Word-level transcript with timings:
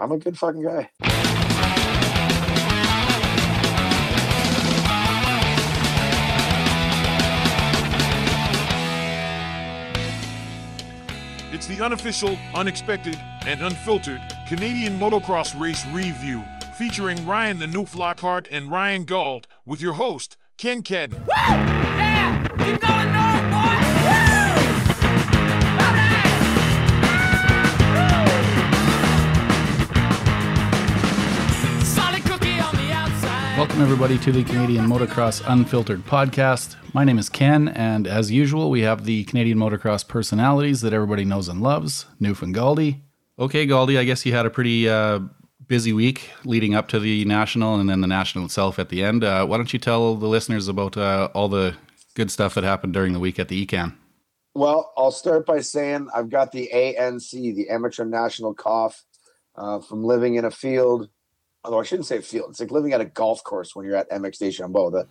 I'm 0.00 0.12
a 0.12 0.18
good 0.18 0.38
fucking 0.38 0.62
guy. 0.62 0.88
It's 11.52 11.66
the 11.66 11.84
unofficial, 11.84 12.38
unexpected, 12.54 13.20
and 13.46 13.60
unfiltered 13.60 14.22
Canadian 14.48 14.98
motocross 14.98 15.58
race 15.60 15.84
review 15.88 16.42
featuring 16.78 17.26
Ryan 17.26 17.58
the 17.58 17.66
Noof 17.66 17.94
Lockhart 17.94 18.48
and 18.50 18.70
Ryan 18.70 19.04
Gauld 19.04 19.46
with 19.66 19.82
your 19.82 19.92
host, 19.92 20.38
Ken 20.56 20.82
Cadden. 20.82 21.18
Woo! 21.26 21.26
Yeah! 21.28 22.48
Keep 22.48 22.80
going 22.80 23.12
north, 23.12 23.19
Welcome, 33.60 33.82
everybody, 33.82 34.16
to 34.20 34.32
the 34.32 34.42
Canadian 34.42 34.86
Motocross 34.86 35.42
Unfiltered 35.46 36.00
podcast. 36.06 36.76
My 36.94 37.04
name 37.04 37.18
is 37.18 37.28
Ken, 37.28 37.68
and 37.68 38.06
as 38.06 38.32
usual, 38.32 38.70
we 38.70 38.80
have 38.80 39.04
the 39.04 39.24
Canadian 39.24 39.58
motocross 39.58 40.08
personalities 40.08 40.80
that 40.80 40.94
everybody 40.94 41.26
knows 41.26 41.46
and 41.46 41.60
loves, 41.60 42.06
Noof 42.18 42.40
and 42.40 42.54
Galdi. 42.54 43.02
Okay, 43.38 43.66
Galdi, 43.66 43.98
I 43.98 44.04
guess 44.04 44.24
you 44.24 44.32
had 44.32 44.46
a 44.46 44.50
pretty 44.50 44.88
uh, 44.88 45.20
busy 45.66 45.92
week 45.92 46.30
leading 46.46 46.74
up 46.74 46.88
to 46.88 46.98
the 46.98 47.26
national 47.26 47.78
and 47.78 47.90
then 47.90 48.00
the 48.00 48.06
national 48.06 48.46
itself 48.46 48.78
at 48.78 48.88
the 48.88 49.04
end. 49.04 49.24
Uh, 49.24 49.44
why 49.44 49.58
don't 49.58 49.74
you 49.74 49.78
tell 49.78 50.14
the 50.14 50.26
listeners 50.26 50.66
about 50.66 50.96
uh, 50.96 51.28
all 51.34 51.50
the 51.50 51.76
good 52.14 52.30
stuff 52.30 52.54
that 52.54 52.64
happened 52.64 52.94
during 52.94 53.12
the 53.12 53.20
week 53.20 53.38
at 53.38 53.48
the 53.48 53.66
ECAN? 53.66 53.94
Well, 54.54 54.90
I'll 54.96 55.12
start 55.12 55.44
by 55.44 55.60
saying 55.60 56.08
I've 56.14 56.30
got 56.30 56.50
the 56.50 56.70
ANC, 56.74 57.32
the 57.32 57.68
Amateur 57.68 58.06
National 58.06 58.54
Cough, 58.54 59.04
uh, 59.54 59.80
from 59.80 60.02
living 60.02 60.36
in 60.36 60.46
a 60.46 60.50
field. 60.50 61.10
Although 61.64 61.80
I 61.80 61.84
shouldn't 61.84 62.06
say 62.06 62.20
field, 62.20 62.50
it's 62.50 62.60
like 62.60 62.70
living 62.70 62.92
at 62.92 63.00
a 63.00 63.06
golf 63.06 63.44
course 63.44 63.74
when 63.74 63.84
you're 63.84 63.96
at 63.96 64.10
MX 64.10 64.38
Deschambault. 64.38 64.92
The 64.92 65.06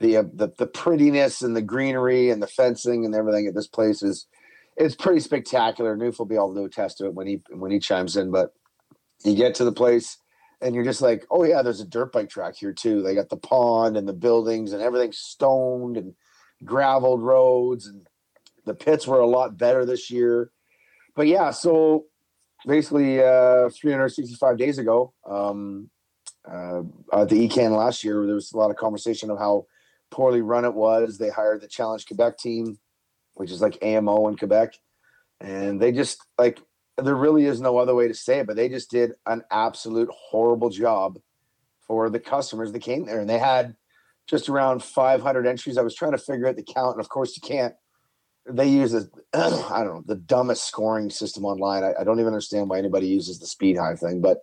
the, 0.00 0.16
uh, 0.16 0.24
the 0.32 0.52
the 0.58 0.66
prettiness 0.66 1.42
and 1.42 1.56
the 1.56 1.62
greenery 1.62 2.30
and 2.30 2.42
the 2.42 2.48
fencing 2.48 3.04
and 3.04 3.14
everything 3.14 3.46
at 3.46 3.54
this 3.54 3.68
place 3.68 4.02
is 4.02 4.26
it's 4.76 4.96
pretty 4.96 5.20
spectacular. 5.20 5.96
Noof 5.96 6.18
will 6.18 6.26
be 6.26 6.34
able 6.34 6.54
to 6.54 6.64
attest 6.64 6.98
to 6.98 7.06
it 7.06 7.14
when 7.14 7.26
he 7.26 7.42
when 7.50 7.70
he 7.70 7.78
chimes 7.78 8.16
in. 8.16 8.30
But 8.30 8.52
you 9.24 9.34
get 9.34 9.54
to 9.56 9.64
the 9.64 9.72
place 9.72 10.18
and 10.60 10.74
you're 10.74 10.84
just 10.84 11.02
like, 11.02 11.24
oh 11.30 11.44
yeah, 11.44 11.62
there's 11.62 11.80
a 11.80 11.86
dirt 11.86 12.12
bike 12.12 12.28
track 12.28 12.54
here 12.56 12.72
too. 12.72 13.02
They 13.02 13.14
got 13.14 13.28
the 13.28 13.36
pond 13.36 13.96
and 13.96 14.08
the 14.08 14.12
buildings 14.12 14.72
and 14.72 14.82
everything's 14.82 15.18
stoned 15.18 15.96
and 15.96 16.14
graveled 16.64 17.22
roads 17.22 17.86
and 17.86 18.06
the 18.64 18.74
pits 18.74 19.06
were 19.06 19.20
a 19.20 19.26
lot 19.26 19.58
better 19.58 19.84
this 19.84 20.10
year. 20.10 20.50
But 21.14 21.28
yeah, 21.28 21.50
so 21.50 22.06
basically 22.64 23.20
uh 23.20 23.70
365 23.70 24.58
days 24.58 24.78
ago, 24.78 25.12
um 25.28 25.90
uh 26.50 26.82
at 27.12 27.28
the 27.28 27.48
ECAN 27.48 27.76
last 27.76 28.04
year, 28.04 28.24
there 28.26 28.34
was 28.34 28.52
a 28.52 28.56
lot 28.56 28.70
of 28.70 28.76
conversation 28.76 29.30
of 29.30 29.38
how 29.38 29.66
poorly 30.10 30.42
run 30.42 30.64
it 30.64 30.74
was. 30.74 31.18
They 31.18 31.30
hired 31.30 31.60
the 31.60 31.68
Challenge 31.68 32.06
Quebec 32.06 32.38
team, 32.38 32.78
which 33.34 33.50
is 33.50 33.60
like 33.60 33.82
AMO 33.82 34.28
in 34.28 34.36
Quebec. 34.36 34.74
And 35.40 35.80
they 35.80 35.92
just 35.92 36.24
like 36.38 36.60
there 36.96 37.16
really 37.16 37.46
is 37.46 37.60
no 37.60 37.78
other 37.78 37.94
way 37.94 38.08
to 38.08 38.14
say 38.14 38.40
it, 38.40 38.46
but 38.46 38.56
they 38.56 38.68
just 38.68 38.90
did 38.90 39.12
an 39.26 39.42
absolute 39.50 40.08
horrible 40.10 40.70
job 40.70 41.18
for 41.86 42.08
the 42.08 42.20
customers 42.20 42.72
that 42.72 42.80
came 42.80 43.04
there. 43.04 43.20
And 43.20 43.28
they 43.28 43.38
had 43.38 43.74
just 44.26 44.48
around 44.48 44.82
500 44.82 45.46
entries. 45.46 45.76
I 45.76 45.82
was 45.82 45.94
trying 45.94 46.12
to 46.12 46.18
figure 46.18 46.46
out 46.46 46.56
the 46.56 46.62
count, 46.62 46.96
and 46.96 47.00
of 47.00 47.08
course, 47.08 47.36
you 47.36 47.42
can't. 47.46 47.74
They 48.46 48.68
use 48.68 48.92
the 48.92 49.08
I 49.34 49.84
don't 49.84 49.94
know, 49.94 50.02
the 50.06 50.16
dumbest 50.16 50.66
scoring 50.66 51.10
system 51.10 51.44
online. 51.44 51.84
I, 51.84 51.94
I 52.00 52.04
don't 52.04 52.20
even 52.20 52.32
understand 52.32 52.68
why 52.68 52.78
anybody 52.78 53.06
uses 53.06 53.38
the 53.38 53.46
Speedhive 53.46 53.98
thing, 53.98 54.20
but 54.20 54.38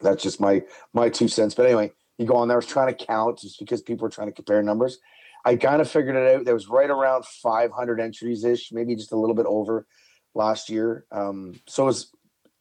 that's 0.00 0.22
just 0.22 0.40
my 0.40 0.62
my 0.92 1.08
two 1.08 1.28
cents. 1.28 1.54
But 1.54 1.66
anyway, 1.66 1.92
you 2.18 2.26
go 2.26 2.36
on 2.36 2.48
there. 2.48 2.56
I 2.56 2.58
was 2.58 2.66
trying 2.66 2.94
to 2.94 3.06
count 3.06 3.40
just 3.40 3.58
because 3.58 3.82
people 3.82 4.04
were 4.04 4.10
trying 4.10 4.28
to 4.28 4.32
compare 4.32 4.62
numbers. 4.62 4.98
I 5.44 5.56
kind 5.56 5.80
of 5.80 5.90
figured 5.90 6.14
it 6.14 6.36
out. 6.36 6.44
There 6.44 6.54
was 6.54 6.68
right 6.68 6.88
around 6.88 7.24
500 7.24 8.00
entries 8.00 8.44
ish, 8.44 8.70
maybe 8.72 8.94
just 8.94 9.12
a 9.12 9.16
little 9.16 9.34
bit 9.34 9.46
over 9.46 9.86
last 10.34 10.70
year. 10.70 11.04
Um, 11.10 11.60
so 11.66 11.88
it's 11.88 12.12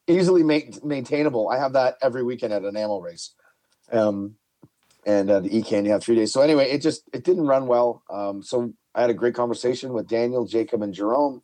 easily 0.08 0.44
ma- 0.44 0.60
maintainable. 0.84 1.50
I 1.50 1.60
have 1.60 1.74
that 1.74 1.98
every 2.02 2.24
weekend 2.24 2.54
at 2.54 2.64
an 2.64 2.76
AMO 2.76 3.00
race. 3.00 3.36
Um, 3.92 4.36
and 5.06 5.32
uh, 5.32 5.40
the 5.40 5.50
ECAN, 5.50 5.86
you 5.86 5.92
have 5.92 6.04
three 6.04 6.16
days. 6.16 6.32
So 6.32 6.42
anyway, 6.42 6.70
it 6.70 6.82
just 6.82 7.04
it 7.14 7.24
didn't 7.24 7.48
run 7.48 7.68
well. 7.68 8.04
Um, 8.10 8.44
so 8.44 8.74
I 8.94 9.02
had 9.02 9.10
a 9.10 9.16
great 9.16 9.34
conversation 9.34 9.94
with 9.94 10.08
Daniel, 10.08 10.46
Jacob, 10.46 10.82
and 10.82 10.94
Jerome. 10.94 11.42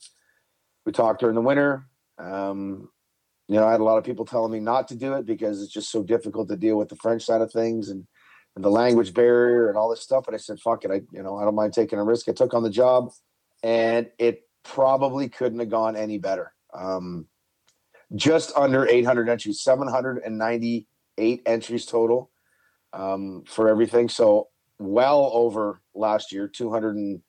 We 0.86 0.92
talked 0.92 1.22
during 1.22 1.36
the 1.36 1.42
winter. 1.42 1.86
Um, 2.18 2.90
you 3.48 3.56
know, 3.56 3.66
I 3.66 3.72
had 3.72 3.80
a 3.80 3.86
lot 3.86 3.98
of 3.98 4.04
people 4.04 4.26
telling 4.26 4.52
me 4.52 4.60
not 4.60 4.90
to 4.90 4.96
do 4.96 5.14
it 5.14 5.26
because 5.26 5.62
it's 5.62 5.72
just 5.72 5.90
so 5.90 6.04
difficult 6.04 6.50
to 6.50 6.58
deal 6.58 6.78
with 6.78 6.90
the 6.90 6.98
French 6.98 7.24
side 7.24 7.42
of 7.42 7.52
things 7.52 7.90
and, 7.90 8.06
and 8.56 8.66
the 8.66 8.70
language 8.70 9.14
barrier 9.14 9.70
and 9.70 9.78
all 9.78 9.90
this 9.90 10.02
stuff. 10.02 10.26
But 10.26 10.34
I 10.34 10.38
said, 10.38 10.60
fuck 10.60 10.84
it. 10.84 10.92
I, 10.92 11.02
you 11.12 11.24
know, 11.24 11.38
I 11.38 11.46
don't 11.46 11.56
mind 11.56 11.74
taking 11.74 12.00
a 12.00 12.04
risk. 12.04 12.28
I 12.28 12.34
took 12.34 12.54
on 12.54 12.64
the 12.64 12.70
job 12.70 13.12
and 13.64 14.10
it 14.20 14.42
probably 14.64 15.30
couldn't 15.30 15.60
have 15.60 15.70
gone 15.70 15.96
any 15.96 16.18
better. 16.18 16.54
Um, 16.74 17.28
just 18.16 18.52
under 18.56 18.86
800 18.86 19.30
entries, 19.30 19.62
798 19.62 21.42
entries 21.46 21.86
total 21.86 22.30
um, 22.98 23.44
for 23.48 23.70
everything. 23.70 24.10
So 24.10 24.50
well 24.80 25.30
over 25.34 25.82
last 25.94 26.32
year, 26.32 26.48
200 26.48 26.96
and 26.96 27.22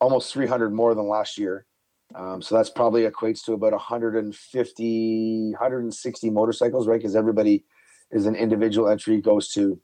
almost 0.00 0.32
300 0.32 0.72
more 0.72 0.94
than 0.94 1.08
last 1.08 1.36
year. 1.36 1.66
Um, 2.14 2.40
so 2.42 2.54
that's 2.54 2.70
probably 2.70 3.02
equates 3.02 3.42
to 3.44 3.52
about 3.54 3.72
150, 3.72 5.50
160 5.50 6.30
motorcycles, 6.30 6.86
right? 6.86 6.98
Because 6.98 7.16
everybody 7.16 7.64
is 8.10 8.26
an 8.26 8.36
individual 8.36 8.88
entry, 8.88 9.20
goes 9.20 9.48
to, 9.54 9.80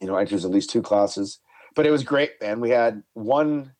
you 0.00 0.06
know, 0.06 0.16
enters 0.16 0.44
at 0.44 0.50
least 0.50 0.70
two 0.70 0.82
classes. 0.82 1.40
But 1.74 1.86
it 1.86 1.90
was 1.90 2.04
great, 2.04 2.32
man. 2.40 2.60
We 2.60 2.70
had 2.70 3.02
one, 3.14 3.72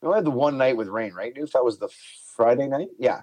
we 0.00 0.06
only 0.06 0.16
had 0.18 0.24
the 0.24 0.30
one 0.30 0.56
night 0.56 0.76
with 0.76 0.88
rain, 0.88 1.12
right? 1.12 1.32
If 1.36 1.52
that 1.52 1.64
was 1.64 1.78
the 1.78 1.88
Friday 2.34 2.66
night, 2.66 2.88
yeah, 2.98 3.20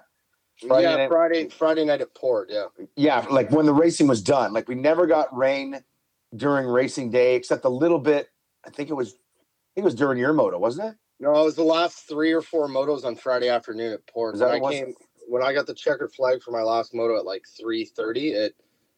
Friday 0.66 0.88
yeah, 0.88 0.96
night- 0.96 1.08
Friday 1.08 1.48
Friday 1.48 1.84
night 1.84 2.00
at 2.00 2.14
Port. 2.14 2.50
Yeah, 2.50 2.66
yeah, 2.96 3.26
like 3.30 3.50
when 3.50 3.66
the 3.66 3.74
racing 3.74 4.06
was 4.06 4.22
done. 4.22 4.52
Like 4.52 4.68
we 4.68 4.76
never 4.76 5.06
got 5.06 5.36
rain 5.36 5.82
during 6.34 6.66
racing 6.66 7.10
day, 7.10 7.34
except 7.34 7.64
a 7.64 7.70
little 7.70 7.98
bit. 7.98 8.28
I 8.66 8.70
think 8.70 8.90
it 8.90 8.94
was, 8.94 9.10
I 9.10 9.70
think 9.74 9.82
it 9.82 9.84
was 9.84 9.94
during 9.94 10.18
your 10.18 10.32
moto, 10.32 10.58
wasn't 10.58 10.90
it? 10.90 10.96
no, 11.20 11.40
it 11.40 11.44
was 11.44 11.56
the 11.56 11.64
last 11.64 12.08
three 12.08 12.32
or 12.32 12.42
four 12.42 12.68
motos 12.68 13.04
on 13.04 13.16
Friday 13.16 13.48
afternoon 13.48 13.92
at 13.92 14.06
Port. 14.06 14.36
When 14.38 14.50
I 14.50 14.60
came 14.60 14.94
when 15.26 15.42
I 15.42 15.52
got 15.52 15.66
the 15.66 15.74
checkered 15.74 16.12
flag 16.12 16.42
for 16.42 16.52
my 16.52 16.62
last 16.62 16.94
moto 16.94 17.18
at 17.18 17.24
like 17.24 17.44
three 17.58 17.84
thirty, 17.84 18.30
it 18.30 18.54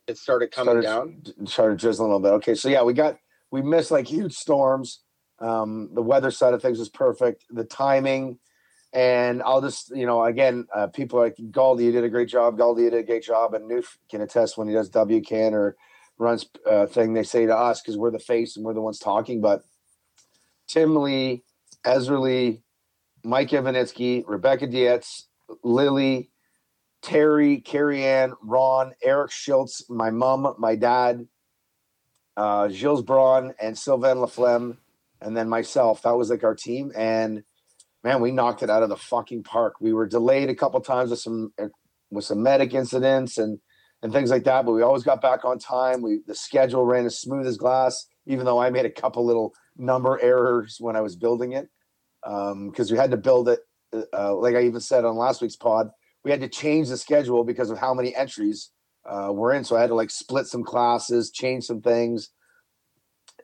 it 0.07 0.19
started 0.19 0.51
coming 0.51 0.83
started, 0.83 1.25
down. 1.25 1.47
started 1.47 1.79
drizzling 1.79 2.11
a 2.11 2.17
little 2.17 2.21
bit. 2.21 2.37
Okay, 2.37 2.55
so 2.55 2.69
yeah, 2.69 2.83
we 2.83 2.93
got 2.93 3.17
we 3.51 3.62
missed 3.62 3.91
like 3.91 4.07
huge 4.07 4.35
storms. 4.35 5.01
Um, 5.39 5.91
the 5.95 6.03
weather 6.03 6.31
side 6.31 6.53
of 6.53 6.61
things 6.61 6.79
was 6.79 6.91
perfect. 6.91 7.47
The 7.51 7.65
timing, 7.65 8.39
and 8.93 9.43
I'll 9.43 9.62
just 9.62 9.95
you 9.97 10.05
know 10.05 10.23
again, 10.25 10.67
uh, 10.75 10.89
people 10.89 11.19
like 11.19 11.37
Galdi, 11.37 11.85
you 11.85 11.93
did 11.93 12.05
a 12.05 12.11
great 12.11 12.29
job. 12.29 12.59
Galdi 12.59 12.85
you 12.85 12.91
did 12.91 13.01
a 13.01 13.03
great 13.03 13.23
job, 13.23 13.55
and 13.55 13.71
Newf 13.71 13.97
can 14.11 14.21
attest 14.21 14.59
when 14.59 14.69
he 14.69 14.75
does 14.75 14.91
WCAN 14.91 15.53
or 15.53 15.77
runs 16.20 16.47
uh, 16.70 16.86
thing. 16.86 17.14
They 17.14 17.22
say 17.22 17.47
to 17.47 17.56
us 17.56 17.81
because 17.81 17.97
we're 17.97 18.10
the 18.10 18.19
face 18.19 18.56
and 18.56 18.64
we're 18.64 18.75
the 18.75 18.82
ones 18.82 18.98
talking. 18.98 19.41
But 19.41 19.62
Tim 20.69 20.94
Lee, 20.94 21.42
Ezra 21.84 22.20
Lee, 22.20 22.62
Mike 23.25 23.50
Ivanitsky, 23.50 24.25
Rebecca 24.26 24.66
Dietz, 24.66 25.26
Lily, 25.64 26.31
Terry, 27.03 27.58
Carrie 27.60 28.04
Ann, 28.04 28.34
Ron, 28.42 28.92
Eric 29.03 29.32
Schultz, 29.32 29.88
my 29.88 30.10
mom, 30.10 30.54
my 30.58 30.76
dad, 30.76 31.26
uh, 32.37 32.69
Gilles 32.69 33.02
Braun, 33.02 33.54
and 33.60 33.76
Sylvain 33.76 34.16
Laflamme, 34.16 34.76
and 35.20 35.37
then 35.37 35.48
myself. 35.48 36.02
That 36.02 36.16
was 36.16 36.31
like 36.31 36.44
our 36.44 36.54
team. 36.54 36.92
And 36.94 37.42
man, 38.04 38.20
we 38.20 38.31
knocked 38.31 38.62
it 38.62 38.70
out 38.70 38.82
of 38.82 38.91
the 38.91 38.97
fucking 38.97 39.42
park. 39.42 39.75
We 39.81 39.92
were 39.92 40.06
delayed 40.06 40.50
a 40.50 40.54
couple 40.54 40.81
times 40.81 41.10
with 41.10 41.20
some 41.20 41.52
with 42.10 42.25
some 42.25 42.42
medic 42.42 42.75
incidents 42.75 43.38
and 43.38 43.60
and 44.03 44.12
things 44.12 44.31
like 44.31 44.44
that, 44.44 44.65
but 44.65 44.72
we 44.72 44.83
always 44.83 45.03
got 45.03 45.21
back 45.21 45.44
on 45.44 45.58
time. 45.58 46.02
We 46.02 46.20
the 46.26 46.35
schedule 46.35 46.85
ran 46.85 47.06
as 47.06 47.19
smooth 47.19 47.47
as 47.47 47.56
glass, 47.56 48.06
even 48.26 48.44
though 48.44 48.58
I 48.58 48.70
made 48.70 48.87
a 48.87 48.91
couple 48.91 49.25
little 49.25 49.55
number 49.76 50.19
errors 50.20 50.76
when 50.81 50.97
I 50.97 51.00
was 51.00 51.17
building 51.17 51.52
it 51.52 51.69
because 52.23 52.91
we 52.91 52.99
had 52.99 53.11
to 53.11 53.17
build 53.17 53.49
it. 53.49 53.61
Uh, 54.12 54.35
like 54.37 54.55
I 54.55 54.62
even 54.62 54.81
said 54.81 55.05
on 55.05 55.17
last 55.17 55.43
week's 55.43 55.56
pod, 55.56 55.91
we 56.25 56.31
had 56.31 56.41
to 56.41 56.49
change 56.49 56.88
the 56.88 56.97
schedule 56.97 57.44
because 57.44 57.70
of 57.70 57.79
how 57.79 57.93
many 57.93 58.14
entries 58.14 58.70
uh, 59.05 59.32
were 59.32 59.52
in. 59.52 59.64
So 59.64 59.76
I 59.76 59.81
had 59.81 59.88
to 59.88 59.94
like 59.94 60.11
split 60.11 60.47
some 60.47 60.62
classes, 60.62 61.31
change 61.31 61.64
some 61.64 61.81
things, 61.81 62.31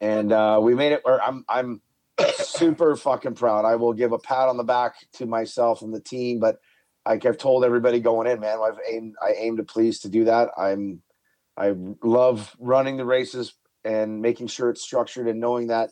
and 0.01 0.33
uh, 0.33 0.61
we 0.63 0.75
made 0.75 0.93
it. 0.93 1.01
Where 1.03 1.23
I'm 1.23 1.45
I'm 1.49 1.83
super 2.37 2.97
fucking 2.97 3.35
proud. 3.35 3.65
I 3.65 3.77
will 3.77 3.93
give 3.93 4.13
a 4.13 4.19
pat 4.19 4.49
on 4.49 4.57
the 4.57 4.65
back 4.65 4.95
to 5.15 5.27
myself 5.27 5.83
and 5.83 5.93
the 5.93 6.01
team, 6.01 6.39
but 6.39 6.59
like 7.07 7.25
I've 7.25 7.39
told 7.39 7.65
everybody 7.65 8.01
going 8.01 8.27
in, 8.27 8.41
man, 8.41 8.59
I've 8.63 8.79
aimed 8.91 9.15
I 9.23 9.33
aim 9.39 9.57
to 9.59 9.63
please 9.63 10.01
to 10.01 10.09
do 10.09 10.25
that. 10.25 10.51
I'm 10.59 11.03
I 11.57 11.75
love 12.03 12.55
running 12.59 12.97
the 12.97 13.05
races 13.05 13.55
and 13.85 14.21
making 14.21 14.49
sure 14.49 14.69
it's 14.69 14.83
structured 14.83 15.29
and 15.29 15.41
knowing 15.41 15.69
that 15.69 15.91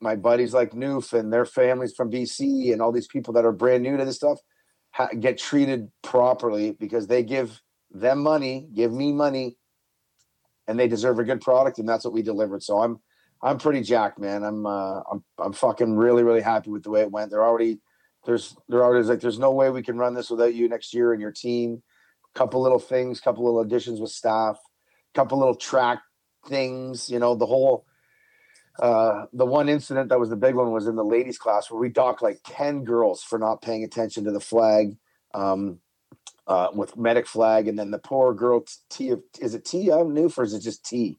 my 0.00 0.16
buddies 0.16 0.52
like 0.52 0.72
Noof 0.72 1.12
and 1.12 1.32
their 1.32 1.44
families 1.44 1.94
from 1.94 2.10
BC 2.10 2.72
and 2.72 2.82
all 2.82 2.92
these 2.92 3.06
people 3.06 3.34
that 3.34 3.44
are 3.44 3.52
brand 3.52 3.82
new 3.82 3.96
to 3.96 4.04
this 4.04 4.16
stuff 4.16 4.38
ha- 4.90 5.10
get 5.18 5.38
treated 5.38 5.90
properly 6.02 6.72
because 6.72 7.06
they 7.06 7.22
give 7.22 7.60
them 7.90 8.22
money, 8.22 8.68
give 8.74 8.92
me 8.92 9.12
money 9.12 9.56
and 10.66 10.78
they 10.78 10.88
deserve 10.88 11.18
a 11.18 11.24
good 11.24 11.40
product, 11.40 11.78
and 11.78 11.88
that's 11.88 12.04
what 12.04 12.14
we 12.14 12.22
delivered. 12.22 12.62
So 12.62 12.80
I'm 12.82 13.00
I'm 13.42 13.58
pretty 13.58 13.82
jacked, 13.82 14.18
man. 14.18 14.42
I'm 14.42 14.66
uh, 14.66 15.00
I'm 15.10 15.24
I'm 15.38 15.52
fucking 15.52 15.94
really 15.96 16.22
really 16.22 16.42
happy 16.42 16.70
with 16.70 16.82
the 16.82 16.90
way 16.90 17.02
it 17.02 17.10
went. 17.10 17.30
They're 17.30 17.44
already 17.44 17.80
there's 18.24 18.56
they're 18.68 18.84
already 18.84 19.06
like 19.06 19.20
there's 19.20 19.38
no 19.38 19.52
way 19.52 19.70
we 19.70 19.82
can 19.82 19.96
run 19.96 20.14
this 20.14 20.30
without 20.30 20.54
you 20.54 20.68
next 20.68 20.94
year 20.94 21.12
and 21.12 21.20
your 21.20 21.32
team. 21.32 21.82
A 22.34 22.38
couple 22.38 22.62
little 22.62 22.78
things, 22.78 23.18
a 23.18 23.22
couple 23.22 23.44
little 23.44 23.60
additions 23.60 24.00
with 24.00 24.10
staff, 24.10 24.58
couple 25.14 25.38
little 25.38 25.54
track 25.54 26.00
things. 26.46 27.10
You 27.10 27.18
know 27.18 27.34
the 27.34 27.46
whole. 27.46 27.86
Uh, 28.78 29.26
the 29.34 29.44
one 29.44 29.68
incident 29.68 30.08
that 30.08 30.18
was 30.18 30.30
the 30.30 30.36
big 30.36 30.54
one 30.54 30.70
was 30.70 30.86
in 30.86 30.96
the 30.96 31.04
ladies 31.04 31.36
class 31.36 31.70
where 31.70 31.80
we 31.80 31.88
docked 31.88 32.22
like 32.22 32.40
10 32.46 32.84
girls 32.84 33.22
for 33.22 33.38
not 33.38 33.60
paying 33.60 33.84
attention 33.84 34.24
to 34.24 34.30
the 34.30 34.40
flag 34.40 34.96
um, 35.34 35.80
uh, 36.46 36.68
with 36.72 36.96
medic 36.96 37.26
flag 37.26 37.68
and 37.68 37.78
then 37.78 37.90
the 37.90 37.98
poor 37.98 38.32
girl 38.32 38.64
T 38.88 39.12
is 39.38 39.54
it 39.54 39.66
Tia 39.66 39.96
Noof 39.96 40.38
or 40.38 40.44
is 40.44 40.54
it 40.54 40.60
just 40.60 40.86
T 40.86 41.18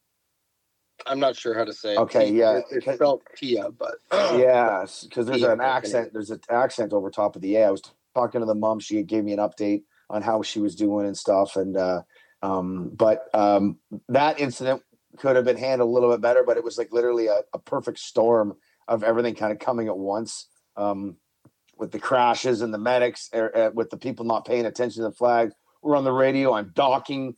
I'm 1.06 1.20
not 1.20 1.36
sure 1.36 1.54
how 1.54 1.64
to 1.66 1.74
say. 1.74 1.94
it. 1.96 2.00
Okay, 2.00 2.32
yeah. 2.32 2.58
it- 2.58 2.66
it's 2.72 2.94
spelled 2.96 3.22
Tia, 3.36 3.70
but 3.72 3.96
yeah 4.12 4.86
because 5.04 5.26
there's 5.26 5.40
Tia, 5.42 5.54
an 5.54 5.62
okay. 5.62 5.70
accent 5.70 6.14
there's 6.14 6.32
an 6.32 6.40
accent 6.50 6.94
over 6.94 7.10
top 7.10 7.36
of 7.36 7.42
the 7.42 7.56
A 7.58 7.66
I 7.66 7.72
was 7.72 7.82
talking 8.14 8.42
to 8.42 8.46
the 8.46 8.56
mom 8.56 8.80
she 8.80 9.02
gave 9.04 9.24
me 9.24 9.34
an 9.34 9.40
update 9.40 9.84
on 10.10 10.22
how 10.22 10.42
she 10.42 10.60
was 10.60 10.76
doing 10.76 11.06
and 11.06 11.18
stuff 11.18 11.56
and 11.56 11.78
uh 11.78 12.02
um 12.42 12.90
but 12.94 13.34
um 13.34 13.78
that 14.10 14.40
incident 14.40 14.82
could 15.18 15.36
have 15.36 15.46
been 15.46 15.58
handled 15.58 15.90
a 15.90 15.94
little 15.94 16.12
bit 16.12 16.22
better 16.22 16.44
but 16.46 16.58
it 16.58 16.64
was 16.64 16.78
like 16.78 16.92
literally 16.92 17.28
a, 17.28 17.42
a 17.54 17.60
perfect 17.60 18.00
storm 18.00 18.56
of 18.88 19.04
everything 19.04 19.36
kind 19.36 19.52
of 19.52 19.60
coming 19.60 19.88
at 19.88 19.98
once 19.98 20.48
um 20.76 21.16
with 21.78 21.92
the 21.92 22.00
crashes 22.00 22.62
and 22.62 22.74
the 22.74 22.78
medics 22.78 23.30
er, 23.34 23.52
uh, 23.56 23.72
with 23.74 23.90
the 23.90 23.98
people 23.98 24.26
not 24.26 24.46
paying 24.46 24.66
attention 24.66 25.04
to 25.04 25.10
the 25.10 25.16
flag 25.16 25.52
we're 25.82 25.96
on 25.96 26.04
the 26.04 26.12
radio 26.12 26.54
i'm 26.54 26.72
docking 26.76 27.36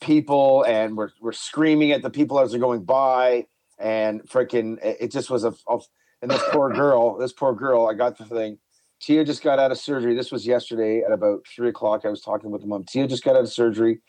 people 0.00 0.64
and 0.64 0.96
we're, 0.96 1.10
we're 1.20 1.32
screaming 1.32 1.92
at 1.92 2.02
the 2.02 2.10
people 2.10 2.40
as 2.40 2.50
they're 2.50 2.60
going 2.60 2.84
by 2.84 3.46
and 3.78 4.22
freaking 4.22 4.78
it, 4.82 5.10
just 5.10 5.30
was 5.30 5.44
a, 5.44 5.54
a 5.68 5.78
and 6.22 6.30
this 6.30 6.42
poor 6.50 6.72
girl 6.74 7.18
this 7.18 7.32
poor 7.32 7.54
girl 7.54 7.86
i 7.86 7.94
got 7.94 8.18
the 8.18 8.24
thing. 8.24 8.58
Tia 9.00 9.24
just 9.24 9.42
got 9.42 9.58
out 9.58 9.70
of 9.70 9.76
surgery. 9.76 10.14
This 10.14 10.32
was 10.32 10.46
yesterday 10.46 11.02
at 11.02 11.12
about 11.12 11.40
three 11.54 11.68
o'clock. 11.68 12.06
I 12.06 12.08
was 12.08 12.22
talking 12.22 12.50
with 12.50 12.62
the 12.62 12.68
mom. 12.68 12.84
Tia 12.84 13.06
just 13.06 13.24
got 13.24 13.36
out 13.36 13.42
of 13.42 13.52
surgery. 13.52 14.00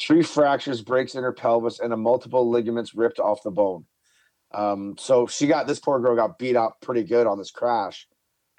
Three 0.00 0.22
fractures 0.22 0.80
breaks 0.80 1.14
in 1.14 1.22
her 1.22 1.32
pelvis 1.32 1.78
and 1.78 1.92
a 1.92 1.96
multiple 1.96 2.50
ligaments 2.50 2.94
ripped 2.94 3.20
off 3.20 3.44
the 3.44 3.52
bone. 3.52 3.84
Um, 4.52 4.96
so 4.98 5.28
she 5.28 5.46
got 5.46 5.68
this 5.68 5.78
poor 5.78 6.00
girl 6.00 6.16
got 6.16 6.38
beat 6.38 6.56
up 6.56 6.78
pretty 6.80 7.04
good 7.04 7.28
on 7.28 7.38
this 7.38 7.52
crash 7.52 8.08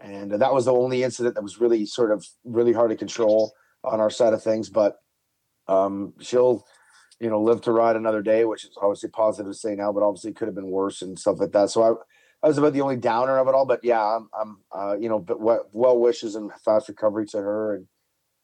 and 0.03 0.31
that 0.31 0.53
was 0.53 0.65
the 0.65 0.73
only 0.73 1.03
incident 1.03 1.35
that 1.35 1.43
was 1.43 1.59
really 1.59 1.85
sort 1.85 2.11
of 2.11 2.25
really 2.43 2.73
hard 2.73 2.89
to 2.89 2.95
control 2.95 3.53
on 3.83 3.99
our 3.99 4.09
side 4.09 4.33
of 4.33 4.43
things 4.43 4.69
but 4.69 5.00
um, 5.67 6.13
she'll 6.19 6.65
you 7.19 7.29
know 7.29 7.41
live 7.41 7.61
to 7.61 7.71
ride 7.71 7.95
another 7.95 8.21
day 8.21 8.45
which 8.45 8.65
is 8.65 8.71
obviously 8.81 9.09
positive 9.09 9.51
to 9.51 9.57
say 9.57 9.75
now 9.75 9.91
but 9.91 10.03
obviously 10.03 10.33
could 10.33 10.47
have 10.47 10.55
been 10.55 10.71
worse 10.71 11.01
and 11.01 11.19
stuff 11.19 11.39
like 11.39 11.51
that 11.51 11.69
so 11.69 11.83
i 11.83 11.93
I 12.43 12.47
was 12.47 12.57
about 12.57 12.73
the 12.73 12.81
only 12.81 12.97
downer 12.97 13.37
of 13.37 13.47
it 13.47 13.53
all, 13.53 13.65
but 13.65 13.83
yeah, 13.83 14.01
I'm, 14.01 14.29
I'm 14.39 14.57
uh, 14.71 14.97
you 14.97 15.09
know, 15.09 15.19
but 15.19 15.39
well, 15.39 15.67
well 15.73 15.99
wishes 15.99 16.35
and 16.35 16.51
fast 16.65 16.89
recovery 16.89 17.27
to 17.27 17.37
her. 17.37 17.75
And, 17.75 17.87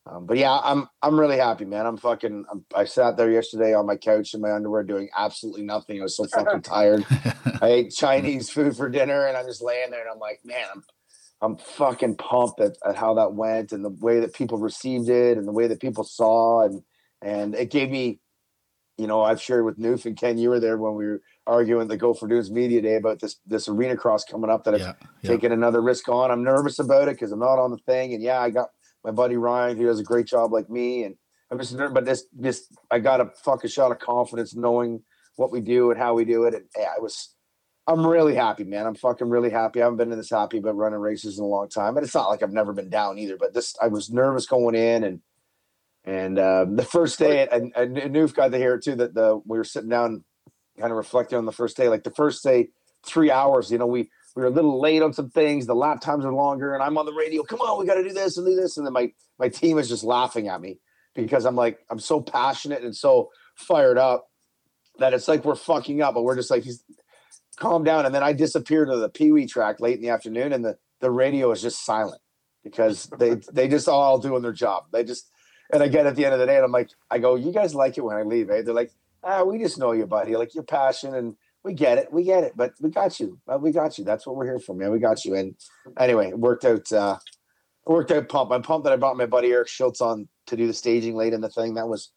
um, 0.06 0.26
but 0.28 0.38
yeah, 0.38 0.60
I'm, 0.64 0.88
I'm 1.02 1.20
really 1.20 1.38
happy, 1.38 1.66
man. 1.66 1.88
I'm 1.88 1.98
fucking, 1.98 2.46
I'm, 2.52 2.64
I 2.76 2.86
sat 2.86 3.18
there 3.18 3.32
yesterday 3.32 3.74
on 3.74 3.88
my 3.88 3.96
couch 3.96 4.34
in 4.34 4.42
my 4.42 4.52
underwear 4.52 4.84
doing 4.84 5.10
absolutely 5.18 5.64
nothing. 5.64 6.00
I 6.00 6.04
was 6.04 6.16
so 6.16 6.26
fucking 6.28 6.62
tired. 6.64 7.06
I 7.62 7.70
ate 7.70 7.92
Chinese 7.92 8.52
food 8.52 8.78
for 8.78 8.88
dinner 8.88 9.26
and 9.26 9.36
I'm 9.36 9.48
just 9.48 9.64
laying 9.64 9.90
there 9.90 10.02
and 10.02 10.12
I'm 10.12 10.20
like, 10.20 10.42
man, 10.46 10.68
I'm, 10.76 10.84
I'm 11.42 11.58
fucking 11.58 12.18
pumped 12.18 12.62
at, 12.62 12.78
at 12.88 12.96
how 12.96 13.16
that 13.16 13.34
went 13.34 13.72
and 13.72 13.84
the 13.84 13.90
way 13.90 14.20
that 14.20 14.34
people 14.34 14.60
received 14.60 15.10
it 15.10 15.38
and 15.38 15.48
the 15.48 15.52
way 15.52 15.68
that 15.68 15.82
people 15.82 16.04
saw 16.04 16.66
and, 16.66 16.84
and 17.22 17.56
it 17.56 17.72
gave 17.72 17.90
me, 17.90 18.20
you 18.98 19.08
know, 19.08 19.22
I've 19.22 19.42
shared 19.42 19.66
with 19.66 19.80
Noof 19.80 20.06
and 20.06 20.18
Ken, 20.18 20.38
you 20.38 20.50
were 20.50 20.60
there 20.60 20.78
when 20.78 20.96
we 20.96 21.06
were 21.06 21.22
arguing 21.46 21.88
the 21.88 21.98
Gopher 21.98 22.28
Dunes 22.28 22.52
media 22.52 22.82
day 22.82 22.96
about 22.96 23.20
this, 23.20 23.38
this 23.46 23.68
arena 23.68 23.96
cross 23.96 24.24
coming 24.24 24.50
up 24.50 24.64
that 24.64 24.76
I've 24.76 24.82
yeah, 24.82 24.94
yeah. 25.22 25.32
taking 25.32 25.52
another 25.52 25.82
risk 25.82 26.10
on. 26.10 26.32
I'm 26.32 26.44
nervous 26.44 26.80
about 26.80 27.08
it 27.08 27.16
because 27.16 27.32
I'm 27.32 27.40
not 27.40 27.60
on 27.60 27.72
the 27.72 27.78
thing. 27.78 28.14
And 28.14 28.22
yeah, 28.22 28.40
I 28.40 28.50
got 28.50 28.70
my 29.04 29.12
buddy 29.12 29.38
Ryan 29.38 29.78
who 29.78 29.86
does 29.86 30.00
a 30.00 30.04
great 30.04 30.28
job 30.28 30.52
like 30.52 30.70
me. 30.70 31.04
And 31.04 31.16
I'm 31.52 31.60
just 31.60 31.74
ner- 31.74 31.90
but 31.90 32.06
this 32.06 32.26
this 32.34 32.68
I 32.92 33.00
got 33.00 33.22
a 33.22 33.32
fucking 33.44 33.70
shot 33.70 33.92
of 33.92 34.00
confidence 34.00 34.56
knowing 34.56 35.04
what 35.36 35.52
we 35.52 35.62
do 35.62 35.92
and 35.92 36.00
how 36.00 36.14
we 36.14 36.26
do 36.26 36.44
it. 36.44 36.54
And 36.54 36.66
yeah, 36.78 36.92
I 36.96 37.00
was 37.00 37.36
I'm 37.88 38.06
really 38.06 38.36
happy, 38.36 38.66
man. 38.66 38.86
I'm 38.86 38.96
fucking 38.96 39.30
really 39.30 39.50
happy. 39.50 39.82
I 39.82 39.86
haven't 39.86 39.98
been 39.98 40.10
this 40.10 40.30
happy 40.30 40.58
about 40.58 40.76
running 40.76 41.00
races 41.00 41.40
in 41.40 41.46
a 41.46 41.48
long 41.48 41.70
time. 41.70 41.96
And 41.96 42.06
it's 42.06 42.16
not 42.16 42.28
like 42.28 42.44
I've 42.44 42.52
never 42.52 42.74
been 42.74 42.90
down 42.90 43.18
either, 43.18 43.38
but 43.38 43.54
this 43.54 43.76
I 43.82 43.88
was 43.88 44.12
nervous 44.12 44.46
going 44.46 44.76
in 44.76 45.06
and 45.06 45.22
and 46.08 46.40
um, 46.40 46.78
the 46.78 46.86
first 46.86 47.20
day, 47.20 47.46
and, 47.52 47.74
and 47.76 47.98
Noof 47.98 48.34
got 48.34 48.52
to 48.52 48.58
hear 48.58 48.76
it 48.76 48.84
too. 48.84 48.96
That 48.96 49.14
the 49.14 49.42
we 49.46 49.58
were 49.58 49.66
sitting 49.66 49.90
down, 49.90 50.24
kind 50.80 50.90
of 50.90 50.98
reflecting 50.98 51.38
on 51.38 51.46
the 51.46 51.52
first 51.52 51.76
day. 51.76 51.90
Like 51.90 52.06
the 52.06 52.12
first 52.12 52.44
day, 52.44 52.70
three 53.06 53.30
hours. 53.30 53.70
You 53.70 53.78
know, 53.78 53.88
we 53.88 54.10
we 54.34 54.42
were 54.42 54.48
a 54.48 54.52
little 54.52 54.80
late 54.80 55.02
on 55.02 55.12
some 55.12 55.30
things. 55.30 55.66
The 55.66 55.76
lap 55.76 56.00
times 56.00 56.24
are 56.24 56.34
longer, 56.34 56.74
and 56.74 56.82
I'm 56.82 56.98
on 56.98 57.06
the 57.06 57.14
radio. 57.14 57.44
Come 57.44 57.60
on, 57.60 57.78
we 57.78 57.86
got 57.86 57.96
to 57.96 58.04
do 58.04 58.14
this 58.14 58.38
and 58.38 58.48
do 58.48 58.56
this. 58.56 58.78
And 58.78 58.86
then 58.86 58.94
my 58.94 59.12
my 59.38 59.50
team 59.50 59.78
is 59.78 59.90
just 59.90 60.06
laughing 60.06 60.48
at 60.48 60.62
me 60.62 60.80
because 61.14 61.46
I'm 61.46 61.58
like 61.58 61.80
I'm 61.90 62.00
so 62.00 62.22
passionate 62.22 62.84
and 62.84 62.96
so 62.96 63.30
fired 63.56 63.98
up 63.98 64.30
that 65.00 65.14
it's 65.14 65.28
like 65.28 65.44
we're 65.44 65.56
fucking 65.56 66.02
up, 66.02 66.14
but 66.14 66.24
we're 66.24 66.38
just 66.38 66.50
like 66.50 66.64
he's 66.64 66.86
calm 67.58 67.84
down. 67.84 68.06
And 68.06 68.16
then 68.16 68.24
I 68.24 68.32
disappear 68.32 68.86
to 68.86 68.96
the 68.96 69.10
Pee 69.10 69.34
Wee 69.34 69.46
track 69.46 69.82
late 69.82 69.98
in 69.98 70.02
the 70.02 70.10
afternoon, 70.10 70.54
and 70.54 70.64
the 70.64 70.78
the 71.02 71.12
radio 71.12 71.52
is 71.52 71.62
just 71.62 71.84
silent 71.84 72.22
because 72.64 73.10
they 73.20 73.36
they 73.52 73.68
just 73.68 73.90
all 73.90 74.20
doing 74.20 74.42
their 74.42 74.54
job. 74.54 74.86
They 74.94 75.04
just 75.04 75.30
and 75.72 75.84
again, 75.84 76.08
at 76.08 76.16
the 76.16 76.26
end 76.26 76.34
of 76.34 76.40
the 76.40 76.46
day, 76.46 76.56
and 76.56 76.66
I'm 76.66 76.72
like, 76.72 76.90
I 77.10 77.20
go, 77.20 77.36
you 77.36 77.52
guys 77.52 77.76
like 77.76 77.98
it 77.98 78.02
when 78.02 78.18
I 78.18 78.24
leave, 78.24 78.50
eh? 78.50 78.62
They're 78.62 78.74
like, 78.74 78.92
ah, 79.24 79.44
we 79.44 79.58
just 79.58 79.78
know 79.78 79.92
you, 79.92 80.06
buddy. 80.06 80.36
Like 80.36 80.54
your 80.56 80.64
passion, 80.64 81.16
and 81.16 81.36
we 81.64 81.74
get 81.74 81.98
it, 81.98 82.12
we 82.12 82.24
get 82.24 82.44
it, 82.44 82.54
but 82.56 82.74
we 82.80 82.90
got 82.90 83.20
you, 83.20 83.40
we 83.60 83.72
got 83.72 83.98
you. 83.98 84.04
That's 84.04 84.26
what 84.26 84.36
we're 84.36 84.46
here 84.46 84.60
for, 84.60 84.76
man. 84.76 84.92
We 84.92 85.00
got 85.00 85.26
you. 85.26 85.36
And 85.36 85.56
anyway, 86.00 86.30
it 86.30 86.40
worked 86.40 86.66
out. 86.66 86.92
uh 86.92 87.18
worked 87.86 88.12
out. 88.12 88.30
Pump. 88.30 88.52
I'm 88.52 88.62
pumped 88.62 88.84
that 88.86 88.94
I 88.94 88.98
brought 88.98 89.18
my 89.18 89.26
buddy 89.26 89.52
Eric 89.52 89.68
Schultz 89.68 90.02
on 90.02 90.28
to 90.48 90.56
do 90.56 90.68
the 90.68 90.74
staging 90.74 91.16
late 91.16 91.34
in 91.34 91.42
the 91.42 91.50
thing. 91.50 91.74
That 91.76 91.88
was 91.88 92.12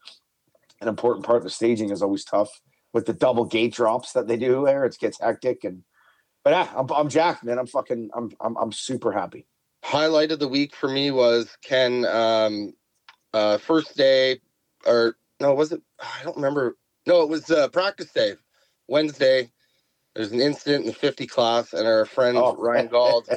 an 0.81 0.89
important 0.89 1.25
part. 1.25 1.43
The 1.43 1.51
staging 1.51 1.91
is 1.91 2.03
always 2.03 2.25
tough 2.25 2.61
with 2.93 3.07
the 3.07 3.13
double 3.13 3.45
gate 3.45 3.73
drops 3.73 4.13
that 4.13 4.27
they 4.27 4.37
do 4.37 4.65
there. 4.65 4.85
It 4.85 4.97
gets 4.99 5.21
hectic 5.21 5.65
and. 5.65 5.83
But 6.43 6.53
yeah, 6.53 6.73
I'm, 6.75 6.91
I'm 6.91 7.11
jacked, 7.11 7.45
man. 7.45 7.59
I'm 7.59 7.67
fucking, 7.67 8.09
I'm, 8.15 8.33
I'm, 8.41 8.57
I'm 8.57 8.73
super 8.73 9.13
happy. 9.13 9.47
highlight 9.85 10.33
of 10.33 10.39
the 10.39 10.49
week 10.49 10.75
for 10.75 10.89
me 10.89 11.11
was 11.11 11.55
Ken 11.63 12.07
um 12.07 12.73
uh 13.35 13.59
first 13.59 13.97
day 13.97 14.41
or 14.87 15.17
no 15.41 15.55
was 15.55 15.73
it 15.73 15.81
I 16.01 16.23
don't 16.25 16.37
remember 16.37 16.77
no 17.07 17.23
it 17.23 17.29
was 17.29 17.51
uh 17.51 17.69
practice 17.69 18.11
day 18.13 18.35
Wednesday 18.89 19.51
there's 20.15 20.33
an 20.33 20.41
incident 20.41 20.83
in 20.83 20.89
the 20.89 20.95
50 20.95 21.27
class 21.27 21.73
and 21.73 21.87
our 21.87 22.05
friend 22.05 22.37
Oh. 22.37 22.57
Ryan 22.57 22.89
Gald 22.89 23.29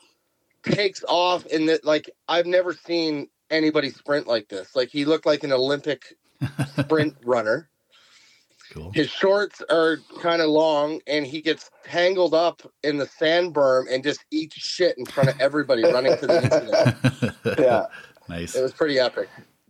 takes 0.62 1.04
off 1.08 1.46
in 1.46 1.66
the 1.66 1.80
like 1.84 2.10
I've 2.28 2.46
never 2.46 2.72
seen 2.72 3.28
anybody 3.50 3.90
sprint 3.90 4.26
like 4.26 4.48
this 4.48 4.74
like 4.76 4.88
he 4.88 5.04
looked 5.04 5.26
like 5.26 5.44
an 5.44 5.52
Olympic 5.52 6.16
sprint 6.78 7.14
runner 7.24 7.68
cool. 8.72 8.90
his 8.94 9.10
shorts 9.10 9.62
are 9.70 9.98
kind 10.20 10.40
of 10.40 10.48
long 10.48 11.00
and 11.06 11.26
he 11.26 11.40
gets 11.40 11.70
tangled 11.84 12.32
up 12.34 12.62
in 12.82 12.96
the 12.96 13.06
sand 13.06 13.54
berm 13.54 13.84
and 13.92 14.02
just 14.02 14.24
eats 14.30 14.56
shit 14.56 14.96
in 14.98 15.04
front 15.04 15.28
of 15.28 15.40
everybody 15.40 15.82
running 15.84 16.16
to 16.18 16.26
the 16.26 16.42
incident 16.42 17.58
yeah. 17.58 17.86
Nice. 18.28 18.54
it 18.54 18.62
was 18.62 18.72
pretty 18.72 18.98
epic 18.98 19.28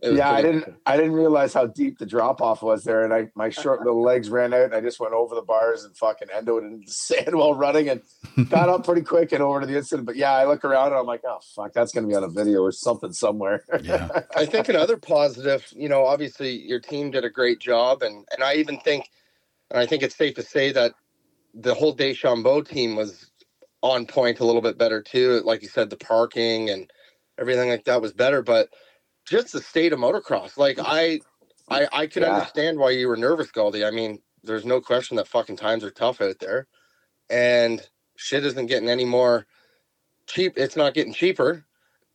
was 0.09 0.17
yeah, 0.17 0.31
I 0.31 0.41
didn't. 0.41 0.75
I 0.85 0.97
didn't 0.97 1.13
realize 1.13 1.53
how 1.53 1.67
deep 1.67 1.97
the 1.97 2.05
drop 2.05 2.41
off 2.41 2.61
was 2.61 2.83
there, 2.83 3.03
and 3.03 3.13
I 3.13 3.29
my 3.35 3.49
short 3.49 3.81
little 3.81 4.01
legs 4.01 4.29
ran 4.29 4.53
out, 4.53 4.65
and 4.65 4.75
I 4.75 4.81
just 4.81 4.99
went 4.99 5.13
over 5.13 5.35
the 5.35 5.41
bars 5.41 5.83
and 5.83 5.95
fucking 5.95 6.27
endoed 6.29 6.63
in 6.63 6.81
the 6.81 6.87
sand 6.91 7.35
while 7.35 7.53
running, 7.53 7.89
and 7.89 8.01
got 8.49 8.69
up 8.69 8.85
pretty 8.85 9.01
quick 9.01 9.31
and 9.31 9.41
over 9.41 9.61
to 9.61 9.65
the 9.65 9.77
incident. 9.77 10.05
But 10.05 10.15
yeah, 10.15 10.31
I 10.31 10.45
look 10.45 10.65
around 10.65 10.87
and 10.87 10.95
I'm 10.95 11.05
like, 11.05 11.21
oh 11.25 11.39
fuck, 11.55 11.73
that's 11.73 11.91
gonna 11.91 12.07
be 12.07 12.15
on 12.15 12.23
a 12.23 12.29
video 12.29 12.61
or 12.61 12.71
something 12.71 13.13
somewhere. 13.13 13.63
yeah. 13.81 14.09
I 14.35 14.45
think 14.45 14.69
another 14.69 14.97
positive, 14.97 15.65
you 15.75 15.89
know, 15.89 16.05
obviously 16.05 16.51
your 16.51 16.79
team 16.79 17.11
did 17.11 17.23
a 17.23 17.29
great 17.29 17.59
job, 17.59 18.01
and 18.01 18.25
and 18.33 18.43
I 18.43 18.55
even 18.55 18.79
think, 18.79 19.09
and 19.71 19.79
I 19.79 19.85
think 19.85 20.03
it's 20.03 20.15
safe 20.15 20.35
to 20.35 20.43
say 20.43 20.71
that 20.71 20.93
the 21.53 21.73
whole 21.73 21.93
Deschambault 21.93 22.67
team 22.67 22.95
was 22.95 23.29
on 23.81 24.05
point 24.05 24.39
a 24.39 24.45
little 24.45 24.61
bit 24.61 24.77
better 24.77 25.01
too. 25.01 25.41
Like 25.45 25.61
you 25.61 25.67
said, 25.67 25.89
the 25.89 25.97
parking 25.97 26.69
and 26.69 26.89
everything 27.39 27.69
like 27.69 27.85
that 27.85 28.01
was 28.01 28.13
better, 28.13 28.41
but 28.43 28.69
just 29.27 29.53
the 29.53 29.61
state 29.61 29.93
of 29.93 29.99
motocross, 29.99 30.57
like 30.57 30.79
I, 30.79 31.21
I, 31.69 31.87
I 31.93 32.07
can 32.07 32.23
Yeah. 32.23 32.29
understand 32.37 32.79
why 32.79 32.91
you 32.91 33.07
were 33.09 33.17
nervous, 33.17 33.51
Goldie. 33.51 33.85
I 33.85 33.91
mean, 33.91 34.19
there's 34.43 34.65
no 34.65 34.81
question 34.81 35.17
that 35.17 35.27
fucking 35.27 35.57
times 35.57 35.83
are 35.83 35.91
tough 35.91 36.21
out 36.21 36.39
there, 36.39 36.67
and 37.29 37.81
shit 38.17 38.45
isn't 38.45 38.67
getting 38.67 38.89
any 38.89 39.05
more 39.05 39.45
cheap. 40.27 40.53
It's 40.57 40.75
not 40.75 40.93
getting 40.93 41.13
cheaper 41.13 41.65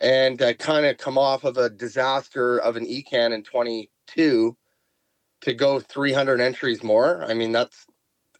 and 0.00 0.40
uh, 0.42 0.54
kind 0.54 0.86
of 0.86 0.98
come 0.98 1.18
off 1.18 1.44
of 1.44 1.56
a 1.58 1.70
disaster 1.70 2.58
of 2.58 2.76
an 2.76 2.86
ECAN 2.86 3.32
in 3.34 3.42
22 3.42 4.56
to 5.42 5.54
go 5.54 5.80
300 5.80 6.40
entries 6.40 6.82
more. 6.84 7.24
I 7.24 7.34
mean, 7.34 7.52
that's 7.52 7.86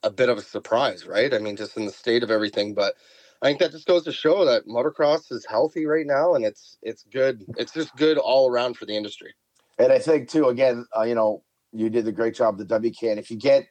a 0.03 0.11
bit 0.11 0.29
of 0.29 0.39
a 0.39 0.43
surprise, 0.43 1.07
right? 1.07 1.35
I 1.35 1.39
mean, 1.39 1.57
just 1.57 1.77
in 1.77 1.87
the 1.87 1.93
state 1.93 2.23
of 2.23 2.31
everything, 2.31 2.75
but 2.75 2.95
I 3.41 3.47
think 3.47 3.61
that 3.61 3.71
just 3.71 3.87
goes 3.87 4.05
to 4.05 4.13
show 4.13 4.45
that 4.45 4.67
motocross 4.67 5.31
is 5.31 5.47
healthy 5.49 5.87
right 5.87 6.07
now, 6.07 6.35
and 6.35 6.45
it's 6.45 6.77
it's 6.83 7.05
good. 7.05 7.45
It's 7.57 7.73
just 7.73 7.95
good 7.97 8.19
all 8.19 8.51
around 8.51 8.77
for 8.77 8.85
the 8.85 8.97
industry. 8.97 9.35
And 9.79 9.93
I 9.93 10.01
think 10.01 10.29
too, 10.29 10.49
again, 10.49 10.87
uh, 10.97 11.03
you 11.03 11.15
know, 11.15 11.45
you 11.73 11.89
did 11.89 12.09
a 12.09 12.13
great 12.13 12.35
job. 12.35 12.59
The 12.59 12.65
WK, 12.65 13.05
and 13.05 13.19
if 13.19 13.31
you 13.31 13.37
get 13.37 13.69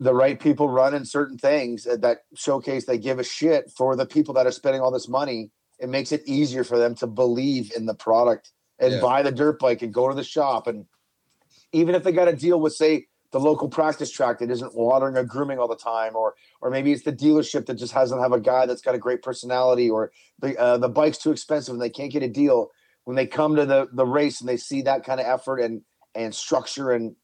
the 0.00 0.14
right 0.14 0.40
people 0.40 0.68
running 0.68 1.04
certain 1.04 1.38
things 1.38 1.84
that, 1.84 2.00
that 2.00 2.18
showcase 2.34 2.86
they 2.86 2.98
give 2.98 3.18
a 3.18 3.24
shit 3.24 3.70
for 3.76 3.94
the 3.94 4.06
people 4.06 4.34
that 4.34 4.46
are 4.46 4.52
spending 4.52 4.80
all 4.80 4.90
this 4.90 5.08
money, 5.08 5.50
it 5.78 5.88
makes 5.88 6.10
it 6.10 6.22
easier 6.26 6.64
for 6.64 6.78
them 6.78 6.94
to 6.96 7.06
believe 7.06 7.72
in 7.76 7.86
the 7.86 7.94
product 7.94 8.50
and 8.78 8.94
Yeah. 8.94 9.00
buy 9.00 9.22
the 9.22 9.30
dirt 9.30 9.60
bike 9.60 9.82
and 9.82 9.92
go 9.92 10.08
to 10.08 10.14
the 10.14 10.24
shop. 10.24 10.66
And 10.66 10.86
even 11.72 11.94
if 11.94 12.02
they 12.02 12.10
got 12.10 12.24
to 12.24 12.34
deal 12.34 12.58
with, 12.60 12.72
say, 12.72 13.06
the 13.32 13.40
local 13.40 13.68
practice 13.68 14.10
track 14.10 14.38
that 14.38 14.50
isn't 14.50 14.74
watering 14.74 15.16
or 15.16 15.24
grooming 15.24 15.58
all 15.58 15.68
the 15.68 15.76
time, 15.76 16.14
or 16.14 16.34
or 16.60 16.70
maybe 16.70 16.92
it's 16.92 17.02
the 17.02 17.12
dealership 17.12 17.66
that 17.66 17.74
just 17.74 17.94
doesn't 17.94 18.20
have 18.20 18.32
a 18.32 18.40
guy 18.40 18.66
that's 18.66 18.82
got 18.82 18.94
a 18.94 18.98
great 18.98 19.22
personality, 19.22 19.90
or 19.90 20.12
the 20.38 20.56
uh, 20.58 20.78
the 20.78 20.88
bike's 20.88 21.18
too 21.18 21.32
expensive 21.32 21.72
and 21.72 21.82
they 21.82 21.90
can't 21.90 22.12
get 22.12 22.22
a 22.22 22.28
deal. 22.28 22.68
When 23.04 23.16
they 23.16 23.26
come 23.26 23.56
to 23.56 23.66
the 23.66 23.88
the 23.92 24.06
race 24.06 24.40
and 24.40 24.48
they 24.48 24.58
see 24.58 24.82
that 24.82 25.04
kind 25.04 25.18
of 25.18 25.26
effort 25.26 25.58
and 25.58 25.80
and 26.14 26.34
structure 26.34 26.92
and 26.92 27.16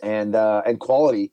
and 0.00 0.34
uh, 0.34 0.62
and 0.64 0.78
quality, 0.78 1.32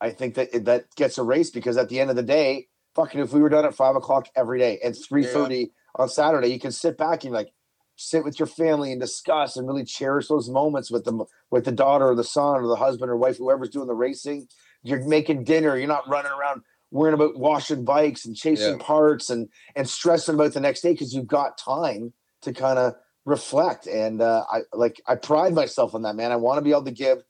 I 0.00 0.10
think 0.10 0.34
that 0.34 0.64
that 0.64 0.86
gets 0.96 1.18
a 1.18 1.22
race 1.22 1.50
because 1.50 1.76
at 1.76 1.90
the 1.90 2.00
end 2.00 2.10
of 2.10 2.16
the 2.16 2.22
day, 2.22 2.68
fucking 2.94 3.20
if 3.20 3.32
we 3.32 3.40
were 3.40 3.50
done 3.50 3.66
at 3.66 3.74
five 3.74 3.94
o'clock 3.94 4.28
every 4.34 4.58
day 4.58 4.80
and 4.82 4.96
three 4.96 5.24
thirty 5.24 5.72
on 5.96 6.08
Saturday, 6.08 6.48
you 6.48 6.58
can 6.58 6.72
sit 6.72 6.96
back 6.96 7.24
and 7.24 7.34
like 7.34 7.52
sit 7.96 8.24
with 8.24 8.38
your 8.38 8.46
family 8.46 8.92
and 8.92 9.00
discuss 9.00 9.56
and 9.56 9.66
really 9.66 9.84
cherish 9.84 10.28
those 10.28 10.48
moments 10.48 10.90
with 10.90 11.04
them 11.04 11.22
with 11.50 11.64
the 11.64 11.72
daughter 11.72 12.06
or 12.08 12.14
the 12.14 12.24
son 12.24 12.56
or 12.56 12.66
the 12.66 12.76
husband 12.76 13.10
or 13.10 13.16
wife, 13.16 13.38
whoever's 13.38 13.70
doing 13.70 13.86
the 13.88 13.94
racing. 13.94 14.46
You're 14.82 15.06
making 15.06 15.44
dinner. 15.44 15.76
You're 15.76 15.88
not 15.88 16.08
running 16.08 16.32
around 16.32 16.62
worrying 16.90 17.14
about 17.14 17.36
washing 17.36 17.84
bikes 17.84 18.24
and 18.24 18.36
chasing 18.36 18.78
Yeah. 18.78 18.84
parts 18.84 19.30
and 19.30 19.48
and 19.74 19.88
stressing 19.88 20.34
about 20.36 20.52
the 20.52 20.60
next 20.60 20.82
day 20.82 20.92
because 20.92 21.14
you've 21.14 21.26
got 21.26 21.58
time 21.58 22.12
to 22.42 22.52
kind 22.52 22.78
of 22.78 22.94
reflect. 23.24 23.86
And 23.86 24.22
uh, 24.22 24.44
I 24.50 24.60
like 24.72 25.00
I 25.08 25.16
pride 25.16 25.54
myself 25.54 25.94
on 25.94 26.02
that, 26.02 26.14
man. 26.14 26.30
I 26.30 26.36
want 26.36 26.58
to 26.58 26.62
be 26.62 26.70
able 26.70 26.84
to 26.84 26.92
give 26.92 27.22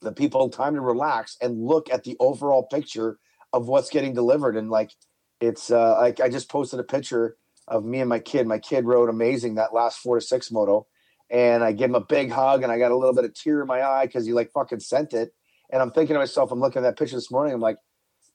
the 0.00 0.12
people 0.12 0.48
time 0.48 0.74
to 0.74 0.80
relax 0.80 1.36
and 1.42 1.64
look 1.64 1.90
at 1.90 2.04
the 2.04 2.16
overall 2.20 2.62
picture 2.64 3.18
of 3.52 3.66
what's 3.66 3.90
getting 3.90 4.14
delivered. 4.14 4.56
And 4.56 4.70
like 4.70 4.92
it's 5.40 5.70
uh 5.70 5.96
like 5.98 6.20
I 6.20 6.28
just 6.28 6.48
posted 6.48 6.78
a 6.78 6.84
picture 6.84 7.36
of 7.70 7.84
me 7.84 8.00
and 8.00 8.08
my 8.08 8.18
kid. 8.18 8.46
My 8.46 8.58
kid 8.58 8.84
rode 8.84 9.08
amazing 9.08 9.56
that 9.56 9.74
last 9.74 9.98
four 9.98 10.18
to 10.18 10.24
six 10.24 10.50
moto. 10.50 10.86
And 11.30 11.62
I 11.62 11.72
give 11.72 11.90
him 11.90 11.94
a 11.94 12.00
big 12.00 12.30
hug 12.30 12.62
and 12.62 12.72
I 12.72 12.78
got 12.78 12.90
a 12.90 12.96
little 12.96 13.14
bit 13.14 13.24
of 13.24 13.34
tear 13.34 13.60
in 13.60 13.66
my 13.66 13.82
eye 13.82 14.06
because 14.06 14.26
he 14.26 14.32
like 14.32 14.50
fucking 14.52 14.80
sent 14.80 15.12
it. 15.12 15.34
And 15.70 15.82
I'm 15.82 15.90
thinking 15.90 16.14
to 16.14 16.20
myself, 16.20 16.50
I'm 16.50 16.60
looking 16.60 16.80
at 16.80 16.88
that 16.88 16.98
picture 16.98 17.16
this 17.16 17.30
morning. 17.30 17.52
I'm 17.52 17.60
like, 17.60 17.76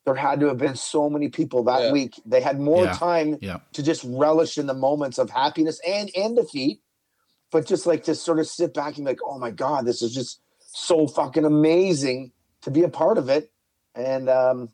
there 0.05 0.13
had 0.15 0.39
to 0.41 0.47
have 0.47 0.57
been 0.57 0.75
so 0.75 1.09
many 1.09 1.29
people 1.29 1.63
that 1.63 1.85
Yeah. 1.85 1.91
week. 1.91 2.13
They 2.25 2.41
had 2.41 2.59
more 2.59 2.85
Yeah. 2.85 2.93
time 2.93 3.37
Yeah. 3.41 3.59
to 3.71 3.81
just 3.81 4.03
relish 4.03 4.57
in 4.57 4.67
the 4.67 4.73
moments 4.73 5.17
of 5.17 5.29
happiness 5.29 5.79
and 5.87 6.11
and 6.15 6.35
defeat, 6.35 6.81
but 7.51 7.65
just 7.65 7.87
like 7.87 8.03
to 8.03 8.13
sort 8.13 8.39
of 8.39 8.47
sit 8.47 8.73
back 8.73 8.97
and 8.97 9.05
be 9.05 9.11
like, 9.11 9.19
oh 9.25 9.39
my 9.39 9.49
god, 9.49 9.85
this 9.85 10.01
is 10.01 10.13
just 10.13 10.41
so 10.59 11.07
fucking 11.07 11.45
amazing 11.45 12.31
to 12.61 12.69
be 12.71 12.83
a 12.83 12.89
part 12.89 13.17
of 13.17 13.29
it. 13.29 13.51
And 13.95 14.29
um, 14.29 14.69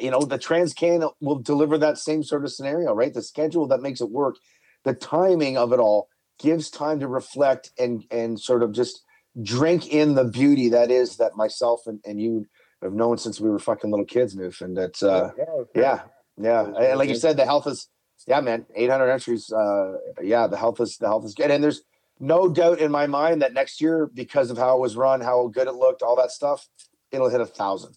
you 0.00 0.10
know, 0.10 0.20
the 0.20 0.38
Transcan 0.38 1.10
will 1.20 1.38
deliver 1.38 1.78
that 1.78 1.98
same 1.98 2.22
sort 2.22 2.44
of 2.44 2.52
scenario, 2.52 2.92
right? 2.92 3.12
The 3.12 3.22
schedule 3.22 3.66
that 3.68 3.80
makes 3.80 4.00
it 4.00 4.10
work, 4.10 4.36
the 4.84 4.94
timing 4.94 5.56
of 5.56 5.72
it 5.72 5.78
all 5.78 6.08
gives 6.38 6.70
time 6.70 7.00
to 7.00 7.08
reflect 7.08 7.70
and 7.78 8.04
and 8.10 8.38
sort 8.38 8.62
of 8.62 8.72
just 8.72 9.02
drink 9.42 9.88
in 9.88 10.14
the 10.14 10.24
beauty 10.24 10.68
that 10.70 10.90
is 10.90 11.16
that 11.16 11.36
myself 11.36 11.82
and, 11.86 12.00
and 12.04 12.20
you 12.20 12.46
have 12.82 12.92
known 12.92 13.18
since 13.18 13.40
we 13.40 13.50
were 13.50 13.58
fucking 13.58 13.90
little 13.90 14.06
kids, 14.06 14.36
Noof. 14.36 14.60
And 14.60 14.76
that's 14.76 15.02
uh 15.02 15.30
yeah, 15.74 16.00
yeah. 16.40 16.64
And 16.64 16.98
like 16.98 17.08
you 17.08 17.16
said, 17.16 17.36
the 17.36 17.44
health 17.44 17.66
is 17.66 17.88
yeah, 18.26 18.40
man. 18.40 18.66
800 18.74 19.10
entries. 19.10 19.52
Uh, 19.52 19.94
yeah, 20.22 20.46
the 20.46 20.56
health 20.56 20.80
is 20.80 20.96
the 20.98 21.06
health 21.06 21.24
is 21.24 21.34
good, 21.34 21.50
and 21.50 21.62
there's 21.62 21.82
no 22.20 22.48
doubt 22.48 22.80
in 22.80 22.90
my 22.90 23.06
mind 23.06 23.42
that 23.42 23.52
next 23.52 23.80
year, 23.80 24.10
because 24.12 24.50
of 24.50 24.58
how 24.58 24.76
it 24.76 24.80
was 24.80 24.96
run, 24.96 25.20
how 25.20 25.46
good 25.48 25.68
it 25.68 25.74
looked, 25.74 26.02
all 26.02 26.16
that 26.16 26.30
stuff, 26.30 26.68
it'll 27.12 27.30
hit 27.30 27.40
a 27.40 27.46
thousand. 27.46 27.96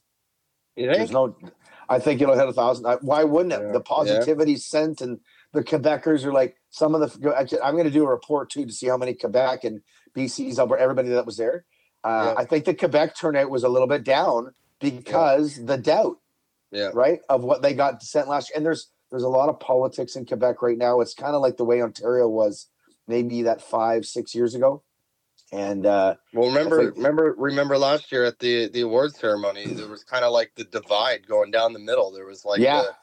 You 0.75 0.87
There's 0.87 1.11
no, 1.11 1.35
I 1.89 1.99
think 1.99 2.21
it'll 2.21 2.37
hit 2.37 2.47
a 2.47 2.53
thousand. 2.53 2.85
I- 2.87 2.95
Why 3.01 3.23
wouldn't 3.23 3.53
it? 3.53 3.61
Yeah, 3.61 3.71
The 3.71 3.79
yeah. 3.79 3.83
positivity 3.85 4.55
sent 4.57 5.01
and 5.01 5.19
the 5.53 5.63
Quebecers 5.63 6.23
are 6.23 6.31
like 6.33 6.55
some 6.69 6.95
of 6.95 7.01
the. 7.01 7.59
I'm 7.63 7.73
going 7.73 7.85
to 7.85 7.91
do 7.91 8.05
a 8.05 8.09
report 8.09 8.49
too 8.49 8.65
to 8.65 8.71
see 8.71 8.87
how 8.87 8.97
many 8.97 9.13
Quebec 9.13 9.63
and 9.65 9.81
BC's 10.15 10.59
Alberta, 10.59 10.81
everybody 10.81 11.09
that 11.09 11.25
was 11.25 11.37
there. 11.37 11.65
Uh, 12.03 12.33
Yeah. 12.35 12.41
I 12.41 12.45
think 12.45 12.65
the 12.65 12.73
Quebec 12.73 13.15
turnout 13.15 13.49
was 13.49 13.63
a 13.63 13.69
little 13.69 13.87
bit 13.87 14.03
down 14.03 14.53
because 14.79 15.63
the 15.65 15.77
doubt 15.77 16.17
Yeah. 16.71 16.91
right 16.93 17.19
of 17.29 17.43
what 17.43 17.61
they 17.61 17.73
got 17.73 18.01
sent 18.03 18.27
last 18.27 18.49
year 18.49 18.57
and 18.57 18.65
there's 18.65 18.89
there's 19.09 19.23
a 19.23 19.29
lot 19.29 19.49
of 19.49 19.59
politics 19.59 20.15
in 20.15 20.25
quebec 20.25 20.61
right 20.61 20.77
now 20.77 21.01
it's 21.01 21.13
kind 21.13 21.35
of 21.35 21.41
like 21.41 21.57
the 21.57 21.65
way 21.65 21.81
ontario 21.81 22.27
was 22.29 22.67
maybe 23.07 23.41
that 23.43 23.61
five 23.61 24.05
six 24.05 24.33
years 24.33 24.55
ago 24.55 24.81
and 25.51 25.85
uh 25.85 26.15
Well, 26.33 26.49
remember, 26.49 26.93
remember, 26.95 27.35
remember 27.37 27.77
last 27.77 28.11
year 28.11 28.25
at 28.25 28.39
the 28.39 28.69
the 28.69 28.81
award 28.81 29.15
ceremony, 29.15 29.73
there 29.73 29.87
was 29.87 30.03
kind 30.03 30.23
of 30.25 30.31
like 30.31 30.53
the 30.55 30.63
divide 30.63 31.27
going 31.27 31.51
down 31.51 31.73
the 31.73 31.79
middle. 31.79 32.11
There 32.11 32.25
was 32.25 32.45
like, 32.45 32.61
Yeah. 32.61 32.81
the, 32.83 32.95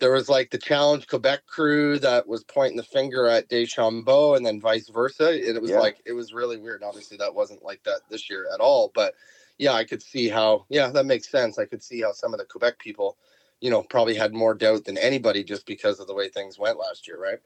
there 0.00 0.12
was 0.12 0.28
like 0.28 0.50
the 0.50 0.58
challenge 0.58 1.06
Quebec 1.06 1.46
crew 1.46 1.98
that 2.00 2.26
was 2.26 2.44
pointing 2.44 2.76
the 2.76 2.82
finger 2.82 3.26
at 3.28 3.48
Deschambault, 3.48 4.36
and 4.36 4.46
then 4.46 4.60
vice 4.60 4.88
versa. 4.88 5.30
And 5.30 5.56
it 5.56 5.62
was 5.62 5.70
Yeah. 5.70 5.80
like 5.80 6.02
it 6.04 6.12
was 6.14 6.34
really 6.34 6.58
weird. 6.58 6.82
Obviously, 6.82 7.16
that 7.18 7.34
wasn't 7.34 7.62
like 7.62 7.84
that 7.84 8.02
this 8.08 8.28
year 8.28 8.46
at 8.52 8.60
all. 8.60 8.90
But 8.94 9.14
yeah, 9.58 9.72
I 9.72 9.84
could 9.84 10.02
see 10.02 10.28
how. 10.28 10.66
Yeah, 10.68 10.88
that 10.88 11.06
makes 11.06 11.28
sense. 11.28 11.58
I 11.58 11.66
could 11.66 11.82
see 11.82 12.02
how 12.02 12.12
some 12.12 12.34
of 12.34 12.40
the 12.40 12.46
Quebec 12.46 12.80
people, 12.80 13.18
you 13.60 13.70
know, 13.70 13.84
probably 13.84 14.14
had 14.16 14.34
more 14.34 14.54
doubt 14.54 14.84
than 14.84 14.98
anybody 14.98 15.44
just 15.44 15.64
because 15.66 16.00
of 16.00 16.08
the 16.08 16.14
way 16.14 16.28
things 16.28 16.58
went 16.58 16.78
last 16.78 17.06
year, 17.06 17.20
right? 17.20 17.38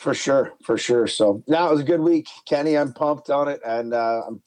For 0.00 0.14
sure 0.14 0.52
for 0.62 0.76
sure 0.78 1.06
so 1.06 1.42
now 1.46 1.68
it 1.68 1.70
was 1.72 1.80
a 1.80 1.84
good 1.84 2.00
week 2.00 2.28
kenny 2.46 2.76
i'm 2.76 2.92
pumped 2.92 3.30
on 3.30 3.48
it 3.48 3.60
and 3.64 3.94
uh 3.94 4.22
i'm 4.26 4.40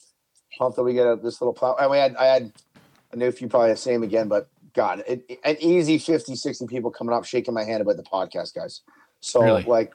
pumped 0.58 0.76
that 0.76 0.82
we 0.82 0.94
get 0.94 1.06
a, 1.06 1.16
this 1.16 1.40
little 1.40 1.52
plow 1.52 1.74
and 1.80 1.90
we 1.90 1.96
had 1.98 2.14
i 2.16 2.26
had 2.26 2.52
i 3.12 3.16
knew 3.16 3.26
if 3.26 3.40
you 3.42 3.48
probably 3.48 3.70
the 3.70 3.76
same 3.76 4.02
again 4.02 4.28
but 4.28 4.48
god 4.74 5.02
it, 5.06 5.24
it- 5.28 5.40
an 5.44 5.56
easy 5.60 5.98
50 5.98 6.34
60 6.36 6.66
people 6.66 6.90
coming 6.90 7.14
up 7.14 7.24
shaking 7.24 7.54
my 7.54 7.64
hand 7.64 7.82
about 7.82 7.96
the 7.96 8.02
podcast 8.02 8.54
guys 8.54 8.82
so 9.20 9.42
Really? 9.42 9.62
like 9.64 9.92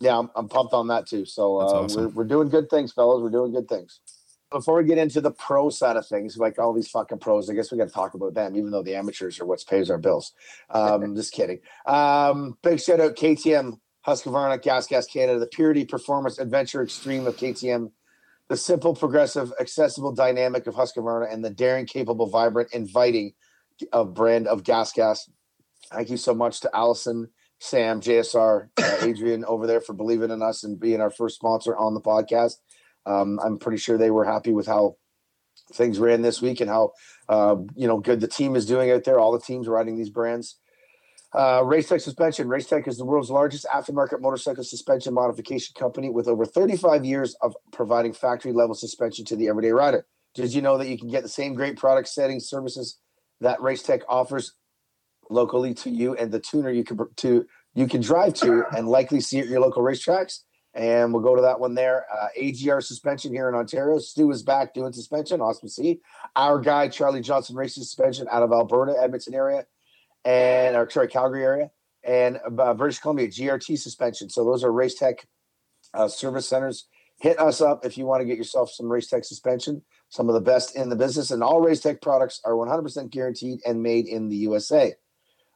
yeah 0.00 0.18
I'm, 0.18 0.30
I'm 0.36 0.48
pumped 0.48 0.72
on 0.74 0.88
that 0.88 1.06
too 1.06 1.24
so 1.24 1.60
uh, 1.60 1.64
awesome. 1.64 2.02
we're, 2.04 2.08
we're 2.10 2.24
doing 2.24 2.48
good 2.48 2.70
things 2.70 2.92
fellas 2.92 3.22
we're 3.22 3.30
doing 3.30 3.52
good 3.52 3.68
things 3.68 4.00
before 4.50 4.76
we 4.76 4.84
get 4.84 4.98
into 4.98 5.20
the 5.20 5.32
pro 5.32 5.68
side 5.68 5.96
of 5.96 6.06
things, 6.06 6.36
like 6.36 6.60
all 6.60 6.72
these 6.72 6.88
fucking 6.88 7.18
pros, 7.18 7.50
I 7.50 7.54
guess 7.54 7.72
we 7.72 7.78
got 7.78 7.88
to 7.88 7.92
talk 7.92 8.14
about 8.14 8.34
them, 8.34 8.54
even 8.56 8.70
though 8.70 8.84
the 8.84 8.94
amateurs 8.94 9.40
are 9.40 9.44
what 9.46 9.64
pays 9.68 9.90
our 9.90 9.98
bills. 9.98 10.32
Um, 10.70 11.16
just 11.16 11.32
kidding. 11.32 11.58
Um, 11.86 12.56
big 12.62 12.80
shout 12.80 13.00
out 13.00 13.16
KTM, 13.16 13.80
Husqvarna, 14.06 14.60
Gas 14.60 14.86
Gas 14.86 15.06
Canada, 15.06 15.38
the 15.38 15.46
Purity 15.46 15.84
Performance 15.84 16.38
Adventure 16.38 16.82
Extreme 16.82 17.26
of 17.26 17.36
KTM, 17.36 17.90
the 18.48 18.56
simple, 18.56 18.94
progressive, 18.94 19.52
accessible, 19.60 20.12
dynamic 20.12 20.66
of 20.66 20.74
Husqvarna, 20.74 21.32
and 21.32 21.44
the 21.44 21.50
daring, 21.50 21.86
capable, 21.86 22.28
vibrant, 22.28 22.72
inviting 22.72 23.32
of 23.92 24.14
brand 24.14 24.46
of 24.46 24.62
Gas 24.62 24.92
Gas. 24.92 25.28
Thank 25.92 26.10
you 26.10 26.16
so 26.16 26.34
much 26.34 26.60
to 26.60 26.70
Allison, 26.74 27.28
Sam, 27.58 28.00
JSR, 28.00 28.68
uh, 28.76 28.96
Adrian 29.02 29.44
over 29.46 29.66
there 29.66 29.80
for 29.80 29.94
believing 29.94 30.30
in 30.30 30.42
us 30.42 30.64
and 30.64 30.78
being 30.78 31.00
our 31.00 31.10
first 31.10 31.36
sponsor 31.36 31.76
on 31.76 31.94
the 31.94 32.00
podcast. 32.00 32.56
Um, 33.06 33.38
I'm 33.44 33.58
pretty 33.58 33.78
sure 33.78 33.96
they 33.96 34.10
were 34.10 34.24
happy 34.24 34.52
with 34.52 34.66
how 34.66 34.96
things 35.72 35.98
ran 35.98 36.22
this 36.22 36.42
week 36.42 36.60
and 36.60 36.68
how 36.68 36.92
uh, 37.28 37.56
you 37.74 37.86
know 37.86 37.98
good 37.98 38.20
the 38.20 38.28
team 38.28 38.56
is 38.56 38.66
doing 38.66 38.90
out 38.90 39.04
there. 39.04 39.18
All 39.18 39.32
the 39.32 39.40
teams 39.40 39.68
riding 39.68 39.96
these 39.96 40.10
brands. 40.10 40.58
Uh, 41.34 41.62
Racetech 41.62 42.00
Suspension. 42.00 42.46
Racetech 42.46 42.86
is 42.86 42.96
the 42.96 43.04
world's 43.04 43.28
largest 43.28 43.66
aftermarket 43.66 44.20
motorcycle 44.20 44.62
suspension 44.62 45.12
modification 45.12 45.74
company 45.76 46.08
with 46.08 46.28
over 46.28 46.44
35 46.44 47.04
years 47.04 47.34
of 47.40 47.56
providing 47.72 48.12
factory 48.12 48.52
level 48.52 48.74
suspension 48.74 49.24
to 49.24 49.34
the 49.34 49.48
everyday 49.48 49.72
rider. 49.72 50.06
Did 50.36 50.54
you 50.54 50.62
know 50.62 50.78
that 50.78 50.88
you 50.88 50.96
can 50.96 51.08
get 51.08 51.24
the 51.24 51.28
same 51.28 51.54
great 51.54 51.76
product 51.76 52.06
settings 52.06 52.48
services 52.48 53.00
that 53.40 53.58
Racetech 53.58 54.02
offers 54.08 54.54
locally 55.28 55.74
to 55.74 55.90
you 55.90 56.14
and 56.14 56.30
the 56.30 56.38
tuner 56.38 56.70
you 56.70 56.84
can 56.84 56.98
to 57.16 57.46
you 57.74 57.88
can 57.88 58.00
drive 58.00 58.34
to 58.34 58.64
and 58.76 58.86
likely 58.86 59.20
see 59.20 59.40
at 59.40 59.48
your 59.48 59.60
local 59.60 59.82
racetracks? 59.82 60.40
And 60.72 61.12
we'll 61.12 61.22
go 61.22 61.34
to 61.34 61.42
that 61.42 61.58
one 61.58 61.74
there. 61.74 62.06
Uh, 62.12 62.28
AGR 62.36 62.80
suspension 62.80 63.32
here 63.32 63.48
in 63.48 63.56
Ontario. 63.56 63.98
Stu 63.98 64.30
is 64.30 64.44
back 64.44 64.74
doing 64.74 64.92
suspension. 64.92 65.40
Awesome 65.40 65.68
to 65.68 65.72
see. 65.72 66.00
Our 66.36 66.60
guy, 66.60 66.88
Charlie 66.88 67.20
Johnson 67.20 67.56
Racing 67.56 67.82
Suspension 67.82 68.26
out 68.30 68.42
of 68.42 68.52
Alberta, 68.52 68.94
Edmonton 69.00 69.34
area, 69.34 69.66
and 70.24 70.76
or 70.76 70.88
sorry, 70.90 71.08
Calgary 71.08 71.44
area, 71.44 71.70
and 72.02 72.38
uh, 72.58 72.74
British 72.74 72.98
Columbia, 72.98 73.28
GRT 73.28 73.78
suspension. 73.78 74.28
So 74.28 74.44
those 74.44 74.64
are 74.64 74.72
Race 74.72 74.94
Tech 74.94 75.26
uh, 75.92 76.08
service 76.08 76.48
centers. 76.48 76.86
Hit 77.20 77.38
us 77.38 77.60
up 77.60 77.84
if 77.84 77.96
you 77.96 78.06
want 78.06 78.20
to 78.20 78.26
get 78.26 78.36
yourself 78.36 78.70
some 78.70 78.90
Race 78.90 79.08
Tech 79.08 79.24
suspension, 79.24 79.82
some 80.08 80.28
of 80.28 80.34
the 80.34 80.40
best 80.40 80.76
in 80.76 80.88
the 80.88 80.96
business. 80.96 81.30
And 81.30 81.42
all 81.42 81.60
Race 81.60 81.80
Tech 81.80 82.02
products 82.02 82.40
are 82.44 82.52
100% 82.52 83.10
guaranteed 83.10 83.60
and 83.64 83.82
made 83.82 84.06
in 84.06 84.28
the 84.28 84.36
USA. 84.36 84.92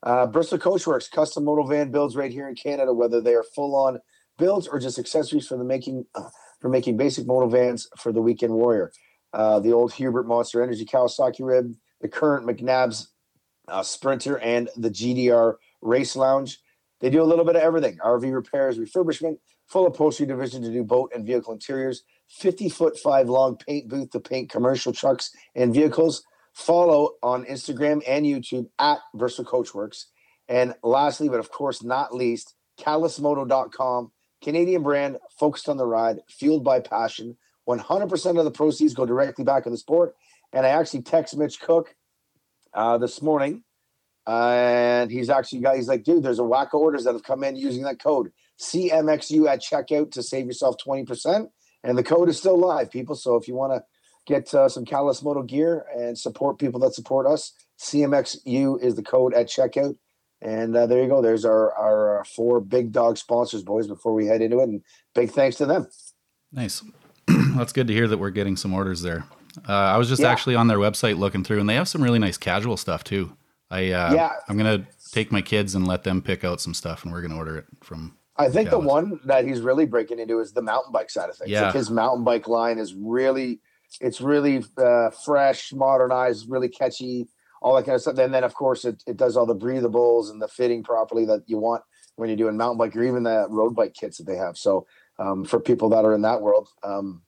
Uh, 0.04 0.26
Bristol 0.26 0.58
Coachworks, 0.58 1.10
custom 1.10 1.44
moto 1.44 1.66
van 1.66 1.90
builds 1.90 2.16
right 2.16 2.30
here 2.30 2.48
in 2.48 2.54
Canada, 2.54 2.92
whether 2.92 3.20
they 3.20 3.34
are 3.34 3.42
full 3.42 3.74
on 3.74 3.98
builds 4.38 4.68
or 4.68 4.78
just 4.78 4.98
accessories 4.98 5.46
for 5.46 5.58
the 5.58 5.64
making 5.64 6.06
uh, 6.14 6.28
for 6.60 6.68
making 6.68 6.96
basic 6.96 7.26
moto 7.26 7.48
vans 7.48 7.88
for 7.96 8.12
the 8.12 8.22
weekend 8.22 8.52
warrior. 8.52 8.92
Uh, 9.32 9.58
the 9.60 9.72
old 9.72 9.92
Hubert 9.92 10.26
Monster 10.26 10.62
Energy 10.62 10.84
Kawasaki 10.84 11.40
rib, 11.40 11.74
the 12.00 12.08
current 12.08 12.46
McNabb's 12.46 13.12
uh, 13.70 13.82
Sprinter, 13.82 14.38
and 14.38 14.68
the 14.76 14.90
GDR 14.90 15.56
Race 15.80 16.16
Lounge. 16.16 16.58
They 17.00 17.10
do 17.10 17.22
a 17.22 17.24
little 17.24 17.44
bit 17.44 17.56
of 17.56 17.62
everything: 17.62 17.98
RV 17.98 18.32
repairs, 18.32 18.78
refurbishment, 18.78 19.38
full 19.66 19.86
upholstery 19.86 20.26
division 20.26 20.62
to 20.62 20.70
do 20.70 20.82
boat 20.82 21.12
and 21.14 21.26
vehicle 21.26 21.52
interiors. 21.52 22.02
50 22.28 22.68
foot 22.68 22.98
five 22.98 23.28
long 23.28 23.56
paint 23.56 23.88
booth 23.88 24.10
to 24.10 24.20
paint 24.20 24.50
commercial 24.50 24.92
trucks 24.92 25.34
and 25.54 25.72
vehicles. 25.72 26.22
Follow 26.52 27.12
on 27.22 27.44
Instagram 27.44 28.02
and 28.06 28.26
YouTube 28.26 28.68
at 28.78 28.98
Bristol 29.14 29.44
Coachworks. 29.44 30.06
And 30.48 30.74
lastly, 30.82 31.28
but 31.28 31.40
of 31.40 31.50
course 31.50 31.82
not 31.82 32.14
least, 32.14 32.54
CallusMoto.com, 32.80 34.12
Canadian 34.42 34.82
brand 34.82 35.18
focused 35.38 35.68
on 35.68 35.76
the 35.76 35.86
ride, 35.86 36.18
fueled 36.28 36.64
by 36.64 36.80
passion. 36.80 37.36
100% 37.68 38.38
of 38.38 38.44
the 38.44 38.50
proceeds 38.50 38.94
go 38.94 39.04
directly 39.04 39.44
back 39.44 39.66
in 39.66 39.72
the 39.72 39.78
sport. 39.78 40.16
And 40.52 40.64
I 40.64 40.70
actually 40.70 41.02
text 41.02 41.36
Mitch 41.36 41.60
Cook 41.60 41.94
uh, 42.74 42.98
this 42.98 43.22
morning, 43.22 43.62
and 44.26 45.10
he's 45.10 45.30
actually 45.30 45.60
got, 45.60 45.76
he's 45.76 45.88
like, 45.88 46.04
dude, 46.04 46.22
there's 46.22 46.38
a 46.38 46.44
whack 46.44 46.74
of 46.74 46.80
orders 46.80 47.04
that 47.04 47.14
have 47.14 47.22
come 47.22 47.42
in 47.42 47.56
using 47.56 47.82
that 47.84 48.02
code 48.02 48.30
CMXU 48.60 49.48
at 49.48 49.62
checkout 49.62 50.12
to 50.12 50.22
save 50.22 50.46
yourself 50.46 50.76
20%. 50.84 51.48
And 51.84 51.96
the 51.96 52.02
code 52.02 52.28
is 52.28 52.38
still 52.38 52.58
live, 52.58 52.90
people. 52.90 53.14
So 53.14 53.36
if 53.36 53.48
you 53.48 53.54
want 53.54 53.72
to 53.72 53.84
get 54.26 54.52
uh, 54.52 54.68
some 54.68 54.84
Callus 54.84 55.22
Moto 55.22 55.42
gear 55.42 55.86
and 55.96 56.18
support 56.18 56.58
people 56.58 56.80
that 56.80 56.94
support 56.94 57.26
us, 57.26 57.52
CMXU 57.80 58.82
is 58.82 58.96
the 58.96 59.02
code 59.02 59.32
at 59.32 59.46
checkout. 59.46 59.96
And 60.42 60.76
uh, 60.76 60.86
there 60.86 61.02
you 61.02 61.08
go. 61.08 61.22
There's 61.22 61.44
our, 61.44 61.72
our 61.74 62.20
uh, 62.20 62.24
four 62.24 62.60
big 62.60 62.92
dog 62.92 63.16
sponsors, 63.16 63.62
boys, 63.62 63.86
before 63.86 64.12
we 64.12 64.26
head 64.26 64.42
into 64.42 64.58
it. 64.60 64.68
And 64.68 64.82
big 65.14 65.30
thanks 65.30 65.56
to 65.56 65.66
them. 65.66 65.88
Nice. 66.52 66.82
That's 67.26 67.72
good 67.72 67.86
to 67.86 67.94
hear 67.94 68.08
that 68.08 68.18
we're 68.18 68.30
getting 68.30 68.56
some 68.56 68.74
orders 68.74 69.02
there. 69.02 69.24
Uh, 69.68 69.72
I 69.72 69.96
was 69.96 70.08
just 70.08 70.22
Yeah. 70.22 70.30
actually 70.30 70.54
on 70.54 70.66
their 70.68 70.78
website 70.78 71.18
looking 71.18 71.44
through, 71.44 71.60
and 71.60 71.68
they 71.68 71.74
have 71.74 71.88
some 71.88 72.02
really 72.02 72.18
nice 72.18 72.36
casual 72.36 72.76
stuff 72.76 73.04
too. 73.04 73.32
I 73.70 73.90
uh, 73.92 74.14
Yeah. 74.14 74.32
I'm 74.48 74.56
gonna 74.56 74.86
take 75.12 75.32
my 75.32 75.42
kids 75.42 75.74
and 75.74 75.86
let 75.86 76.04
them 76.04 76.20
pick 76.22 76.44
out 76.44 76.60
some 76.60 76.74
stuff, 76.74 77.04
and 77.04 77.12
we're 77.12 77.22
gonna 77.22 77.36
order 77.36 77.56
it 77.58 77.66
from. 77.82 78.16
I 78.36 78.48
think 78.48 78.70
the 78.70 78.78
one 78.78 79.18
that 79.24 79.44
he's 79.44 79.60
really 79.60 79.84
breaking 79.84 80.20
into 80.20 80.38
is 80.38 80.52
the 80.52 80.62
mountain 80.62 80.92
bike 80.92 81.10
side 81.10 81.28
of 81.28 81.36
things. 81.36 81.50
Yeah. 81.50 81.62
Like 81.66 81.74
his 81.74 81.90
mountain 81.90 82.22
bike 82.22 82.46
line 82.46 82.78
is 82.78 82.94
really, 82.94 83.60
it's 84.00 84.20
really 84.20 84.64
uh, 84.76 85.10
fresh, 85.10 85.72
modernized, 85.72 86.48
really 86.48 86.68
catchy, 86.68 87.28
all 87.60 87.74
that 87.74 87.84
kind 87.84 87.96
of 87.96 88.00
stuff. 88.02 88.16
And 88.18 88.32
then, 88.32 88.44
of 88.44 88.54
course, 88.54 88.84
it, 88.84 89.02
it 89.08 89.16
does 89.16 89.36
all 89.36 89.44
the 89.44 89.56
breathables 89.56 90.30
and 90.30 90.40
the 90.40 90.46
fitting 90.46 90.84
properly 90.84 91.24
that 91.24 91.42
you 91.46 91.58
want 91.58 91.82
when 92.14 92.28
you're 92.28 92.36
doing 92.36 92.56
mountain 92.56 92.78
bike 92.78 92.94
or 92.94 93.02
even 93.02 93.24
the 93.24 93.46
road 93.50 93.74
bike 93.74 93.94
kits 93.94 94.18
that 94.18 94.24
they 94.28 94.36
have. 94.36 94.56
So 94.56 94.86
um, 95.18 95.44
for 95.44 95.58
people 95.58 95.88
that 95.88 96.04
are 96.04 96.14
in 96.14 96.22
that 96.22 96.40
world, 96.40 96.68
um, 96.84 97.22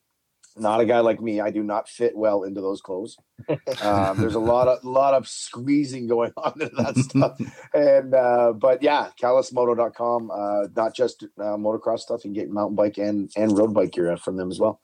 not 0.57 0.81
a 0.81 0.87
guy 0.87 1.01
like 1.01 1.21
me, 1.21 1.41
I 1.41 1.51
do 1.51 1.63
not 1.63 1.89
fit 1.89 2.17
well 2.17 2.45
into 2.45 2.61
those 2.61 2.81
clothes. 2.81 3.17
Um, 3.83 4.19
there's 4.19 4.35
a 4.35 4.41
lot 4.41 4.69
of 4.69 4.85
lot 4.85 5.15
of 5.15 5.27
squeezing 5.29 6.07
going 6.07 6.33
on 6.37 6.61
in 6.61 6.71
that 6.77 6.97
stuff 6.99 7.41
and 7.73 8.15
uh 8.15 8.53
but 8.53 8.83
yeah 8.83 9.09
callusmoto.com 9.21 10.31
uh 10.31 10.69
not 10.77 10.95
just 10.95 11.23
uh, 11.23 11.57
motocross 11.57 12.01
stuff 12.01 12.23
you 12.23 12.29
can 12.29 12.35
get 12.35 12.51
mountain 12.51 12.77
bike 12.77 12.99
and 12.99 13.31
and 13.37 13.57
road 13.57 13.73
bike 13.73 13.93
gear 13.93 14.15
from 14.19 14.37
them 14.37 14.51
as 14.51 14.61
well 14.61 14.79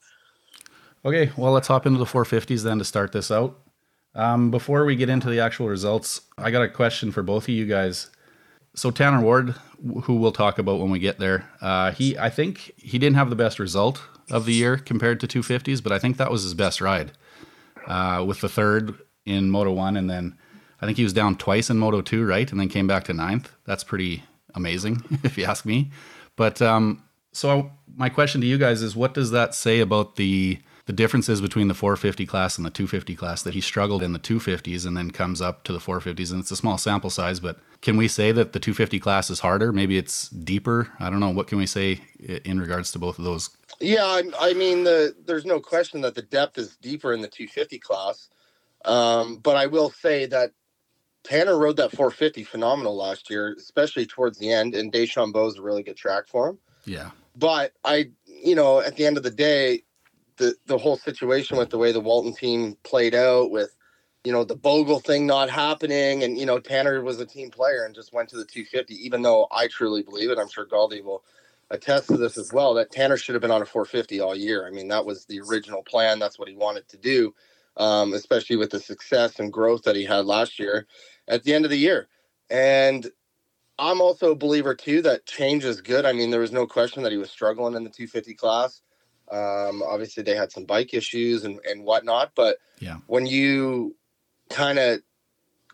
Okay, 1.07 1.31
well, 1.37 1.53
let's 1.53 1.69
hop 1.69 1.87
into 1.87 2.01
the 2.01 2.05
450s 2.05 2.65
then 2.65 2.81
to 2.81 2.85
start 2.85 3.13
this 3.13 3.31
out. 3.31 3.61
Um, 4.17 4.51
before 4.51 4.85
we 4.85 4.97
get 4.97 5.09
into 5.09 5.31
the 5.31 5.39
actual 5.39 5.69
results, 5.69 6.23
I 6.37 6.51
got 6.51 6.63
a 6.63 6.69
question 6.69 7.13
for 7.13 7.23
both 7.23 7.45
of 7.45 7.51
you 7.51 7.65
guys. 7.65 8.11
So 8.75 8.91
Tanner 8.91 9.21
Ward, 9.21 9.55
who 10.03 10.17
we'll 10.17 10.33
talk 10.33 10.59
about 10.59 10.81
when 10.81 10.91
we 10.91 10.99
get 10.99 11.21
there, 11.21 11.49
uh, 11.61 11.93
he 11.93 12.19
I 12.19 12.29
think 12.29 12.73
he 12.77 12.99
didn't 12.99 13.15
have 13.15 13.31
the 13.31 13.37
best 13.37 13.61
result 13.61 14.03
of 14.31 14.47
the 14.47 14.53
year 14.53 14.77
compared 14.77 15.21
to 15.21 15.27
250s, 15.27 15.83
but 15.83 15.93
I 15.93 15.99
think 15.99 16.17
that 16.17 16.31
was 16.31 16.43
his 16.43 16.55
best 16.55 16.81
ride 16.81 17.13
uh, 17.87 18.25
with 18.27 18.41
the 18.41 18.49
third 18.49 18.95
in 19.25 19.51
Moto 19.51 19.73
One, 19.73 19.97
and 19.97 20.09
then 20.09 20.37
I 20.81 20.87
think 20.87 20.97
he 20.97 21.05
was 21.05 21.13
down 21.13 21.37
twice 21.37 21.71
in 21.71 21.79
Moto 21.79 22.01
Two, 22.01 22.27
right, 22.27 22.51
and 22.51 22.61
then 22.61 22.69
came 22.69 22.87
back 22.87 23.05
to 23.05 23.13
ninth. 23.13 23.53
That's 23.65 23.85
pretty 23.85 24.25
amazing, 24.55 25.03
if 25.23 25.39
you 25.39 25.45
ask 25.45 25.65
me. 25.65 25.91
But 26.37 26.61
um, 26.61 27.03
so 27.33 27.71
my 27.97 28.09
question 28.09 28.41
to 28.41 28.47
you 28.47 28.59
guys 28.59 28.83
is, 28.83 28.97
what 28.97 29.15
does 29.15 29.31
that 29.31 29.55
say 29.55 29.81
about 29.81 30.17
the 30.17 30.59
the 30.87 30.93
differences 30.93 31.41
between 31.41 31.67
the 31.67 31.75
450 31.75 32.27
class 32.27 32.57
and 32.57 32.65
the 32.65 32.71
250 32.71 33.17
class 33.17 33.43
that 33.43 33.55
he 33.55 33.61
struggled 33.61 34.05
in 34.05 34.13
the 34.13 34.21
250s 34.21 34.87
and 34.87 34.97
then 34.97 35.11
comes 35.11 35.43
up 35.43 35.65
to 35.65 35.73
the 35.73 35.81
450s 35.81 36.31
and 36.31 36.39
it's 36.39 36.53
a 36.53 36.57
small 36.57 36.79
sample 36.79 37.11
size 37.11 37.41
but 37.41 37.59
can 37.81 37.97
we 37.97 38.09
say 38.09 38.33
that 38.33 38.53
the 38.53 38.61
250 38.61 38.99
class 39.01 39.31
is 39.31 39.41
harder? 39.41 39.73
Maybe 39.73 39.99
it's 39.99 40.29
deeper? 40.29 40.93
I 40.99 41.11
don't 41.11 41.21
know. 41.21 41.31
What 41.31 41.47
can 41.47 41.59
we 41.59 41.67
say 41.67 42.01
in 42.45 42.59
regards 42.59 42.91
to 42.93 42.99
both 42.99 43.19
of 43.19 43.25
those 43.25 43.49
Yeah, 43.81 44.05
I, 44.05 44.23
I 44.41 44.55
mean, 44.55 44.85
the 44.85 45.15
there's 45.27 45.45
no 45.45 45.61
question 45.61 46.01
that 46.03 46.15
the 46.15 46.23
depth 46.23 46.59
is 46.59 46.77
deeper 46.77 47.13
in 47.13 47.21
the 47.21 47.29
250 47.29 47.79
class. 47.79 48.29
Um, 48.85 49.39
but 49.39 49.57
I 49.57 49.67
will 49.67 49.91
say 49.91 50.27
that 50.27 50.53
Tanner 51.25 51.59
rode 51.59 51.77
that 51.79 51.91
450 51.91 52.45
phenomenal 52.45 52.97
last 52.97 53.29
year, 53.31 53.55
especially 53.59 54.07
towards 54.07 54.39
the 54.39 54.51
end. 54.51 54.75
And 54.75 54.93
Deschambault 54.93 55.55
is 55.55 55.59
a 55.59 55.63
really 55.63 55.83
good 55.83 55.97
track 55.97 56.29
for 56.29 56.49
him. 56.49 56.59
yeah 56.85 57.11
But 57.35 57.73
I, 57.85 58.11
you 58.27 58.55
know, 58.55 58.81
at 58.81 58.97
the 58.97 59.05
end 59.07 59.17
of 59.17 59.23
the 59.23 59.31
day, 59.31 59.83
the 60.37 60.55
the 60.67 60.79
whole 60.79 60.97
situation 60.97 61.57
with 61.57 61.71
the 61.71 61.79
way 61.79 61.93
the 61.93 62.01
Walton 62.01 62.35
team 62.35 62.77
played 62.85 63.15
out 63.15 63.51
with, 63.51 63.75
you 64.25 64.33
know, 64.33 64.45
the 64.45 64.57
Bogle 64.57 65.01
thing 65.01 65.27
not 65.27 65.51
happening, 65.51 66.23
and 66.23 66.39
you 66.39 66.47
know, 66.47 66.59
Tanner 66.59 67.03
was 67.03 67.19
a 67.21 67.27
team 67.27 67.51
player 67.51 67.85
and 67.85 67.95
just 67.95 68.13
went 68.13 68.29
to 68.31 68.37
the 68.37 68.45
250. 68.45 68.95
Even 68.95 69.23
though 69.23 69.49
I 69.51 69.67
truly 69.67 70.03
believe 70.03 70.31
it, 70.31 70.39
I'm 70.39 70.49
sure 70.49 70.67
Galdi 70.67 71.03
will 71.03 71.25
attest 71.71 72.09
to 72.09 72.17
this 72.17 72.39
as 72.39 72.53
well. 72.53 72.75
That 72.75 72.91
Tanner 72.91 73.17
should 73.17 73.35
have 73.35 73.43
been 73.43 73.51
on 73.51 73.63
a 73.63 73.67
450 73.67 74.21
all 74.21 74.37
year. 74.37 74.67
I 74.67 74.71
mean, 74.71 74.89
that 74.89 75.05
was 75.05 75.25
the 75.27 75.41
original 75.41 75.83
plan. 75.83 76.19
That's 76.19 76.39
what 76.39 76.49
he 76.49 76.57
wanted 76.57 76.89
to 76.89 76.97
do, 76.97 77.35
um, 77.77 78.15
especially 78.15 78.57
with 78.57 78.71
the 78.71 78.81
success 78.81 79.39
and 79.39 79.53
growth 79.53 79.83
that 79.83 79.97
he 79.97 80.05
had 80.05 80.27
last 80.27 80.59
year 80.59 80.87
at 81.29 81.43
the 81.45 81.55
end 81.55 81.65
of 81.65 81.71
the 81.71 81.79
year. 81.79 82.09
And 82.51 83.11
I'm 83.79 84.01
also 84.01 84.33
a 84.33 84.37
believer 84.37 84.75
too 84.75 85.03
that 85.03 85.27
change 85.27 85.65
is 85.65 85.81
good. 85.81 86.07
I 86.07 86.13
mean, 86.13 86.31
there 86.31 86.41
was 86.41 86.53
no 86.53 86.67
question 86.67 87.03
that 87.03 87.13
he 87.13 87.19
was 87.19 87.31
struggling 87.31 87.75
in 87.75 87.85
the 87.85 87.91
250 87.91 88.35
class. 88.35 88.81
Um, 89.31 89.83
obviously, 89.83 90.23
they 90.23 90.37
had 90.37 90.53
some 90.53 90.65
bike 90.65 90.95
issues 90.95 91.45
and, 91.45 91.59
and 91.69 91.85
whatnot, 91.85 92.33
but 92.37 92.59
Yeah. 92.81 92.99
when 93.07 93.27
you 93.27 93.97
kind 94.51 94.79
of 94.79 95.01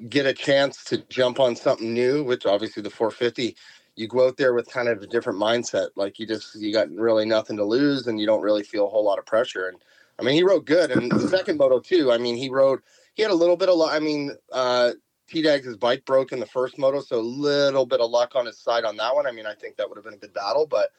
get 0.09 0.27
a 0.27 0.33
chance 0.33 0.83
to 0.85 0.99
jump 1.09 1.39
on 1.39 1.55
something 1.55 1.93
new, 1.93 2.25
which 2.25 2.47
obviously 2.47 2.83
the 2.83 2.91
450, 2.91 3.57
you 3.97 4.09
go 4.09 4.27
out 4.27 4.37
there 4.37 4.55
with 4.55 4.71
kind 4.71 4.89
of 4.89 5.03
a 5.03 5.07
different 5.07 5.39
mindset. 5.39 5.89
Like 5.97 6.19
you 6.19 6.27
just 6.27 6.55
you 6.55 6.73
got 6.73 6.91
really 6.91 7.27
nothing 7.27 7.57
to 7.57 7.65
lose, 7.65 8.07
and 8.07 8.21
you 8.21 8.27
don't 8.27 8.43
really 8.43 8.63
feel 8.63 8.87
a 8.87 8.91
whole 8.91 9.05
lot 9.05 9.19
of 9.19 9.27
pressure. 9.27 9.69
And 9.69 9.79
I 10.19 10.23
mean, 10.23 10.35
he 10.35 10.43
rode 10.43 10.67
good, 10.67 10.91
and 10.91 11.11
the 11.11 11.29
second 11.29 11.59
moto 11.59 11.81
too. 11.81 12.13
I 12.13 12.19
mean, 12.19 12.37
he 12.37 12.49
rode. 12.49 12.81
He 13.15 13.23
had 13.23 13.31
a 13.31 13.35
little 13.35 13.57
bit 13.57 13.69
of. 13.69 13.77
lu- 13.77 13.89
I 13.89 13.99
mean, 13.99 14.37
uh, 14.53 14.93
T 15.29 15.43
Dag's 15.43 15.77
bike 15.77 16.05
broke 16.05 16.33
in 16.33 16.41
the 16.41 16.47
first 16.47 16.79
moto, 16.79 17.01
so 17.01 17.19
a 17.19 17.21
little 17.21 17.87
bit 17.87 18.01
of 18.01 18.11
luck 18.11 18.35
on 18.35 18.47
his 18.47 18.59
side 18.59 18.85
on 18.85 18.97
that 18.97 19.15
one. 19.15 19.27
I 19.27 19.33
mean, 19.33 19.47
I 19.47 19.55
think 19.55 19.77
that 19.77 19.89
would 19.89 19.97
have 19.97 20.05
been 20.05 20.15
a 20.15 20.19
good 20.19 20.35
battle, 20.35 20.67
but 20.67 20.91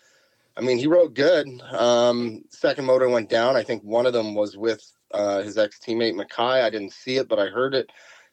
I 0.56 0.62
mean, 0.62 0.78
he 0.78 0.88
rode 0.88 1.16
good. 1.16 1.48
Um, 1.72 2.44
second 2.50 2.86
motor 2.86 3.10
went 3.10 3.30
down. 3.30 3.56
I 3.56 3.64
think 3.64 3.84
one 3.84 4.06
of 4.06 4.14
them 4.14 4.36
was 4.36 4.56
with 4.56 4.84
uh, 5.14 5.42
his 5.42 5.58
ex 5.58 5.80
teammate 5.80 6.14
McKie. 6.14 6.64
I 6.64 6.70
didn't 6.70 6.94
see 6.94 7.18
it, 7.18 7.28
but 7.28 7.40
I 7.40 7.48
heard 7.48 7.74
it. 7.74 7.90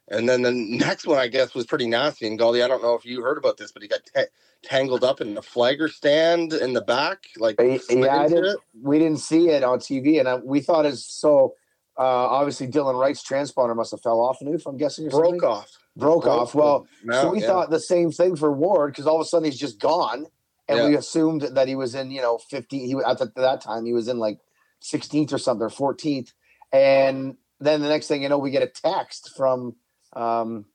And 0.09 0.27
then 0.29 0.41
the 0.41 0.51
next 0.55 1.07
one, 1.07 1.17
I 1.17 1.27
guess, 1.27 1.55
was 1.55 1.65
pretty 1.65 1.87
nasty. 1.87 2.27
And 2.27 2.39
Galdi, 2.39 2.63
I 2.63 2.67
don't 2.67 2.83
know 2.83 2.93
if 2.93 3.05
you 3.05 3.21
heard 3.21 3.37
about 3.37 3.57
this, 3.57 3.71
but 3.71 3.81
he 3.81 3.87
got 3.87 4.01
ta- 4.13 4.23
tangled 4.63 5.03
up 5.03 5.21
in 5.21 5.33
the 5.33 5.41
flagger 5.41 5.87
stand 5.87 6.53
in 6.53 6.73
the 6.73 6.81
back, 6.81 7.25
like 7.37 7.55
yeah 7.59 8.17
I 8.17 8.27
didn't, 8.27 8.59
we 8.79 8.99
didn't 8.99 9.19
see 9.19 9.49
it 9.49 9.63
on 9.63 9.79
tv 9.79 10.19
and 10.19 10.27
I, 10.27 10.35
we 10.35 10.61
thought 10.61 10.85
it's 10.85 11.03
so 11.03 11.55
uh 11.97 12.01
obviously 12.01 12.67
dylan 12.67 12.99
wright's 12.99 13.27
transponder 13.27 13.75
must 13.75 13.91
have 13.91 14.01
fell 14.01 14.19
off 14.19 14.37
Noof, 14.41 14.63
i'm 14.65 14.77
guessing 14.77 15.09
something. 15.09 15.37
broke 15.39 15.43
off. 15.43 15.69
broke 15.97 16.25
off 16.27 16.53
well 16.55 16.87
No, 17.03 17.21
so 17.21 17.29
we 17.31 17.41
yeah. 17.41 17.47
thought 17.47 17.69
the 17.69 17.79
same 17.79 18.11
thing 18.11 18.35
for 18.35 18.51
Ward 18.51 18.91
because 18.93 19.07
all 19.07 19.15
of 19.15 19.21
a 19.21 19.25
sudden 19.25 19.45
he's 19.45 19.59
just 19.59 19.79
gone, 19.79 20.25
and 20.67 20.77
Yeah. 20.79 20.87
we 20.87 20.95
assumed 20.95 21.41
that 21.41 21.67
he 21.67 21.75
was 21.75 21.95
in 21.95 22.11
you 22.11 22.21
know 22.21 22.37
15. 22.37 22.85
He 22.87 22.95
was 22.95 23.03
at 23.05 23.17
the, 23.17 23.31
that 23.41 23.61
time 23.61 23.85
he 23.85 23.93
was 23.93 24.07
in 24.07 24.19
like 24.19 24.39
16th 24.83 25.33
or 25.33 25.37
something 25.37 25.65
or 25.65 25.69
14th, 25.69 26.33
and 26.71 27.35
then 27.59 27.81
the 27.81 27.89
next 27.89 28.07
thing 28.07 28.23
you 28.23 28.29
know 28.29 28.37
we 28.37 28.51
get 28.51 28.63
a 28.63 28.67
text 28.67 29.31
from 29.35 29.75
um, 30.13 30.65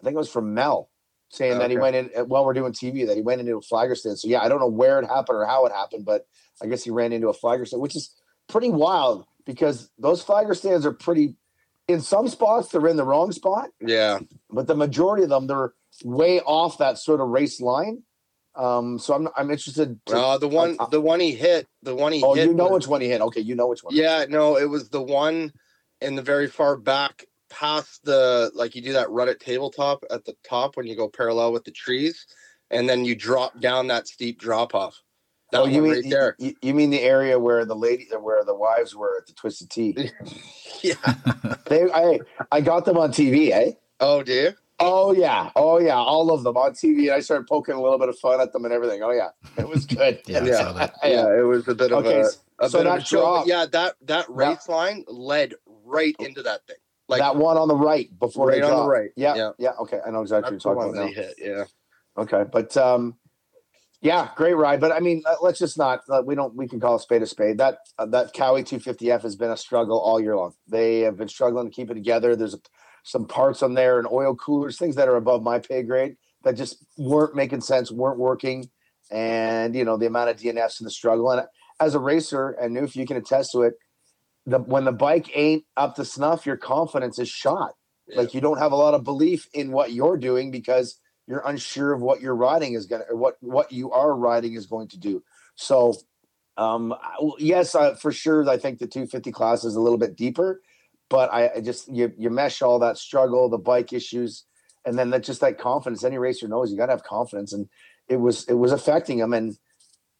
I 0.00 0.04
think 0.04 0.14
it 0.14 0.18
was 0.18 0.30
from 0.30 0.54
Mel 0.54 0.90
saying 1.36 1.58
that 1.58 1.70
he 1.70 1.76
went 1.76 1.96
in 1.96 2.06
while 2.26 2.44
we're 2.44 2.54
doing 2.54 2.72
TV 2.72 3.06
that 3.06 3.16
he 3.16 3.22
went 3.22 3.40
into 3.40 3.56
a 3.56 3.62
flagger 3.62 3.94
stand. 3.94 4.18
So 4.18 4.28
yeah, 4.28 4.40
I 4.40 4.48
don't 4.48 4.60
know 4.60 4.66
where 4.66 4.98
it 4.98 5.06
happened 5.06 5.38
or 5.38 5.46
how 5.46 5.66
it 5.66 5.72
happened, 5.72 6.04
but 6.04 6.26
I 6.62 6.66
guess 6.66 6.82
he 6.82 6.90
ran 6.90 7.12
into 7.12 7.28
a 7.28 7.34
flagger 7.34 7.64
stand, 7.64 7.82
which 7.82 7.96
is 7.96 8.14
pretty 8.48 8.70
wild 8.70 9.26
because 9.44 9.90
those 9.98 10.22
flagger 10.22 10.54
stands 10.54 10.86
are 10.86 10.92
pretty. 10.92 11.34
In 11.88 12.00
some 12.00 12.26
spots, 12.26 12.68
they're 12.68 12.88
in 12.88 12.96
the 12.96 13.04
wrong 13.04 13.30
spot, 13.30 13.70
yeah, 13.80 14.18
but 14.50 14.66
the 14.66 14.74
majority 14.74 15.22
of 15.22 15.28
them 15.28 15.46
they're 15.46 15.72
way 16.04 16.40
off 16.40 16.78
that 16.78 16.98
sort 16.98 17.20
of 17.20 17.28
race 17.28 17.60
line. 17.60 18.02
Um, 18.56 18.98
so 18.98 19.14
I'm 19.14 19.28
I'm 19.36 19.50
interested. 19.50 20.00
To, 20.06 20.18
uh, 20.18 20.38
the 20.38 20.48
one, 20.48 20.76
uh, 20.80 20.86
the 20.86 21.00
one 21.00 21.20
he 21.20 21.32
hit, 21.32 21.68
the 21.82 21.94
one 21.94 22.12
he 22.12 22.24
oh, 22.24 22.34
hit. 22.34 22.48
you 22.48 22.54
know 22.54 22.64
was- 22.64 22.72
which 22.72 22.88
one 22.88 23.02
he 23.02 23.08
hit. 23.08 23.20
Okay, 23.20 23.40
you 23.40 23.54
know 23.54 23.68
which 23.68 23.84
one. 23.84 23.94
Yeah, 23.94 24.24
no, 24.28 24.56
it 24.56 24.68
was 24.68 24.88
the 24.88 25.02
one 25.02 25.52
in 26.00 26.16
the 26.16 26.22
very 26.22 26.48
far 26.48 26.76
back 26.76 27.26
past 27.48 28.04
the 28.04 28.50
like 28.54 28.74
you 28.74 28.82
do 28.82 28.92
that 28.94 29.10
rutted 29.10 29.40
tabletop 29.40 30.04
at 30.10 30.24
the 30.24 30.34
top 30.48 30.76
when 30.76 30.86
you 30.86 30.96
go 30.96 31.08
parallel 31.08 31.52
with 31.52 31.64
the 31.64 31.70
trees, 31.70 32.26
and 32.70 32.88
then 32.88 33.04
you 33.04 33.14
drop 33.14 33.60
down 33.60 33.86
that 33.88 34.08
steep 34.08 34.38
drop 34.40 34.74
off. 34.74 35.00
That 35.52 35.60
oh, 35.62 35.66
you 35.66 35.80
mean 35.80 35.92
right 35.92 36.04
there? 36.10 36.34
You, 36.38 36.54
you 36.60 36.74
mean 36.74 36.90
the 36.90 37.00
area 37.02 37.38
where 37.38 37.64
the 37.64 37.76
lady, 37.76 38.08
where 38.20 38.44
the 38.44 38.54
wives 38.54 38.96
were 38.96 39.16
at 39.18 39.26
the 39.28 39.32
Twisted 39.32 39.70
Tea? 39.70 40.10
Yeah. 40.82 40.94
they, 41.66 41.90
I, 41.90 42.20
I 42.52 42.60
got 42.60 42.84
them 42.84 42.98
on 42.98 43.10
TV, 43.10 43.50
eh? 43.50 43.72
Oh, 43.98 44.22
do 44.22 44.32
you? 44.32 44.50
Oh 44.78 45.12
yeah, 45.12 45.50
oh 45.56 45.78
yeah, 45.80 45.94
all 45.96 46.30
of 46.30 46.42
them 46.44 46.56
on 46.58 46.72
TV. 46.72 47.04
And 47.04 47.12
I 47.12 47.20
started 47.20 47.46
poking 47.46 47.74
a 47.74 47.80
little 47.80 47.98
bit 47.98 48.10
of 48.10 48.18
fun 48.18 48.42
at 48.42 48.52
them 48.52 48.64
and 48.66 48.74
everything. 48.74 49.02
Oh 49.02 49.10
yeah, 49.10 49.28
it 49.56 49.66
was 49.66 49.86
good. 49.86 50.20
Yeah, 50.26 50.44
Yeah. 50.44 50.88
Yeah. 51.02 51.38
it 51.38 51.46
was 51.46 51.66
a 51.66 51.74
bit 51.74 51.92
of 51.92 52.04
Okay, 52.04 52.20
a. 52.20 52.24
s- 52.26 52.42
a 52.60 52.68
So 52.68 52.78
bit 52.78 52.86
of 52.88 52.92
that 52.94 53.02
a 53.02 53.04
show, 53.06 53.20
drop- 53.20 53.46
yeah, 53.46 53.64
that 53.72 53.94
that 54.02 54.26
race 54.28 54.68
line 54.68 55.04
led 55.08 55.54
right 55.84 56.14
into 56.18 56.42
that 56.42 56.66
thing. 56.66 56.76
Like 57.08 57.20
that 57.20 57.36
one 57.36 57.56
on 57.56 57.68
the 57.68 57.76
right 57.76 58.08
before 58.18 58.48
Right 58.48 58.60
they 58.60 58.66
on 58.66 58.84
the 58.84 58.88
right. 58.88 59.10
Yeah, 59.16 59.34
Yeah. 59.36 59.50
yeah. 59.58 59.72
Okay, 59.80 60.00
I 60.04 60.10
know 60.10 60.22
exactly 60.22 60.56
that's 60.56 60.64
what 60.64 60.72
you're 60.72 60.92
talking 60.92 60.98
about. 60.98 61.12
hit. 61.12 61.34
Yeah. 61.38 61.64
Okay, 62.18 62.44
but 62.50 62.76
um, 62.76 63.16
yeah, 64.00 64.30
great 64.36 64.54
ride. 64.54 64.80
But 64.80 64.92
I 64.92 65.00
mean, 65.00 65.22
let's 65.42 65.58
just 65.58 65.78
not. 65.78 66.00
Uh, 66.08 66.22
we 66.24 66.34
don't. 66.34 66.54
We 66.56 66.68
can 66.68 66.80
call 66.80 66.96
a 66.96 67.00
spade 67.00 67.22
a 67.22 67.26
spade. 67.26 67.58
That 67.58 67.78
uh, 67.98 68.06
that 68.06 68.34
Kawi 68.34 68.62
250F 68.64 69.22
has 69.22 69.36
been 69.36 69.50
a 69.50 69.56
struggle 69.56 70.00
all 70.00 70.20
year 70.20 70.36
long. 70.36 70.54
They 70.68 71.00
have 71.00 71.16
been 71.16 71.28
struggling 71.28 71.66
to 71.66 71.72
keep 71.72 71.90
it 71.90 71.94
together. 71.94 72.34
There's 72.34 72.56
some 73.04 73.26
parts 73.26 73.62
on 73.62 73.74
there 73.74 73.98
and 73.98 74.08
oil 74.10 74.34
coolers, 74.34 74.78
things 74.78 74.96
that 74.96 75.08
are 75.08 75.16
above 75.16 75.42
my 75.42 75.60
pay 75.60 75.82
grade 75.82 76.16
that 76.42 76.56
just 76.56 76.84
weren't 76.98 77.36
making 77.36 77.60
sense, 77.60 77.90
weren't 77.92 78.18
working, 78.18 78.68
and 79.10 79.74
you 79.74 79.84
know 79.84 79.96
the 79.96 80.06
amount 80.06 80.30
of 80.30 80.36
DNFs 80.36 80.80
and 80.80 80.86
the 80.86 80.90
struggle. 80.90 81.30
And 81.30 81.46
as 81.80 81.94
a 81.94 81.98
racer, 82.00 82.50
and 82.50 82.76
if 82.76 82.96
you 82.96 83.06
can 83.06 83.16
attest 83.16 83.52
to 83.52 83.62
it, 83.62 83.74
the 84.46 84.58
when 84.58 84.84
the 84.84 84.92
bike 84.92 85.30
ain't 85.34 85.64
up 85.76 85.96
to 85.96 86.04
snuff, 86.04 86.46
your 86.46 86.56
confidence 86.56 87.18
is 87.18 87.28
shot. 87.28 87.72
Yeah. 88.08 88.18
Like 88.20 88.34
you 88.34 88.40
don't 88.40 88.58
have 88.58 88.72
a 88.72 88.76
lot 88.76 88.94
of 88.94 89.04
belief 89.04 89.48
in 89.52 89.72
what 89.72 89.92
you're 89.92 90.16
doing 90.16 90.50
because 90.50 91.00
you're 91.26 91.42
unsure 91.44 91.92
of 91.92 92.00
what 92.00 92.20
your 92.20 92.34
riding 92.34 92.74
is 92.74 92.86
going 92.86 93.02
to 93.02 93.08
or 93.08 93.16
what 93.16 93.36
what 93.40 93.72
you 93.72 93.90
are 93.92 94.14
riding 94.14 94.54
is 94.54 94.66
going 94.66 94.88
to 94.88 94.98
do 94.98 95.22
so 95.56 95.94
um 96.56 96.94
yes 97.38 97.74
uh, 97.74 97.94
for 97.94 98.12
sure 98.12 98.48
i 98.48 98.56
think 98.56 98.78
the 98.78 98.86
250 98.86 99.32
class 99.32 99.64
is 99.64 99.74
a 99.74 99.80
little 99.80 99.98
bit 99.98 100.16
deeper 100.16 100.62
but 101.08 101.32
I, 101.32 101.50
I 101.56 101.60
just 101.60 101.88
you, 101.88 102.12
you 102.18 102.30
mesh 102.30 102.62
all 102.62 102.78
that 102.80 102.98
struggle 102.98 103.48
the 103.48 103.58
bike 103.58 103.92
issues 103.92 104.44
and 104.84 104.98
then 104.98 105.10
that 105.10 105.24
just 105.24 105.40
that 105.40 105.58
confidence 105.58 106.04
any 106.04 106.18
racer 106.18 106.48
knows 106.48 106.70
you 106.70 106.76
got 106.76 106.86
to 106.86 106.92
have 106.92 107.04
confidence 107.04 107.52
and 107.52 107.68
it 108.08 108.16
was 108.16 108.44
it 108.44 108.54
was 108.54 108.72
affecting 108.72 109.18
him 109.18 109.32
and 109.32 109.56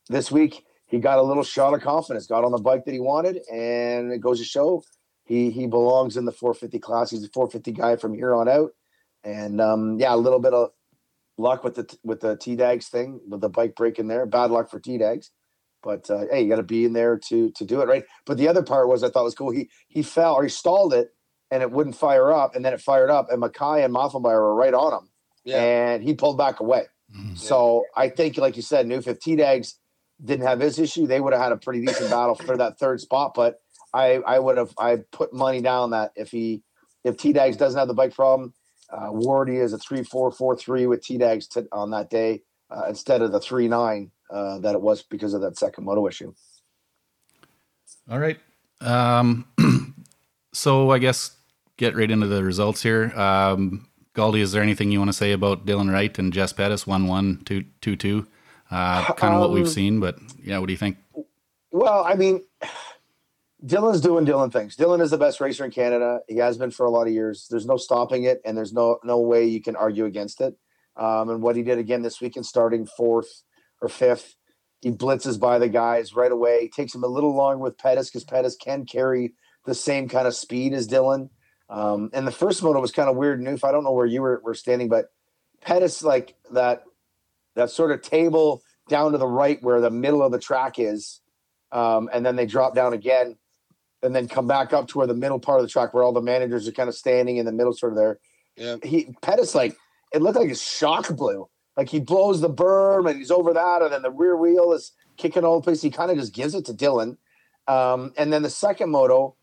this 0.09 0.31
week 0.31 0.65
he 0.87 0.99
got 0.99 1.19
a 1.19 1.23
little 1.23 1.43
shot 1.43 1.75
of 1.75 1.81
confidence 1.81 2.27
got 2.27 2.45
on 2.45 2.53
the 2.53 2.59
bike 2.59 2.85
that 2.85 2.93
he 2.93 3.01
wanted 3.01 3.41
and 3.53 4.13
it 4.13 4.21
goes 4.21 4.39
to 4.39 4.45
show 4.45 4.83
he 5.25 5.51
he 5.51 5.67
belongs 5.67 6.17
in 6.17 6.25
the 6.25 6.33
450 6.33 6.79
class 6.79 7.11
he's 7.11 7.25
a 7.25 7.29
450 7.29 7.73
guy 7.73 7.97
from 7.97 8.15
here 8.15 8.35
on 8.35 8.49
out 8.49 8.71
and 9.25 9.61
um 9.61 9.99
yeah 9.99 10.15
a 10.15 10.17
little 10.17 10.39
bit 10.41 10.55
of 10.55 10.71
luck 11.39 11.65
with 11.65 11.75
the 11.75 11.99
with 12.03 12.21
the 12.21 12.37
T 12.37 12.57
Dags 12.57 12.89
thing, 12.89 13.21
with 13.29 13.43
the 13.43 13.51
bike 13.51 13.75
breaking 13.75 14.09
there. 14.09 14.25
Bad 14.25 14.51
luck 14.51 14.71
for 14.71 14.81
T 14.81 14.97
Dags. 14.97 15.31
But 15.83 16.09
uh, 16.09 16.25
hey, 16.31 16.41
you 16.43 16.49
got 16.49 16.57
to 16.57 16.63
be 16.63 16.87
in 16.87 16.95
there 16.95 17.19
to 17.29 17.51
to 17.51 17.65
do 17.67 17.83
it 17.83 17.89
right. 17.89 18.05
But 18.25 18.39
the 18.39 18.49
other 18.49 18.63
part 18.63 18.89
was 18.89 19.03
I 19.05 19.11
thought 19.11 19.25
was 19.25 19.35
cool. 19.35 19.51
He 19.51 19.69
he 19.89 20.03
fell 20.03 20.35
or 20.35 20.45
he 20.45 20.49
stalled 20.49 20.95
it, 20.95 21.11
and 21.51 21.63
it 21.63 21.71
wouldn't 21.71 21.95
fire 21.97 22.33
up, 22.33 22.57
and 22.57 22.65
then 22.65 22.73
it 22.73 22.81
fired 22.81 23.11
up, 23.11 23.31
and 23.31 23.43
McKie 23.43 23.85
and 23.85 23.95
Moffenmeyer 23.95 24.41
were 24.41 24.55
right 24.55 24.73
on 24.73 24.95
him, 24.95 25.11
Yeah. 25.45 25.63
and 25.63 26.03
he 26.03 26.15
pulled 26.15 26.39
back 26.39 26.61
away. 26.61 26.87
Mhm. 27.15 27.37
So 27.37 27.85
I 27.95 28.09
think, 28.09 28.39
like 28.39 28.57
you 28.57 28.63
said, 28.63 28.87
Noof, 28.87 29.07
if 29.07 29.21
T 29.21 29.37
Dags 29.37 29.79
didn't 30.25 30.47
have 30.47 30.61
his 30.61 30.79
issue, 30.79 31.07
they 31.07 31.21
would 31.21 31.33
have 31.33 31.43
had 31.43 31.53
a 31.53 31.57
pretty 31.57 31.85
decent 31.85 32.11
battle 32.11 32.35
for 32.35 32.57
that 32.57 32.79
third 32.79 33.01
spot. 33.01 33.33
But 33.35 33.61
I 33.93 34.21
I 34.27 34.39
would 34.39 34.57
have 34.57 34.73
I 34.79 34.99
put 35.13 35.33
money 35.33 35.61
down 35.61 35.91
that 35.91 36.13
if 36.17 36.31
he 36.31 36.63
if 37.05 37.17
T 37.17 37.33
Dags 37.33 37.57
doesn't 37.57 37.79
have 37.79 37.89
the 37.89 37.95
bike 37.95 38.15
problem, 38.15 38.55
uh, 38.91 39.11
Wardy 39.11 39.63
is 39.63 39.73
a 39.73 39.79
three 39.79 40.03
four 40.03 40.31
four 40.31 40.57
three 40.57 40.87
with 40.87 41.03
T 41.03 41.19
Dags 41.19 41.49
on 41.73 41.91
that 41.91 42.11
day 42.11 42.43
uh, 42.71 42.85
instead 42.89 43.23
of 43.23 43.33
the 43.33 43.41
three 43.41 43.69
nine 43.69 44.11
uh, 44.31 44.59
that 44.61 44.75
it 44.75 44.81
was 44.81 45.03
because 45.03 45.35
of 45.35 45.41
that 45.43 45.59
second 45.59 45.85
moto 45.85 46.07
issue. 46.07 46.33
All 48.11 48.19
right. 48.19 48.39
Um, 48.81 49.47
so 50.53 50.91
I 50.91 50.99
guess 50.99 51.37
get 51.77 51.97
right 51.97 52.11
into 52.11 52.27
the 52.27 52.43
results 52.43 52.83
here. 52.83 53.13
Um, 53.19 53.89
Galdi, 54.15 54.41
is 54.41 54.53
there 54.53 54.63
anything 54.63 54.91
you 54.91 54.99
want 54.99 55.11
to 55.11 55.17
say 55.17 55.33
about 55.33 55.67
Dylan 55.67 55.93
Wright 55.93 56.19
and 56.19 56.33
Jess 56.33 56.53
Pettis, 56.53 56.87
1 56.87 57.07
1, 57.07 57.43
2 57.45 57.65
2 57.81 57.97
2? 57.97 58.27
Uh, 58.71 59.13
kind 59.15 59.35
of 59.35 59.41
what 59.41 59.53
we've 59.53 59.65
Um, 59.65 59.71
seen, 59.71 60.01
but 60.01 60.17
yeah, 60.43 60.59
what 60.59 60.67
do 60.67 60.73
you 60.73 60.79
think? 60.79 60.99
Well, 61.71 62.05
I 62.05 62.15
mean, 62.15 62.43
Dylan's 63.65 64.01
doing 64.01 64.27
Dylan 64.27 64.53
things. 64.53 64.77
Dylan 64.77 65.01
is 65.01 65.11
the 65.11 65.19
best 65.19 65.41
racer 65.41 65.65
in 65.65 65.71
Canada. 65.71 66.21
He 66.29 66.37
has 66.39 66.59
been 66.59 66.71
for 66.71 66.87
a 66.87 66.91
lot 66.91 67.07
of 67.07 67.13
years. 67.13 67.47
There's 67.51 67.67
no 67.67 67.77
stopping 67.77 68.25
it, 68.25 68.41
and 68.45 68.57
there's 68.57 68.73
no 68.73 68.99
no 69.05 69.19
way 69.21 69.45
you 69.45 69.63
can 69.63 69.77
argue 69.77 70.05
against 70.05 70.41
it. 70.41 70.57
Um, 70.97 71.29
and 71.31 71.43
what 71.43 71.57
he 71.57 71.63
did 71.63 71.79
again 71.79 72.03
this 72.03 72.21
weekend, 72.21 72.47
starting 72.47 72.87
fourth 72.87 73.43
or 73.83 73.89
fifth, 73.89 74.35
he 74.81 74.91
blitzes 74.91 75.39
by 75.39 75.59
the 75.59 75.69
guys 75.69 76.15
right 76.15 76.33
away. 76.33 76.69
Takes 76.75 76.95
him 76.95 77.05
a 77.05 77.09
little 77.09 77.35
longer 77.35 77.63
with 77.63 77.79
Pettis 77.79 78.09
because 78.09 78.25
Pettis 78.25 78.57
can 78.57 78.87
carry 78.87 79.35
the 79.65 79.75
same 79.75 80.09
kind 80.09 80.27
of 80.27 80.35
speed 80.35 80.73
as 80.73 80.89
Dylan. 80.89 81.29
Um, 81.69 82.11
and 82.13 82.27
the 82.27 82.33
first 82.33 82.63
moto 82.63 82.81
was 82.81 82.93
kind 82.93 83.09
of 83.09 83.17
weird. 83.17 83.41
Noof, 83.41 83.65
I 83.65 83.73
don't 83.73 83.85
know 83.85 83.93
where 83.93 84.07
you 84.07 84.23
were, 84.23 84.41
were 84.45 84.55
standing, 84.55 84.89
but 84.89 85.13
Pettis 85.61 86.03
like 86.03 86.35
that 86.53 86.85
that 87.57 87.71
sort 87.71 87.91
of 87.91 88.03
table 88.03 88.63
down 88.89 89.13
to 89.13 89.19
the 89.19 89.27
right 89.27 89.61
where 89.63 89.81
the 89.81 89.91
middle 89.91 90.23
of 90.23 90.31
the 90.31 90.39
track 90.39 90.79
is 90.79 91.21
um, 91.73 92.09
and 92.13 92.25
then 92.25 92.37
they 92.37 92.47
drop 92.47 92.75
down 92.75 92.93
again 92.93 93.37
and 94.03 94.15
then 94.15 94.29
come 94.29 94.47
back 94.47 94.73
up 94.73 94.89
to 94.89 94.99
where 94.99 95.07
the 95.07 95.15
middle 95.15 95.41
part 95.41 95.59
of 95.59 95.67
the 95.67 95.71
track 95.71 95.93
where 95.93 96.05
all 96.05 96.13
the 96.13 96.21
managers 96.21 96.69
are 96.69 96.73
kind 96.73 96.89
of 96.89 96.95
standing 96.95 97.39
in 97.39 97.47
the 97.47 97.53
middle 97.53 97.73
sort 97.73 97.93
of 97.93 97.99
there. 97.99 98.19
Yeah. 98.57 98.77
he 98.83 99.15
Pettis 99.21 99.55
like 99.55 99.77
it 100.13 100.23
looked 100.23 100.39
like 100.39 100.49
his 100.49 100.63
shock 100.63 101.15
blew. 101.17 101.49
Like 101.77 101.89
he 101.91 102.01
blows 102.01 102.41
the 102.41 102.49
berm 102.49 103.09
and 103.09 103.19
he's 103.19 103.31
over 103.31 103.53
that 103.53 103.83
and 103.83 103.93
then 103.93 104.03
the 104.03 104.11
rear 104.11 104.37
wheel 104.37 104.73
is 104.73 104.93
kicking 105.17 105.45
all 105.45 105.61
the 105.61 105.65
place. 105.65 105.83
He 105.83 105.91
kind 105.91 106.11
of 106.11 106.17
just 106.17 106.33
gives 106.33 106.55
it 106.55 106.65
to 106.67 106.75
Dylan. 106.75 107.17
Um, 107.69 108.13
and 108.17 108.33
then 108.33 108.43
the 108.43 108.51
second 108.51 108.91
moto 108.91 109.35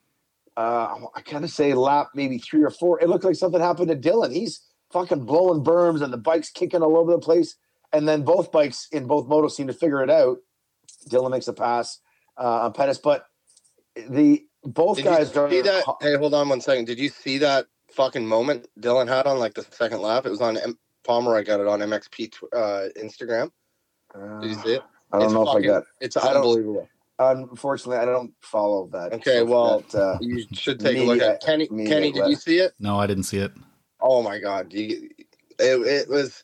uh, 0.55 0.95
I 1.15 1.21
kind 1.21 1.43
of 1.43 1.49
say 1.49 1.73
lap 1.73 2.09
maybe 2.13 2.37
three 2.37 2.63
or 2.63 2.69
four 2.69 3.01
it 3.01 3.09
looked 3.09 3.25
like 3.25 3.35
something 3.35 3.59
happened 3.59 3.89
to 3.89 3.95
Dylan. 3.95 4.33
He's 4.33 4.61
fucking 4.91 5.25
blowing 5.25 5.63
berms 5.63 6.01
and 6.01 6.13
the 6.13 6.17
bike's 6.17 6.51
kicking 6.51 6.81
all 6.81 6.97
over 6.97 7.11
the 7.11 7.19
place 7.19 7.55
and 7.93 8.07
then 8.07 8.23
both 8.23 8.51
bikes 8.51 8.87
in 8.91 9.05
both 9.07 9.27
motos 9.27 9.51
seem 9.51 9.67
to 9.67 9.73
figure 9.73 10.01
it 10.03 10.09
out 10.09 10.37
Dylan 11.09 11.31
makes 11.31 11.47
a 11.47 11.53
pass 11.53 11.99
uh, 12.37 12.61
on 12.65 12.73
Pettis, 12.73 12.97
but 12.97 13.27
the 13.95 14.45
both 14.63 14.97
Did 14.97 15.05
guys 15.05 15.33
you 15.35 15.41
are 15.41 15.49
that? 15.49 15.83
Hey, 16.01 16.15
hold 16.15 16.33
on 16.33 16.47
one 16.49 16.61
second. 16.61 16.85
Did 16.85 16.97
you 16.99 17.09
see 17.09 17.37
that 17.39 17.67
fucking 17.91 18.25
moment 18.25 18.67
Dylan 18.79 19.07
had 19.07 19.27
on 19.27 19.37
like 19.39 19.53
the 19.53 19.63
second 19.71 20.01
lap? 20.01 20.25
It 20.25 20.29
was 20.29 20.41
on 20.41 20.57
M- 20.57 20.79
Pomeroy 21.03 21.43
got 21.45 21.59
it 21.59 21.67
on 21.67 21.79
MXP 21.81 22.31
tw- 22.31 22.53
uh, 22.53 22.87
Instagram. 22.97 23.51
Did 24.41 24.49
you 24.51 24.55
see 24.55 24.73
it? 24.75 24.83
I 25.11 25.17
don't 25.17 25.25
It's 25.25 25.33
know 25.33 25.45
fucking- 25.45 25.63
if 25.65 25.69
I 25.69 25.73
got. 25.73 25.81
It. 25.81 25.87
It's 26.01 26.17
I 26.17 26.33
unbelievable. 26.33 26.87
Unfortunately, 27.19 27.97
I 27.97 28.05
don't 28.05 28.33
follow 28.41 28.87
that. 28.93 29.13
Okay, 29.13 29.43
well, 29.43 29.83
that, 29.91 29.95
uh, 29.99 30.17
You 30.21 30.45
should 30.53 30.79
take 30.79 30.97
a 30.97 31.03
look 31.03 31.21
at. 31.21 31.41
Kenny. 31.43 31.67
Kenny, 31.67 32.11
did 32.11 32.27
you 32.27 32.35
see 32.35 32.57
it? 32.59 32.73
No, 32.79 32.97
I 32.97 33.05
didn't 33.05 33.23
see 33.23 33.37
it. 33.39 33.51
Oh 34.01 34.23
my 34.23 34.39
god, 34.39 34.73
you, 34.73 35.09
it, 35.59 35.79
it 35.81 36.09
was. 36.09 36.43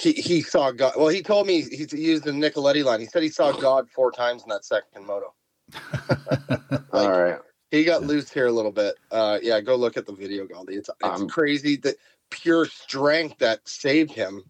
He, 0.00 0.12
he 0.12 0.40
saw 0.42 0.70
God. 0.70 0.94
Well, 0.96 1.08
he 1.08 1.22
told 1.22 1.46
me 1.46 1.62
he 1.62 1.86
used 1.96 2.24
the 2.24 2.30
Nicoletti 2.30 2.82
line. 2.84 3.00
He 3.00 3.06
said 3.06 3.22
he 3.22 3.28
saw 3.28 3.52
God 3.52 3.90
four 3.90 4.10
times 4.10 4.42
in 4.42 4.48
that 4.48 4.64
second 4.64 5.06
moto. 5.06 5.34
all 6.92 7.10
right. 7.10 7.38
He 7.70 7.84
got 7.84 8.02
loose 8.02 8.30
here 8.30 8.46
a 8.46 8.52
little 8.52 8.72
bit. 8.72 8.96
Uh, 9.10 9.38
yeah, 9.42 9.60
go 9.60 9.76
look 9.76 9.96
at 9.96 10.06
the 10.06 10.12
video, 10.12 10.46
Galdi. 10.46 10.76
It's 10.76 10.90
it's 11.04 11.20
Um, 11.20 11.28
crazy 11.28 11.76
the 11.76 11.94
pure 12.30 12.66
strength 12.66 13.38
that 13.38 13.66
saved 13.68 14.12
him 14.12 14.44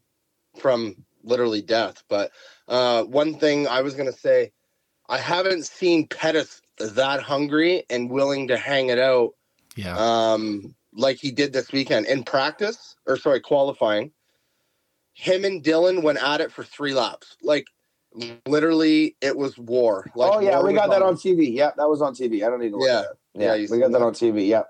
from 0.59 0.97
literally 1.25 1.63
death. 1.63 2.03
But 2.09 2.31
uh, 2.69 3.05
one 3.05 3.39
thing 3.39 3.67
I 3.69 3.81
was 3.83 3.95
gonna 3.95 4.13
say, 4.13 4.53
I 5.09 5.19
haven't 5.19 5.67
seen 5.67 6.07
Pettis 6.09 6.63
that 6.79 7.21
hungry 7.21 7.85
and 7.91 8.11
willing 8.11 8.49
to 8.49 8.57
hang 8.57 8.89
it 8.89 8.99
out 8.99 9.31
Yeah. 9.77 9.97
um, 9.97 10.75
like 10.95 11.17
he 11.19 11.31
did 11.31 11.53
this 11.53 11.71
weekend 11.73 12.07
in 12.07 12.25
practice, 12.25 12.97
or 13.07 13.17
sorry, 13.17 13.41
qualifying. 13.41 14.13
Him 15.15 15.45
and 15.45 15.63
Dylan 15.63 16.03
went 16.03 16.23
at 16.23 16.41
it 16.41 16.53
for 16.53 16.65
three 16.65 16.95
laps. 16.95 17.37
Like 17.43 17.67
literally, 18.47 19.17
it 19.21 19.37
was 19.37 19.59
war. 19.59 20.11
Like 20.15 20.33
oh 20.35 20.41
yeah, 20.41 20.57
war 20.59 20.67
we 20.69 20.75
got 20.75 20.91
that 20.91 21.03
on 21.03 21.15
TV. 21.15 21.55
Yeah, 21.55 21.71
that 21.77 21.89
was 21.89 22.03
on 22.03 22.15
TV. 22.15 22.45
I 22.47 22.51
don't 22.51 22.61
need 22.61 22.71
to 22.73 22.79
Yeah. 22.81 23.03
that. 23.03 23.07
Yeah, 23.35 23.55
Yeah, 23.55 23.67
we 23.71 23.79
got 23.79 23.93
that 23.93 23.99
that. 23.99 24.05
on 24.05 24.13
TV. 24.15 24.47
Yeah. 24.49 24.63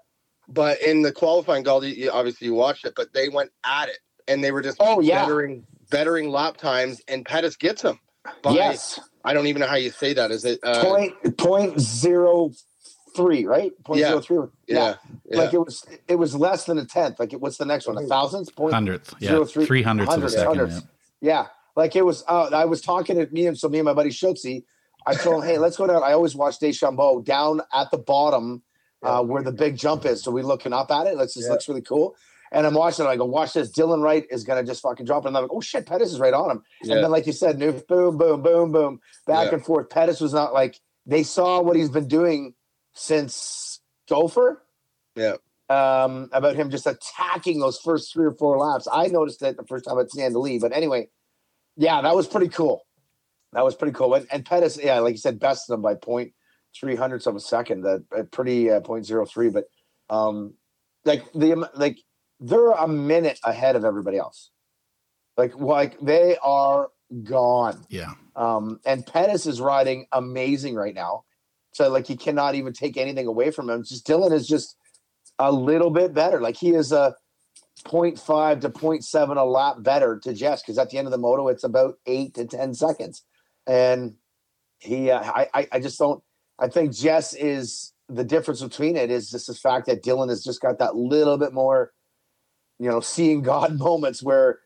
But 0.48 0.81
in 0.83 1.02
the 1.02 1.12
qualifying, 1.12 1.64
Galdi, 1.64 1.96
you, 1.96 2.11
obviously 2.11 2.46
you 2.48 2.55
watched 2.55 2.85
it, 2.85 2.94
but 2.96 3.12
they 3.14 3.28
went 3.28 3.50
at 3.64 3.88
it 3.88 3.98
and 4.28 4.42
they 4.42 4.52
were 4.52 4.62
just 4.62 4.76
Oh, 4.81 5.00
yeah. 5.00 5.22
bettering, 5.24 5.64
bettering 5.90 6.31
lap 6.31 6.57
times, 6.57 7.00
and 7.09 7.24
Pettis 7.24 7.57
gets 7.57 7.83
him. 7.83 7.98
Yes. 8.44 9.00
I 9.24 9.35
don't 9.35 9.46
even 9.46 9.61
know 9.61 9.66
how 9.66 9.76
you 9.76 9.90
say 9.90 10.12
that. 10.14 10.31
Is 10.31 10.44
it? 10.44 10.61
Uh, 10.62 10.83
Point 10.85 11.38
point 11.38 11.81
zero 11.81 12.50
three, 13.14 13.44
right? 13.46 13.72
Point 13.85 14.01
Yeah. 14.01 14.09
zero 14.09 14.20
three. 14.20 14.38
Yeah. 14.66 14.96
yeah. 15.25 15.37
Like 15.38 15.55
it 15.55 15.59
was. 15.59 15.85
It 16.09 16.16
was 16.16 16.35
less 16.35 16.64
than 16.64 16.79
a 16.79 16.85
tenth. 16.85 17.18
Like 17.18 17.33
it, 17.33 17.40
what's 17.40 17.57
the 17.59 17.64
next 17.66 17.87
one? 17.87 17.96
A 17.98 18.07
thousandth 18.07 18.55
point. 18.57 18.72
Hundredth. 18.75 19.14
Yeah. 19.20 19.31
zero 19.31 19.44
three- 19.44 19.66
Three 19.66 19.83
hundredths 19.83 20.09
of 20.14 20.18
a 20.18 20.20
hundredths, 20.20 20.35
second. 20.37 20.57
hundredths. 20.59 20.87
Yeah. 21.20 21.33
Yeah, 21.42 21.46
like 21.77 21.94
it 21.96 22.05
was. 22.05 22.25
Uh, 22.27 22.51
I 22.53 22.64
was 22.64 22.81
talking 22.81 23.16
to 23.16 23.27
me 23.33 23.46
and 23.46 23.57
so 23.57 23.68
me 23.68 23.79
and 23.79 23.85
my 23.85 23.94
buddy 23.94 24.11
Schutze. 24.11 24.64
I 25.07 25.14
told 25.14 25.42
him, 25.44 25.48
"Hey, 25.51 25.59
let's 25.59 25.77
go 25.77 25.87
down." 25.87 26.03
I 26.03 26.12
always 26.12 26.35
watch 26.35 26.59
Deschambault 26.59 27.25
down 27.25 27.61
at 27.72 27.90
the 27.92 27.98
bottom 27.98 28.62
uh, 29.03 29.22
where 29.22 29.42
the 29.42 29.53
big 29.53 29.77
jump 29.77 30.05
is. 30.05 30.22
So 30.22 30.31
we're 30.33 30.42
looking 30.44 30.72
up 30.72 30.90
at 30.90 31.07
it. 31.07 31.16
Let's 31.16 31.35
just 31.35 31.46
Yeah. 31.46 31.53
looks 31.53 31.68
really 31.68 31.83
cool. 31.83 32.14
And 32.51 32.66
I'm 32.66 32.75
watching 32.75 33.07
it. 33.07 33.09
I 33.09 33.16
go, 33.16 33.25
"Watch 33.25 33.53
this! 33.55 33.70
Dylan 33.70 34.03
Wright 34.03 34.27
is 34.31 34.44
gonna 34.44 34.62
just 34.64 34.83
fucking 34.83 35.07
drop 35.07 35.25
it." 35.25 35.29
And 35.29 35.37
I'm 35.37 35.44
like, 35.44 35.53
"Oh 35.55 35.61
shit, 35.61 35.87
Pettis 35.87 36.12
is 36.12 36.20
right 36.20 36.35
on 36.35 36.51
him." 36.51 36.62
Yeah. 36.83 36.96
And 36.96 37.05
then, 37.05 37.11
like 37.11 37.27
you 37.27 37.33
said, 37.33 37.59
new 37.59 37.72
boom, 37.72 38.18
boom, 38.18 38.42
boom, 38.42 38.72
boom, 38.72 39.01
back 39.27 39.46
Yeah. 39.48 39.55
and 39.55 39.64
forth. 39.64 39.88
Pettis 39.90 40.20
was 40.20 40.35
not 40.35 40.53
like 40.53 40.79
they 41.07 41.22
saw 41.22 41.62
what 41.62 41.77
he's 41.77 41.88
been 41.88 42.09
doing 42.09 42.55
since 42.92 43.81
Gopher 44.09 44.62
yeah. 45.16 45.37
um, 45.68 46.28
about 46.33 46.57
him 46.57 46.70
just 46.70 46.87
attacking 46.87 47.61
those 47.61 47.78
first 47.78 48.12
three 48.12 48.26
or 48.26 48.33
four 48.33 48.59
laps. 48.59 48.88
I 48.92 49.07
noticed 49.07 49.42
it 49.42 49.57
the 49.57 49.64
first 49.64 49.85
time 49.85 49.98
at 49.98 50.11
San 50.11 50.35
Lee, 50.35 50.59
but 50.59 50.74
anyway, 50.74 51.09
yeah, 51.76 52.00
that 52.02 52.14
was 52.14 52.26
pretty 52.26 52.48
cool. 52.48 52.85
That 53.52 53.64
was 53.64 53.74
pretty 53.74 53.92
cool. 53.92 54.14
And, 54.14 54.26
and 54.31 54.44
Pettis, 54.44 54.78
yeah, 54.83 54.98
like 55.00 55.12
you 55.12 55.18
said, 55.18 55.38
bested 55.38 55.72
them 55.74 55.83
by 55.83 55.94
point 55.94 56.33
three 56.78 56.96
hundredths 56.96 57.26
of 57.26 57.37
a 57.37 57.40
second, 57.40 57.83
that 57.83 58.05
uh, 58.16 58.22
pretty 58.24 58.70
uh, 58.70 58.81
0.03. 58.81 59.52
But 59.52 59.64
um, 60.14 60.55
like 61.05 61.31
the 61.33 61.52
am- 61.52 61.66
like 61.74 61.98
they're 62.40 62.70
a 62.70 62.88
minute 62.88 63.38
ahead 63.44 63.76
of 63.76 63.85
everybody 63.85 64.16
else. 64.18 64.50
Like 65.37 65.55
like 65.57 65.98
they 66.00 66.37
are 66.42 66.88
gone. 67.22 67.85
Yeah. 67.88 68.14
Um, 68.35 68.81
and 68.87 69.07
Pettis 69.07 69.46
is 69.46 69.61
riding 69.61 70.07
amazing 70.12 70.74
right 70.74 70.94
now. 70.94 71.24
So 71.72 71.88
like 71.88 72.06
he 72.06 72.16
cannot 72.16 72.54
even 72.54 72.72
take 72.72 72.96
anything 72.96 73.26
away 73.26 73.50
from 73.50 73.68
him. 73.68 73.82
Just 73.82 74.06
Dylan 74.06 74.32
is 74.32 74.46
just 74.46 74.76
a 75.38 75.50
little 75.50 75.90
bit 75.90 76.14
better. 76.14 76.40
Like 76.40 76.56
he 76.56 76.70
is 76.70 76.92
a 76.92 77.16
0.5 77.85 78.61
to 78.61 78.70
0.7 78.70 79.37
a 79.37 79.44
lap 79.44 79.76
better 79.80 80.18
to 80.20 80.32
Jess 80.32 80.62
because 80.62 80.78
at 80.78 80.90
the 80.90 80.98
end 80.98 81.06
of 81.06 81.12
the 81.12 81.18
moto 81.18 81.48
it's 81.48 81.64
about 81.64 81.98
eight 82.06 82.35
to 82.35 82.46
10 82.46 82.74
seconds. 82.74 83.24
And 83.66 84.14
he, 84.78 85.11
uh, 85.11 85.20
I, 85.22 85.68
I 85.72 85.80
just 85.80 85.98
don't. 85.98 86.22
I 86.58 86.68
think 86.68 86.92
Jess 86.92 87.35
is 87.35 87.92
the 88.08 88.24
difference 88.24 88.62
between 88.62 88.96
it 88.96 89.11
is 89.11 89.30
just 89.30 89.46
the 89.46 89.54
fact 89.54 89.87
that 89.87 90.02
Dylan 90.02 90.28
has 90.28 90.44
just 90.44 90.61
got 90.61 90.78
that 90.78 90.96
little 90.96 91.38
bit 91.38 91.52
more, 91.52 91.92
you 92.78 92.88
know, 92.88 93.00
seeing 93.00 93.42
God 93.42 93.78
moments 93.78 94.22
where 94.22 94.58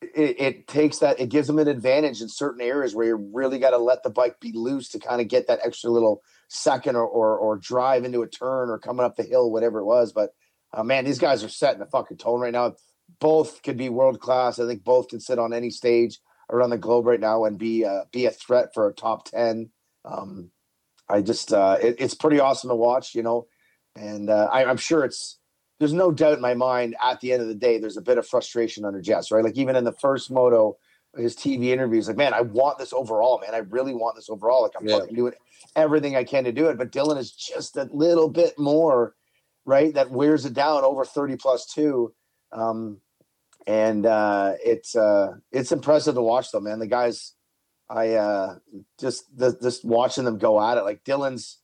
it, 0.00 0.40
it 0.40 0.68
takes 0.68 0.98
that 0.98 1.18
it 1.18 1.28
gives 1.28 1.46
them 1.46 1.58
an 1.58 1.68
advantage 1.68 2.20
in 2.20 2.28
certain 2.28 2.60
areas 2.60 2.94
where 2.94 3.06
you 3.06 3.30
really 3.32 3.58
got 3.58 3.70
to 3.70 3.78
let 3.78 4.02
the 4.02 4.10
bike 4.10 4.38
be 4.40 4.52
loose 4.52 4.88
to 4.90 4.98
kind 4.98 5.20
of 5.20 5.28
get 5.28 5.48
that 5.48 5.60
extra 5.64 5.90
little 5.90 6.22
second 6.48 6.96
or, 6.96 7.04
or 7.06 7.36
or 7.36 7.56
drive 7.56 8.04
into 8.04 8.22
a 8.22 8.28
turn 8.28 8.70
or 8.70 8.78
coming 8.78 9.04
up 9.04 9.16
the 9.16 9.22
hill, 9.22 9.50
whatever 9.50 9.80
it 9.80 9.84
was. 9.84 10.12
But 10.12 10.30
uh, 10.72 10.82
man, 10.82 11.04
these 11.04 11.18
guys 11.18 11.42
are 11.42 11.48
setting 11.48 11.80
the 11.80 11.86
fucking 11.86 12.18
tone 12.18 12.40
right 12.40 12.52
now. 12.52 12.74
Both 13.20 13.62
could 13.62 13.76
be 13.76 13.88
world 13.88 14.20
class. 14.20 14.58
I 14.58 14.66
think 14.66 14.84
both 14.84 15.08
can 15.08 15.20
sit 15.20 15.38
on 15.38 15.52
any 15.52 15.70
stage 15.70 16.18
around 16.50 16.70
the 16.70 16.78
globe 16.78 17.06
right 17.06 17.20
now 17.20 17.44
and 17.44 17.58
be 17.58 17.84
uh, 17.84 18.02
be 18.12 18.26
a 18.26 18.30
threat 18.30 18.74
for 18.74 18.88
a 18.88 18.94
top 18.94 19.24
ten. 19.24 19.70
Um, 20.04 20.50
I 21.08 21.22
just 21.22 21.52
uh, 21.52 21.78
it, 21.82 21.96
it's 21.98 22.14
pretty 22.14 22.38
awesome 22.38 22.68
to 22.68 22.76
watch, 22.76 23.14
you 23.14 23.22
know, 23.22 23.46
and 23.96 24.30
uh, 24.30 24.48
I, 24.52 24.64
I'm 24.64 24.76
sure 24.76 25.04
it's 25.04 25.37
there's 25.78 25.92
no 25.92 26.10
doubt 26.10 26.34
in 26.34 26.40
my 26.40 26.54
mind 26.54 26.96
at 27.02 27.20
the 27.20 27.32
end 27.32 27.42
of 27.42 27.48
the 27.48 27.54
day 27.54 27.78
there's 27.78 27.96
a 27.96 28.02
bit 28.02 28.18
of 28.18 28.26
frustration 28.26 28.84
under 28.84 29.00
Jess, 29.00 29.30
right? 29.30 29.44
Like 29.44 29.56
even 29.56 29.76
in 29.76 29.84
the 29.84 29.92
first 29.92 30.30
moto, 30.30 30.76
his 31.16 31.36
TV 31.36 31.66
interviews, 31.66 32.08
like 32.08 32.16
man, 32.16 32.34
I 32.34 32.42
want 32.42 32.78
this 32.78 32.92
overall, 32.92 33.40
man. 33.40 33.54
I 33.54 33.58
really 33.58 33.94
want 33.94 34.16
this 34.16 34.28
overall. 34.28 34.62
Like 34.62 34.72
I'm 34.78 34.86
Yeah. 34.86 34.98
fucking 35.00 35.14
doing 35.14 35.34
everything 35.76 36.16
I 36.16 36.24
can 36.24 36.44
to 36.44 36.52
do 36.52 36.68
it, 36.68 36.78
but 36.78 36.92
Dylan 36.92 37.18
is 37.18 37.32
just 37.32 37.76
a 37.76 37.88
little 37.92 38.28
bit 38.28 38.58
more, 38.58 39.14
right? 39.64 39.92
That 39.94 40.10
wears 40.10 40.44
it 40.44 40.54
down 40.54 40.84
over 40.84 41.04
30 41.04 41.36
plus 41.36 41.66
two. 41.66 42.12
Um, 42.52 43.00
and 43.66 44.06
uh, 44.06 44.54
it's 44.64 44.96
uh, 44.96 45.34
it's 45.52 45.72
impressive 45.72 46.14
to 46.14 46.22
watch 46.22 46.50
though, 46.50 46.60
man. 46.60 46.78
The 46.78 46.86
guys, 46.86 47.34
I 47.88 48.14
uh, 48.14 48.56
just 48.98 49.24
the, 49.36 49.56
just 49.62 49.84
watching 49.84 50.24
them 50.24 50.38
go 50.38 50.60
at 50.60 50.78
it. 50.78 50.84
Like 50.84 51.04
Dylan's, 51.04 51.57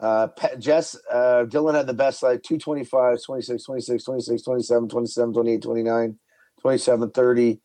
uh, 0.00 0.28
Jess, 0.58 0.96
uh, 1.10 1.44
Dylan 1.46 1.74
had 1.74 1.86
the 1.86 1.94
best 1.94 2.22
like 2.22 2.42
225, 2.42 3.18
26, 3.24 3.64
26, 3.64 4.04
26, 4.04 4.42
27, 4.42 4.88
27, 4.88 5.34
28, 5.34 5.62
29, 5.62 6.18
27, 6.60 7.10
30. 7.10 7.60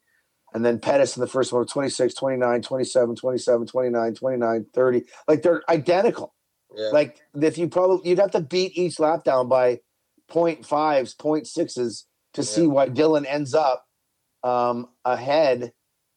And 0.53 0.63
then 0.63 0.79
Pettis 0.79 1.17
in 1.17 1.21
the 1.21 1.27
first 1.27 1.51
one, 1.51 1.65
26, 1.65 2.13
29, 2.13 2.61
27, 2.61 3.15
27, 3.15 3.67
29, 3.67 4.13
29, 4.13 4.65
30. 4.73 5.03
Like 5.27 5.41
they're 5.41 5.63
identical. 5.69 6.33
Yeah. 6.75 6.89
Like 6.89 7.19
if 7.35 7.57
you 7.57 7.67
probably 7.69 8.09
you'd 8.09 8.19
have 8.19 8.31
to 8.31 8.41
beat 8.41 8.77
each 8.77 8.99
lap 8.99 9.23
down 9.23 9.47
by 9.47 9.79
0.5s, 10.31 11.15
0.6s 11.15 12.03
to 12.33 12.43
see 12.43 12.65
why 12.67 12.89
Dylan 12.89 13.25
ends 13.27 13.53
up 13.53 13.85
um, 14.43 14.87
ahead 15.05 15.73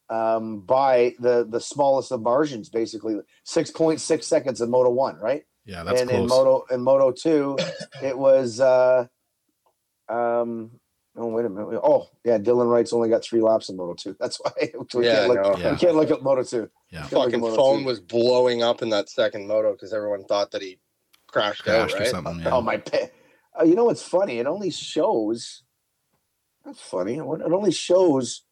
um, 0.08 0.60
by 0.60 1.14
the 1.18 1.46
the 1.48 1.60
smallest 1.60 2.12
of 2.12 2.22
margins, 2.22 2.68
basically 2.68 3.16
6.6 3.46 4.22
seconds 4.22 4.60
in 4.60 4.70
Moto 4.70 4.90
One, 4.90 5.16
right? 5.16 5.42
Yeah, 5.66 5.82
that's 5.82 6.00
and 6.00 6.10
in. 6.10 6.26
Moto 6.26 6.64
in 6.72 6.80
Moto 6.80 7.10
Two, 7.12 7.56
it 8.02 8.16
was 8.16 8.60
uh, 8.60 9.06
um. 10.08 10.70
Oh 11.18 11.28
wait 11.28 11.46
a 11.46 11.48
minute! 11.48 11.80
Oh 11.82 12.08
yeah, 12.24 12.36
Dylan 12.38 12.70
Wright's 12.70 12.92
only 12.92 13.08
got 13.08 13.24
three 13.24 13.40
laps 13.40 13.68
in 13.70 13.76
Moto 13.76 13.94
Two. 13.94 14.14
That's 14.20 14.36
why 14.38 14.52
we, 14.58 15.04
Yeah, 15.04 15.26
can't 15.26 15.28
look, 15.28 15.42
no. 15.42 15.56
Yeah. 15.56 15.72
we 15.72 15.78
can't 15.78 15.96
look 15.96 16.10
at 16.10 16.22
Moto 16.22 16.42
Two. 16.42 16.68
yeah. 16.90 17.00
Can't 17.00 17.12
look 17.12 17.32
at 17.32 17.40
Fucking 17.40 17.40
Moto2. 17.40 17.56
phone 17.56 17.84
was 17.84 18.00
blowing 18.00 18.62
up 18.62 18.82
in 18.82 18.90
that 18.90 19.08
second 19.08 19.46
moto 19.46 19.72
because 19.72 19.94
everyone 19.94 20.24
thought 20.24 20.50
that 20.50 20.60
he 20.60 20.78
crashed, 21.26 21.62
Crashed 21.64 21.94
out, 21.96 22.02
or 22.02 22.04
something. 22.04 22.40
Yeah. 22.40 22.50
Oh 22.54 22.60
my! 22.60 22.76
pa- 22.76 23.08
Uh, 23.58 23.64
you 23.64 23.74
know 23.74 23.86
what's 23.86 24.02
funny? 24.02 24.38
It 24.40 24.46
only 24.46 24.70
shows. 24.70 25.62
That's 26.66 26.80
funny. 26.82 27.14
It 27.14 27.22
only 27.22 27.72
shows 27.72 28.42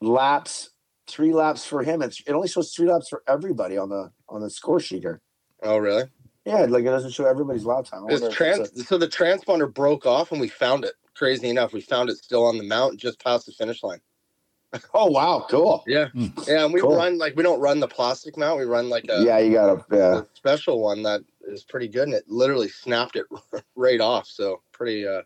laps, 0.00 0.70
three 1.08 1.32
laps 1.32 1.66
for 1.66 1.82
him. 1.82 2.00
It's, 2.02 2.20
it 2.26 2.32
only 2.32 2.46
shows 2.48 2.72
three 2.72 2.88
laps 2.88 3.08
for 3.08 3.22
everybody 3.26 3.76
on 3.76 3.88
the 3.88 4.12
on 4.28 4.40
the 4.40 4.50
score 4.50 4.78
sheet 4.80 5.02
here. 5.02 5.20
Oh, 5.62 5.76
really? 5.78 6.04
Yeah, 6.44 6.60
like 6.62 6.82
it 6.82 6.88
doesn't 6.88 7.12
show 7.12 7.26
everybody's 7.26 7.64
lap 7.64 7.84
time. 7.84 8.04
I 8.06 8.10
This 8.10 8.20
wonder 8.22 8.32
if 8.32 8.36
trans- 8.36 8.70
it's 8.70 8.88
so 8.88 8.96
the 8.98 9.06
transponder 9.08 9.72
broke 9.72 10.06
off 10.06 10.32
and 10.32 10.40
we 10.40 10.48
found 10.48 10.84
it. 10.84 10.94
Crazy 11.14 11.50
enough, 11.50 11.72
we 11.74 11.82
found 11.82 12.08
it 12.08 12.16
still 12.16 12.44
on 12.46 12.56
the 12.56 12.64
mount 12.64 12.98
just 12.98 13.22
past 13.22 13.44
the 13.46 13.52
finish 13.52 13.82
line. 13.82 14.00
oh 14.94 15.06
wow, 15.10 15.44
cool. 15.50 15.84
Yeah. 15.86 16.08
Hmm. 16.08 16.26
Yeah, 16.48 16.64
and 16.64 16.72
we 16.72 16.80
Cool. 16.80 16.96
run 16.96 17.18
like 17.18 17.36
we 17.36 17.42
don't 17.42 17.60
run 17.60 17.78
the 17.80 17.88
plastic 17.88 18.38
mount, 18.38 18.58
we 18.58 18.64
run 18.64 18.88
like 18.88 19.04
a, 19.10 19.22
yeah, 19.22 19.38
you 19.38 19.52
got 19.52 19.88
to. 19.90 19.96
Yeah. 19.96 20.20
a 20.20 20.26
special 20.34 20.80
one 20.80 21.02
that 21.02 21.20
is 21.46 21.62
pretty 21.64 21.88
good 21.88 22.04
and 22.04 22.14
it 22.14 22.24
literally 22.28 22.68
snapped 22.68 23.16
it 23.16 23.26
right 23.76 24.00
off. 24.00 24.26
So 24.28 24.62
pretty 24.72 25.06
uh 25.06 25.22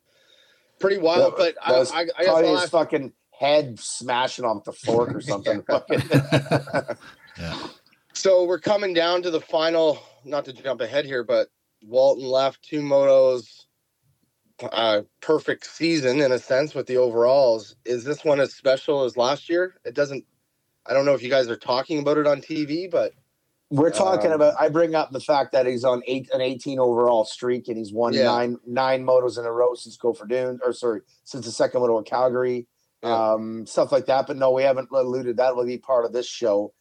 pretty 0.80 0.98
wild. 0.98 1.36
That- 1.36 1.38
but 1.38 1.54
I, 1.64 1.72
that 1.72 1.78
was 1.78 1.92
I, 1.92 1.98
I 2.00 2.04
guess 2.06 2.14
Probably 2.24 2.48
I'll 2.48 2.60
his 2.60 2.70
fucking 2.70 3.12
head 3.30 3.78
smashing 3.78 4.44
off 4.44 4.64
the 4.64 4.72
fork 4.72 5.14
or 5.14 5.20
something. 5.20 5.62
Fucking- 5.62 6.02
yeah. 7.38 7.66
So 8.14 8.44
we're 8.44 8.60
coming 8.60 8.94
down 8.94 9.22
to 9.22 9.30
the 9.30 9.40
final, 9.40 9.98
not 10.24 10.44
to 10.46 10.52
jump 10.52 10.80
ahead 10.80 11.04
here, 11.04 11.24
but 11.24 11.48
Walton 11.82 12.24
left 12.24 12.62
two 12.62 12.80
motos, 12.80 13.64
uh, 14.62 15.02
perfect 15.20 15.66
season 15.66 16.20
in 16.20 16.32
a 16.32 16.38
sense 16.38 16.74
with 16.74 16.86
the 16.86 16.96
overalls. 16.96 17.76
Is 17.84 18.04
this 18.04 18.24
one 18.24 18.40
as 18.40 18.54
special 18.54 19.04
as 19.04 19.16
last 19.16 19.48
year? 19.48 19.76
It 19.84 19.94
doesn't. 19.94 20.24
I 20.86 20.92
don't 20.92 21.06
know 21.06 21.14
if 21.14 21.22
you 21.22 21.30
guys 21.30 21.48
are 21.48 21.56
talking 21.56 21.98
about 21.98 22.18
it 22.18 22.26
on 22.26 22.40
TV, 22.40 22.90
but 22.90 23.12
We're 23.70 23.90
talking 23.90 24.30
Um, 24.30 24.34
about. 24.36 24.54
I 24.60 24.68
bring 24.68 24.94
up 24.94 25.10
the 25.10 25.18
fact 25.20 25.50
that 25.52 25.66
he's 25.66 25.84
on 25.84 26.02
eight 26.06 26.28
an 26.32 26.40
18 26.42 26.78
overall 26.78 27.24
streak 27.24 27.66
and 27.66 27.76
he's 27.76 27.92
won 27.92 28.12
Yeah. 28.12 28.24
nine 28.24 28.58
nine 28.66 29.04
motos 29.04 29.38
in 29.38 29.46
a 29.46 29.50
row 29.50 29.74
since 29.74 29.96
Gopher 29.96 30.26
Dune, 30.26 30.60
or 30.64 30.72
sorry, 30.72 31.00
since 31.24 31.46
the 31.46 31.50
second 31.50 31.80
moto 31.80 31.98
in 31.98 32.04
Calgary, 32.04 32.68
Yeah. 33.02 33.32
um, 33.32 33.66
stuff 33.66 33.90
like 33.90 34.06
that. 34.06 34.26
But 34.28 34.36
no, 34.36 34.52
we 34.52 34.62
haven't 34.62 34.90
alluded. 34.92 35.38
That 35.38 35.56
will 35.56 35.64
be 35.64 35.78
part 35.78 36.04
of 36.04 36.12
this 36.12 36.26
show. 36.26 36.72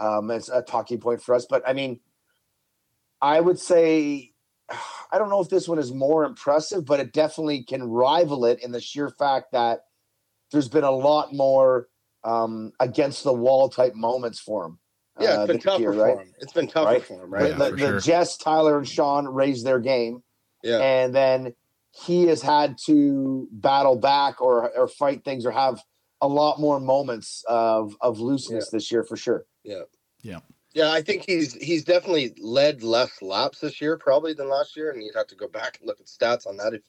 Um, 0.00 0.30
it's 0.30 0.48
a 0.48 0.62
talking 0.62 0.98
point 0.98 1.22
for 1.22 1.34
us. 1.36 1.44
But 1.44 1.62
I 1.68 1.72
mean, 1.74 2.00
I 3.22 3.40
would 3.40 3.58
say, 3.58 4.32
I 5.12 5.18
don't 5.18 5.28
know 5.30 5.40
if 5.40 5.48
this 5.48 5.68
one 5.68 5.78
is 5.78 5.92
more 5.92 6.24
impressive, 6.24 6.84
but 6.84 7.00
it 7.00 7.12
definitely 7.12 7.62
can 7.64 7.82
rival 7.82 8.44
it 8.46 8.62
in 8.62 8.72
the 8.72 8.80
sheer 8.80 9.10
fact 9.10 9.52
that 9.52 9.80
there's 10.52 10.68
been 10.68 10.84
a 10.84 10.90
lot 10.90 11.32
more 11.32 11.88
um, 12.24 12.72
against 12.80 13.24
the 13.24 13.32
wall 13.32 13.68
type 13.68 13.94
moments 13.94 14.38
for 14.38 14.66
him. 14.66 14.78
yeah, 15.18 15.28
uh, 15.28 15.40
it's 15.42 15.46
been 15.48 15.56
this 15.56 15.64
tougher 15.64 15.80
year, 15.82 15.92
for 15.92 16.22
him. 16.22 16.34
It's 16.38 16.52
been 16.52 16.66
tougher 16.66 16.86
Right. 16.86 17.04
for 17.04 17.14
him, 17.24 17.30
The- 17.30 17.36
right? 17.36 17.50
Yeah, 17.50 17.56
the, 17.58 17.64
for 17.70 17.76
the 17.76 17.78
sure. 17.78 18.00
Jess, 18.00 18.36
Tyler, 18.36 18.78
and 18.78 18.88
Sean 18.88 19.26
raised 19.28 19.64
their 19.66 19.78
game, 19.80 20.22
Yeah, 20.62 20.78
and 20.78 21.14
then 21.14 21.54
he 21.92 22.26
has 22.28 22.40
had 22.42 22.78
to 22.86 23.48
battle 23.50 23.96
back 23.96 24.40
or 24.40 24.70
or 24.76 24.86
fight 24.86 25.24
things 25.24 25.44
or 25.44 25.50
have 25.50 25.82
a 26.20 26.28
lot 26.28 26.60
more 26.60 26.78
moments 26.78 27.42
of 27.48 27.96
of 28.00 28.20
looseness 28.20 28.68
this 28.70 28.92
year 28.92 29.02
for 29.02 29.16
sure. 29.16 29.46
Yeah. 29.64 29.82
Yeah. 30.22 30.38
I 30.76 31.02
think 31.02 31.24
he's 31.26 31.54
he's 31.54 31.84
definitely 31.84 32.34
led 32.40 32.82
less 32.82 33.22
laps 33.22 33.60
this 33.60 33.80
year 33.80 33.96
probably 33.96 34.34
than 34.34 34.48
last 34.48 34.76
year, 34.76 34.90
and 34.90 35.02
you'd 35.02 35.16
have 35.16 35.26
to 35.28 35.34
go 35.34 35.48
back 35.48 35.78
and 35.78 35.86
look 35.86 36.00
at 36.00 36.06
stats 36.06 36.46
on 36.46 36.56
that 36.58 36.74
if 36.74 36.82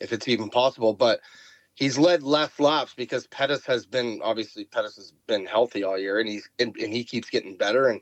if 0.00 0.12
it's 0.12 0.28
even 0.28 0.50
possible. 0.50 0.92
But 0.92 1.20
he's 1.74 1.98
led 1.98 2.22
less 2.22 2.58
laps 2.58 2.94
because 2.94 3.26
Pettis 3.28 3.64
has 3.66 3.86
been 3.86 4.20
obviously 4.24 4.64
Pettis 4.64 4.96
has 4.96 5.12
been 5.26 5.46
healthy 5.46 5.84
all 5.84 5.98
year, 5.98 6.18
and 6.18 6.28
he's 6.28 6.48
and, 6.58 6.76
and 6.76 6.92
he 6.92 7.04
keeps 7.04 7.30
getting 7.30 7.56
better, 7.56 7.88
and 7.88 8.00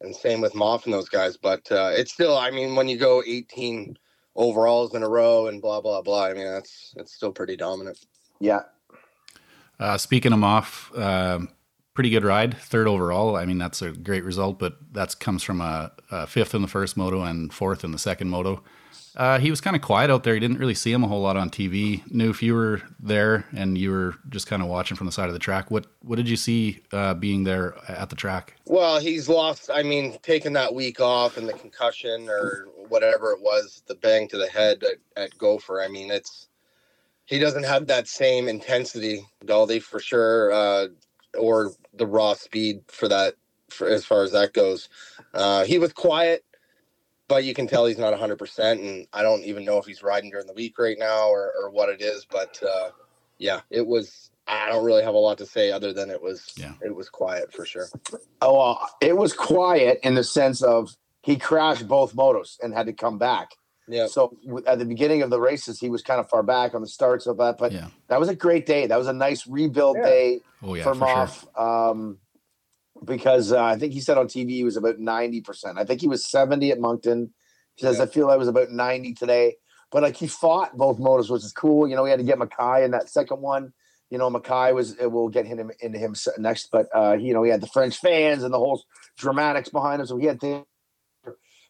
and 0.00 0.14
same 0.14 0.40
with 0.40 0.52
Maff 0.52 0.84
and 0.84 0.92
those 0.92 1.08
guys. 1.08 1.36
But 1.36 1.70
uh, 1.72 1.90
it's 1.92 2.12
still, 2.12 2.36
I 2.36 2.50
mean, 2.50 2.76
when 2.76 2.88
you 2.88 2.98
go 2.98 3.22
18 3.26 3.98
overalls 4.36 4.94
in 4.94 5.02
a 5.02 5.08
row 5.08 5.48
and 5.48 5.60
blah 5.62 5.80
blah 5.80 6.02
blah, 6.02 6.26
I 6.26 6.34
mean 6.34 6.46
that's 6.46 6.94
it's 6.96 7.14
still 7.14 7.32
pretty 7.32 7.56
dominant. 7.56 7.98
Yeah, 8.40 8.60
Uh, 9.80 9.96
speaking 9.96 10.32
of 10.32 10.38
Maff, 10.38 10.96
um 10.98 11.48
pretty 11.98 12.10
good 12.10 12.22
ride, 12.22 12.56
third 12.56 12.86
overall. 12.86 13.34
I 13.34 13.44
mean, 13.44 13.58
that's 13.58 13.82
a 13.82 13.90
great 13.90 14.22
result, 14.22 14.60
but 14.60 14.76
that 14.92 15.18
comes 15.18 15.42
from 15.42 15.60
a, 15.60 15.90
a 16.12 16.28
fifth 16.28 16.54
in 16.54 16.62
the 16.62 16.68
first 16.68 16.96
moto 16.96 17.24
and 17.24 17.52
fourth 17.52 17.82
in 17.82 17.90
the 17.90 17.98
second 17.98 18.28
moto. 18.28 18.62
Uh, 19.16 19.40
he 19.40 19.50
was 19.50 19.60
kind 19.60 19.74
of 19.74 19.82
quiet 19.82 20.08
out 20.08 20.22
there. 20.22 20.32
You 20.32 20.38
didn't 20.38 20.58
really 20.58 20.76
see 20.76 20.92
him 20.92 21.02
a 21.02 21.08
whole 21.08 21.20
lot 21.20 21.36
on 21.36 21.50
TV. 21.50 22.08
Knew 22.08 22.30
if 22.30 22.40
you 22.40 22.54
were 22.54 22.82
there 23.00 23.46
and 23.52 23.76
you 23.76 23.90
were 23.90 24.14
just 24.28 24.46
kind 24.46 24.62
of 24.62 24.68
watching 24.68 24.96
from 24.96 25.06
the 25.06 25.12
side 25.12 25.26
of 25.26 25.32
the 25.32 25.40
track, 25.40 25.72
what 25.72 25.88
what 26.02 26.14
did 26.14 26.28
you 26.28 26.36
see 26.36 26.84
uh, 26.92 27.14
being 27.14 27.42
there 27.42 27.74
at 27.88 28.10
the 28.10 28.14
track? 28.14 28.54
Well, 28.66 29.00
he's 29.00 29.28
lost. 29.28 29.68
I 29.68 29.82
mean, 29.82 30.18
taking 30.22 30.52
that 30.52 30.72
week 30.72 31.00
off 31.00 31.36
and 31.36 31.48
the 31.48 31.54
concussion 31.54 32.28
or 32.28 32.68
whatever 32.88 33.32
it 33.32 33.40
was, 33.42 33.82
the 33.88 33.96
bang 33.96 34.28
to 34.28 34.38
the 34.38 34.46
head 34.46 34.84
at, 34.84 34.98
at 35.20 35.36
Gopher. 35.36 35.82
I 35.82 35.88
mean, 35.88 36.12
it's 36.12 36.46
he 37.26 37.40
doesn't 37.40 37.64
have 37.64 37.88
that 37.88 38.06
same 38.06 38.46
intensity, 38.46 39.26
Galdi, 39.44 39.82
for 39.82 39.98
sure, 39.98 40.52
uh, 40.52 40.86
or 41.36 41.72
the 41.98 42.06
raw 42.06 42.34
speed 42.34 42.82
for 42.88 43.08
that, 43.08 43.34
for 43.70 43.88
as 43.88 44.04
far 44.04 44.22
as 44.24 44.32
that 44.32 44.52
goes. 44.54 44.88
Uh, 45.34 45.64
he 45.64 45.78
was 45.78 45.92
quiet. 45.92 46.44
but 47.28 47.44
you 47.44 47.54
can 47.54 47.66
tell 47.66 47.86
he's 47.86 47.98
not 47.98 48.14
100%. 48.14 48.72
And 48.72 49.06
I 49.12 49.22
don't 49.22 49.42
even 49.44 49.64
know 49.64 49.78
if 49.78 49.86
he's 49.86 50.02
riding 50.02 50.30
during 50.30 50.46
the 50.46 50.54
week 50.54 50.78
right 50.78 50.96
now 50.98 51.28
or, 51.28 51.52
or 51.62 51.70
what 51.70 51.88
it 51.90 52.00
is. 52.00 52.26
But 52.30 52.60
uh, 52.62 52.90
yeah, 53.38 53.60
it 53.70 53.86
was. 53.86 54.30
I 54.46 54.68
don't 54.70 54.84
really 54.84 55.02
have 55.02 55.14
a 55.14 55.18
lot 55.18 55.38
to 55.38 55.46
say 55.46 55.70
other 55.72 55.92
than 55.92 56.08
it 56.10 56.22
was. 56.22 56.54
Yeah. 56.56 56.72
It 56.82 56.94
was 56.94 57.10
quiet 57.10 57.52
for 57.52 57.66
sure. 57.66 57.88
Oh, 58.40 58.56
well, 58.58 58.90
it 59.02 59.16
was 59.16 59.34
quiet 59.34 60.00
in 60.02 60.14
the 60.14 60.24
sense 60.24 60.62
of 60.62 60.96
he 61.22 61.36
crashed 61.36 61.86
both 61.86 62.16
motos 62.16 62.58
and 62.62 62.72
had 62.72 62.86
to 62.86 62.94
come 62.94 63.18
back. 63.18 63.57
Yeah. 63.88 64.06
So 64.06 64.36
w- 64.44 64.64
at 64.66 64.78
the 64.78 64.84
beginning 64.84 65.22
of 65.22 65.30
the 65.30 65.40
races, 65.40 65.80
he 65.80 65.88
was 65.88 66.02
kind 66.02 66.20
of 66.20 66.28
far 66.28 66.42
back 66.42 66.74
on 66.74 66.80
the 66.82 66.86
starts 66.88 67.26
of 67.26 67.38
that, 67.38 67.56
but 67.58 67.72
Yeah. 67.72 67.88
that 68.08 68.20
was 68.20 68.28
a 68.28 68.34
great 68.34 68.66
day. 68.66 68.86
That 68.86 68.98
was 68.98 69.06
a 69.08 69.12
nice 69.12 69.46
rebuild 69.46 69.96
Yeah. 69.96 70.04
day 70.04 70.40
Oh 70.62 70.74
yeah, 70.74 70.82
for 70.84 70.94
for, 70.94 71.06
sure. 71.06 71.16
Maff. 71.16 71.60
Um, 71.90 72.18
because 73.04 73.52
uh, 73.52 73.62
I 73.62 73.76
think 73.78 73.92
he 73.92 74.00
said 74.00 74.18
on 74.18 74.26
TV 74.26 74.50
he 74.50 74.64
was 74.64 74.76
about 74.76 74.98
ninety 74.98 75.40
percent. 75.40 75.78
I 75.78 75.84
think 75.84 76.00
he 76.00 76.08
was 76.08 76.26
seventy 76.26 76.70
at 76.70 76.80
Moncton. 76.80 77.32
He 77.76 77.82
says 77.82 77.98
Yeah. 77.98 78.04
I 78.04 78.06
feel 78.06 78.30
I 78.30 78.36
was 78.36 78.48
about 78.48 78.70
ninety 78.70 79.14
today, 79.14 79.56
but 79.92 80.02
like 80.02 80.16
he 80.16 80.26
fought 80.26 80.76
both 80.76 80.98
motos, 80.98 81.30
which 81.30 81.44
is 81.44 81.52
cool. 81.52 81.86
You 81.88 81.94
know, 81.96 82.04
he 82.04 82.10
had 82.10 82.18
to 82.18 82.24
get 82.26 82.38
McKie 82.38 82.84
in 82.84 82.90
that 82.90 83.08
second 83.08 83.40
one. 83.40 83.72
You 84.10 84.18
know, 84.18 84.30
McKie 84.30 84.74
was 84.74 84.96
it 84.96 85.06
will 85.12 85.28
get 85.28 85.46
him 85.46 85.70
into 85.80 85.98
him 85.98 86.14
next, 86.38 86.70
but 86.72 86.88
uh, 86.94 87.12
you 87.18 87.32
know 87.34 87.42
he 87.42 87.50
had 87.50 87.60
the 87.60 87.66
French 87.68 87.98
fans 87.98 88.42
and 88.42 88.52
the 88.52 88.58
whole 88.58 88.82
dramatics 89.16 89.68
behind 89.68 90.00
him, 90.00 90.06
so 90.06 90.16
he 90.16 90.26
had 90.26 90.40
things. 90.40 90.64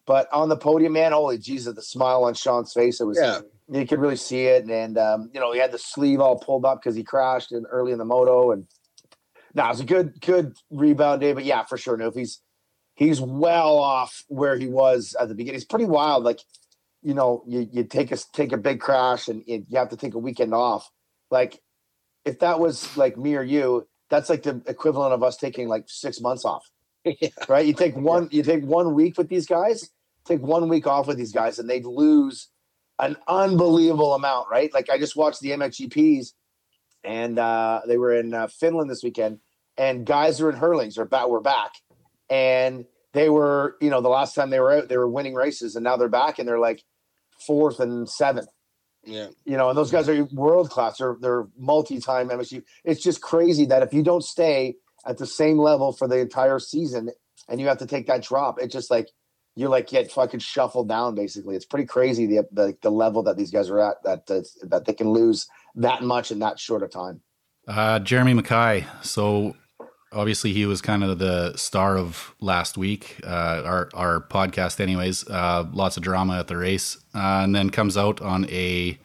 But 0.09 0.27
on 0.33 0.49
the 0.49 0.57
podium, 0.57 0.93
man, 0.93 1.11
holy 1.11 1.37
Jesus, 1.37 1.75
the 1.75 1.83
smile 1.83 2.23
on 2.23 2.33
Sean's 2.33 2.73
face, 2.73 2.99
it 2.99 3.05
was 3.05 3.19
Yeah. 3.21 3.41
you 3.69 3.85
could 3.85 3.99
really 3.99 4.15
see 4.15 4.45
it. 4.45 4.65
And 4.65 4.97
um, 4.97 5.29
you 5.35 5.39
know, 5.39 5.51
he 5.53 5.59
had 5.59 5.71
the 5.71 5.77
sleeve 5.77 6.19
all 6.19 6.39
pulled 6.39 6.65
up 6.65 6.81
because 6.81 6.95
he 6.95 7.03
crashed 7.03 7.51
in 7.51 7.67
early 7.67 7.91
in 7.91 7.99
the 7.99 8.05
moto. 8.05 8.49
And 8.49 8.65
no, 9.53 9.65
it 9.65 9.69
was 9.69 9.81
a 9.81 9.85
good, 9.85 10.19
good 10.19 10.57
rebound 10.71 11.21
day. 11.21 11.33
But 11.33 11.45
yeah, 11.45 11.63
for 11.63 11.77
sure, 11.77 11.95
no, 11.95 12.07
if 12.07 12.15
he's 12.15 12.41
he's 12.95 13.21
well 13.21 13.77
off 13.77 14.23
where 14.29 14.57
he 14.57 14.65
was 14.65 15.15
at 15.19 15.27
the 15.27 15.35
beginning. 15.35 15.57
It's 15.57 15.65
pretty 15.65 15.85
wild. 15.85 16.23
Like, 16.23 16.39
you 17.03 17.13
know, 17.13 17.43
you, 17.45 17.69
you 17.71 17.83
take 17.83 18.11
a 18.11 18.17
take 18.33 18.51
a 18.51 18.57
big 18.57 18.79
crash 18.79 19.27
and 19.27 19.43
you 19.45 19.63
you 19.69 19.77
have 19.77 19.89
to 19.89 19.95
take 19.95 20.15
a 20.15 20.19
weekend 20.19 20.55
off. 20.55 20.89
Like, 21.29 21.61
if 22.25 22.39
that 22.39 22.59
was 22.59 22.97
like 22.97 23.15
me 23.15 23.35
or 23.35 23.43
you, 23.43 23.87
that's 24.09 24.27
like 24.27 24.41
the 24.41 24.59
equivalent 24.65 25.13
of 25.13 25.21
us 25.21 25.37
taking 25.37 25.67
like 25.67 25.83
six 25.85 26.19
months 26.19 26.45
off. 26.45 26.65
Yeah. 27.05 27.29
Right? 27.47 27.65
You 27.65 27.73
take 27.73 27.95
one, 27.95 28.27
you 28.29 28.43
take 28.43 28.63
one 28.63 28.93
week 28.93 29.17
with 29.17 29.29
these 29.29 29.45
guys, 29.47 29.89
take 30.29 30.41
one 30.41 30.69
week 30.69 30.87
off 30.87 31.07
with 31.07 31.17
these 31.17 31.33
guys, 31.33 31.59
and 31.59 31.69
they'd 31.69 31.85
lose 31.85 32.49
an 32.99 33.17
unbelievable 33.27 34.13
amount, 34.13 34.47
right? 34.49 34.73
Like 34.73 34.89
I 34.89 34.97
just 34.97 35.15
watched 35.15 35.41
the 35.41 35.51
MXGPs, 35.51 36.33
and 37.03 37.39
uh, 37.39 37.81
they 37.87 37.97
were 37.97 38.13
in 38.13 38.33
uh, 38.33 38.47
Finland 38.47 38.89
this 38.89 39.03
weekend, 39.03 39.39
and 39.77 40.05
guys 40.05 40.41
are 40.41 40.49
in 40.49 40.57
hurlings 40.57 40.97
back. 40.97 41.27
We're 41.27 41.39
back, 41.39 41.71
and 42.29 42.85
they 43.13 43.29
were, 43.29 43.77
you 43.81 43.89
know, 43.89 44.01
the 44.01 44.09
last 44.09 44.35
time 44.35 44.49
they 44.49 44.59
were 44.59 44.71
out, 44.71 44.89
they 44.89 44.97
were 44.97 45.09
winning 45.09 45.33
races, 45.33 45.75
and 45.75 45.83
now 45.83 45.97
they're 45.97 46.09
back, 46.09 46.39
and 46.39 46.47
they're 46.47 46.59
like 46.59 46.83
fourth 47.45 47.79
and 47.79 48.07
seventh. 48.09 48.49
Yeah. 49.05 49.27
You 49.45 49.57
know, 49.57 49.69
and 49.69 49.77
those 49.77 49.91
guys 49.91 50.09
are 50.09 50.25
world 50.25 50.69
class. 50.69 50.97
They're 50.97 51.17
they're 51.19 51.47
multi-time 51.57 52.29
MSU. 52.29 52.63
It's 52.83 53.01
just 53.01 53.21
crazy 53.21 53.65
that 53.67 53.81
if 53.81 53.93
you 53.93 54.03
don't 54.03 54.23
stay 54.23 54.75
at 55.05 55.17
the 55.17 55.25
same 55.25 55.57
level 55.57 55.93
for 55.93 56.07
the 56.07 56.19
entire 56.19 56.59
season, 56.59 57.09
and 57.47 57.59
you 57.59 57.67
have 57.67 57.77
to 57.79 57.85
take 57.85 58.07
that 58.07 58.23
drop, 58.23 58.59
it's 58.59 58.73
just 58.73 58.91
like 58.91 59.07
you 59.59 59.67
like 59.67 59.89
get 59.89 60.11
fucking 60.11 60.39
shuffled 60.39 60.87
down. 60.87 61.15
Basically, 61.15 61.55
it's 61.55 61.65
pretty 61.65 61.85
crazy 61.85 62.25
the 62.25 62.47
the, 62.51 62.77
the 62.81 62.89
level 62.89 63.21
that 63.23 63.35
these 63.35 63.51
guys 63.51 63.69
are 63.69 63.79
at. 63.79 64.01
That 64.03 64.25
that 64.27 64.47
that 64.63 64.85
they 64.85 64.93
can 64.93 65.09
lose 65.09 65.47
that 65.75 66.01
much 66.01 66.31
in 66.31 66.39
that 66.39 66.59
short 66.59 66.81
of 66.81 66.91
time. 66.91 67.21
Uh, 67.67 67.99
Jeremy 67.99 68.33
McKie. 68.33 68.85
So 69.03 69.55
obviously 70.13 70.53
he 70.53 70.65
was 70.65 70.81
kind 70.81 71.03
of 71.03 71.19
the 71.19 71.55
star 71.57 71.97
of 71.97 72.33
last 72.39 72.77
week, 72.77 73.19
uh, 73.23 73.61
our 73.65 73.89
our 73.93 74.21
podcast, 74.21 74.79
anyways. 74.79 75.27
Uh, 75.27 75.65
lots 75.73 75.97
of 75.97 76.03
drama 76.03 76.39
at 76.39 76.47
the 76.47 76.57
race, 76.57 76.97
uh, 77.13 77.41
and 77.43 77.53
then 77.53 77.69
comes 77.69 77.97
out 77.97 78.21
on 78.21 78.45
a, 78.49 78.97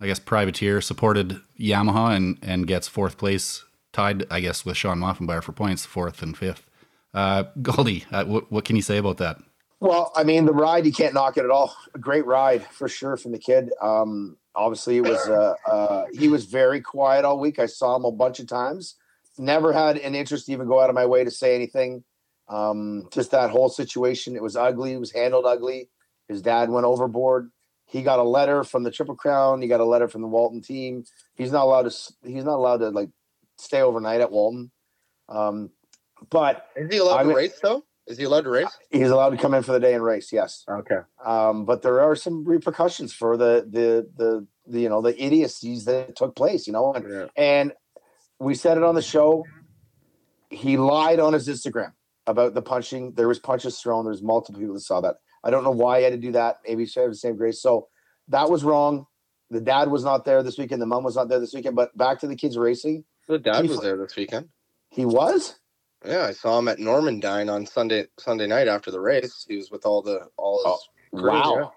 I 0.00 0.06
guess, 0.06 0.20
privateer 0.20 0.80
supported 0.80 1.40
Yamaha 1.58 2.16
and 2.16 2.38
and 2.40 2.68
gets 2.68 2.86
fourth 2.86 3.18
place, 3.18 3.64
tied, 3.92 4.24
I 4.30 4.40
guess, 4.40 4.64
with 4.64 4.76
Shawn 4.76 5.00
Maffenbeier 5.00 5.42
for 5.42 5.52
points, 5.52 5.84
fourth 5.84 6.22
and 6.22 6.38
fifth. 6.38 6.68
Uh, 7.12 7.44
Galdi, 7.60 8.06
uh, 8.10 8.24
what 8.24 8.64
can 8.64 8.76
you 8.76 8.82
say 8.82 8.96
about 8.96 9.18
that? 9.18 9.38
Well, 9.82 10.12
I 10.14 10.22
mean, 10.22 10.44
the 10.44 10.52
ride 10.52 10.86
you 10.86 10.92
can't 10.92 11.12
knock 11.12 11.36
it 11.36 11.44
at 11.44 11.50
all. 11.50 11.76
A 11.92 11.98
great 11.98 12.24
ride 12.24 12.64
for 12.68 12.88
sure 12.88 13.16
from 13.16 13.32
the 13.32 13.38
kid. 13.38 13.72
Um, 13.80 14.36
obviously, 14.54 14.98
it 14.98 15.00
was 15.00 15.28
uh, 15.28 15.54
uh, 15.68 16.04
he 16.12 16.28
was 16.28 16.44
very 16.44 16.80
quiet 16.80 17.24
all 17.24 17.36
week. 17.36 17.58
I 17.58 17.66
saw 17.66 17.96
him 17.96 18.04
a 18.04 18.12
bunch 18.12 18.38
of 18.38 18.46
times. 18.46 18.94
Never 19.38 19.72
had 19.72 19.98
an 19.98 20.14
interest 20.14 20.46
to 20.46 20.52
even 20.52 20.68
go 20.68 20.78
out 20.78 20.88
of 20.88 20.94
my 20.94 21.04
way 21.06 21.24
to 21.24 21.32
say 21.32 21.56
anything. 21.56 22.04
Um, 22.48 23.08
just 23.10 23.32
that 23.32 23.50
whole 23.50 23.68
situation. 23.68 24.36
It 24.36 24.42
was 24.42 24.54
ugly. 24.54 24.92
It 24.92 25.00
was 25.00 25.10
handled 25.10 25.46
ugly. 25.46 25.88
His 26.28 26.42
dad 26.42 26.70
went 26.70 26.86
overboard. 26.86 27.50
He 27.86 28.02
got 28.02 28.20
a 28.20 28.22
letter 28.22 28.62
from 28.62 28.84
the 28.84 28.90
Triple 28.92 29.16
Crown. 29.16 29.62
He 29.62 29.66
got 29.66 29.80
a 29.80 29.84
letter 29.84 30.06
from 30.06 30.22
the 30.22 30.28
Walton 30.28 30.62
team. 30.62 31.02
He's 31.34 31.50
not 31.50 31.64
allowed 31.64 31.90
to. 31.90 32.12
He's 32.24 32.44
not 32.44 32.54
allowed 32.54 32.78
to 32.78 32.90
like 32.90 33.10
stay 33.58 33.82
overnight 33.82 34.20
at 34.20 34.30
Walton. 34.30 34.70
Um, 35.28 35.70
but 36.30 36.68
Is 36.76 36.88
he 36.88 36.98
allowed 36.98 37.18
I 37.18 37.22
to 37.24 37.34
race 37.34 37.58
though? 37.60 37.82
Is 38.06 38.18
he 38.18 38.24
allowed 38.24 38.44
to 38.44 38.50
race? 38.50 38.68
he's 38.90 39.10
allowed 39.10 39.30
to 39.30 39.36
come 39.36 39.54
in 39.54 39.62
for 39.62 39.72
the 39.72 39.80
day 39.80 39.94
and 39.94 40.02
race. 40.04 40.32
Yes. 40.32 40.64
Okay. 40.68 40.98
um, 41.24 41.64
but 41.64 41.82
there 41.82 42.00
are 42.00 42.16
some 42.16 42.44
repercussions 42.44 43.12
for 43.12 43.36
the, 43.36 43.66
the 43.70 44.08
the 44.16 44.46
the 44.66 44.80
you 44.80 44.88
know 44.88 45.00
the 45.02 45.14
idiocies 45.24 45.84
that 45.86 46.14
took 46.16 46.34
place 46.36 46.66
you 46.66 46.72
know 46.72 46.92
and, 46.94 47.04
Yeah. 47.10 47.26
and 47.36 47.72
we 48.38 48.54
said 48.54 48.76
it 48.76 48.84
on 48.84 48.94
the 48.94 49.02
show 49.02 49.44
he 50.50 50.76
lied 50.76 51.18
on 51.18 51.32
his 51.32 51.48
instagram 51.48 51.92
about 52.28 52.54
the 52.54 52.62
punching 52.62 53.12
there 53.14 53.26
was 53.26 53.38
punches 53.40 53.80
thrown 53.80 54.04
there's 54.04 54.22
multiple 54.22 54.60
people 54.60 54.74
that 54.74 54.80
saw 54.80 55.00
that 55.00 55.16
i 55.42 55.50
don't 55.50 55.64
know 55.64 55.70
why 55.72 55.98
he 55.98 56.04
had 56.04 56.12
to 56.12 56.18
do 56.18 56.30
that 56.32 56.58
maybe 56.66 56.82
he 56.84 56.86
should 56.88 57.02
have 57.02 57.10
the 57.10 57.16
same 57.16 57.36
grace 57.36 57.60
so 57.60 57.88
that 58.28 58.48
was 58.50 58.62
wrong 58.62 59.06
the 59.50 59.60
dad 59.60 59.90
was 59.90 60.04
not 60.04 60.24
there 60.24 60.42
this 60.44 60.58
weekend 60.58 60.80
the 60.80 60.86
mom 60.86 61.02
was 61.02 61.16
not 61.16 61.28
there 61.28 61.40
this 61.40 61.52
weekend 61.54 61.74
but 61.74 61.96
back 61.96 62.20
to 62.20 62.26
the 62.28 62.36
kids 62.36 62.56
racing 62.56 63.04
The 63.28 63.38
dad 63.40 63.64
He 63.64 63.68
was 63.68 63.80
there 63.80 63.96
this 63.96 64.14
weekend. 64.14 64.48
he 64.90 65.04
was 65.04 65.58
Yeah, 66.04 66.24
I 66.26 66.32
saw 66.32 66.58
him 66.58 66.68
at 66.68 66.78
Normandine 66.78 67.52
on 67.52 67.66
Sunday 67.66 68.06
Sunday 68.18 68.46
night 68.46 68.68
after 68.68 68.90
the 68.90 69.00
race. 69.00 69.44
He 69.48 69.56
was 69.56 69.70
with 69.70 69.86
all 69.86 70.02
the 70.02 70.28
all 70.36 70.62
his 71.12 71.20
crew, 71.20 71.30
wow 71.30 71.72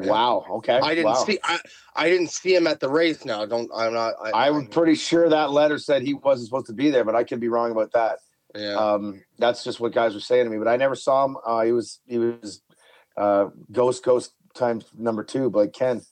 yeah. 0.00 0.10
wow 0.10 0.44
okay 0.50 0.78
I 0.82 0.94
didn't 0.94 1.12
wow. 1.12 1.24
see 1.24 1.38
I, 1.44 1.58
I 1.94 2.08
didn't 2.08 2.30
see 2.30 2.54
him 2.54 2.66
at 2.66 2.80
the 2.80 2.88
race 2.88 3.24
now. 3.24 3.44
Don't 3.46 3.70
I'm 3.74 3.92
not 3.92 4.14
I, 4.34 4.50
was 4.50 4.66
pretty 4.68 4.94
sure 4.94 5.28
that 5.28 5.50
letter 5.50 5.78
said 5.78 6.02
he 6.02 6.14
wasn't 6.14 6.48
supposed 6.48 6.66
to 6.66 6.72
be 6.72 6.90
there, 6.90 7.04
but 7.04 7.14
I 7.14 7.24
could 7.24 7.40
be 7.40 7.48
wrong 7.48 7.70
about 7.70 7.92
that. 7.92 8.18
yeah. 8.54 8.74
Um, 8.74 9.22
that's 9.38 9.64
just 9.64 9.80
what 9.80 9.92
guys 9.92 10.14
were 10.14 10.20
saying 10.20 10.44
to 10.44 10.50
me, 10.50 10.58
but 10.58 10.68
I 10.68 10.76
never 10.76 10.94
saw 10.94 11.24
him. 11.24 11.36
Uh, 11.44 11.62
he 11.62 11.72
was 11.72 12.00
he 12.06 12.18
was 12.18 12.62
uh, 13.16 13.48
ghost 13.70 14.04
ghost 14.04 14.32
times 14.54 14.86
number 14.96 15.24
two, 15.24 15.50
but 15.50 15.72
Ken. 15.72 16.02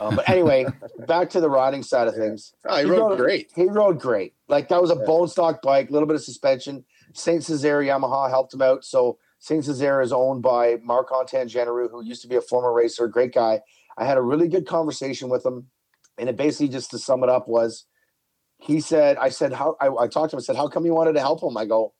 Um, 0.00 0.16
but 0.16 0.28
anyway, 0.28 0.66
back 1.06 1.30
to 1.30 1.40
the 1.40 1.50
riding 1.50 1.82
side 1.82 2.08
of 2.08 2.14
things. 2.14 2.52
Oh, 2.66 2.76
he 2.76 2.84
he 2.84 2.90
rode 2.90 3.10
rode- 3.10 3.18
great. 3.18 3.50
He 3.54 3.66
rode 3.66 4.00
great. 4.00 4.34
Like 4.48 4.68
that 4.68 4.80
was 4.80 4.90
a 4.90 4.96
Yeah. 4.96 5.06
bone 5.06 5.28
stock 5.28 5.62
bike, 5.62 5.88
a 5.90 5.92
little 5.92 6.08
bit 6.08 6.16
of 6.16 6.22
suspension. 6.22 6.84
Saint 7.14 7.42
Cesare 7.42 7.82
Yamaha 7.82 8.28
helped 8.28 8.52
him 8.52 8.62
out. 8.62 8.84
So 8.84 9.18
Saint 9.38 9.64
Cesare 9.64 10.02
is 10.02 10.12
owned 10.12 10.42
by 10.42 10.76
Marc 10.82 11.10
Antangeneru, 11.10 11.90
who 11.90 12.04
used 12.04 12.22
to 12.22 12.28
be 12.28 12.36
a 12.36 12.40
former 12.40 12.72
racer, 12.72 13.08
great 13.08 13.34
guy. 13.34 13.60
I 13.96 14.04
had 14.04 14.18
a 14.18 14.22
really 14.22 14.48
good 14.48 14.66
conversation 14.66 15.28
with 15.28 15.46
him, 15.46 15.68
and 16.18 16.28
it 16.28 16.36
basically 16.36 16.68
just 16.68 16.90
to 16.90 16.98
sum 16.98 17.22
it 17.22 17.30
up 17.30 17.46
was, 17.46 17.86
he 18.58 18.80
said, 18.80 19.16
I 19.16 19.28
said, 19.28 19.52
how 19.52 19.76
I, 19.80 19.88
I 19.88 20.08
talked 20.08 20.30
to 20.30 20.36
him. 20.36 20.38
I 20.38 20.42
said, 20.42 20.56
how 20.56 20.68
come 20.68 20.86
you 20.86 20.94
wanted 20.94 21.12
to 21.14 21.20
help 21.20 21.42
him? 21.42 21.56
I 21.56 21.64
go, 21.64 21.92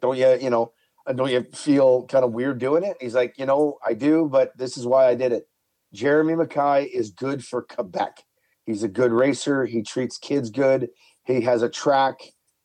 don't 0.00 0.16
you, 0.16 0.38
you 0.40 0.50
know, 0.50 0.72
don't 1.14 1.30
you 1.30 1.44
feel 1.54 2.06
kind 2.06 2.24
of 2.24 2.32
weird 2.32 2.58
doing 2.58 2.84
it? 2.84 2.96
He's 3.00 3.14
like, 3.14 3.38
you 3.38 3.46
know, 3.46 3.78
I 3.86 3.92
do, 3.92 4.28
but 4.30 4.56
this 4.56 4.76
is 4.76 4.86
why 4.86 5.06
I 5.06 5.14
did 5.14 5.32
it. 5.32 5.46
Jeremy 5.92 6.34
McKie 6.34 6.88
is 6.88 7.10
good 7.10 7.44
for 7.44 7.62
Quebec. 7.62 8.22
He's 8.64 8.82
a 8.82 8.88
good 8.88 9.12
racer. 9.12 9.66
He 9.66 9.82
treats 9.82 10.16
kids 10.16 10.50
good. 10.50 10.88
He 11.24 11.42
has 11.42 11.62
a 11.62 11.68
track 11.68 12.16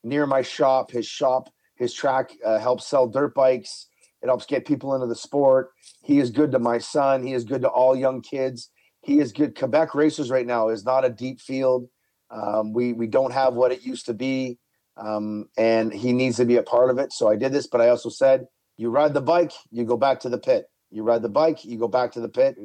near 0.03 0.25
my 0.25 0.41
shop. 0.41 0.91
His 0.91 1.05
shop, 1.05 1.49
his 1.79 1.93
track 1.93 2.31
uh, 2.45 2.59
helps 2.59 2.85
sell 2.85 3.07
dirt 3.07 3.33
bikes. 3.33 3.87
It 4.21 4.27
helps 4.27 4.45
get 4.45 4.67
people 4.67 4.93
into 4.93 5.07
the 5.07 5.15
sport. 5.15 5.71
He 6.03 6.19
is 6.19 6.29
good 6.29 6.51
to 6.51 6.59
my 6.59 6.77
son. 6.77 7.25
He 7.25 7.33
is 7.33 7.45
good 7.45 7.61
to 7.61 7.69
all 7.69 7.95
young 7.95 8.21
kids. 8.21 8.69
He 9.01 9.19
is 9.19 9.31
good. 9.31 9.57
Quebec 9.57 9.95
racers 9.95 10.29
right 10.29 10.45
now 10.45 10.69
is 10.69 10.83
not 10.83 11.05
a 11.05 11.09
deep 11.09 11.39
field. 11.39 11.87
Um, 12.29 12.73
we 12.73 12.93
we 12.93 13.07
don't 13.07 13.33
have 13.33 13.53
what 13.55 13.71
it 13.71 13.81
used 13.81 14.05
to 14.05 14.13
be, 14.13 14.59
um, 14.97 15.47
and 15.57 15.91
he 15.91 16.13
needs 16.13 16.37
to 16.37 16.45
be 16.45 16.57
a 16.57 16.63
part 16.63 16.91
of 16.91 16.99
it. 16.99 17.11
So 17.13 17.27
I 17.29 17.37
did 17.37 17.53
this, 17.53 17.65
but 17.65 17.81
I 17.81 17.89
also 17.89 18.09
said, 18.09 18.45
you 18.77 18.89
ride 18.89 19.13
the 19.13 19.21
bike, 19.21 19.53
you 19.71 19.83
go 19.85 19.97
back 19.97 20.19
to 20.21 20.29
the 20.29 20.37
pit. 20.37 20.69
You 20.91 21.03
ride 21.03 21.21
the 21.21 21.29
bike, 21.29 21.63
you 21.65 21.77
go 21.77 21.87
back 21.87 22.11
to 22.13 22.19
the 22.19 22.29
pit, 22.29 22.57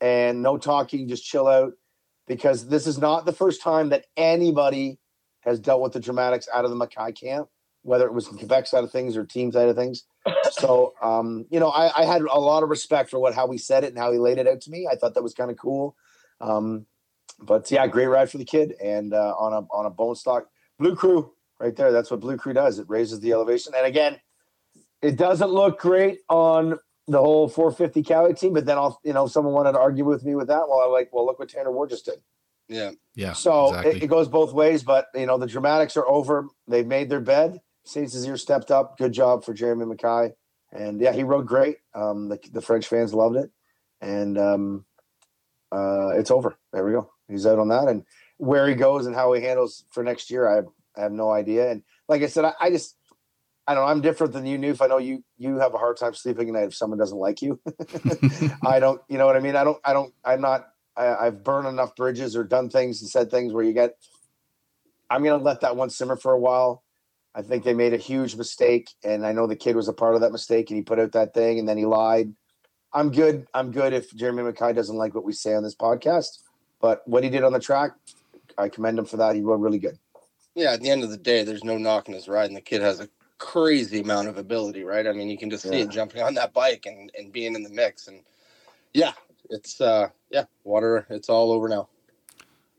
and 0.00 0.42
no 0.42 0.58
talking, 0.58 1.08
just 1.08 1.24
chill 1.24 1.48
out, 1.48 1.72
because 2.26 2.68
this 2.68 2.86
is 2.86 2.98
not 2.98 3.26
the 3.26 3.32
first 3.32 3.62
time 3.62 3.88
that 3.88 4.06
anybody 4.16 4.98
has 5.40 5.60
dealt 5.60 5.82
with 5.82 5.92
the 5.92 6.00
dramatics 6.00 6.48
out 6.52 6.64
of 6.64 6.70
the 6.70 6.76
McKie 6.76 7.18
camp, 7.18 7.48
whether 7.84 8.06
it 8.06 8.12
was 8.12 8.28
the 8.28 8.36
Quebec 8.36 8.66
side 8.66 8.82
of 8.82 8.90
things 8.90 9.16
or 9.16 9.24
team 9.24 9.52
side 9.52 9.68
of 9.68 9.76
things. 9.76 10.04
So, 10.52 10.94
um, 11.02 11.46
you 11.50 11.58
know, 11.58 11.68
I, 11.68 12.02
I 12.02 12.04
had 12.04 12.22
a 12.22 12.38
lot 12.38 12.62
of 12.62 12.68
respect 12.68 13.10
for 13.10 13.18
what 13.18 13.34
how 13.34 13.50
he 13.50 13.58
said 13.58 13.82
it 13.82 13.88
and 13.88 13.98
how 13.98 14.12
he 14.12 14.18
laid 14.18 14.38
it 14.38 14.46
out 14.46 14.60
to 14.62 14.70
me. 14.70 14.86
I 14.90 14.94
thought 14.94 15.14
that 15.14 15.22
was 15.22 15.34
kind 15.34 15.50
of 15.50 15.56
cool. 15.56 15.96
Um, 16.40 16.86
but 17.40 17.70
yeah, 17.70 17.86
great 17.86 18.06
ride 18.06 18.30
for 18.30 18.38
the 18.38 18.44
kid, 18.44 18.74
and 18.82 19.12
uh, 19.12 19.34
on 19.36 19.52
a 19.52 19.66
on 19.74 19.86
a 19.86 19.90
bone 19.90 20.14
stock 20.14 20.48
blue 20.78 20.94
crew 20.94 21.32
right 21.58 21.74
there. 21.74 21.92
That's 21.92 22.10
what 22.10 22.20
blue 22.20 22.36
crew 22.36 22.52
does. 22.52 22.78
It 22.78 22.88
raises 22.88 23.20
the 23.20 23.32
elevation, 23.32 23.72
and 23.76 23.84
again, 23.84 24.20
it 25.02 25.16
doesn't 25.16 25.50
look 25.50 25.80
great 25.80 26.20
on 26.28 26.78
the 27.06 27.18
whole 27.18 27.48
450 27.48 28.02
Kawi 28.02 28.38
team, 28.38 28.54
but 28.54 28.64
then 28.64 28.78
I'll, 28.78 28.98
you 29.04 29.12
know, 29.12 29.26
if 29.26 29.32
someone 29.32 29.52
wanted 29.52 29.72
to 29.72 29.78
argue 29.78 30.04
with 30.04 30.24
me 30.24 30.34
with 30.34 30.48
that, 30.48 30.68
well, 30.68 30.78
I'm 30.80 30.90
like, 30.90 31.10
well, 31.12 31.26
look 31.26 31.38
what 31.38 31.50
Tanner 31.50 31.70
Ward 31.70 31.90
just 31.90 32.06
did. 32.06 32.20
Yeah. 32.68 32.92
Yeah. 33.14 33.34
So 33.34 33.68
exactly. 33.68 33.96
it, 33.96 34.02
it 34.04 34.06
goes 34.06 34.28
both 34.28 34.52
ways, 34.52 34.82
but 34.82 35.08
you 35.14 35.26
know, 35.26 35.36
the 35.36 35.46
dramatics 35.46 35.96
are 35.96 36.06
over. 36.06 36.46
They've 36.66 36.86
made 36.86 37.10
their 37.10 37.20
bed. 37.20 37.60
Saint 37.84 38.10
Cecilia 38.10 38.38
stepped 38.38 38.70
up. 38.70 38.98
Good 38.98 39.12
job 39.12 39.44
for 39.44 39.54
Jeremy 39.54 39.84
McKie. 39.84 40.32
And 40.72 41.00
yeah, 41.00 41.12
he 41.12 41.22
rode 41.22 41.46
great. 41.46 41.78
Um, 41.94 42.28
the, 42.28 42.38
the 42.52 42.60
French 42.60 42.86
fans 42.86 43.14
loved 43.14 43.36
it. 43.36 43.50
And 44.00 44.38
um, 44.38 44.84
uh, 45.70 46.10
it's 46.10 46.30
over. 46.30 46.56
There 46.72 46.84
we 46.84 46.92
go. 46.92 47.10
He's 47.28 47.46
out 47.46 47.58
on 47.58 47.68
that. 47.68 47.88
And 47.88 48.04
where 48.38 48.68
he 48.68 48.74
goes 48.74 49.06
and 49.06 49.14
how 49.14 49.32
he 49.32 49.42
handles 49.42 49.84
for 49.90 50.02
next 50.02 50.30
year, 50.30 50.48
I 50.48 50.56
have, 50.56 50.66
I 50.96 51.00
have 51.02 51.12
no 51.12 51.30
idea. 51.30 51.70
And 51.70 51.82
like 52.08 52.22
I 52.22 52.26
said, 52.26 52.44
I, 52.44 52.52
I 52.60 52.70
just, 52.70 52.96
I 53.66 53.74
don't 53.74 53.84
know. 53.84 53.90
I'm 53.90 54.00
different 54.02 54.32
than 54.32 54.46
you, 54.46 54.58
Noof. 54.58 54.82
I 54.82 54.88
know 54.88 54.98
you 54.98 55.24
you 55.38 55.58
have 55.58 55.72
a 55.72 55.78
hard 55.78 55.96
time 55.96 56.12
sleeping 56.14 56.48
at 56.48 56.54
night 56.54 56.64
if 56.64 56.74
someone 56.74 56.98
doesn't 56.98 57.16
like 57.16 57.40
you. 57.40 57.58
I 58.62 58.78
don't. 58.78 59.00
You 59.08 59.16
know 59.16 59.24
what 59.24 59.36
I 59.36 59.40
mean? 59.40 59.56
I 59.56 59.64
don't. 59.64 59.78
I 59.82 59.94
don't. 59.94 60.12
I'm 60.22 60.42
not. 60.42 60.68
I, 60.96 61.14
I've 61.14 61.42
burned 61.42 61.66
enough 61.66 61.96
bridges 61.96 62.36
or 62.36 62.44
done 62.44 62.68
things 62.68 63.00
and 63.00 63.10
said 63.10 63.30
things 63.30 63.54
where 63.54 63.64
you 63.64 63.72
get. 63.72 63.96
I'm 65.08 65.24
gonna 65.24 65.42
let 65.42 65.62
that 65.62 65.76
one 65.76 65.88
simmer 65.88 66.16
for 66.16 66.32
a 66.32 66.38
while. 66.38 66.83
I 67.34 67.42
think 67.42 67.64
they 67.64 67.74
made 67.74 67.92
a 67.94 67.98
huge 67.98 68.36
mistake, 68.36 68.90
and 69.02 69.26
I 69.26 69.32
know 69.32 69.46
the 69.46 69.56
kid 69.56 69.74
was 69.76 69.88
a 69.88 69.92
part 69.92 70.14
of 70.14 70.20
that 70.20 70.30
mistake, 70.32 70.70
and 70.70 70.76
he 70.76 70.82
put 70.82 70.98
out 71.00 71.12
that 71.12 71.34
thing, 71.34 71.58
and 71.58 71.68
then 71.68 71.76
he 71.76 71.84
lied. 71.84 72.32
I'm 72.92 73.10
good. 73.10 73.46
I'm 73.52 73.72
good 73.72 73.92
if 73.92 74.14
Jeremy 74.14 74.42
McKie 74.44 74.74
doesn't 74.74 74.96
like 74.96 75.14
what 75.14 75.24
we 75.24 75.32
say 75.32 75.54
on 75.54 75.64
this 75.64 75.74
podcast, 75.74 76.38
but 76.80 77.06
what 77.08 77.24
he 77.24 77.30
did 77.30 77.42
on 77.42 77.52
the 77.52 77.58
track, 77.58 77.90
I 78.56 78.68
commend 78.68 78.98
him 79.00 79.04
for 79.04 79.16
that. 79.16 79.34
He 79.34 79.40
rode 79.40 79.60
really 79.60 79.80
good. 79.80 79.98
Yeah. 80.54 80.74
At 80.74 80.80
the 80.82 80.90
end 80.90 81.02
of 81.02 81.10
the 81.10 81.16
day, 81.16 81.42
there's 81.42 81.64
no 81.64 81.76
knocking 81.76 82.14
his 82.14 82.28
ride, 82.28 82.46
and 82.46 82.56
the 82.56 82.60
kid 82.60 82.82
has 82.82 83.00
a 83.00 83.08
crazy 83.38 84.00
amount 84.00 84.28
of 84.28 84.38
ability, 84.38 84.84
right? 84.84 85.06
I 85.06 85.12
mean, 85.12 85.28
you 85.28 85.36
can 85.36 85.50
just 85.50 85.64
see 85.64 85.70
Yeah. 85.78 85.84
it 85.84 85.90
jumping 85.90 86.22
on 86.22 86.34
that 86.34 86.52
bike 86.54 86.86
and, 86.86 87.10
and 87.18 87.32
being 87.32 87.56
in 87.56 87.64
the 87.64 87.68
mix. 87.68 88.06
And 88.06 88.20
yeah, 88.92 89.12
it's, 89.50 89.80
uh, 89.80 90.10
yeah, 90.30 90.44
water, 90.62 91.04
it's 91.10 91.28
all 91.28 91.50
over 91.50 91.68
now. 91.68 91.88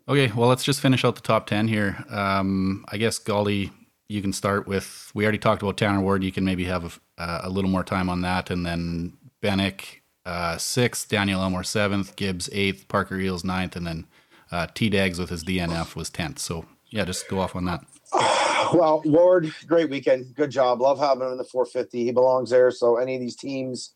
Okay, 0.08 0.32
well, 0.34 0.47
let's 0.47 0.64
just 0.64 0.80
finish 0.80 1.03
out 1.03 1.16
the 1.16 1.22
top 1.22 1.47
10 1.47 1.68
here. 1.68 2.06
Um, 2.10 2.86
I 2.88 2.95
guess, 2.97 3.20
Galdi, 3.20 3.72
you 4.08 4.22
can 4.22 4.34
start 4.34 4.68
with. 4.68 5.12
We 5.14 5.24
already 5.24 5.38
talked 5.38 5.62
about 5.62 5.78
Tanner 5.78 6.01
Ward. 6.01 6.24
You 6.24 6.32
can 6.32 6.45
maybe 6.45 6.66
have 6.66 6.99
a, 7.18 7.22
uh, 7.22 7.41
a 7.43 7.49
little 7.49 7.70
more 7.70 7.84
time 7.84 8.10
on 8.10 8.22
that. 8.22 8.49
And 8.49 8.66
then 8.66 9.14
Benek, 9.41 10.01
uh, 10.26 10.58
sixth, 10.58 11.10
Daniel 11.10 11.41
Elmore, 11.41 11.64
seventh, 11.64 12.16
Gibbs, 12.16 12.49
eighth, 12.51 12.88
Parker 12.88 13.20
Eels, 13.20 13.43
ninth, 13.43 13.76
and 13.76 13.88
then 13.88 14.08
uh, 14.51 14.68
T 14.74 14.89
Dags 14.89 15.20
with 15.20 15.30
his 15.30 15.43
DNF 15.43 15.95
was 15.95 16.10
10th. 16.10 16.39
So, 16.39 16.66
yeah, 16.89 17.06
just 17.06 17.28
go 17.28 17.39
off 17.39 17.56
on 17.56 17.66
that. 17.66 17.84
Well, 18.74 19.03
Ward, 19.06 19.53
great 19.68 19.91
weekend. 19.91 20.34
Good 20.34 20.49
job. 20.49 20.82
Love 20.82 20.97
having 20.97 21.24
him 21.28 21.34
in 21.34 21.38
the 21.38 21.43
450. 21.43 22.03
He 22.03 22.12
belongs 22.12 22.49
there. 22.49 22.72
So 22.72 22.97
any 22.97 23.14
of 23.14 23.22
these 23.22 23.36
teams, 23.36 23.91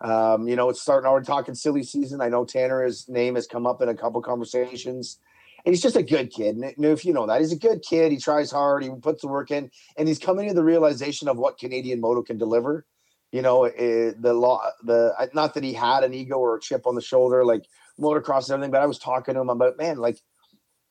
um, 0.00 0.48
you 0.48 0.56
know, 0.56 0.70
it's 0.70 0.80
starting 0.80 1.06
already 1.06 1.26
talking 1.26 1.54
silly 1.54 1.82
season. 1.82 2.22
I 2.22 2.30
know 2.30 2.46
Tanner, 2.46 2.82
his 2.82 3.06
name 3.06 3.34
has 3.34 3.46
come 3.46 3.66
up 3.66 3.82
in 3.82 3.90
a 3.90 3.94
couple 3.94 4.22
conversations. 4.22 5.18
And 5.64 5.72
he's 5.72 5.82
just 5.82 5.96
a 5.96 6.02
good 6.02 6.30
kid. 6.30 6.58
If 6.60 7.04
you 7.04 7.14
know 7.14 7.26
that, 7.26 7.40
he's 7.40 7.52
a 7.52 7.56
good 7.56 7.82
kid. 7.82 8.12
He 8.12 8.18
tries 8.18 8.50
hard. 8.50 8.82
He 8.82 8.90
puts 8.90 9.22
the 9.22 9.28
work 9.28 9.50
in, 9.50 9.70
and 9.96 10.06
he's 10.06 10.18
coming 10.18 10.48
to 10.48 10.54
the 10.54 10.64
realization 10.64 11.26
of 11.26 11.38
what 11.38 11.58
Canadian 11.58 12.00
Moto 12.00 12.22
can 12.22 12.36
deliver. 12.36 12.84
You 13.32 13.42
know, 13.42 13.68
the 13.68 14.34
law, 14.34 14.60
the 14.82 15.12
not 15.32 15.54
that 15.54 15.64
he 15.64 15.72
had 15.72 16.04
an 16.04 16.14
ego 16.14 16.36
or 16.36 16.56
a 16.56 16.60
chip 16.60 16.86
on 16.86 16.94
the 16.94 17.00
shoulder, 17.00 17.44
like 17.44 17.64
motocross 17.98 18.44
and 18.44 18.54
everything. 18.54 18.70
But 18.70 18.82
I 18.82 18.86
was 18.86 18.98
talking 18.98 19.34
to 19.34 19.40
him 19.40 19.48
about, 19.48 19.78
man, 19.78 19.98
like 19.98 20.18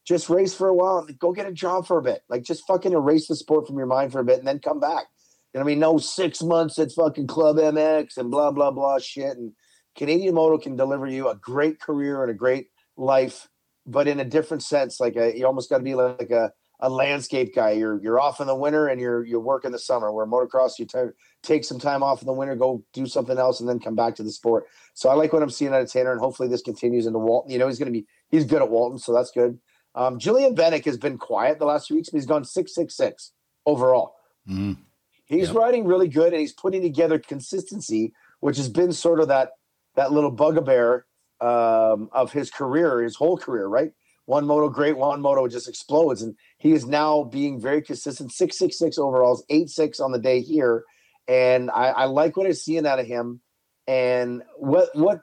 just 0.06 0.30
race 0.30 0.54
for 0.54 0.68
a 0.68 0.74
while 0.74 1.08
go 1.20 1.32
get 1.32 1.48
a 1.48 1.54
job 1.54 1.88
for 1.88 1.98
a 1.98 2.02
bit. 2.02 2.22
Like 2.28 2.44
just 2.44 2.68
fucking 2.68 2.92
erase 2.92 3.28
the 3.28 3.36
sport 3.36 3.68
from 3.68 3.78
your 3.78 3.88
mind 3.88 4.12
for 4.12 4.20
a 4.20 4.26
bit 4.26 4.40
and 4.40 4.48
then 4.48 4.60
come 4.60 4.80
back. 4.80 5.06
You 5.54 5.60
know 5.60 5.66
what 5.66 5.72
I 5.72 5.74
mean? 5.74 5.80
No 5.80 5.98
six 6.00 6.42
months 6.42 6.80
at 6.80 6.92
fucking 6.92 7.28
Club 7.28 7.58
MX 7.58 8.18
and 8.18 8.32
blah, 8.32 8.52
blah, 8.52 8.72
blah 8.72 9.00
shit. 9.00 9.38
And 9.38 9.54
Canadian 9.96 10.34
Moto 10.34 10.58
can 10.58 10.76
deliver 10.76 11.08
you 11.08 11.30
a 11.30 11.36
great 11.36 11.80
career 11.80 12.24
and 12.24 12.32
a 12.32 12.34
great 12.34 12.68
life, 12.98 13.48
but 13.86 14.08
in 14.08 14.20
a 14.20 14.26
different 14.26 14.64
sense. 14.64 15.00
Like 15.00 15.16
a, 15.16 15.38
you 15.38 15.46
almost 15.46 15.70
got 15.70 15.78
to 15.80 15.84
be 15.84 15.96
like 15.96 16.32
a, 16.32 16.52
a 16.80 16.90
landscape 16.90 17.54
guy. 17.56 17.72
You're 17.72 18.02
you're 18.02 18.20
off 18.20 18.42
in 18.42 18.48
the 18.48 18.56
winter 18.56 18.88
and 18.88 19.00
you're 19.00 19.24
you 19.26 19.40
work 19.40 19.66
in 19.66 19.72
the 19.72 19.80
summer. 19.80 20.12
Where 20.12 20.26
motocross, 20.26 20.80
you 20.80 20.86
t- 20.86 20.98
take 21.42 21.64
some 21.64 21.80
time 21.80 22.04
off 22.04 22.22
in 22.22 22.26
the 22.26 22.34
winter, 22.34 22.56
go 22.56 22.84
do 22.94 23.06
something 23.06 23.38
else, 23.38 23.60
and 23.60 23.70
then 23.70 23.80
come 23.80 23.96
back 23.96 24.16
to 24.16 24.24
the 24.24 24.32
sport. 24.32 24.66
So 24.94 25.10
I 25.10 25.14
like 25.14 25.34
what 25.34 25.42
I'm 25.44 25.50
seeing 25.50 25.74
out 25.74 25.82
of 25.82 25.92
Tanner, 25.92 26.12
and 26.12 26.20
hopefully 26.20 26.50
this 26.50 26.62
continues 26.62 27.06
into 27.06 27.20
Walton. 27.20 27.52
You 27.52 27.60
know, 27.60 27.68
he's 27.68 27.80
going 27.80 27.92
to 27.94 28.00
be 28.00 28.06
he's 28.30 28.46
good 28.46 28.62
at 28.62 28.70
Walton, 28.70 28.98
so 28.98 29.14
that's 29.14 29.32
good. 29.32 29.60
Um, 29.96 30.18
Julien 30.18 30.56
Benek 30.56 30.86
has 30.86 30.98
been 30.98 31.18
quiet 31.18 31.60
the 31.60 31.66
last 31.66 31.88
few 31.88 31.96
weeks, 31.96 32.10
but 32.10 32.18
he's 32.18 32.26
gone 32.26 32.44
six 32.44 32.74
six 32.74 32.96
six 32.98 33.32
overall. 33.66 34.16
Mhm. 34.50 34.78
He's 35.26 35.48
Yep. 35.48 35.56
riding 35.56 35.86
really 35.86 36.08
good, 36.10 36.34
and 36.34 36.42
he's 36.42 36.52
putting 36.54 36.82
together 36.82 37.18
consistency, 37.20 38.14
which 38.40 38.58
has 38.58 38.70
been 38.70 38.92
sort 38.92 39.20
of 39.20 39.28
that 39.30 39.52
that 39.96 40.12
little 40.12 40.32
bugbear 40.32 41.06
um, 41.44 42.10
of 42.14 42.32
his 42.32 42.50
career, 42.50 43.02
his 43.02 43.16
whole 43.16 43.38
career, 43.38 43.68
right? 43.68 43.92
One 44.26 44.48
moto 44.48 44.70
great, 44.70 44.96
one 44.96 45.22
moto 45.22 45.48
just 45.50 45.68
explodes, 45.68 46.22
and 46.22 46.36
he 46.58 46.72
is 46.72 46.86
now 46.86 47.26
being 47.26 47.60
very 47.60 47.82
consistent. 47.82 48.32
Six 48.32 48.58
six 48.58 48.80
six 48.80 48.98
overalls, 48.98 49.44
eight 49.50 49.70
six 49.70 50.00
on 50.00 50.14
the 50.14 50.20
day 50.20 50.40
here, 50.40 50.86
and 51.28 51.70
I, 51.70 51.88
I 51.90 52.06
like 52.06 52.38
what 52.38 52.48
I'm 52.48 52.54
seeing 52.54 52.88
out 52.88 53.00
of 53.00 53.06
him. 53.06 53.42
And 53.86 54.44
what 54.56 54.90
what 54.94 55.22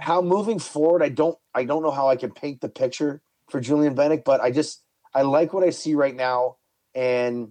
how 0.00 0.22
moving 0.22 0.58
forward, 0.58 1.02
I 1.02 1.10
don't 1.10 1.36
I 1.54 1.64
don't 1.64 1.82
know 1.82 1.90
how 1.90 2.08
I 2.08 2.16
can 2.16 2.30
paint 2.30 2.62
the 2.62 2.70
picture 2.70 3.20
for 3.50 3.60
Julien 3.60 3.94
Benek, 3.94 4.24
but 4.24 4.40
I 4.40 4.50
just 4.50 4.82
I 5.14 5.22
like 5.22 5.52
what 5.52 5.64
I 5.64 5.70
see 5.70 5.94
right 5.94 6.16
now, 6.16 6.56
and 6.94 7.50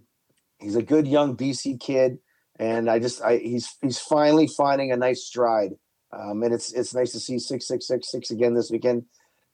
he's 0.57 0.75
a 0.75 0.81
good 0.81 1.07
young 1.07 1.37
BC 1.37 1.79
kid, 1.79 2.17
and 2.57 2.89
I 2.89 2.97
just 2.97 3.21
I 3.21 3.37
he's 3.37 3.69
he's 3.83 3.99
finally 3.99 4.47
finding 4.47 4.91
a 4.91 4.97
nice 4.97 5.23
stride, 5.23 5.73
um, 6.11 6.43
and 6.43 6.53
it's 6.53 6.71
it's 6.73 6.93
nice 6.93 7.11
to 7.11 7.19
see 7.19 7.39
six 7.39 7.67
six 7.67 7.87
six 7.87 8.09
six 8.09 8.31
again 8.31 8.53
this 8.53 8.71
weekend. 8.71 9.05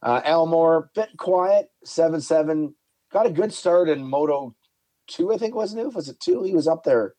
Uh, 0.01 0.21
Elmore 0.23 0.91
bit 0.93 1.09
quiet 1.17 1.69
seven 1.83 2.21
seven. 2.21 2.75
Got 3.11 3.25
a 3.25 3.31
good 3.31 3.53
start 3.53 3.89
in 3.89 4.03
Moto 4.03 4.55
two 5.07 5.33
I 5.33 5.37
think 5.37 5.55
wasn't 5.55 5.81
it? 5.81 5.93
Was 5.93 6.09
it 6.09 6.19
two? 6.19 6.43
He 6.43 6.53
was 6.53 6.67
up 6.67 6.83
there 6.83 7.15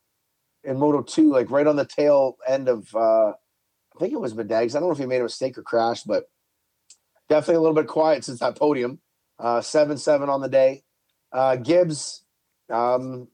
in 0.62 0.78
Moto 0.78 1.03
two 1.03 1.32
like 1.32 1.51
right 1.51 1.66
on 1.66 1.76
the 1.76 1.85
tail 1.85 2.37
end 2.47 2.68
of 2.68 2.95
uh, 2.95 3.30
I 3.30 3.99
think 3.99 4.12
it 4.12 4.20
was 4.20 4.35
Medags. 4.35 4.74
I 4.74 4.80
don't 4.80 4.89
know 4.89 4.93
if 4.93 4.99
he 4.99 5.07
made 5.07 5.20
a 5.20 5.24
mistake 5.24 5.59
or 5.59 5.62
crashed 5.62 6.07
but 6.07 6.24
definitely 7.28 7.57
a 7.57 7.61
little 7.61 7.74
bit 7.74 7.87
quiet 7.87 8.24
since 8.24 8.41
that 8.41 8.57
podium. 8.57 9.01
Uh, 9.39 9.61
seven 9.61 9.99
seven 9.99 10.28
on 10.28 10.41
the 10.41 10.49
day. 10.49 10.85
Uh, 11.32 11.57
Gibbs 11.57 12.24
um, 12.70 13.28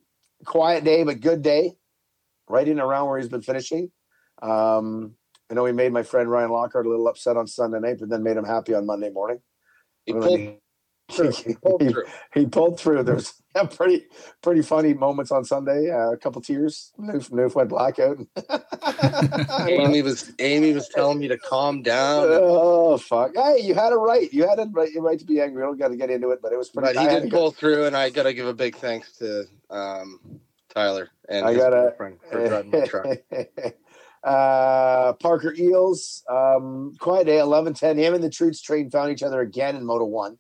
quiet 0.45 0.85
day 0.85 1.05
but 1.05 1.21
good 1.21 1.43
day. 1.43 1.75
Right 2.49 2.67
in 2.67 2.81
around 2.81 3.09
where 3.09 3.19
he's 3.19 3.29
been 3.29 3.43
finishing. 3.43 3.93
Um, 4.43 5.15
I 5.51 5.55
know 5.55 5.65
he 5.65 5.73
made 5.73 5.93
my 5.93 6.03
friend 6.05 6.31
Ryan 6.31 6.51
Lockhart 6.51 6.87
a 6.87 6.89
little 6.89 7.09
upset 7.09 7.37
on 7.37 7.47
Sunday 7.47 7.81
night, 7.81 7.97
but 7.99 8.09
then 8.09 8.23
made 8.23 8.37
him 8.37 8.45
happy 8.45 8.73
on 8.75 8.87
Monday 8.87 9.11
morning. 9.11 9.41
He 10.07 10.13
pulled 10.13 10.39
he- 10.39 10.47
through. 11.11 11.33
He 11.45 11.55
pulled 11.57 11.81
through. 11.91 12.05
he 12.35 12.47
pulled 12.47 12.79
through. 12.79 13.03
There 13.03 13.17
was 13.17 13.35
pretty 13.75 14.05
pretty 14.43 14.63
funny 14.63 14.95
moments 14.95 15.33
on 15.33 15.45
Sunday. 15.45 15.91
Uh, 15.91 16.13
a 16.13 16.17
couple 16.17 16.41
tears. 16.41 16.93
Noof, 17.01 17.31
Noof 17.31 17.57
went 17.57 17.69
blackout. 17.69 18.19
Amy 19.69 20.03
was 20.03 20.33
Amy 20.39 20.73
was 20.73 20.89
telling 20.89 21.19
me 21.19 21.27
to 21.27 21.37
calm 21.37 21.83
down, 21.83 22.27
oh 22.31 22.97
fuck! 22.97 23.33
Hey, 23.35 23.59
you 23.61 23.75
had 23.75 23.93
a 23.93 23.97
right. 23.97 24.33
You 24.33 24.49
had 24.49 24.61
a 24.61 24.67
right. 24.71 24.91
Right 24.97 25.19
to 25.19 25.25
be 25.25 25.41
angry. 25.41 25.63
We 25.63 25.67
don't 25.67 25.79
got 25.81 25.89
to 25.89 25.97
get 25.97 26.11
into 26.11 26.31
it, 26.31 26.39
but 26.41 26.53
it 26.53 26.57
was 26.59 26.69
pretty. 26.69 26.95
but 26.95 27.03
he 27.03 27.09
did 27.09 27.23
to 27.25 27.29
go- 27.29 27.37
pull 27.39 27.51
through, 27.51 27.87
and 27.87 27.97
I 27.97 28.11
gotta 28.11 28.33
give 28.33 28.47
a 28.47 28.55
big 28.55 28.77
thanks 28.77 29.11
to 29.19 29.47
um, 29.69 30.21
Tyler 30.73 31.09
and 31.29 31.45
I 31.45 31.51
his 31.55 31.59
gotta- 31.61 31.77
girlfriend 31.77 32.19
for 32.31 32.47
driving 32.49 32.71
the 32.71 32.87
truck. 32.87 33.19
Uh, 34.23 35.14
Parker 35.14 35.55
Eels, 35.55 36.23
um, 36.29 36.95
quiet 36.99 37.27
day, 37.27 37.39
11 37.39 37.75
10. 37.75 37.99
Him 37.99 38.14
and 38.14 38.25
the 38.25 38.31
Truths 38.31 38.61
train 38.61 38.91
found 38.91 39.11
each 39.12 39.23
other 39.23 39.41
again 39.41 39.77
in 39.77 39.85
Moto 39.85 40.05
1. 40.05 40.39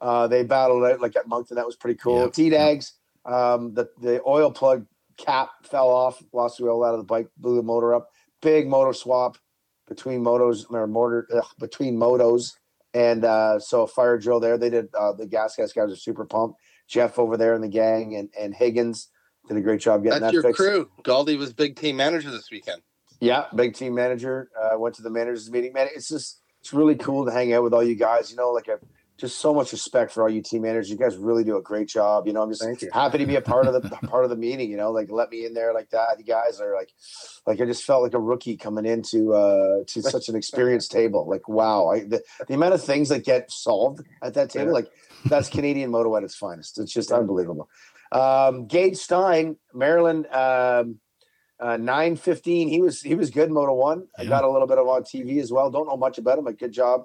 Uh, 0.00 0.26
they 0.26 0.42
battled 0.44 0.84
out 0.84 1.00
like 1.00 1.16
at 1.16 1.26
Moncton. 1.26 1.56
That 1.56 1.66
was 1.66 1.76
pretty 1.76 1.98
cool. 1.98 2.22
Yep. 2.24 2.32
T 2.34 2.50
Dags, 2.50 2.92
um, 3.24 3.72
the, 3.74 3.88
the 4.00 4.20
oil 4.26 4.50
plug 4.50 4.86
cap 5.16 5.50
fell 5.64 5.88
off, 5.88 6.22
lost 6.32 6.58
the 6.58 6.64
oil 6.64 6.84
out 6.84 6.94
of 6.94 7.00
the 7.00 7.04
bike, 7.04 7.28
blew 7.38 7.56
the 7.56 7.62
motor 7.62 7.94
up. 7.94 8.10
Big 8.42 8.68
motor 8.68 8.92
swap 8.92 9.38
between 9.88 10.22
motos 10.22 10.70
or 10.70 10.86
motor 10.86 11.26
ugh, 11.34 11.46
between 11.58 11.96
motos. 11.96 12.52
And 12.92 13.24
uh, 13.24 13.58
so 13.58 13.82
a 13.82 13.86
fire 13.86 14.18
drill 14.18 14.40
there. 14.40 14.58
They 14.58 14.70
did 14.70 14.88
uh, 14.94 15.12
the 15.12 15.26
gas 15.26 15.56
gas 15.56 15.72
guys 15.72 15.90
are 15.90 15.96
super 15.96 16.24
pumped. 16.24 16.60
Jeff 16.88 17.18
over 17.18 17.36
there 17.36 17.54
in 17.54 17.62
the 17.62 17.68
gang 17.68 18.14
and, 18.16 18.28
and 18.38 18.54
Higgins 18.54 19.08
did 19.48 19.56
a 19.56 19.60
great 19.60 19.80
job 19.80 20.02
getting 20.02 20.20
That's 20.20 20.30
that 20.30 20.34
your 20.34 20.42
fixed. 20.42 20.58
crew. 20.58 20.90
Galdi 21.02 21.38
was 21.38 21.52
big 21.52 21.76
team 21.76 21.96
manager 21.96 22.30
this 22.30 22.50
weekend. 22.50 22.82
Yeah, 23.20 23.46
big 23.54 23.74
team 23.74 23.94
manager. 23.94 24.50
Uh, 24.60 24.78
went 24.78 24.94
to 24.96 25.02
the 25.02 25.10
managers 25.10 25.50
meeting. 25.50 25.72
Man, 25.72 25.88
it's 25.94 26.08
just 26.08 26.40
it's 26.60 26.72
really 26.72 26.96
cool 26.96 27.24
to 27.26 27.32
hang 27.32 27.52
out 27.52 27.62
with 27.62 27.72
all 27.74 27.82
you 27.82 27.94
guys. 27.94 28.30
You 28.30 28.36
know, 28.36 28.50
like 28.52 28.68
I've 28.68 28.80
just 29.18 29.38
so 29.38 29.54
much 29.54 29.72
respect 29.72 30.12
for 30.12 30.22
all 30.22 30.28
you 30.28 30.42
team 30.42 30.60
managers. 30.62 30.90
You 30.90 30.96
guys 30.98 31.16
really 31.16 31.42
do 31.42 31.56
a 31.56 31.62
great 31.62 31.88
job. 31.88 32.26
You 32.26 32.34
know, 32.34 32.42
I'm 32.42 32.50
just 32.52 32.62
happy 32.92 33.16
to 33.18 33.24
be 33.26 33.36
a 33.36 33.40
part 33.40 33.66
of 33.66 33.72
the 33.82 33.88
part 34.08 34.24
of 34.24 34.30
the 34.30 34.36
meeting. 34.36 34.70
You 34.70 34.76
know, 34.76 34.90
like 34.90 35.10
let 35.10 35.30
me 35.30 35.46
in 35.46 35.54
there 35.54 35.72
like 35.72 35.88
that. 35.90 36.18
You 36.18 36.24
guys 36.24 36.60
are 36.60 36.74
like, 36.74 36.90
like 37.46 37.60
I 37.60 37.64
just 37.64 37.84
felt 37.84 38.02
like 38.02 38.12
a 38.12 38.20
rookie 38.20 38.56
coming 38.58 38.84
into 38.84 39.32
uh 39.32 39.84
to 39.86 40.02
such 40.02 40.28
an 40.28 40.36
experienced 40.36 40.92
table. 40.92 41.26
Like 41.26 41.48
wow, 41.48 41.88
I, 41.88 42.00
the 42.00 42.22
the 42.46 42.54
amount 42.54 42.74
of 42.74 42.84
things 42.84 43.08
that 43.08 43.24
get 43.24 43.50
solved 43.50 44.02
at 44.22 44.34
that 44.34 44.50
table, 44.50 44.66
Yeah. 44.66 44.72
like 44.72 44.90
that's 45.24 45.48
Canadian 45.48 45.90
moto 45.90 46.14
at 46.16 46.22
its 46.22 46.34
finest. 46.34 46.78
It's 46.78 46.92
just 46.92 47.10
unbelievable. 47.10 47.70
Um, 48.12 48.66
Gage 48.66 48.96
Stein, 48.98 49.56
Maryland. 49.72 50.26
Um, 50.32 51.00
Uh, 51.58 51.76
nine 51.76 52.16
fifteen. 52.16 52.68
He 52.68 52.82
was 52.82 53.00
he 53.00 53.14
was 53.14 53.30
good. 53.30 53.50
Moto 53.50 53.74
one. 53.74 54.06
I 54.18 54.24
got 54.26 54.44
a 54.44 54.50
little 54.50 54.66
bit 54.66 54.78
of 54.78 54.86
on 54.88 55.02
TV 55.02 55.40
as 55.40 55.50
well. 55.50 55.70
Don't 55.70 55.86
know 55.86 55.96
much 55.96 56.18
about 56.18 56.38
him, 56.38 56.44
but 56.44 56.58
good 56.58 56.72
job. 56.72 57.04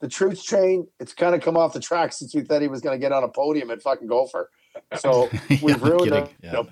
The 0.00 0.08
Truth 0.08 0.44
Train. 0.44 0.88
It's 0.98 1.12
kind 1.14 1.34
of 1.34 1.40
come 1.40 1.56
off 1.56 1.72
the 1.72 1.80
track 1.80 2.12
since 2.12 2.34
we 2.34 2.40
thought 2.42 2.60
he 2.62 2.66
was 2.68 2.80
going 2.80 2.98
to 2.98 3.00
get 3.00 3.12
on 3.12 3.22
a 3.22 3.28
podium 3.28 3.70
at 3.70 3.80
fucking 3.80 4.08
Gopher. 4.08 4.50
So 4.98 5.30
we've 5.62 5.80
no 5.80 5.88
ruined 5.90 6.10
kidding. 6.12 6.26
him. 6.26 6.28
Yeah. 6.42 6.62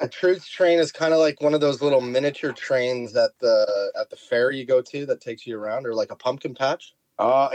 The 0.00 0.08
Truth 0.12 0.46
Train 0.46 0.78
is 0.78 0.92
kind 0.92 1.14
of 1.14 1.20
like 1.20 1.40
one 1.40 1.54
of 1.54 1.62
those 1.62 1.80
little 1.80 2.02
miniature 2.02 2.52
trains 2.52 3.16
at 3.16 3.30
the 3.40 3.92
at 3.98 4.10
the 4.10 4.16
fair 4.16 4.50
you 4.50 4.66
go 4.66 4.82
to 4.82 5.06
that 5.06 5.22
takes 5.22 5.46
you 5.46 5.58
around, 5.58 5.86
or 5.86 5.94
like 5.94 6.10
a 6.12 6.16
pumpkin 6.16 6.54
patch. 6.54 6.92
Uh, 7.18 7.48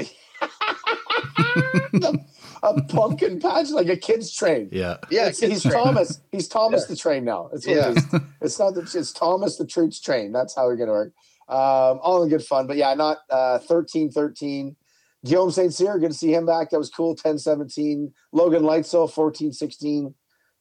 a 2.64 2.82
pumpkin 2.84 3.40
patch 3.40 3.70
like 3.72 3.88
a 3.90 3.96
kid's 3.98 4.34
train. 4.34 4.70
Yeah. 4.72 4.98
Yeah, 5.10 5.28
It's- 5.30 5.40
he's 5.40 5.64
train. 5.64 5.74
Thomas. 5.84 6.20
He's 6.32 6.48
Thomas 6.48 6.82
Yeah. 6.84 6.88
the 6.88 6.96
train 6.96 7.26
now. 7.26 7.50
It's 7.54 7.66
what 7.66 7.76
Yeah. 7.76 7.90
it 7.92 7.98
is. 7.98 8.06
It's 8.42 8.60
not 8.60 8.74
the, 8.74 8.82
it's 8.82 9.12
Thomas 9.14 9.58
the 9.58 9.66
Truth's 9.66 10.00
train. 10.00 10.32
That's 10.32 10.56
how 10.56 10.66
we're 10.66 10.76
gonna 10.76 10.92
work. 10.92 11.14
Um, 11.48 12.00
all 12.04 12.22
in 12.24 12.30
good 12.30 12.44
fun, 12.44 12.68
but 12.68 12.78
yeah, 12.78 12.94
not 12.94 13.20
uh 13.30 13.60
13 13.60 14.12
13. 14.12 14.76
Guillaume 15.26 15.52
St. 15.52 15.74
Cyr, 15.74 16.00
good 16.00 16.12
to 16.12 16.18
see 16.18 16.34
him 16.34 16.46
back. 16.46 16.70
That 16.70 16.78
was 16.78 16.90
cool. 16.90 17.14
10 17.16 17.38
17. 17.40 18.14
Logan 18.32 18.64
Lightsoul, 18.64 19.12
14 19.12 19.52
16. 19.52 20.14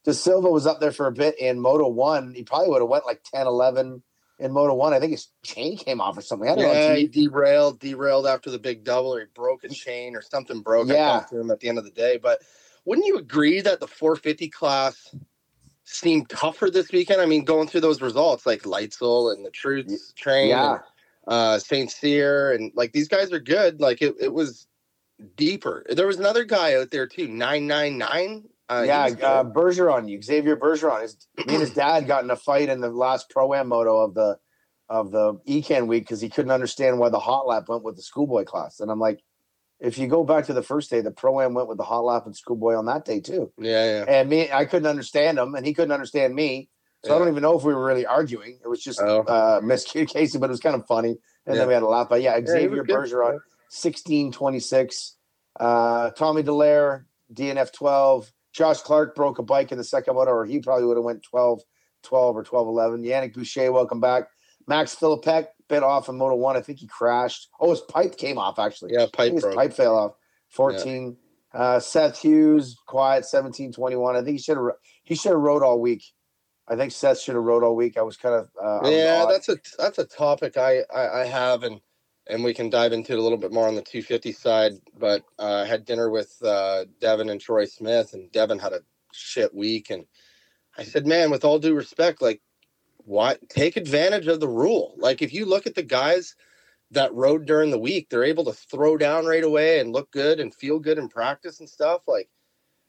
De 0.05 0.15
Silva 0.15 0.49
was 0.51 0.67
up 0.67 0.81
there 0.81 0.91
for 0.93 1.07
a 1.07 1.13
bit 1.13 1.39
in 1.39 1.61
Moto 1.61 1.89
1. 1.89 2.35
He 2.35 2.43
probably 2.43 2.69
would 2.71 2.81
have 2.83 2.89
went 2.89 3.07
like 3.07 3.21
10 3.33 3.47
11 3.47 4.03
in 4.39 4.53
Moto 4.53 4.75
1. 4.75 4.93
I 4.93 5.01
think 5.01 5.13
his 5.13 5.29
chain 5.43 5.77
came 5.77 6.01
off 6.01 6.17
or 6.17 6.21
something. 6.21 6.49
I 6.49 6.53
on 6.53 6.59
Yeah, 6.59 6.95
TV. 6.95 6.99
he 6.99 7.07
derailed, 7.29 7.81
derailed 7.81 8.27
after 8.27 8.51
the 8.51 8.59
big 8.59 8.85
double, 8.85 9.15
or 9.15 9.21
he 9.21 9.27
broke 9.35 9.63
his 9.63 9.77
chain, 9.77 10.15
or 10.15 10.23
something 10.23 10.61
broke. 10.61 10.89
Yeah. 10.89 11.25
to 11.31 11.41
him 11.41 11.51
at 11.51 11.61
the 11.61 11.69
end 11.69 11.79
of 11.79 11.85
the 11.85 11.91
day. 11.91 12.17
But 12.19 12.41
wouldn't 12.85 13.07
you 13.07 13.19
agree 13.19 13.61
that 13.61 13.81
the 13.81 13.87
450 13.89 14.49
class 14.49 15.15
seemed 15.85 16.29
tougher 16.29 16.71
this 16.71 16.93
weekend? 16.93 17.21
I 17.21 17.27
mean, 17.27 17.45
going 17.45 17.69
through 17.69 17.81
those 17.83 18.01
results, 18.01 18.47
like 18.47 18.63
Lightsoul 18.63 19.35
and 19.35 19.45
the 19.45 19.51
Truth 19.51 20.15
Train, 20.17 20.49
Yeah. 20.51 20.73
and, 20.73 20.81
uh, 21.27 21.59
Saint 21.59 21.91
Cyr, 21.91 22.53
and 22.53 22.73
like 22.75 22.93
these 22.93 23.09
guys 23.09 23.33
are 23.33 23.41
good. 23.41 23.81
Like 23.81 24.01
it, 24.03 24.15
it 24.21 24.33
was 24.33 24.67
deeper. 25.37 25.85
There 25.91 26.07
was 26.07 26.19
another 26.19 26.45
guy 26.45 26.75
out 26.77 26.91
there 26.91 27.07
too, 27.07 27.27
999. 27.29 28.49
Uh, 28.71 28.85
yeah, 28.87 29.05
uh, 29.23 29.45
Bergeron, 29.45 30.09
you 30.11 30.21
Xavier 30.21 30.57
Bergeron. 30.57 31.03
His, 31.03 31.17
me 31.47 31.55
and 31.55 31.61
his 31.61 31.71
dad 31.73 32.07
got 32.07 32.23
in 32.25 32.31
a 32.31 32.37
fight 32.37 32.69
in 32.69 32.81
the 32.81 32.91
last 32.91 33.31
pro 33.31 33.55
am 33.55 33.69
moto 33.69 33.99
of 34.05 34.15
the 34.15 34.39
of 34.91 35.11
the 35.11 35.35
Ecan 35.47 35.87
week 35.87 36.05
because 36.05 36.21
he 36.21 36.29
couldn't 36.29 36.51
understand 36.51 36.99
why 36.99 37.09
the 37.09 37.19
hot 37.19 37.47
lap 37.47 37.65
went 37.69 37.83
with 37.83 37.97
the 37.97 38.03
schoolboy 38.03 38.45
class. 38.45 38.81
And 38.81 38.91
I'm 38.91 38.99
like, 39.01 39.21
if 39.81 39.99
you 39.99 40.07
go 40.07 40.25
back 40.25 40.47
to 40.47 40.53
the 40.55 40.63
first 40.63 40.91
day, 40.91 41.01
the 41.01 41.11
pro 41.11 41.41
am 41.41 41.55
went 41.55 41.69
with 41.69 41.79
the 41.79 41.85
hot 41.85 42.05
lap 42.05 42.27
and 42.27 42.37
schoolboy 42.37 42.75
on 42.75 42.87
that 42.87 43.05
day 43.05 43.21
too. 43.21 43.53
yeah, 43.59 43.85
yeah. 43.85 44.05
And 44.07 44.29
me, 44.29 44.51
I 44.53 44.65
couldn't 44.67 44.89
understand 44.89 45.39
him, 45.39 45.55
and 45.55 45.65
he 45.65 45.73
couldn't 45.75 45.93
understand 45.93 46.35
me. 46.35 46.69
So 47.05 47.15
I 47.15 47.19
don't 47.21 47.29
even 47.29 47.43
know 47.43 47.57
if 47.57 47.63
we 47.65 47.73
were 47.73 47.85
really 47.85 48.07
arguing. 48.07 48.59
It 48.63 48.69
was 48.69 48.83
just 48.83 49.01
Oh. 49.01 49.21
uh, 49.21 49.61
miscommunication, 49.61 50.41
but 50.41 50.47
it 50.47 50.51
was 50.51 50.61
kind 50.61 50.75
of 50.75 50.85
funny. 50.87 51.11
And 51.47 51.55
Yeah. 51.55 51.61
then 51.61 51.69
we 51.69 51.75
had 51.75 51.83
a 51.85 51.87
laugh. 51.87 52.09
But 52.11 52.23
yeah, 52.23 52.37
Yeah, 52.37 52.47
Xavier 52.47 52.83
good. 52.85 52.97
Bergeron, 52.97 53.39
sixteen 53.69 54.33
twenty 54.33 54.59
six. 54.61 55.17
Uh, 55.59 56.11
Tommy 56.11 56.43
Delaire, 56.43 57.05
DNF 57.33 57.73
12. 57.73 58.33
Josh 58.59 58.81
Clark 58.81 59.15
broke 59.15 59.39
a 59.39 59.43
bike 59.45 59.71
in 59.71 59.79
the 59.79 59.85
second 59.85 60.17
moto, 60.17 60.33
or 60.33 60.45
he 60.45 60.59
probably 60.59 60.85
would 60.85 60.97
have 60.97 61.05
went 61.05 61.23
12 61.23 61.63
12 62.03 62.37
or 62.37 62.43
12 62.43 62.67
11. 62.67 63.05
Yannick 63.05 63.33
Boucher, 63.33 63.71
welcome 63.71 64.01
back. 64.01 64.25
Max 64.67 64.97
Philippek 64.97 65.47
bit 65.69 65.85
off 65.85 66.09
in 66.09 66.19
Moto 66.19 66.35
1. 66.35 66.57
I 66.57 66.61
think 66.61 66.81
he 66.81 66.89
crashed. 66.89 67.51
Oh, 67.61 67.71
his 67.71 67.83
pipe 67.83 68.17
came 68.17 68.37
off, 68.37 68.59
actually. 68.59 68.95
Yeah, 68.95 69.07
pipe 69.13 69.33
his 69.33 69.43
broke. 69.43 69.55
pipe 69.55 69.73
fell 69.73 69.97
off. 69.97 70.13
14. 70.49 71.17
Uh, 71.55 71.79
Seth 71.79 72.21
Hughes, 72.21 72.77
quiet, 72.87 73.25
17 73.25 73.73
21. 73.73 74.17
I 74.17 74.23
think 74.23 74.33
he 74.33 74.43
should 74.43 74.57
have 74.57 74.67
he 75.05 75.15
should 75.15 75.31
have 75.31 75.41
rode 75.41 75.63
all 75.63 75.81
week. 75.81 76.03
I 76.67 76.75
think 76.75 76.91
Seth 76.91 77.21
should 77.21 77.37
have 77.37 77.45
rode 77.45 77.63
all 77.63 77.77
week. 77.77 77.97
I 77.97 78.03
was 78.03 78.17
kind 78.17 78.35
of 78.35 78.49
uh, 78.61 78.89
yeah, 78.91 79.25
that's 79.31 79.49
a 79.49 79.57
that's 79.79 79.99
a 79.99 80.05
topic 80.05 80.57
I, 80.57 80.81
I 80.93 81.21
I 81.21 81.25
have 81.27 81.63
and 81.63 81.81
and 82.29 82.45
we 82.45 82.55
can 82.55 82.71
dive 82.71 82.93
into 82.93 83.13
it 83.13 83.19
a 83.19 83.23
little 83.23 83.39
bit 83.39 83.53
more 83.53 83.67
on 83.67 83.75
the 83.75 83.83
250 83.83 84.33
side. 84.33 84.73
But 84.99 85.23
uh, 85.39 85.63
I 85.63 85.67
had 85.67 85.85
dinner 85.85 86.11
with 86.11 86.35
uh, 86.43 86.85
Devin 87.01 87.31
and 87.31 87.41
Troy 87.41 87.65
Smith, 87.65 88.13
and 88.13 88.31
Devin 88.33 88.59
had 88.59 88.73
a 88.73 88.81
shit 89.13 89.55
week, 89.55 89.91
and 89.91 90.05
I 90.77 90.85
said, 90.85 91.07
man, 91.07 91.31
with 91.31 91.45
all 91.45 91.59
due 91.59 91.75
respect, 91.75 92.23
like, 92.23 92.41
why 92.99 93.37
take 93.49 93.77
advantage 93.77 94.27
of 94.27 94.41
the 94.41 94.49
rule? 94.49 94.95
Like, 94.99 95.23
if 95.23 95.33
you 95.33 95.47
look 95.47 95.67
at 95.67 95.75
the 95.75 95.83
guys 95.83 96.37
that 96.91 97.15
rode 97.15 97.47
during 97.47 97.71
the 97.71 97.79
week, 97.79 98.09
they're 98.09 98.25
able 98.25 98.45
to 98.45 98.53
throw 98.53 98.97
down 98.97 99.27
right 99.27 99.45
away 99.45 99.81
and 99.81 99.93
look 99.93 100.11
good 100.11 100.41
and 100.41 100.55
feel 100.55 100.79
good 100.79 100.99
in 100.99 101.09
practice 101.09 101.61
and 101.61 101.69
stuff. 101.69 102.03
Like, 102.07 102.29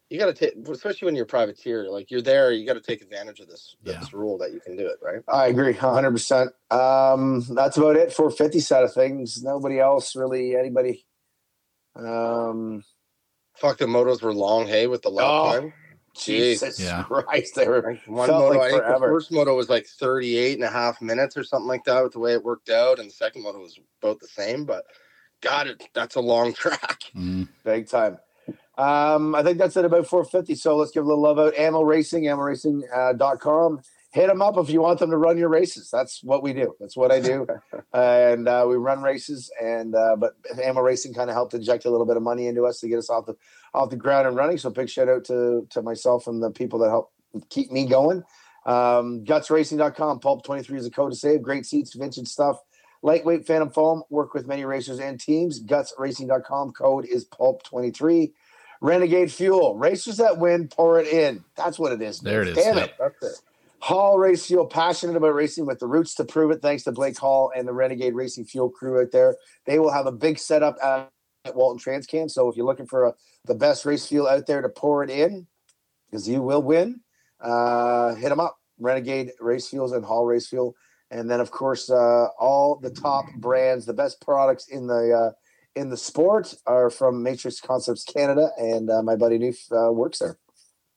you 0.10 0.18
got 0.20 0.26
to 0.28 0.34
take, 0.34 0.56
especially 0.68 1.06
when 1.06 1.16
you're 1.16 1.26
a 1.26 1.28
privateer, 1.28 1.90
like 1.90 2.10
you're 2.10 2.22
there, 2.22 2.52
you 2.52 2.66
got 2.66 2.74
to 2.74 2.82
take 2.82 3.02
advantage 3.02 3.40
of 3.40 3.48
this 3.48 3.76
Yeah. 3.84 4.00
this 4.00 4.12
rule 4.14 4.38
that 4.40 4.52
you 4.54 4.60
can 4.60 4.76
do 4.76 4.88
it, 4.88 4.98
right? 5.02 5.22
I 5.28 5.48
agree, 5.48 5.74
hundred 5.74 6.12
percent. 6.12 6.52
Um, 6.72 7.46
that's 7.52 7.78
about 7.78 7.96
it 7.96 8.12
for 8.14 8.30
fifty 8.32 8.60
side 8.60 8.84
of 8.84 8.94
things. 8.94 9.44
Nobody 9.44 9.80
else 9.80 10.16
really. 10.16 10.56
Anybody? 10.56 11.06
Um, 11.96 12.84
Fuck, 13.56 13.78
the 13.80 13.86
motos 13.86 14.22
were 14.22 14.34
long, 14.34 14.68
hey, 14.68 14.88
with 14.88 15.02
the 15.02 15.10
lap 15.10 15.26
Oh, 15.28 15.52
time. 15.52 15.74
Jesus 16.16 16.80
Yeah. 16.80 17.04
Christ, 17.04 17.56
they 17.56 17.68
were 17.68 17.82
Like, 17.82 18.02
One 18.08 18.28
felt 18.28 18.40
moto, 18.48 18.60
like 18.60 18.68
I 18.68 18.72
think 18.72 18.84
forever. 18.84 19.06
the 19.08 19.12
first 19.14 19.32
moto 19.32 19.56
was 19.56 19.70
like 19.70 19.86
38 19.86 20.56
and 20.56 20.64
a 20.64 20.70
half 20.70 21.02
minutes 21.02 21.36
or 21.38 21.44
something 21.44 21.68
like 21.68 21.84
that 21.84 22.02
with 22.04 22.14
the 22.14 22.20
way 22.20 22.34
it 22.34 22.44
worked 22.44 22.70
out. 22.70 23.00
And 23.00 23.10
the 23.10 23.14
second 23.14 23.44
moto 23.44 23.60
was 23.60 23.78
about 24.02 24.20
the 24.20 24.28
same, 24.28 24.66
but 24.66 24.86
God, 25.42 25.68
it, 25.68 25.84
that's 25.94 26.16
a 26.16 26.22
long 26.22 26.54
track. 26.56 27.02
Mm. 27.16 27.50
big 27.64 27.88
time. 27.88 28.18
Um, 28.80 29.36
I 29.36 29.44
think 29.44 29.58
that's 29.58 29.76
it 29.76 29.84
about 29.84 30.08
450. 30.08 30.56
So 30.56 30.78
let's 30.78 30.92
give 30.92 31.04
a 31.04 31.08
little 31.08 31.22
love 31.22 31.38
out. 31.38 31.54
AMO 31.58 31.82
Racing, 31.82 32.24
AmmoRacing.com. 32.24 33.82
Hit 34.12 34.28
them 34.28 34.42
up 34.42 34.58
if 34.58 34.70
you 34.70 34.82
want 34.82 35.00
them 35.00 35.12
to 35.12 35.18
run 35.18 35.38
your 35.38 35.50
races. 35.50 35.90
That's 35.92 36.24
what 36.24 36.42
we 36.42 36.54
do. 36.54 36.74
That's 36.80 36.96
what 36.96 37.12
I 37.12 37.20
do. 37.20 37.46
and 37.94 38.48
uh, 38.48 38.66
we 38.68 38.78
run 38.78 39.02
races. 39.02 39.52
And 39.62 39.94
uh, 39.94 40.16
but 40.16 40.34
AMO 40.64 40.80
Racing 40.80 41.14
kind 41.14 41.30
of 41.30 41.36
helped 41.36 41.54
inject 41.54 41.84
a 41.84 41.92
little 41.92 42.06
bit 42.06 42.16
of 42.16 42.24
money 42.24 42.48
into 42.48 42.66
us 42.66 42.80
to 42.80 42.88
get 42.88 42.98
us 42.98 43.10
off 43.10 43.26
the 43.26 43.36
off 43.74 43.90
the 43.90 43.98
ground 43.98 44.28
and 44.28 44.36
running. 44.38 44.58
So 44.58 44.70
big 44.70 44.90
shout 44.90 45.10
out 45.10 45.26
to 45.26 45.68
to 45.72 45.82
myself 45.82 46.26
and 46.28 46.42
the 46.42 46.50
people 46.50 46.80
that 46.80 46.90
help 46.90 47.12
keep 47.50 47.72
me 47.72 47.86
going. 47.86 48.24
Um, 48.66 49.26
gutsracing.com. 49.26 50.22
Pulp 50.22 50.46
23 50.46 50.80
is 50.80 50.86
a 50.86 50.90
code 50.90 51.12
to 51.12 51.18
save. 51.18 51.42
Great 51.42 51.66
seats, 51.66 51.94
vintage 51.96 52.30
stuff. 52.30 52.58
Lightweight 53.04 53.46
Phantom 53.46 53.70
Foam. 53.70 54.04
Work 54.10 54.34
with 54.34 54.48
many 54.48 54.64
racers 54.64 55.00
and 55.00 55.20
teams. 55.20 55.62
Gutsracing.com. 55.62 56.72
Code 56.72 57.06
is 57.06 57.26
Pulp 57.26 57.62
23. 57.64 58.34
Renegade 58.82 59.32
Fuel. 59.32 59.78
Racers 59.78 60.18
that 60.18 60.38
win, 60.38 60.68
pour 60.68 61.00
it 61.00 61.08
in. 61.08 61.44
That's 61.56 61.78
what 61.78 61.92
it 61.92 62.02
is. 62.02 62.20
There 62.20 62.42
it 62.42 62.50
is, 62.50 62.58
Damn 62.58 62.78
yeah. 62.78 62.84
it. 62.86 62.94
That's 63.00 63.24
it. 63.24 63.42
Hall 63.82 64.20
Race 64.20 64.46
Fuel, 64.48 64.66
passionate 64.66 65.16
about 65.16 65.34
racing 65.34 65.66
with 65.66 65.80
the 65.80 65.88
roots 65.88 66.14
to 66.16 66.26
prove 66.26 66.52
it. 66.52 66.62
Thanks 66.62 66.84
to 66.84 66.92
Blake 66.92 67.18
Hall 67.18 67.52
and 67.56 67.66
the 67.68 67.74
Renegade 67.74 68.14
Racing 68.14 68.46
Fuel 68.46 68.70
crew 68.70 69.02
out 69.02 69.12
there. 69.12 69.38
They 69.66 69.80
will 69.80 69.92
have 69.92 70.06
a 70.06 70.12
big 70.12 70.38
setup 70.38 70.76
at 70.84 71.10
at 71.46 71.56
Walton 71.56 71.80
Transcan. 71.80 72.30
So 72.30 72.50
if 72.50 72.56
you're 72.56 72.66
looking 72.66 72.86
for 72.86 73.08
a, 73.08 73.14
the 73.46 73.56
best 73.56 73.86
race 73.86 74.06
fuel 74.06 74.28
out 74.28 74.46
there 74.46 74.62
to 74.62 74.70
pour 74.70 75.04
it 75.04 75.10
in, 75.10 75.48
because 76.10 76.28
you 76.28 76.42
will 76.42 76.62
win, 76.62 77.02
uh, 77.40 78.16
hit 78.16 78.30
them 78.30 78.40
up. 78.40 78.58
Renegade 78.80 79.32
Race 79.40 79.68
Fuels 79.68 79.92
and 79.92 80.06
Hall 80.06 80.26
Race 80.26 80.48
Fuel. 80.48 80.76
And 81.12 81.30
then, 81.30 81.40
of 81.40 81.52
course, 81.52 81.90
uh, 81.90 82.28
all 82.40 82.78
the 82.82 82.92
top 82.92 83.26
brands, 83.38 83.86
the 83.86 83.94
best 83.94 84.22
products 84.22 84.68
in 84.68 84.88
the 84.88 85.12
uh, 85.12 85.32
in 85.76 85.90
the 85.90 85.98
sport 85.98 86.54
are 86.66 86.90
from 86.90 87.24
Matrix 87.24 87.60
Concepts 87.62 88.04
Canada, 88.04 88.50
and 88.58 88.90
uh, 88.90 89.02
my 89.02 89.16
buddy 89.16 89.38
Neef 89.38 89.66
uh, 89.72 89.92
works 89.92 90.20
there. 90.20 90.38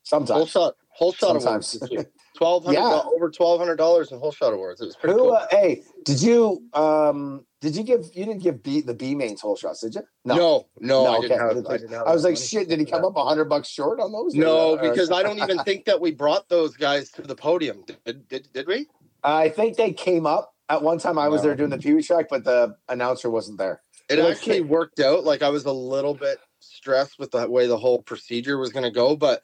Sometimes 0.03 0.31
Whole 0.37 0.47
shot, 0.47 0.75
whole 0.89 1.13
shot 1.13 1.37
Sometimes. 1.41 1.81
awards. 1.91 2.07
Twelve 2.37 2.65
hundred 2.65 2.81
Yeah. 2.81 3.03
over 3.15 3.31
twelve 3.31 3.61
hundred 3.61 3.77
dollars 3.77 4.11
in 4.11 4.19
whole 4.19 4.33
shot 4.33 4.53
awards. 4.55 4.81
It 4.81 4.87
was 4.87 4.97
pretty 4.97 5.15
Who? 5.15 5.21
cool. 5.21 5.33
Uh, 5.33 5.47
hey, 5.51 5.83
did 6.05 6.21
you 6.23 6.63
um 6.73 7.45
did 7.61 7.77
you 7.77 7.83
give 7.83 8.07
you 8.15 8.25
didn't 8.25 8.43
give 8.43 8.63
B 8.63 8.81
the 8.81 8.95
B 8.95 9.15
mains 9.15 9.41
whole 9.43 9.55
shots, 9.55 9.81
did 9.83 9.95
you? 9.95 10.01
no, 10.25 10.67
no, 10.81 11.05
No, 11.05 11.11
I, 11.13 11.17
okay. 11.19 11.29
didn't 11.29 11.41
have, 11.41 11.67
I 11.69 11.77
didn't 11.77 11.95
I 11.95 12.13
was 12.13 12.25
like, 12.25 12.35
money. 12.35 12.47
shit, 12.47 12.69
did 12.71 12.81
he 12.81 12.87
come 12.87 13.05
up 13.05 13.17
a 13.17 13.25
hundred 13.25 13.45
bucks 13.45 13.69
short 13.69 14.01
on 14.01 14.13
those? 14.13 14.35
No, 14.35 14.77
because 14.79 15.13
I 15.13 15.23
don't 15.23 15.39
even 15.39 15.59
think 15.65 15.85
that 15.85 16.01
we 16.01 16.11
brought 16.11 16.49
those 16.49 16.75
guys 16.75 17.11
to 17.13 17.23
the 17.23 17.37
podium. 17.37 17.85
Did, 18.05 18.27
did, 18.29 18.49
did 18.53 18.67
we? 18.67 18.87
I 19.23 19.51
think 19.51 19.77
they 19.77 19.93
came 19.93 20.27
up 20.27 20.55
at 20.71 20.83
one 20.83 20.99
time. 20.99 21.19
I 21.19 21.29
was 21.29 21.43
No. 21.43 21.49
there 21.49 21.57
doing 21.57 21.71
the 21.71 21.79
Pee 21.79 21.93
Wee 21.93 22.03
track, 22.03 22.27
but 22.31 22.45
the 22.45 22.75
announcer 22.89 23.31
wasn't 23.31 23.59
there. 23.59 23.83
It 24.13 24.19
Well, 24.23 24.31
actually 24.31 24.57
kid- 24.59 24.69
worked 24.69 25.01
out. 25.01 25.25
Like 25.25 25.43
I 25.43 25.49
was 25.49 25.65
a 25.65 25.73
little 25.73 26.15
bit 26.15 26.39
stressed 26.61 27.19
with 27.19 27.31
the 27.31 27.49
way 27.49 27.67
the 27.67 27.79
whole 27.79 28.03
procedure 28.03 28.59
was 28.59 28.71
going 28.73 28.85
to 28.85 28.91
go, 28.91 29.17
but 29.17 29.43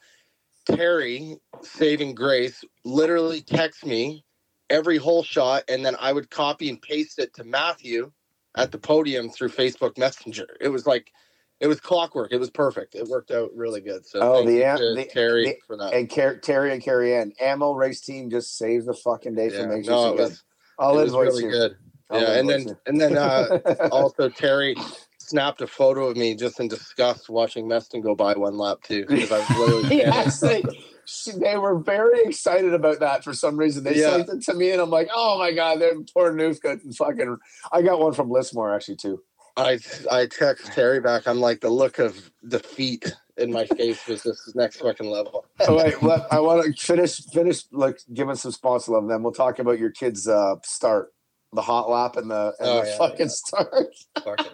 Terry, 0.65 1.37
saving 1.61 2.13
grace, 2.15 2.63
literally 2.85 3.41
texts 3.41 3.83
me 3.83 4.23
every 4.69 4.97
whole 4.97 5.23
shot, 5.23 5.63
and 5.67 5.83
then 5.85 5.95
I 5.99 6.13
would 6.13 6.29
copy 6.29 6.69
and 6.69 6.81
paste 6.81 7.17
it 7.19 7.33
to 7.35 7.43
Matthew 7.43 8.11
at 8.55 8.71
the 8.71 8.77
podium 8.77 9.29
through 9.29 9.49
Facebook 9.49 9.97
Messenger. 9.97 10.57
It 10.61 10.69
was 10.69 10.85
like 10.85 11.11
it 11.59 11.67
was 11.67 11.79
clockwork. 11.81 12.31
It 12.31 12.39
was 12.39 12.49
perfect. 12.49 12.95
It 12.95 13.07
worked 13.07 13.31
out 13.31 13.49
really 13.53 13.81
good. 13.81 14.05
So 14.05 14.19
Oh, 14.21 14.45
the 14.45 14.63
am- 14.63 14.77
the- 14.95 15.05
Terry 15.05 15.43
the- 15.45 15.57
for 15.67 15.75
that. 15.77 15.93
And 15.93 16.09
Car- 16.09 16.37
Terry 16.37 16.71
and 16.71 16.81
Carrie 16.81 17.13
Ann, 17.15 17.33
AMO 17.41 17.73
Race 17.73 17.99
Team 17.99 18.29
just 18.29 18.57
saves 18.57 18.85
the 18.85 18.93
fucking 18.93 19.35
day 19.35 19.49
for 19.49 19.55
Yeah, 19.57 19.65
Matrix 19.65 19.87
no, 19.89 20.09
it 20.09 20.13
again. 20.13 20.25
was, 20.29 20.43
I'll 20.77 20.99
it 20.99 21.03
was 21.03 21.13
really 21.13 21.43
you. 21.43 21.49
good. 21.51 21.77
I'll 22.09 22.21
yeah, 22.21 22.33
and 22.39 22.49
then 22.49 22.77
and 22.85 22.99
then 22.99 23.17
uh, 23.17 23.59
also 23.91 24.29
Terry 24.29 24.75
snapped 25.19 25.61
a 25.61 25.67
photo 25.67 26.07
of 26.07 26.17
me 26.17 26.35
just 26.35 26.59
in 26.59 26.67
disgust 26.67 27.29
watching 27.29 27.67
Meston 27.67 28.01
go 28.01 28.15
by 28.15 28.33
one 28.33 28.57
lap 28.57 28.79
too 28.83 29.05
because 29.07 29.31
I 29.31 29.39
was 29.39 29.49
literally 29.57 29.97
yes, 29.97 30.39
they- 30.39 30.63
she- 31.05 31.31
they 31.31 31.57
were 31.57 31.79
very 31.79 32.21
excited 32.23 32.73
about 32.73 32.99
that 32.99 33.23
for 33.23 33.33
some 33.33 33.57
reason. 33.57 33.83
They 33.83 33.95
Yeah. 33.95 34.17
sent 34.17 34.29
it 34.29 34.41
to 34.43 34.53
me, 34.53 34.71
and 34.71 34.79
I'm 34.81 34.91
like, 34.91 35.09
oh 35.13 35.39
my 35.39 35.51
god, 35.51 35.79
they're 35.81 35.95
poor 36.13 36.31
Noof 36.33 36.63
and 36.63 36.95
fucking. 36.95 37.37
I 37.71 37.81
got 37.81 37.99
one 37.99 38.13
from 38.13 38.29
Lismore 38.29 38.73
actually 38.75 38.97
too. 38.97 39.21
I 39.57 39.79
I 40.09 40.25
text 40.27 40.67
Terry 40.73 40.99
back. 41.01 41.27
I'm 41.27 41.39
like 41.39 41.61
the 41.61 41.69
look 41.69 41.99
of 41.99 42.31
defeat 42.47 43.11
in 43.37 43.51
my 43.51 43.65
face 43.65 44.05
was 44.07 44.21
this 44.23 44.51
next 44.55 44.77
fucking 44.81 45.09
level. 45.09 45.45
Oh, 45.67 45.77
wait, 45.77 46.01
let, 46.03 46.31
I 46.31 46.39
want 46.41 46.63
to 46.65 46.73
finish 46.81 47.21
finish 47.25 47.63
like 47.71 47.99
giving 48.13 48.35
some 48.35 48.51
sponsor 48.51 48.91
love. 48.93 49.07
Then 49.07 49.23
we'll 49.23 49.33
talk 49.33 49.59
about 49.59 49.79
your 49.79 49.91
kids' 49.91 50.27
uh, 50.27 50.55
start, 50.63 51.11
the 51.53 51.61
hot 51.61 51.89
lap 51.89 52.15
and 52.17 52.29
the 52.29 52.53
and 52.59 52.67
Oh, 52.69 52.81
the 52.81 52.87
yeah, 52.87 52.97
fucking 52.97 53.19
yeah. 53.19 53.27
start. 53.27 53.95
Fucking 54.23 54.45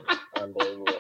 unbelievable. 0.42 0.94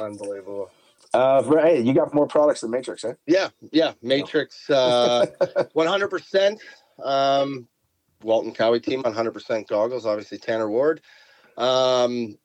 Unbelievable. 0.00 0.70
Uh, 1.14 1.42
right, 1.46 1.76
hey, 1.76 1.80
you 1.80 1.94
got 1.94 2.12
more 2.12 2.26
products 2.26 2.60
than 2.60 2.70
Matrix, 2.70 3.04
eh? 3.04 3.14
Yeah, 3.26 3.48
yeah. 3.72 3.92
Matrix 4.02 4.68
uh 4.68 5.26
100%. 5.40 6.58
Um 7.02 7.68
Walton 8.22 8.52
Kawi 8.52 8.80
team 8.82 9.02
100% 9.02 9.66
goggles, 9.68 10.06
obviously 10.06 10.38
Tanner 10.38 10.68
Ward. 10.70 11.00
Um 11.56 12.36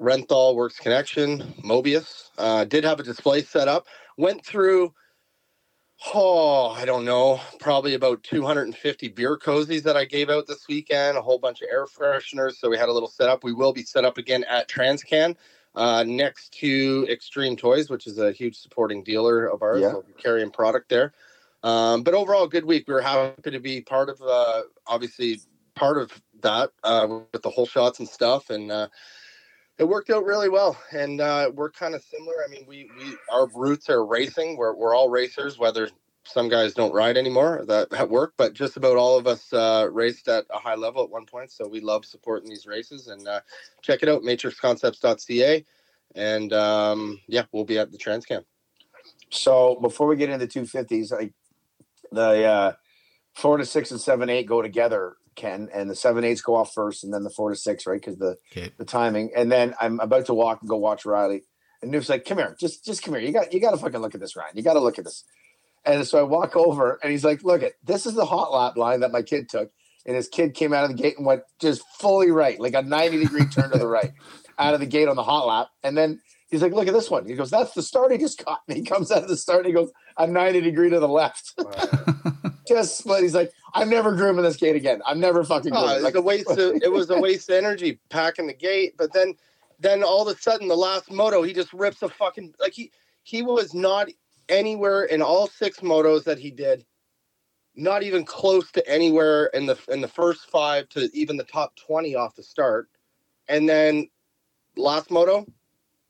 Renthal 0.00 0.54
Works 0.56 0.78
Connection, 0.78 1.40
Mobius. 1.64 2.30
Uh 2.38 2.64
did 2.64 2.84
have 2.84 3.00
a 3.00 3.02
display 3.04 3.42
set 3.42 3.68
up. 3.68 3.86
Went 4.16 4.44
through 4.44 4.92
oh, 6.12 6.70
I 6.70 6.84
don't 6.84 7.04
know, 7.04 7.40
probably 7.60 7.94
about 7.94 8.22
250 8.22 9.08
beer 9.08 9.38
cozies 9.38 9.82
that 9.84 9.96
I 9.96 10.04
gave 10.04 10.28
out 10.28 10.46
this 10.46 10.66
weekend, 10.68 11.16
a 11.16 11.22
whole 11.22 11.38
bunch 11.38 11.62
of 11.62 11.68
air 11.70 11.86
fresheners. 11.86 12.56
So 12.56 12.68
we 12.68 12.76
had 12.76 12.88
a 12.88 12.92
little 12.92 13.08
setup. 13.08 13.44
We 13.44 13.52
will 13.52 13.72
be 13.72 13.82
set 13.82 14.04
up 14.04 14.18
again 14.18 14.44
at 14.44 14.68
Transcan 14.68 15.36
uh, 15.74 16.04
next 16.06 16.52
to 16.54 17.06
Extreme 17.08 17.56
Toys, 17.56 17.88
which 17.88 18.06
is 18.06 18.18
a 18.18 18.32
huge 18.32 18.56
supporting 18.56 19.02
dealer 19.02 19.46
of 19.46 19.62
ours. 19.62 19.80
Yeah. 19.80 19.92
We'll 19.92 20.02
be 20.02 20.12
carrying 20.14 20.50
product 20.50 20.88
there. 20.88 21.12
Um, 21.62 22.02
but 22.02 22.12
overall, 22.12 22.46
good 22.46 22.66
week. 22.66 22.86
We 22.86 22.94
were 22.94 23.00
happy 23.00 23.50
to 23.50 23.60
be 23.60 23.80
part 23.80 24.10
of, 24.10 24.20
uh, 24.20 24.62
obviously, 24.86 25.40
part 25.74 25.96
of 25.96 26.12
that 26.42 26.70
uh, 26.82 27.20
with 27.32 27.42
the 27.42 27.50
whole 27.50 27.66
shots 27.66 28.00
and 28.00 28.08
stuff. 28.08 28.50
And 28.50 28.70
uh, 28.70 28.88
it 29.78 29.84
worked 29.84 30.10
out 30.10 30.24
really 30.24 30.48
well. 30.48 30.76
And 30.92 31.20
uh, 31.20 31.50
we're 31.54 31.70
kind 31.70 31.94
of 31.94 32.02
similar. 32.02 32.34
I 32.46 32.50
mean, 32.50 32.64
we, 32.66 32.90
we 32.98 33.16
our 33.32 33.48
roots 33.54 33.90
are 33.90 34.04
racing. 34.04 34.56
We're, 34.56 34.74
we're 34.74 34.94
all 34.94 35.10
racers, 35.10 35.58
whether 35.58 35.88
some 36.24 36.48
guys 36.48 36.72
don't 36.72 36.94
ride 36.94 37.16
anymore 37.16 37.64
that 37.68 37.92
at 37.92 38.08
work, 38.08 38.32
but 38.36 38.54
just 38.54 38.76
about 38.76 38.96
all 38.96 39.18
of 39.18 39.26
us 39.26 39.52
uh, 39.52 39.88
raced 39.92 40.26
at 40.28 40.46
a 40.50 40.58
high 40.58 40.74
level 40.74 41.04
at 41.04 41.10
one 41.10 41.26
point. 41.26 41.52
So 41.52 41.68
we 41.68 41.80
love 41.80 42.04
supporting 42.04 42.48
these 42.48 42.66
races 42.66 43.08
and 43.08 43.26
uh, 43.28 43.40
check 43.82 44.02
it 44.02 44.08
out, 44.08 44.22
matrixconcepts.ca. 44.22 45.64
And 46.14 46.52
um, 46.52 47.20
yeah, 47.28 47.44
we'll 47.52 47.64
be 47.64 47.78
at 47.78 47.92
the 47.92 47.98
Transcan. 47.98 48.44
So 49.30 49.76
before 49.80 50.06
we 50.06 50.16
get 50.16 50.30
into 50.30 50.46
two 50.46 50.64
fifties, 50.64 51.12
like 51.12 51.32
the 52.12 52.44
uh, 52.44 52.72
to 53.36 53.66
six 53.66 53.90
and 53.90 54.00
seven 54.00 54.30
eight 54.30 54.46
go 54.46 54.62
together, 54.62 55.16
Ken, 55.34 55.68
and 55.74 55.90
the 55.90 55.94
seven 55.94 56.24
eights 56.24 56.40
go 56.40 56.54
off 56.56 56.72
first, 56.72 57.04
and 57.04 57.12
then 57.12 57.22
the 57.24 57.30
four 57.30 57.50
to 57.50 57.56
six, 57.56 57.86
right? 57.86 58.00
Because 58.00 58.16
the 58.18 58.36
Okay. 58.52 58.72
the 58.78 58.84
timing. 58.84 59.30
And 59.36 59.50
then 59.50 59.74
I'm 59.80 60.00
about 60.00 60.26
to 60.26 60.34
walk 60.34 60.60
and 60.60 60.68
go 60.68 60.76
watch 60.76 61.04
Riley, 61.04 61.44
and 61.82 61.90
Noof's 61.90 62.08
like, 62.08 62.24
"Come 62.24 62.38
here, 62.38 62.56
just 62.58 62.84
just 62.84 63.02
come 63.02 63.14
here. 63.14 63.22
You 63.22 63.32
got 63.32 63.52
you 63.52 63.60
got 63.60 63.72
to 63.72 63.76
fucking 63.76 64.00
look 64.00 64.14
at 64.14 64.20
this, 64.20 64.36
Ryan. 64.36 64.52
You 64.56 64.62
got 64.62 64.74
to 64.74 64.80
look 64.80 64.98
at 64.98 65.04
this." 65.04 65.24
And 65.86 66.06
so 66.06 66.18
I 66.18 66.22
walk 66.22 66.56
over, 66.56 66.98
and 67.02 67.12
he's 67.12 67.24
like, 67.24 67.42
"Look 67.44 67.62
at 67.62 67.72
this 67.84 68.06
is 68.06 68.14
the 68.14 68.24
hot 68.24 68.52
lap 68.52 68.76
line 68.76 69.00
that 69.00 69.12
my 69.12 69.22
kid 69.22 69.48
took." 69.48 69.70
And 70.06 70.14
his 70.14 70.28
kid 70.28 70.54
came 70.54 70.74
out 70.74 70.84
of 70.84 70.90
the 70.90 71.02
gate 71.02 71.16
and 71.16 71.24
went 71.26 71.42
just 71.58 71.82
fully 71.98 72.30
right, 72.30 72.60
like 72.60 72.74
a 72.74 72.82
90 72.82 73.18
degree 73.20 73.46
turn 73.46 73.70
to 73.70 73.78
the 73.78 73.86
right, 73.86 74.12
out 74.58 74.74
of 74.74 74.80
the 74.80 74.86
gate 74.86 75.08
on 75.08 75.16
the 75.16 75.22
hot 75.22 75.46
lap. 75.46 75.68
And 75.82 75.96
then 75.96 76.20
he's 76.50 76.60
like, 76.62 76.72
"Look 76.72 76.88
at 76.88 76.94
this 76.94 77.10
one." 77.10 77.26
He 77.26 77.34
goes, 77.34 77.50
"That's 77.50 77.72
the 77.72 77.82
start 77.82 78.12
he 78.12 78.18
just 78.18 78.44
caught." 78.44 78.60
And 78.68 78.76
he 78.78 78.84
comes 78.84 79.10
out 79.10 79.22
of 79.22 79.28
the 79.28 79.36
start 79.36 79.60
and 79.60 79.68
he 79.68 79.72
goes 79.72 79.90
a 80.16 80.26
90 80.26 80.60
degree 80.60 80.90
to 80.90 81.00
the 81.00 81.08
left, 81.08 81.54
just 82.68 82.98
split. 82.98 83.22
He's 83.22 83.34
like, 83.34 83.50
"I'm 83.74 83.90
never 83.90 84.14
grooming 84.14 84.44
this 84.44 84.56
gate 84.56 84.76
again. 84.76 85.02
I'm 85.06 85.20
never 85.20 85.44
fucking 85.44 85.72
Oh, 85.74 85.80
grooming." 85.80 85.90
it 85.92 85.94
was 85.96 86.04
like, 86.04 86.14
a 86.16 86.22
waste 86.22 86.50
of 86.50 86.82
it 86.82 86.92
was 86.92 87.10
a 87.10 87.20
waste 87.20 87.50
of 87.50 87.56
energy 87.56 88.00
packing 88.10 88.46
the 88.48 88.54
gate. 88.54 88.96
But 88.98 89.12
then 89.12 89.34
then 89.80 90.04
all 90.04 90.28
of 90.28 90.36
a 90.36 90.40
sudden 90.40 90.68
the 90.68 90.76
last 90.76 91.10
moto, 91.10 91.42
he 91.42 91.52
just 91.52 91.72
rips 91.72 92.02
a 92.02 92.08
fucking 92.08 92.54
like 92.60 92.74
he 92.74 92.92
he 93.24 93.42
was 93.42 93.74
not 93.74 94.08
anywhere 94.48 95.04
in 95.04 95.22
all 95.22 95.46
six 95.48 95.80
motos 95.80 96.24
that 96.24 96.38
he 96.38 96.50
did, 96.50 96.84
not 97.76 98.02
even 98.02 98.24
close 98.24 98.70
to 98.72 98.88
anywhere 98.88 99.46
in 99.46 99.66
the 99.66 99.78
in 99.88 100.00
the 100.00 100.08
first 100.08 100.50
five 100.50 100.88
to 100.90 101.10
even 101.14 101.36
the 101.36 101.44
top 101.44 101.76
twenty 101.76 102.14
off 102.16 102.36
the 102.36 102.42
start. 102.44 102.88
And 103.48 103.68
then 103.68 104.08
last 104.76 105.10
moto, 105.10 105.46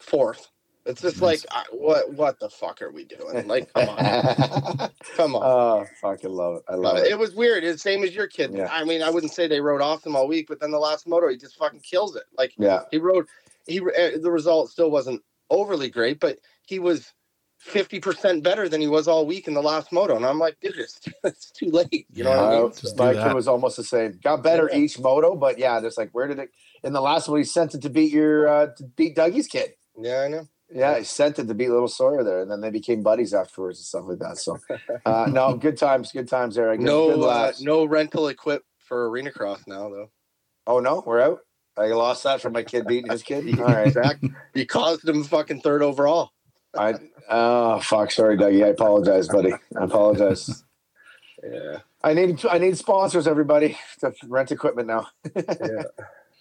fourth. 0.00 0.50
It's 0.86 1.00
just 1.00 1.22
like 1.22 1.40
I, 1.50 1.64
what 1.72 2.12
what 2.12 2.38
the 2.40 2.50
fuck 2.50 2.82
are 2.82 2.90
we 2.90 3.04
doing? 3.04 3.46
Like 3.48 3.72
come 3.72 3.88
on. 3.88 4.90
Come 5.16 5.36
on. 5.36 5.42
oh, 5.44 5.86
fucking 6.00 6.30
love 6.30 6.56
it. 6.56 6.62
I 6.68 6.74
love 6.74 6.96
But 6.96 7.06
it. 7.06 7.12
it 7.12 7.18
was 7.18 7.34
weird. 7.34 7.62
It's 7.64 7.82
the 7.82 7.90
same 7.90 8.02
as 8.04 8.14
your 8.14 8.26
kid. 8.26 8.52
Yeah. 8.52 8.68
I 8.70 8.84
mean, 8.84 9.02
I 9.02 9.10
wouldn't 9.10 9.32
say 9.32 9.46
they 9.46 9.60
rode 9.60 9.80
off 9.80 10.02
them 10.02 10.16
all 10.16 10.26
week, 10.28 10.46
but 10.48 10.60
then 10.60 10.70
the 10.72 10.78
last 10.78 11.06
moto, 11.06 11.28
he 11.28 11.36
just 11.36 11.56
fucking 11.56 11.80
kills 11.80 12.16
it. 12.16 12.24
Like 12.36 12.52
Yeah. 12.58 12.80
he 12.90 12.98
rode, 12.98 13.26
he 13.66 13.80
uh, 13.80 14.18
the 14.20 14.30
result 14.30 14.70
still 14.70 14.90
wasn't 14.90 15.22
overly 15.50 15.88
great, 15.88 16.20
but 16.20 16.38
he 16.66 16.78
was 16.78 17.12
fifty 17.58 17.98
percent 18.00 18.42
better 18.42 18.68
than 18.68 18.80
he 18.80 18.88
was 18.88 19.08
all 19.08 19.24
week 19.26 19.48
in 19.48 19.54
the 19.54 19.62
last 19.62 19.90
moto. 19.92 20.16
And 20.16 20.26
I'm 20.26 20.38
like, 20.38 20.58
dude, 20.60 20.76
it's, 20.76 21.00
it's 21.24 21.50
too 21.50 21.70
late. 21.70 22.06
You 22.12 22.24
know 22.24 22.30
what 22.30 22.38
I 22.40 22.60
mean? 22.60 22.72
Just 22.72 22.96
do 22.96 23.04
my 23.04 23.14
kid 23.14 23.32
was 23.32 23.48
almost 23.48 23.76
the 23.78 23.84
same. 23.84 24.18
Got 24.22 24.42
better 24.42 24.68
Yeah. 24.70 24.78
each 24.80 24.98
moto, 24.98 25.34
but 25.34 25.58
yeah, 25.58 25.80
just 25.80 25.96
like 25.96 26.10
where 26.12 26.26
did 26.26 26.38
it? 26.40 26.50
In 26.82 26.92
the 26.92 27.00
last 27.00 27.28
one, 27.28 27.38
he 27.38 27.44
sent 27.44 27.74
it 27.74 27.80
to 27.82 27.88
beat 27.90 28.12
your 28.12 28.46
uh, 28.48 28.66
to 28.76 28.84
beat 28.84 29.16
Dougie's 29.16 29.46
kid. 29.46 29.72
Yeah, 29.98 30.22
I 30.22 30.28
know. 30.28 30.48
Yeah, 30.72 30.98
he 30.98 31.04
sent 31.04 31.38
it 31.38 31.46
to 31.46 31.54
beat 31.54 31.68
Little 31.68 31.88
Sawyer 31.88 32.24
there, 32.24 32.40
and 32.40 32.50
then 32.50 32.60
they 32.60 32.70
became 32.70 33.02
buddies 33.02 33.34
afterwards 33.34 33.78
and 33.78 33.86
stuff 33.86 34.04
like 34.06 34.18
that. 34.18 34.38
So, 34.38 34.58
uh, 35.06 35.28
no, 35.30 35.54
good 35.54 35.76
times, 35.76 36.10
good 36.10 36.28
times, 36.28 36.56
Eric. 36.58 36.80
Good, 36.80 36.86
No, 36.86 37.14
good 37.14 37.28
uh, 37.28 37.52
no 37.60 37.84
rental 37.84 38.28
equip 38.28 38.64
for 38.78 39.08
arena 39.08 39.30
cross 39.30 39.62
now 39.66 39.88
though. 39.88 40.10
Oh 40.66 40.80
no, 40.80 41.02
we're 41.06 41.20
out. 41.20 41.40
I 41.76 41.86
lost 41.88 42.22
that 42.24 42.40
from 42.40 42.52
my 42.52 42.62
kid 42.62 42.86
beating 42.86 43.10
his 43.10 43.22
kid. 43.22 43.58
All 43.58 43.66
right, 43.66 43.92
Zach, 43.92 44.16
you 44.54 44.66
caused 44.66 45.08
him 45.08 45.24
fucking 45.24 45.60
third 45.60 45.82
overall. 45.82 46.30
I 46.76 46.94
oh 47.28 47.80
fuck, 47.80 48.10
sorry, 48.10 48.36
Dougie. 48.36 48.64
I 48.64 48.68
apologize, 48.68 49.28
buddy. 49.28 49.52
I 49.52 49.84
apologize. 49.84 50.64
Yeah, 51.42 51.78
I 52.02 52.14
need 52.14 52.44
I 52.46 52.58
need 52.58 52.76
sponsors, 52.78 53.26
everybody, 53.26 53.78
to 54.00 54.12
rent 54.26 54.50
equipment 54.50 54.88
now. 54.88 55.08
yeah. 55.36 55.84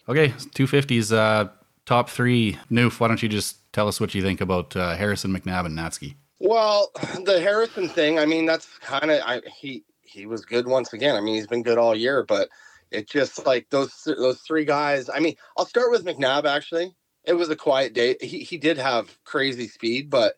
Okay, 0.08 0.30
250s, 0.30 1.16
uh, 1.16 1.50
top 1.86 2.10
three. 2.10 2.58
Noof, 2.72 3.00
why 3.00 3.08
don't 3.08 3.22
you 3.24 3.30
just 3.30 3.58
tell 3.74 3.88
us 3.88 4.00
what 4.00 4.14
you 4.16 4.22
think 4.22 4.42
about 4.42 4.76
uh, 4.76 4.96
Harrison, 4.96 5.32
McNabb, 5.36 5.66
and 5.66 5.78
Natzke? 5.78 6.16
Well, 6.40 6.92
the 7.26 7.40
Harrison 7.40 7.88
thing, 7.90 8.20
I 8.20 8.26
mean, 8.26 8.46
that's 8.46 8.68
kind 8.80 9.12
of 9.12 9.22
I 9.26 9.42
he 9.56 9.84
he 10.02 10.26
was 10.26 10.46
good 10.46 10.68
once 10.68 10.94
again. 10.94 11.16
I 11.16 11.22
mean, 11.22 11.36
he's 11.36 11.48
been 11.48 11.64
good 11.64 11.78
all 11.78 11.96
year, 11.96 12.24
but 12.24 12.50
it 12.92 13.10
just 13.10 13.46
like 13.46 13.68
those 13.70 13.94
those 14.06 14.42
three 14.42 14.66
guys. 14.66 15.10
I 15.10 15.20
mean, 15.20 15.36
I'll 15.58 15.66
start 15.66 15.90
with 15.92 16.06
McNabb 16.06 16.46
actually. 16.46 16.94
It 17.26 17.34
was 17.34 17.50
a 17.50 17.56
quiet 17.56 17.94
day. 17.94 18.18
He 18.22 18.40
he 18.40 18.58
did 18.58 18.78
have 18.78 19.18
crazy 19.24 19.68
speed, 19.68 20.10
but 20.10 20.36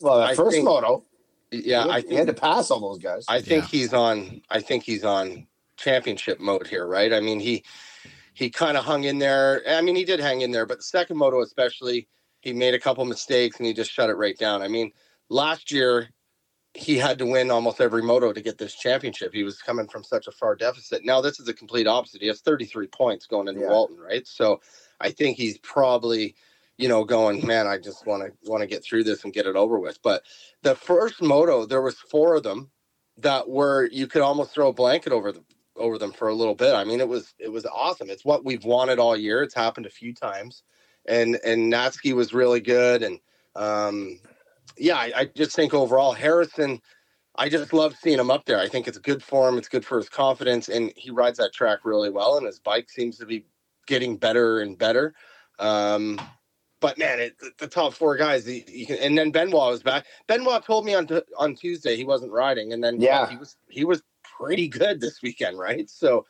Well, 0.00 0.18
that 0.18 0.30
I 0.30 0.34
first 0.36 0.52
think- 0.54 0.64
moto, 0.64 1.04
yeah, 1.50 1.84
he, 1.84 1.90
I 1.90 1.94
had, 1.96 2.04
he 2.08 2.14
had 2.14 2.26
to 2.28 2.34
pass 2.34 2.70
all 2.70 2.80
those 2.80 2.98
guys. 2.98 3.24
I 3.28 3.40
think 3.40 3.64
Yeah. 3.64 3.78
he's 3.80 3.92
on 3.92 4.40
I 4.50 4.60
think 4.60 4.84
he's 4.84 5.02
on 5.04 5.46
championship 5.76 6.38
mode 6.40 6.66
here, 6.68 6.86
right? 6.86 7.12
I 7.12 7.18
mean, 7.20 7.40
he 7.40 7.64
he 8.38 8.50
kind 8.50 8.76
of 8.76 8.84
hung 8.84 9.02
in 9.02 9.18
there. 9.18 9.62
I 9.68 9.80
mean, 9.80 9.96
he 9.96 10.04
did 10.04 10.20
hang 10.20 10.42
in 10.42 10.52
there, 10.52 10.64
but 10.64 10.78
the 10.78 10.84
second 10.84 11.16
moto 11.16 11.42
especially, 11.42 12.06
he 12.40 12.52
made 12.52 12.72
a 12.72 12.78
couple 12.78 13.04
mistakes 13.04 13.56
and 13.56 13.66
he 13.66 13.72
just 13.72 13.90
shut 13.90 14.10
it 14.10 14.14
right 14.14 14.38
down. 14.38 14.62
I 14.62 14.68
mean, 14.68 14.92
last 15.28 15.72
year 15.72 16.10
he 16.72 16.96
had 16.96 17.18
to 17.18 17.26
win 17.26 17.50
almost 17.50 17.80
every 17.80 18.00
moto 18.00 18.32
to 18.32 18.40
get 18.40 18.56
this 18.56 18.76
championship. 18.76 19.34
He 19.34 19.42
was 19.42 19.60
coming 19.60 19.88
from 19.88 20.04
such 20.04 20.28
a 20.28 20.30
far 20.30 20.54
deficit. 20.54 21.04
Now 21.04 21.20
this 21.20 21.40
is 21.40 21.48
a 21.48 21.52
complete 21.52 21.88
opposite. 21.88 22.20
He 22.20 22.28
has 22.28 22.40
33 22.40 22.86
points 22.86 23.26
going 23.26 23.48
into 23.48 23.62
Yeah. 23.62 23.70
Walton, 23.70 23.98
right? 23.98 24.24
So 24.24 24.60
I 25.00 25.10
think 25.10 25.36
he's 25.36 25.58
probably, 25.58 26.36
you 26.76 26.86
know, 26.86 27.02
going, 27.02 27.44
man, 27.44 27.66
I 27.66 27.76
just 27.76 28.06
want 28.06 28.22
to 28.22 28.48
want 28.48 28.60
to 28.60 28.68
get 28.68 28.84
through 28.84 29.02
this 29.02 29.24
and 29.24 29.32
get 29.32 29.46
it 29.46 29.56
over 29.56 29.80
with. 29.80 30.00
But 30.00 30.22
the 30.62 30.76
first 30.76 31.20
moto, 31.20 31.66
there 31.66 31.82
was 31.82 31.98
four 31.98 32.36
of 32.36 32.44
them 32.44 32.70
that 33.16 33.48
were 33.48 33.88
you 33.90 34.06
could 34.06 34.22
almost 34.22 34.54
throw 34.54 34.68
a 34.68 34.72
blanket 34.72 35.12
over 35.12 35.32
the 35.32 35.42
over 35.78 35.98
them 35.98 36.12
for 36.12 36.28
a 36.28 36.34
little 36.34 36.54
bit. 36.54 36.74
I 36.74 36.84
mean, 36.84 37.00
it 37.00 37.08
was 37.08 37.34
it 37.38 37.50
was 37.50 37.66
awesome. 37.66 38.10
It's 38.10 38.24
what 38.24 38.44
we've 38.44 38.64
wanted 38.64 38.98
all 38.98 39.16
year. 39.16 39.42
It's 39.42 39.54
happened 39.54 39.86
a 39.86 39.90
few 39.90 40.12
times, 40.14 40.62
and 41.06 41.38
and 41.44 41.72
Natzke 41.72 42.14
was 42.14 42.34
really 42.34 42.60
good. 42.60 43.02
And 43.02 43.20
um, 43.56 44.20
yeah, 44.76 44.96
I, 44.96 45.12
I 45.16 45.24
just 45.26 45.54
think 45.56 45.74
overall 45.74 46.12
Harrison, 46.12 46.80
I 47.36 47.48
just 47.48 47.72
love 47.72 47.96
seeing 48.00 48.18
him 48.18 48.30
up 48.30 48.44
there. 48.44 48.58
I 48.60 48.68
think 48.68 48.88
it's 48.88 48.98
good 48.98 49.22
for 49.22 49.48
him. 49.48 49.58
It's 49.58 49.68
good 49.68 49.84
for 49.84 49.98
his 49.98 50.08
confidence, 50.08 50.68
and 50.68 50.92
he 50.96 51.10
rides 51.10 51.38
that 51.38 51.52
track 51.52 51.80
really 51.84 52.10
well. 52.10 52.36
And 52.36 52.46
his 52.46 52.58
bike 52.58 52.90
seems 52.90 53.18
to 53.18 53.26
be 53.26 53.44
getting 53.86 54.16
better 54.16 54.60
and 54.60 54.76
better. 54.76 55.14
Um, 55.58 56.20
but 56.80 56.96
man, 56.98 57.18
it, 57.18 57.36
the- 57.58 57.66
top 57.66 57.92
four 57.92 58.16
guys, 58.16 58.44
the, 58.44 58.64
you 58.68 58.86
can, 58.86 58.96
and 58.98 59.18
then 59.18 59.32
Benoit 59.32 59.72
was 59.72 59.82
back. 59.82 60.06
Benoit 60.28 60.64
told 60.64 60.84
me 60.84 60.94
on 60.94 61.06
t- 61.06 61.20
on 61.36 61.56
Tuesday 61.56 61.96
he 61.96 62.04
wasn't 62.04 62.30
riding, 62.32 62.72
and 62.72 62.82
then 62.84 63.00
Yeah. 63.00 63.28
he 63.28 63.36
was 63.36 63.56
he 63.68 63.84
was 63.84 64.02
pretty 64.38 64.68
good 64.68 65.00
this 65.00 65.20
weekend, 65.22 65.58
right? 65.58 65.88
So, 65.90 66.26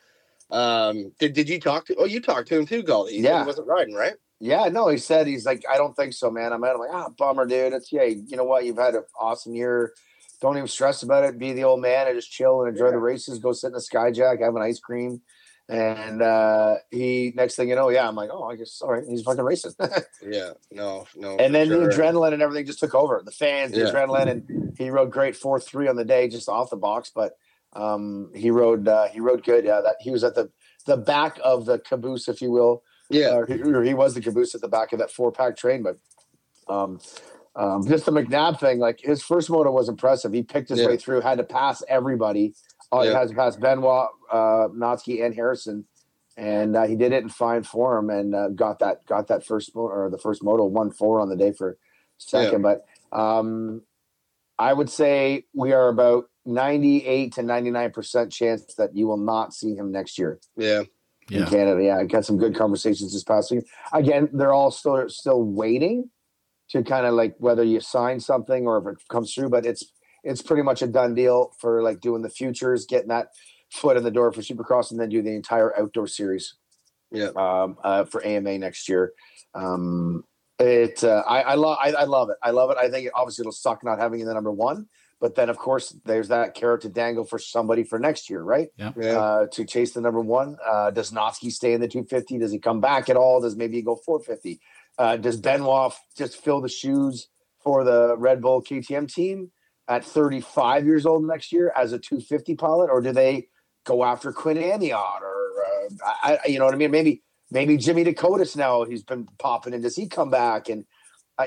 um, 0.51 1.11
did 1.19 1.33
did 1.33 1.49
you 1.49 1.59
talk 1.59 1.85
to? 1.87 1.95
Oh, 1.95 2.05
you 2.05 2.19
talked 2.21 2.47
to 2.49 2.57
him 2.59 2.65
too. 2.65 2.83
He 3.09 3.19
Yeah. 3.19 3.41
he 3.41 3.47
wasn't 3.47 3.67
riding, 3.67 3.93
right? 3.93 4.15
Yeah, 4.41 4.69
no, 4.69 4.87
he 4.87 4.97
said 4.97 5.27
he's 5.27 5.45
like, 5.45 5.63
I 5.69 5.77
don't 5.77 5.93
think 5.95 6.13
so, 6.13 6.31
man. 6.31 6.53
I'm, 6.53 6.63
at, 6.63 6.73
I'm 6.73 6.79
like, 6.79 6.93
ah, 6.93 7.09
bummer, 7.09 7.45
dude. 7.45 7.73
It's 7.73 7.91
yeah, 7.91 8.03
you 8.03 8.37
know 8.37 8.45
what? 8.45 8.63
You've 8.65 8.77
had 8.77 8.95
an 8.95 9.03
awesome 9.19 9.53
year. 9.53 9.93
don't 10.41 10.55
even 10.55 10.67
stress 10.69 11.03
about 11.03 11.25
it. 11.25 11.37
Be 11.37 11.51
the 11.51 11.65
old 11.65 11.81
man 11.81 12.07
and 12.07 12.15
just 12.17 12.31
chill 12.31 12.61
and 12.61 12.69
enjoy 12.69 12.91
the 12.91 12.97
races. 12.97 13.39
Go 13.39 13.51
sit 13.51 13.67
in 13.67 13.73
the 13.73 13.79
skyjack, 13.79 14.41
have 14.41 14.55
an 14.55 14.61
ice 14.61 14.79
cream. 14.79 15.21
And 15.67 16.21
uh, 16.21 16.77
he, 16.89 17.31
next 17.35 17.55
thing 17.55 17.69
you 17.69 17.75
know, 17.75 17.89
yeah, 17.89 18.07
I'm 18.07 18.15
like, 18.15 18.29
oh, 18.31 18.45
I 18.45 18.55
guess, 18.55 18.81
all 18.81 18.91
right, 18.91 19.03
he's 19.07 19.21
fucking 19.21 19.43
racist. 19.43 19.75
Yeah, 20.27 20.51
no, 20.71 21.05
no. 21.15 21.37
and 21.37 21.53
then 21.53 21.67
sure. 21.67 21.87
the 21.87 21.93
adrenaline 21.95 22.33
and 22.33 22.41
everything 22.41 22.65
just 22.65 22.79
took 22.79 22.95
over. 22.95 23.21
The 23.23 23.31
fans, 23.31 23.73
the 23.73 23.79
Yeah. 23.79 23.91
adrenaline, 23.91 24.29
and 24.29 24.73
he 24.77 24.89
rode 24.89 25.11
great 25.11 25.35
four 25.35 25.59
three 25.59 25.87
on 25.87 25.95
the 25.95 26.05
day, 26.05 26.27
just 26.27 26.49
off 26.49 26.71
the 26.71 26.75
box. 26.77 27.11
But 27.13 27.33
um, 27.73 28.31
he 28.35 28.51
rode 28.51 28.87
uh, 28.87 29.07
he 29.07 29.19
rode 29.19 29.43
good. 29.43 29.65
Yeah, 29.65 29.81
that 29.81 29.97
he 29.99 30.11
was 30.11 30.23
at 30.23 30.35
the 30.35 30.49
the 30.85 30.97
back 30.97 31.39
of 31.43 31.65
the 31.65 31.79
caboose, 31.79 32.27
if 32.27 32.41
you 32.41 32.51
will. 32.51 32.83
Yeah, 33.09 33.35
or 33.35 33.45
he, 33.45 33.61
or 33.61 33.83
he 33.83 33.93
was 33.93 34.13
the 34.13 34.21
caboose 34.21 34.53
at 34.55 34.61
the 34.61 34.67
back 34.67 34.93
of 34.93 34.99
that 34.99 35.11
four 35.11 35.31
pack 35.31 35.57
train. 35.57 35.83
But 35.83 35.97
um, 36.67 36.99
um, 37.55 37.85
just 37.87 38.05
the 38.05 38.11
McNabb 38.11 38.59
thing, 38.59 38.79
like 38.79 38.99
his 39.01 39.23
first 39.23 39.49
moto 39.49 39.71
was 39.71 39.89
impressive. 39.89 40.31
He 40.33 40.43
picked 40.43 40.69
his 40.69 40.79
Yeah. 40.79 40.87
way 40.87 40.97
through, 40.97 41.21
had 41.21 41.39
to 41.39 41.43
pass 41.43 41.83
everybody. 41.87 42.53
Uh, 42.91 43.01
He 43.01 43.09
Yeah. 43.09 43.19
has 43.19 43.29
to 43.31 43.35
pass 43.35 43.55
Benoit, 43.55 44.09
uh, 44.31 44.67
Natzke, 44.69 45.23
and 45.25 45.33
Harrison, 45.35 45.85
and 46.37 46.75
uh, 46.75 46.83
he 46.83 46.95
did 46.95 47.11
it 47.11 47.23
in 47.23 47.29
fine 47.29 47.63
form 47.63 48.09
and 48.09 48.33
uh, 48.35 48.49
got 48.49 48.79
that 48.79 49.05
got 49.05 49.27
that 49.27 49.43
first 49.45 49.75
moto 49.75 49.93
or 49.93 50.09
the 50.09 50.17
first 50.17 50.43
moto 50.43 50.65
one 50.65 50.91
four 50.91 51.19
on 51.19 51.29
the 51.29 51.35
day 51.35 51.51
for 51.51 51.77
second. 52.17 52.61
But 52.61 52.85
um, 53.11 53.81
I 54.57 54.73
would 54.73 54.89
say 54.89 55.45
we 55.53 55.73
are 55.73 55.89
about 55.89 56.28
ninety 56.45 57.05
eight 57.05 57.33
to 57.33 57.43
ninety 57.43 57.71
nine 57.71 57.91
percent 57.91 58.31
chance 58.31 58.73
that 58.75 58.95
you 58.95 59.07
will 59.07 59.17
not 59.17 59.53
see 59.53 59.75
him 59.75 59.91
next 59.91 60.17
year 60.17 60.39
yeah, 60.55 60.81
in 61.29 61.41
Yeah. 61.41 61.49
Canada. 61.49 61.83
Yeah, 61.83 61.97
I 61.97 62.05
got 62.05 62.25
some 62.25 62.37
good 62.37 62.55
conversations 62.55 63.13
this 63.13 63.23
past 63.23 63.51
week. 63.51 63.65
Again, 63.93 64.29
they're 64.33 64.53
all 64.53 64.71
still 64.71 65.09
still 65.09 65.43
waiting 65.43 66.09
to 66.69 66.83
kind 66.83 67.05
of 67.05 67.13
like 67.13 67.35
whether 67.39 67.63
you 67.63 67.79
sign 67.79 68.19
something 68.19 68.67
or 68.67 68.77
if 68.77 68.97
it 68.97 69.07
comes 69.09 69.33
through, 69.33 69.49
but 69.49 69.65
it's 69.65 69.91
it's 70.23 70.41
pretty 70.41 70.63
much 70.63 70.81
a 70.81 70.87
done 70.87 71.15
deal 71.15 71.51
for 71.59 71.81
like 71.81 72.01
doing 72.01 72.21
the 72.21 72.29
futures, 72.29 72.85
getting 72.85 73.09
that 73.09 73.27
foot 73.71 73.97
in 73.97 74.03
the 74.03 74.11
door 74.11 74.31
for 74.31 74.41
Supercross, 74.41 74.91
and 74.91 74.99
then 74.99 75.09
do 75.09 75.21
the 75.21 75.33
entire 75.33 75.77
outdoor 75.79 76.07
series. 76.07 76.55
Yeah. 77.11 77.29
Um, 77.35 77.77
uh, 77.83 78.05
for 78.05 78.23
AMA 78.23 78.59
next 78.59 78.87
year. 78.87 79.13
Um, 79.55 80.23
it 80.59 81.03
uh, 81.03 81.23
I 81.25 81.41
I 81.41 81.53
love 81.55 81.77
I, 81.81 81.91
I 81.91 82.03
love 82.03 82.29
it. 82.29 82.37
I 82.43 82.51
love 82.51 82.69
it. 82.69 82.77
I 82.77 82.89
think 82.89 83.09
obviously 83.15 83.43
it'll 83.43 83.51
suck 83.51 83.83
not 83.83 83.97
having 83.97 84.19
you 84.19 84.25
the 84.25 84.33
number 84.33 84.51
one, 84.51 84.87
but 85.19 85.35
then 85.35 85.49
of 85.49 85.57
course 85.57 85.95
there's 86.05 86.29
that 86.29 86.53
carrot 86.53 86.81
to 86.81 86.89
dangle 86.89 87.25
for 87.25 87.39
somebody 87.39 87.83
for 87.83 87.99
next 87.99 88.29
year, 88.29 88.41
right? 88.41 88.69
yeah. 88.97 89.19
uh, 89.19 89.47
to 89.47 89.65
chase 89.65 89.93
the 89.93 90.01
number 90.01 90.21
one. 90.21 90.57
Uh, 90.65 90.91
does 90.91 91.11
Natzke 91.11 91.51
stay 91.51 91.73
in 91.73 91.81
the 91.81 91.87
250? 91.87 92.37
Does 92.39 92.51
he 92.51 92.59
come 92.59 92.79
back 92.79 93.09
at 93.09 93.17
all? 93.17 93.41
Does 93.41 93.55
maybe 93.55 93.77
he 93.77 93.81
go 93.81 93.95
450? 93.95 94.59
Uh, 94.97 95.17
does 95.17 95.37
Benoit 95.37 95.93
just 96.17 96.43
fill 96.43 96.61
the 96.61 96.69
shoes 96.69 97.27
for 97.61 97.83
the 97.83 98.15
Red 98.17 98.41
Bull 98.41 98.61
KTM 98.61 99.13
team 99.13 99.51
at 99.87 100.05
35 100.05 100.85
years 100.85 101.05
old 101.05 101.25
next 101.25 101.51
year 101.51 101.73
as 101.75 101.93
a 101.93 101.99
250 101.99 102.55
pilot, 102.55 102.89
or 102.89 103.01
do 103.01 103.11
they 103.11 103.47
go 103.85 104.03
after 104.03 104.31
Quinn 104.31 104.57
Amiot 104.57 105.21
or 105.21 105.49
uh, 105.65 106.09
I, 106.23 106.39
I, 106.43 106.47
you 106.47 106.59
know 106.59 106.65
what 106.65 106.73
I 106.73 106.77
mean? 106.77 106.91
Maybe 106.91 107.23
maybe 107.51 107.77
Jimmy 107.77 108.05
Decotis 108.05 108.55
now 108.55 108.83
he's 108.83 109.03
been 109.03 109.27
popping 109.39 109.73
in. 109.73 109.81
Does 109.81 109.95
he 109.95 110.07
come 110.07 110.29
back? 110.29 110.69
And 110.69 110.85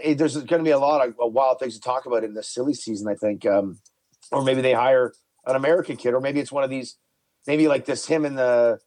it- 0.03 0.18
there's 0.18 0.36
going 0.36 0.61
to 0.61 0.64
be 0.64 0.70
a 0.70 0.78
lot 0.78 1.07
of 1.07 1.14
uh, 1.22 1.26
wild 1.26 1.59
things 1.59 1.74
to 1.74 1.80
talk 1.80 2.07
about 2.07 2.24
in 2.24 2.34
this 2.34 2.49
silly 2.49 2.74
season, 2.74 3.09
I 3.09 3.14
think. 3.14 3.45
Um, 3.47 3.78
or 4.30 4.43
maybe 4.43 4.61
they 4.62 4.72
hire 4.72 5.12
an 5.47 5.57
American 5.57 5.97
kid, 5.97 6.14
or 6.14 6.20
maybe 6.20 6.40
it's 6.40 6.53
one 6.53 6.64
of 6.64 6.70
these, 6.70 6.97
maybe 7.47 7.68
like 7.68 7.84
this 7.84 8.07
him 8.07 8.24
and 8.24 8.38
the 8.38 8.78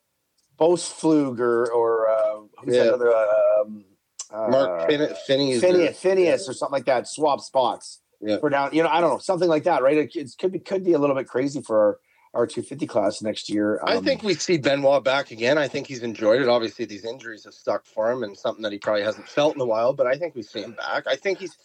Bosflug 0.60 1.40
or 1.40 1.72
or 1.72 2.10
uh, 2.10 2.36
who's 2.64 2.74
that 2.76 2.86
Yeah. 2.86 2.92
other 2.92 3.14
um, 3.16 3.86
uh, 4.32 4.48
Mark 4.50 4.90
Fin- 4.90 5.14
Finney's 5.28 5.62
Phineas, 5.62 6.00
Phineas 6.00 6.50
or 6.50 6.54
something 6.54 6.72
like 6.74 6.86
that. 6.86 7.08
Swap 7.08 7.42
spots 7.42 8.02
Yeah. 8.22 8.38
for 8.40 8.50
down. 8.50 8.70
You 8.74 8.84
know, 8.84 8.90
I 8.90 9.02
don't 9.02 9.10
know, 9.12 9.18
something 9.20 9.50
like 9.50 9.64
that, 9.66 9.84
right? 9.84 9.98
It, 9.98 10.16
it 10.16 10.32
could 10.40 10.52
be 10.54 10.60
could 10.60 10.84
be 10.84 10.94
a 10.94 10.98
little 11.00 11.16
bit 11.16 11.28
crazy 11.28 11.62
for 11.62 12.00
our, 12.36 12.42
our 12.42 12.48
250 12.48 12.88
class 12.88 13.22
next 13.24 13.50
year. 13.50 13.82
I 13.86 13.98
Um, 13.98 14.06
think 14.06 14.24
we 14.24 14.36
see 14.36 14.58
Benoit 14.60 15.04
back 15.04 15.32
again. 15.32 15.58
I 15.58 15.68
think 15.70 15.88
he's 15.88 16.04
enjoyed 16.04 16.42
it. 16.42 16.50
Obviously, 16.50 16.86
these 16.86 17.06
injuries 17.06 17.46
have 17.46 17.56
stuck 17.56 17.86
for 17.86 18.12
him, 18.12 18.24
and 18.24 18.38
something 18.38 18.64
that 18.64 18.74
he 18.74 18.80
probably 18.80 19.04
hasn't 19.04 19.30
felt 19.30 19.56
in 19.56 19.62
a 19.62 19.66
while. 19.66 19.94
But 19.94 20.08
I 20.08 20.18
think 20.18 20.36
we 20.36 20.44
see 20.44 20.62
him 20.62 20.74
back. 20.74 21.08
I 21.08 21.16
think 21.18 21.40
he's, 21.40 21.58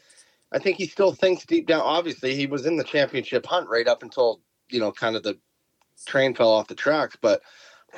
I 0.53 0.61
think 0.61 0.79
he 0.79 0.87
still 0.87 1.13
thinks 1.13 1.47
deep 1.47 1.67
down. 1.69 1.83
Obviously, 1.83 2.37
he 2.37 2.47
was 2.47 2.67
in 2.67 2.77
the 2.77 2.85
championship 2.85 3.47
hunt 3.47 3.69
right 3.71 3.89
up 3.89 4.03
until 4.03 4.41
you 4.71 4.81
know, 4.81 4.93
kind 4.93 5.17
of 5.17 5.23
the 5.25 5.39
train 6.07 6.35
fell 6.35 6.51
off 6.53 6.69
the 6.69 6.77
tracks. 6.77 7.17
But 7.21 7.43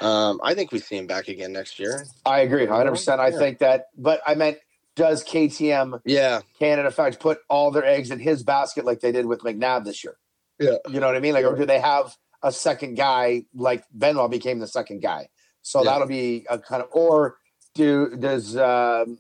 um, 0.00 0.40
I 0.44 0.54
think 0.54 0.72
we 0.72 0.80
see 0.80 0.96
him 0.98 1.06
back 1.06 1.28
again 1.28 1.52
next 1.52 1.78
year. 1.78 2.04
I 2.26 2.40
agree, 2.40 2.66
100. 2.66 2.90
percent 2.90 3.20
I 3.20 3.30
Yeah. 3.30 3.38
think 3.38 3.58
that, 3.60 3.86
but 3.96 4.22
I 4.26 4.34
meant 4.34 4.58
does 4.96 5.24
KTM 5.24 6.00
Yeah, 6.04 6.40
Canada 6.58 6.90
Facts 6.90 7.16
put 7.16 7.40
all 7.50 7.70
their 7.70 7.84
eggs 7.84 8.10
in 8.10 8.18
his 8.20 8.42
basket 8.42 8.84
like 8.84 9.00
they 9.00 9.12
did 9.12 9.26
with 9.26 9.40
McNabb 9.40 9.84
this 9.84 10.04
year? 10.04 10.16
Yeah. 10.60 10.78
you 10.90 11.00
know 11.00 11.06
what 11.06 11.16
I 11.16 11.20
mean. 11.20 11.34
Like, 11.34 11.44
or 11.46 11.56
do 11.56 11.66
they 11.66 11.80
have 11.80 12.16
a 12.42 12.52
second 12.52 12.94
guy 12.96 13.44
like 13.54 13.84
Benoit 13.92 14.30
became 14.30 14.58
the 14.58 14.66
second 14.66 15.00
guy? 15.02 15.28
So 15.62 15.82
Yeah. 15.82 15.92
that'll 15.92 16.08
be 16.08 16.46
a 16.50 16.58
kind 16.58 16.82
of, 16.82 16.88
or 16.92 17.38
do 17.74 18.16
does 18.16 18.56
um, 18.56 19.18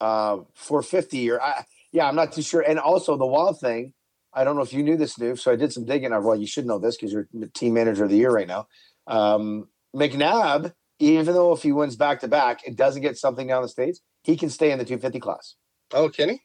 uh 0.00 0.38
450 0.54 1.30
or 1.30 1.40
I, 1.42 1.64
yeah, 1.92 2.06
I'm 2.06 2.16
not 2.16 2.32
too 2.32 2.42
sure. 2.42 2.60
And 2.60 2.78
also 2.78 3.16
the 3.16 3.26
wall 3.26 3.54
thing, 3.54 3.94
I 4.34 4.44
don't 4.44 4.56
know 4.56 4.62
if 4.62 4.72
you 4.72 4.82
knew 4.82 4.96
this, 4.96 5.16
Noob. 5.16 5.38
So 5.38 5.50
I 5.50 5.56
did 5.56 5.72
some 5.72 5.84
digging. 5.84 6.12
I 6.12 6.18
Well, 6.18 6.36
you 6.36 6.46
should 6.46 6.66
know 6.66 6.78
this 6.78 6.96
because 6.96 7.12
you're 7.12 7.28
the 7.32 7.48
team 7.48 7.74
manager 7.74 8.04
of 8.04 8.10
the 8.10 8.16
year 8.16 8.30
right 8.30 8.46
now. 8.46 8.68
Um, 9.06 9.68
McNabb, 9.96 10.74
even 10.98 11.34
though 11.34 11.52
if 11.52 11.62
he 11.62 11.72
wins 11.72 11.96
back 11.96 12.20
to 12.20 12.28
back, 12.28 12.60
it 12.66 12.76
doesn't 12.76 13.02
get 13.02 13.16
something 13.16 13.46
down 13.46 13.62
the 13.62 13.68
states. 13.68 14.00
He 14.22 14.36
can 14.36 14.50
stay 14.50 14.70
in 14.70 14.78
the 14.78 14.84
250 14.84 15.18
class. 15.20 15.54
Oh, 15.94 16.08
Kenny. 16.10 16.42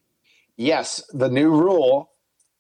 Yes, 0.56 1.04
the 1.12 1.30
new 1.30 1.50
rule 1.50 2.12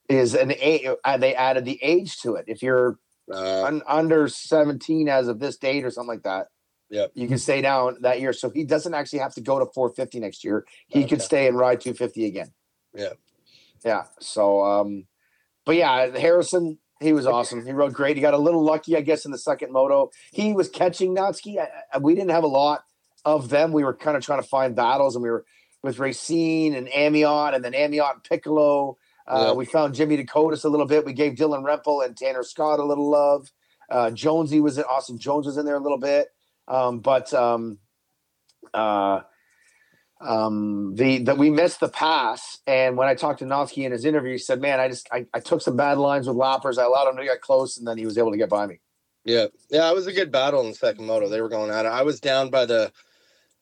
is 0.09 0.35
an 0.35 0.53
age. 0.59 0.87
Uh, 1.03 1.17
they 1.17 1.33
added 1.35 1.63
the 1.63 1.79
age 1.81 2.17
to 2.17 2.35
it. 2.35 2.45
If 2.47 2.61
you're 2.61 2.99
Uh, 3.31 3.63
un, 3.63 3.81
under 3.87 4.27
17 4.27 5.07
as 5.07 5.27
of 5.27 5.39
this 5.39 5.57
date 5.57 5.85
or 5.85 5.91
something 5.91 6.09
like 6.09 6.23
that, 6.23 6.47
Yep. 6.89 7.11
you 7.15 7.27
can 7.27 7.37
stay 7.37 7.61
down 7.61 7.97
that 8.01 8.19
year. 8.19 8.33
So 8.33 8.49
he 8.49 8.63
doesn't 8.65 8.93
actually 8.93 9.19
have 9.19 9.33
to 9.35 9.41
go 9.41 9.59
to 9.59 9.65
450 9.73 10.19
next 10.19 10.43
year. 10.43 10.65
He 10.87 11.05
could 11.05 11.21
stay 11.21 11.47
and 11.47 11.57
ride 11.57 11.81
250 11.81 12.25
again. 12.25 12.51
Yeah. 12.93 13.13
Yeah. 13.83 14.03
So, 14.19 14.63
um, 14.63 15.07
but 15.65 15.75
yeah, 15.75 16.17
Harrison, 16.17 16.77
he 16.99 17.13
was 17.13 17.25
awesome. 17.25 17.65
He 17.65 17.71
rode 17.71 17.93
great. 17.93 18.15
He 18.15 18.21
got 18.21 18.33
a 18.33 18.37
little 18.37 18.63
lucky, 18.63 18.95
I 18.95 19.01
guess, 19.01 19.25
in 19.25 19.31
the 19.31 19.37
second 19.37 19.71
moto. 19.71 20.11
He 20.31 20.53
was 20.53 20.69
catching 20.69 21.15
Natzke. 21.15 21.65
We 21.99 22.15
didn't 22.15 22.31
have 22.31 22.43
a 22.43 22.47
lot 22.47 22.83
of 23.25 23.49
them. 23.49 23.71
We 23.71 23.83
were 23.83 23.93
kind 23.95 24.15
of 24.15 24.23
trying 24.23 24.41
to 24.41 24.47
find 24.47 24.75
battles, 24.75 25.15
and 25.15 25.23
we 25.23 25.29
were 25.29 25.45
with 25.81 25.99
Racine 25.99 26.75
and 26.75 26.87
Amiot, 26.87 27.55
and 27.55 27.63
then 27.63 27.73
Amiot 27.73 28.11
and 28.13 28.23
Piccolo. 28.23 28.97
Uh, 29.27 29.45
Yeah. 29.47 29.53
We 29.53 29.65
found 29.65 29.95
Jimmy 29.95 30.17
Decotis 30.17 30.65
a 30.65 30.69
little 30.69 30.85
bit. 30.85 31.05
We 31.05 31.13
gave 31.13 31.33
Dylan 31.33 31.63
Rempel 31.63 32.05
and 32.05 32.15
Tanner 32.15 32.43
Scott 32.43 32.79
a 32.79 32.83
little 32.83 33.09
love. 33.09 33.51
Uh, 33.89 34.11
Jonesy 34.11 34.59
was 34.59 34.77
in, 34.77 34.83
Austin 34.85 35.17
Jones 35.17 35.45
was 35.45 35.57
in 35.57 35.65
there 35.65 35.75
a 35.75 35.79
little 35.79 35.97
bit, 35.97 36.29
um, 36.67 36.99
but 36.99 37.33
um, 37.33 37.77
uh, 38.73 39.21
um, 40.21 40.95
the 40.95 41.19
that 41.19 41.37
we 41.37 41.49
missed 41.49 41.79
the 41.79 41.89
pass. 41.89 42.59
And 42.65 42.97
when 42.97 43.07
I 43.07 43.15
talked 43.15 43.39
to 43.39 43.45
Natzke 43.45 43.85
in 43.85 43.91
his 43.91 44.05
interview, 44.05 44.31
he 44.33 44.37
said, 44.37 44.61
"Man, 44.61 44.79
I 44.79 44.87
just 44.87 45.07
I, 45.11 45.25
I 45.33 45.39
took 45.39 45.61
some 45.61 45.75
bad 45.75 45.97
lines 45.97 46.27
with 46.27 46.37
lappers. 46.37 46.77
I 46.77 46.85
allowed 46.85 47.09
him 47.09 47.17
to 47.17 47.23
get 47.23 47.41
close, 47.41 47.77
and 47.77 47.87
then 47.87 47.97
he 47.97 48.05
was 48.05 48.17
able 48.17 48.31
to 48.31 48.37
get 48.37 48.49
by 48.49 48.65
me." 48.65 48.79
Yeah, 49.25 49.47
yeah, 49.69 49.89
it 49.89 49.95
was 49.95 50.07
a 50.07 50.13
good 50.13 50.31
battle 50.31 50.61
in 50.61 50.69
the 50.69 50.75
second 50.75 51.05
moto. 51.05 51.29
They 51.29 51.41
were 51.41 51.49
going 51.49 51.71
at 51.71 51.85
it. 51.85 51.89
I 51.89 52.03
was 52.03 52.19
down 52.19 52.49
by 52.49 52.65
the 52.65 52.91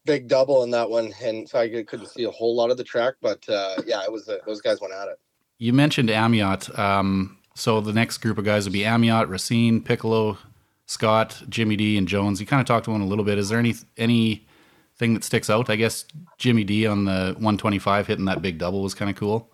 big 0.06 0.28
double 0.28 0.64
in 0.64 0.72
that 0.72 0.90
one, 0.90 1.14
and 1.22 1.48
so 1.48 1.60
I 1.60 1.68
couldn't 1.84 2.08
see 2.10 2.24
a 2.24 2.32
whole 2.32 2.56
lot 2.56 2.72
of 2.72 2.78
the 2.78 2.84
track. 2.84 3.16
But 3.22 3.48
uh, 3.50 3.82
yeah, 3.86 4.04
it 4.04 4.12
was 4.12 4.30
uh, 4.30 4.38
those 4.46 4.62
guys 4.62 4.80
went 4.82 4.94
at 4.94 5.08
it. 5.08 5.20
You 5.62 5.74
mentioned 5.74 6.10
Amiot. 6.10 6.78
Um, 6.80 7.38
so 7.54 7.82
the 7.82 7.94
next 7.94 8.18
group 8.18 8.40
of 8.40 8.46
guys 8.46 8.66
would 8.66 8.74
be 8.74 8.80
Amiot, 8.84 9.30
Racine, 9.30 9.80
Piccolo, 9.84 10.40
Scott, 10.88 11.44
Jimmy 11.50 11.76
D, 11.76 12.00
and 12.00 12.08
Jones. 12.08 12.42
You 12.42 12.48
kind 12.48 12.60
of 12.62 12.66
talked 12.66 12.86
to 12.86 12.92
one 12.92 13.02
a 13.02 13.06
little 13.06 13.24
bit. 13.24 13.38
Is 13.38 13.50
there 13.50 13.60
any 13.60 13.76
anything 13.96 15.14
that 15.14 15.24
sticks 15.24 15.52
out? 15.52 15.70
I 15.70 15.76
guess 15.76 16.06
Jimmy 16.40 16.64
D 16.64 16.88
on 16.88 17.06
the 17.06 17.34
125 17.38 18.08
hitting 18.08 18.26
that 18.26 18.42
big 18.42 18.58
double 18.58 18.82
was 18.82 18.96
kind 18.96 19.12
of 19.12 19.18
cool. 19.18 19.52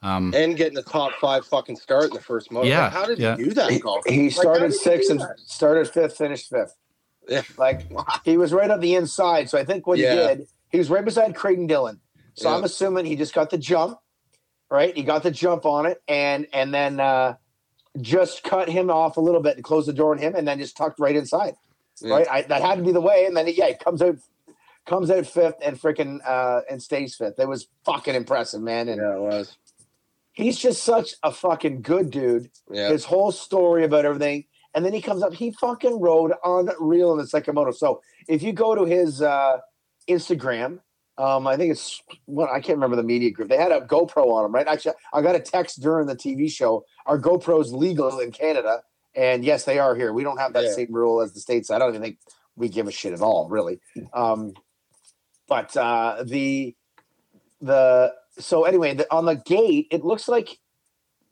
Um, 0.00 0.32
And 0.32 0.56
getting 0.56 0.74
the 0.74 0.82
top 0.84 1.10
five 1.20 1.44
fucking 1.44 1.74
start 1.74 2.04
in 2.04 2.10
the 2.10 2.20
first 2.20 2.52
moto. 2.52 2.68
Yeah, 2.68 2.84
Like, 2.84 2.92
how 2.92 3.04
did 3.06 3.18
yeah. 3.18 3.36
he 3.36 3.42
do 3.46 3.50
that? 3.54 3.70
He, 3.72 3.80
golf? 3.80 4.04
he 4.06 4.22
Like, 4.26 4.32
started 4.32 4.72
sixth 4.72 5.10
and 5.10 5.20
that? 5.20 5.40
started 5.40 5.88
fifth, 5.90 6.16
finished 6.16 6.48
fifth. 6.50 6.76
Yeah. 7.28 7.42
Like 7.56 7.90
he 8.24 8.36
was 8.36 8.52
right 8.52 8.70
on 8.70 8.78
the 8.78 8.94
inside. 8.94 9.50
So 9.50 9.58
I 9.58 9.64
think 9.64 9.88
what 9.88 9.98
Yeah. 9.98 10.12
he 10.12 10.36
did, 10.36 10.46
he 10.70 10.78
was 10.78 10.88
right 10.88 11.04
beside 11.04 11.34
Creighton 11.34 11.66
Dillon. 11.66 11.98
So 12.34 12.48
Yeah. 12.48 12.56
I'm 12.56 12.62
assuming 12.64 13.06
he 13.06 13.16
just 13.16 13.34
got 13.34 13.50
the 13.50 13.58
jump, 13.58 13.98
right? 14.70 14.94
He 14.96 15.02
got 15.02 15.22
the 15.22 15.30
jump 15.30 15.64
on 15.66 15.86
it, 15.86 16.02
and 16.08 16.46
and 16.52 16.72
then 16.72 17.00
uh, 17.00 17.36
just 18.00 18.42
cut 18.42 18.68
him 18.68 18.90
off 18.90 19.16
a 19.16 19.20
little 19.20 19.42
bit 19.42 19.56
and 19.56 19.64
closed 19.64 19.88
the 19.88 19.92
door 19.92 20.12
on 20.12 20.18
him, 20.18 20.34
and 20.34 20.46
then 20.46 20.58
just 20.58 20.76
tucked 20.76 20.98
right 20.98 21.16
inside. 21.16 21.54
Yeah. 22.00 22.14
Right, 22.14 22.28
I, 22.30 22.42
that 22.42 22.62
had 22.62 22.78
to 22.78 22.84
be 22.84 22.92
the 22.92 23.00
way. 23.00 23.24
And 23.26 23.36
then 23.36 23.48
yeah, 23.48 23.68
he 23.68 23.74
comes 23.74 24.00
out, 24.02 24.16
comes 24.86 25.10
out 25.10 25.26
fifth 25.26 25.56
and 25.62 25.80
freaking 25.80 26.20
uh, 26.24 26.60
and 26.70 26.80
stays 26.80 27.16
fifth. 27.16 27.40
It 27.40 27.48
was 27.48 27.66
fucking 27.84 28.14
impressive, 28.14 28.60
man. 28.62 28.88
And 28.88 29.00
Yeah, 29.00 29.16
it 29.16 29.20
was. 29.20 29.56
he's 30.32 30.56
just 30.58 30.84
such 30.84 31.14
a 31.24 31.32
fucking 31.32 31.82
good 31.82 32.10
dude 32.10 32.50
Yeah, 32.70 32.90
his 32.90 33.04
whole 33.04 33.32
story 33.32 33.84
about 33.84 34.04
everything. 34.04 34.44
And 34.74 34.84
then 34.84 34.92
he 34.92 35.00
comes 35.02 35.24
up, 35.24 35.34
he 35.34 35.50
fucking 35.50 35.98
rode 35.98 36.34
unreal 36.44 37.10
in 37.10 37.18
the 37.18 37.26
second 37.26 37.54
moto. 37.56 37.72
So 37.72 38.00
if 38.28 38.42
you 38.44 38.52
go 38.52 38.76
to 38.76 38.84
his 38.84 39.20
uh, 39.20 39.58
Instagram, 40.08 40.78
Um, 41.18 41.46
I 41.48 41.56
think 41.56 41.72
it's 41.72 42.00
what 42.26 42.48
I 42.50 42.60
can't 42.60 42.76
remember 42.76 42.94
the 42.96 43.02
media 43.02 43.30
group. 43.32 43.48
They 43.48 43.56
had 43.56 43.72
a 43.72 43.80
GoPro 43.80 44.28
on 44.32 44.44
them, 44.44 44.52
right? 44.52 44.66
Actually, 44.68 44.94
I 45.12 45.20
got 45.20 45.34
a 45.34 45.40
text 45.40 45.80
during 45.80 46.06
the 46.06 46.14
TV 46.14 46.50
show. 46.50 46.84
Are 47.06 47.18
GoPros 47.20 47.72
legal 47.72 48.20
in 48.20 48.30
Canada? 48.30 48.82
And 49.16 49.44
yes, 49.44 49.64
they 49.64 49.80
are 49.80 49.96
here. 49.96 50.12
We 50.12 50.22
don't 50.22 50.38
have 50.38 50.52
that 50.52 50.64
Yeah. 50.64 50.72
same 50.72 50.92
rule 50.92 51.20
as 51.20 51.32
the 51.32 51.40
states. 51.40 51.70
I 51.70 51.78
don't 51.78 51.88
even 51.90 52.02
think 52.02 52.18
we 52.54 52.68
give 52.68 52.86
a 52.86 52.92
shit 52.92 53.12
at 53.12 53.20
all, 53.20 53.48
really. 53.48 53.80
Um, 54.12 54.52
but 55.48 55.76
uh, 55.76 56.22
the 56.24 56.76
the 57.60 58.14
so 58.38 58.64
anyway, 58.64 58.94
the, 58.94 59.12
on 59.12 59.24
the 59.24 59.34
gate, 59.34 59.88
it 59.90 60.04
looks 60.04 60.28
like 60.28 60.58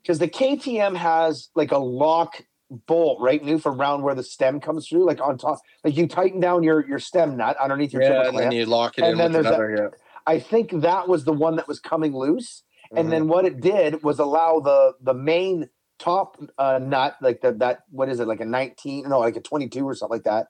because 0.01 0.19
the 0.19 0.27
KTM 0.27 0.97
has 0.97 1.49
like 1.55 1.71
a 1.71 1.77
lock 1.77 2.41
bolt 2.69 3.19
right 3.21 3.43
new 3.43 3.57
for 3.59 3.71
round 3.71 4.03
where 4.03 4.15
the 4.15 4.23
stem 4.23 4.59
comes 4.59 4.87
through, 4.87 5.05
like 5.05 5.21
on 5.21 5.37
top, 5.37 5.59
like 5.83 5.95
you 5.95 6.07
tighten 6.07 6.39
down 6.39 6.63
your 6.63 6.87
your 6.87 6.99
stem 6.99 7.37
nut 7.37 7.55
underneath 7.57 7.93
your 7.93 8.01
Yeah, 8.01 8.27
and 8.27 8.37
then 8.37 8.51
you 8.51 8.65
lock 8.65 8.97
it 8.97 9.03
And 9.03 9.13
in 9.13 9.17
then 9.17 9.31
there's 9.31 9.45
that- 9.45 9.53
another. 9.55 9.97
I 10.25 10.39
think 10.39 10.71
that 10.81 11.07
was 11.07 11.23
the 11.23 11.31
one 11.31 11.55
that 11.55 11.67
was 11.69 11.79
coming 11.79 12.13
loose, 12.13 12.63
yeah. 12.91 12.99
and 12.99 13.11
then 13.11 13.29
what 13.29 13.45
it 13.45 13.61
did 13.61 14.03
was 14.03 14.19
allow 14.19 14.59
the 14.59 14.93
the 15.01 15.13
main 15.13 15.69
top 15.99 16.37
uh, 16.57 16.79
nut, 16.83 17.15
like 17.21 17.39
the 17.41 17.53
that 17.53 17.79
what 17.89 18.09
is 18.09 18.19
it, 18.19 18.27
like 18.27 18.41
a 18.41 18.45
nineteen, 18.45 19.07
no, 19.07 19.19
like 19.19 19.37
a 19.37 19.41
twenty 19.41 19.69
two 19.69 19.87
or 19.87 19.95
something 19.95 20.15
like 20.17 20.23
that, 20.25 20.47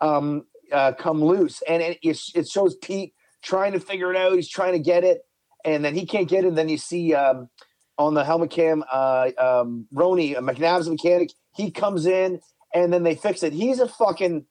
um, 0.00 0.44
uh, 0.72 0.92
come 0.92 1.22
loose, 1.22 1.60
and 1.68 1.82
it 1.82 1.98
it 2.02 2.18
it 2.34 2.48
shows 2.48 2.74
Pete 2.76 3.12
trying 3.42 3.72
to 3.72 3.80
figure 3.80 4.10
it 4.10 4.16
out. 4.16 4.32
He's 4.32 4.48
trying 4.48 4.72
to 4.72 4.78
get 4.78 5.04
it, 5.04 5.20
and 5.64 5.84
then 5.84 5.94
he 5.94 6.06
can't 6.06 6.26
get 6.28 6.44
it. 6.44 6.48
And 6.48 6.56
then 6.56 6.70
you 6.70 6.78
see 6.78 7.12
um, 7.14 7.50
on 7.98 8.14
the 8.14 8.24
helmet 8.24 8.50
cam, 8.50 8.82
uh, 8.90 9.30
um, 9.38 9.86
Roni, 9.94 10.36
a 10.38 10.40
McNabb's 10.40 10.88
mechanic, 10.88 11.32
he 11.58 11.70
comes 11.70 12.06
in, 12.06 12.40
and 12.72 12.90
then 12.90 13.02
they 13.02 13.14
fix 13.14 13.42
it. 13.42 13.52
He's 13.52 13.80
a 13.80 13.88
fucking 13.88 14.46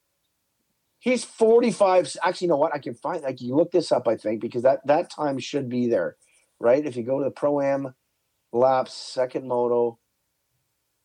He's 1.00 1.24
45. 1.24 2.16
Actually, 2.24 2.46
you 2.46 2.48
know 2.50 2.56
what? 2.56 2.74
I 2.74 2.78
can 2.78 2.94
find 2.94 3.22
like 3.22 3.40
you 3.40 3.54
look 3.54 3.70
this 3.70 3.92
up, 3.92 4.08
I 4.08 4.16
think, 4.16 4.40
because 4.40 4.62
that 4.64 4.86
that 4.86 5.10
time 5.10 5.38
should 5.38 5.68
be 5.68 5.88
there, 5.88 6.16
right? 6.58 6.84
If 6.84 6.96
you 6.96 7.04
go 7.04 7.18
to 7.18 7.24
the 7.24 7.30
Pro 7.30 7.60
Am 7.60 7.94
laps, 8.52 8.94
second 8.94 9.46
moto, 9.46 9.98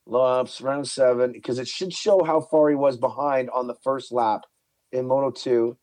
laps, 0.08 0.62
round 0.62 0.88
seven, 0.88 1.32
because 1.32 1.60
it 1.60 1.68
should 1.68 1.93
show 1.93 2.24
how 2.24 2.41
far 2.41 2.70
he 2.70 2.76
was 2.76 2.97
behind 2.97 3.49
on 3.51 3.68
the 3.68 3.76
first 3.84 4.12
lap 4.12 4.45
in 4.91 5.08
Moto 5.08 5.30
2. 5.30 5.78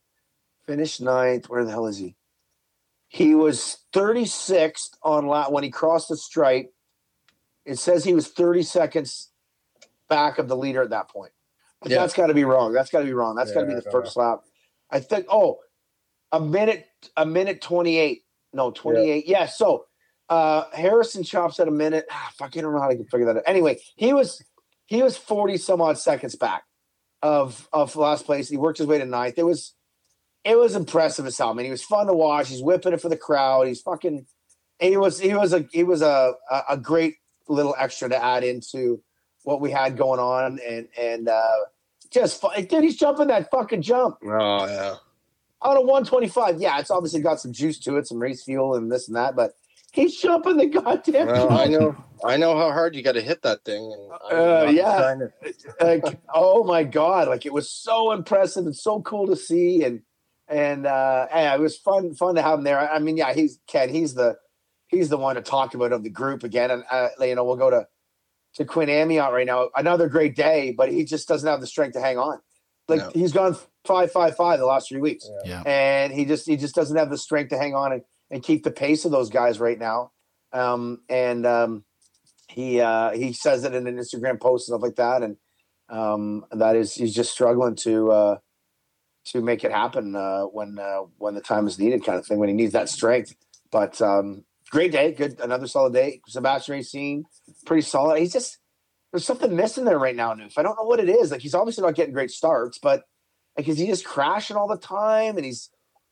Finished 0.66 1.00
ninth. 1.00 1.48
Where 1.48 1.64
the 1.64 1.70
hell 1.70 1.86
is 1.86 1.98
he? 1.98 2.16
He 3.08 3.34
was 3.34 3.78
36th 3.92 4.90
on 5.02 5.26
lap 5.26 5.50
when 5.50 5.64
he 5.64 5.70
crossed 5.70 6.08
the 6.08 6.16
stripe. 6.16 6.72
It 7.64 7.78
says 7.78 8.04
he 8.04 8.14
was 8.14 8.28
30 8.28 8.62
seconds 8.62 9.29
back 10.10 10.38
of 10.38 10.48
the 10.48 10.56
leader 10.56 10.82
at 10.82 10.90
that 10.90 11.08
point. 11.08 11.32
But 11.80 11.90
Yeah. 11.90 12.00
that's 12.00 12.12
got 12.12 12.26
to 12.26 12.34
be 12.34 12.44
wrong. 12.44 12.74
That's 12.74 12.90
got 12.90 12.98
to 12.98 13.06
be 13.06 13.14
wrong. 13.14 13.34
That's 13.34 13.52
got 13.52 13.62
to 13.62 13.66
be 13.66 13.74
the 13.74 13.90
first 13.90 14.14
lap. 14.16 14.40
I 14.90 15.00
think. 15.00 15.24
Oh, 15.30 15.60
a 16.32 16.40
minute, 16.40 16.86
a 17.16 17.24
minute 17.24 17.62
twenty-eight. 17.62 18.24
No, 18.52 18.70
twenty-eight. 18.70 19.26
Yeah. 19.26 19.46
so 19.46 19.86
uh 20.28 20.64
Harrison 20.72 21.24
chops 21.24 21.58
at 21.58 21.66
a 21.68 21.72
minute. 21.72 22.04
Ah, 22.10 22.30
fuck, 22.36 22.56
I 22.56 22.60
don't 22.60 22.74
know 22.74 22.80
how 22.80 22.90
I 22.90 22.94
can 22.96 23.06
figure 23.06 23.26
that 23.26 23.38
out. 23.38 23.42
Anyway, 23.46 23.78
he 23.96 24.12
was 24.12 24.44
he 24.86 25.02
was 25.02 25.16
forty 25.16 25.56
some 25.56 25.80
odd 25.80 25.98
seconds 25.98 26.36
back 26.36 26.64
of 27.22 27.68
of 27.72 27.96
last 27.96 28.26
place. 28.26 28.48
He 28.48 28.56
worked 28.56 28.78
his 28.78 28.86
way 28.86 28.98
to 28.98 29.04
ninth. 29.06 29.38
It 29.38 29.44
was 29.44 29.74
it 30.44 30.56
was 30.58 30.74
impressive 30.76 31.26
as 31.26 31.36
hell. 31.38 31.50
I 31.50 31.54
mean, 31.54 31.64
he 31.66 31.70
was 31.70 31.82
fun 31.82 32.06
to 32.06 32.14
watch. 32.14 32.48
He's 32.48 32.62
whipping 32.62 32.92
it 32.92 33.00
for 33.00 33.08
the 33.08 33.16
crowd. 33.16 33.66
He's 33.68 33.80
fucking. 33.80 34.26
He 34.78 34.96
was 34.96 35.18
he 35.18 35.34
was 35.34 35.52
a 35.52 35.66
he 35.72 35.82
was 35.84 36.00
a 36.02 36.34
a, 36.50 36.62
a 36.70 36.76
great 36.76 37.16
little 37.48 37.74
extra 37.78 38.08
to 38.08 38.22
add 38.24 38.44
into 38.44 39.02
what 39.50 39.60
we 39.60 39.70
had 39.70 39.96
going 39.96 40.20
on 40.20 40.58
and 40.66 40.88
and 40.98 41.28
uh 41.28 41.56
just 42.10 42.42
dude 42.68 42.82
he's 42.84 42.96
jumping 42.96 43.26
that 43.28 43.50
fucking 43.50 43.82
jump 43.82 44.16
Oh 44.24 44.66
yeah. 44.66 44.94
On 45.62 45.76
a 45.76 45.80
125 45.80 46.60
yeah 46.60 46.78
it's 46.78 46.90
obviously 46.90 47.20
got 47.20 47.40
some 47.40 47.52
juice 47.52 47.78
to 47.80 47.96
it 47.96 48.06
some 48.06 48.18
race 48.18 48.42
fuel 48.44 48.74
and 48.76 48.90
this 48.90 49.08
and 49.08 49.16
that 49.16 49.36
but 49.36 49.52
he's 49.92 50.16
jumping 50.16 50.56
the 50.56 50.66
goddamn 50.66 51.26
Well, 51.26 51.50
I 51.52 51.66
know. 51.66 51.96
I 52.24 52.36
know 52.36 52.56
how 52.56 52.70
hard 52.70 52.94
you 52.94 53.02
got 53.02 53.12
to 53.12 53.20
hit 53.22 53.42
that 53.42 53.64
thing. 53.64 53.92
And 53.92 54.38
Uh, 54.38 54.70
yeah. 54.70 55.14
like 55.80 56.20
oh 56.34 56.62
my 56.64 56.84
god 56.84 57.28
like 57.28 57.44
it 57.46 57.52
was 57.52 57.70
so 57.70 58.12
impressive 58.12 58.66
and 58.66 58.76
so 58.76 59.00
cool 59.02 59.26
to 59.26 59.36
see 59.36 59.82
and 59.84 60.02
and 60.48 60.86
uh 60.86 61.26
yeah 61.30 61.54
it 61.54 61.60
was 61.60 61.76
fun 61.78 62.14
fun 62.14 62.34
to 62.36 62.42
have 62.42 62.58
him 62.58 62.64
there 62.64 62.78
i, 62.78 62.96
I 62.96 62.98
mean 62.98 63.16
yeah 63.16 63.32
he's 63.34 63.58
ken 63.68 63.88
he's 63.88 64.14
the 64.14 64.36
he's 64.88 65.08
the 65.08 65.16
one 65.16 65.36
to 65.36 65.42
talk 65.42 65.74
about 65.74 65.92
of 65.92 66.02
the 66.02 66.10
group 66.10 66.42
again 66.44 66.70
and 66.72 66.82
uh, 66.90 67.08
you 67.20 67.34
know 67.36 67.44
we'll 67.44 67.56
go 67.56 67.70
to 67.70 67.86
to 68.54 68.64
quinn 68.64 68.88
amiot 68.88 69.32
right 69.32 69.46
now 69.46 69.68
another 69.76 70.08
great 70.08 70.34
day 70.36 70.72
but 70.76 70.90
he 70.90 71.04
just 71.04 71.28
doesn't 71.28 71.48
have 71.48 71.60
the 71.60 71.66
strength 71.66 71.94
to 71.94 72.00
hang 72.00 72.18
on 72.18 72.38
like 72.88 73.00
No. 73.00 73.10
he's 73.14 73.32
gone 73.32 73.56
five 73.86 74.10
five 74.12 74.36
five 74.36 74.58
the 74.58 74.66
last 74.66 74.88
three 74.88 75.00
weeks 75.00 75.28
Yeah. 75.44 75.62
and 75.64 76.12
he 76.12 76.24
just 76.24 76.46
he 76.46 76.56
just 76.56 76.74
doesn't 76.74 76.96
have 76.96 77.10
the 77.10 77.18
strength 77.18 77.50
to 77.50 77.58
hang 77.58 77.74
on 77.74 77.92
and, 77.92 78.02
and 78.30 78.42
keep 78.42 78.64
the 78.64 78.70
pace 78.70 79.04
of 79.04 79.10
those 79.10 79.30
guys 79.30 79.58
right 79.60 79.78
now. 79.78 80.12
Um, 80.52 81.00
and 81.08 81.46
um, 81.46 81.84
he 82.48 82.80
uh, 82.80 83.10
he 83.12 83.32
says 83.32 83.64
it 83.64 83.74
in 83.74 83.86
an 83.86 83.96
Instagram 83.96 84.40
post 84.40 84.68
and 84.68 84.74
stuff 84.74 84.82
like 84.82 84.96
that, 84.96 85.22
and 85.22 85.36
um, 85.88 86.44
that 86.52 86.74
is 86.76 86.94
he's 86.94 87.14
just 87.14 87.30
struggling 87.32 87.76
to 87.76 88.10
uh, 88.10 88.38
to 89.26 89.40
make 89.40 89.62
it 89.64 89.70
happen 89.72 90.16
uh, 90.16 90.42
when 90.44 90.78
uh, 90.78 91.02
when 91.18 91.34
the 91.34 91.40
time 91.40 91.66
is 91.68 91.78
needed, 91.78 92.04
kind 92.04 92.18
of 92.18 92.26
thing. 92.26 92.38
When 92.38 92.48
he 92.48 92.54
needs 92.54 92.72
that 92.72 92.88
strength, 92.88 93.34
but 93.70 94.00
um, 94.02 94.44
great 94.70 94.92
day, 94.92 95.12
good 95.12 95.40
another 95.40 95.66
solid 95.66 95.92
day. 95.92 96.20
Sebastian 96.26 96.74
Racine, 96.74 97.24
pretty 97.66 97.82
solid. 97.82 98.18
He's 98.18 98.32
just 98.32 98.58
there's 99.12 99.24
something 99.24 99.54
missing 99.54 99.84
there 99.84 99.98
right 99.98 100.16
now, 100.16 100.32
Noof. 100.34 100.56
I 100.56 100.62
don't 100.62 100.76
know 100.76 100.84
what 100.84 101.00
it 101.00 101.08
is. 101.08 101.30
Like 101.30 101.40
he's 101.40 101.54
obviously 101.54 101.82
not 101.82 101.94
getting 101.94 102.14
great 102.14 102.30
starts, 102.30 102.78
but 102.78 103.04
like 103.56 103.68
is 103.68 103.78
he 103.78 103.86
just 103.86 104.04
crashing 104.04 104.56
all 104.56 104.68
the 104.68 104.78
time? 104.78 105.36
And 105.36 105.44
he's 105.44 105.70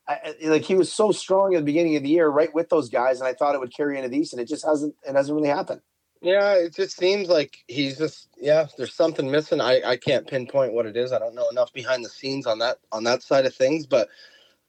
I, 0.09 0.35
like 0.45 0.63
he 0.63 0.75
was 0.75 0.93
so 0.93 1.13
strong 1.13 1.55
at 1.55 1.59
the 1.59 1.65
beginning 1.65 1.97
of 1.97 2.03
the 2.03 2.09
year, 2.09 2.29
right 2.29 2.53
with 2.55 2.71
those 2.71 2.89
guys, 2.89 3.21
and 3.21 3.29
I 3.29 3.35
thought 3.35 3.55
it 3.55 3.61
would 3.61 3.77
carry 3.77 3.99
into 3.99 4.09
these, 4.09 4.33
and 4.33 4.41
it 4.41 4.49
just 4.49 4.65
hasn't. 4.65 4.95
It 5.07 5.15
hasn't 5.15 5.37
really 5.37 5.51
happened. 5.51 5.83
Yeah, 6.23 6.55
it 6.55 6.75
just 6.75 6.97
seems 6.97 7.29
like 7.29 7.59
he's 7.69 7.99
just 7.99 8.29
yeah. 8.39 8.67
There's 8.77 8.95
something 8.95 9.31
missing. 9.31 9.61
I 9.61 9.83
I 9.85 9.97
can't 9.97 10.27
pinpoint 10.27 10.73
what 10.73 10.87
it 10.87 10.97
is. 10.97 11.13
I 11.13 11.19
don't 11.19 11.35
know 11.35 11.49
enough 11.51 11.73
behind 11.75 12.05
the 12.05 12.09
scenes 12.09 12.47
on 12.47 12.59
that 12.61 12.79
on 12.91 13.05
that 13.05 13.23
side 13.23 13.45
of 13.45 13.55
things. 13.55 13.87
But 13.87 14.09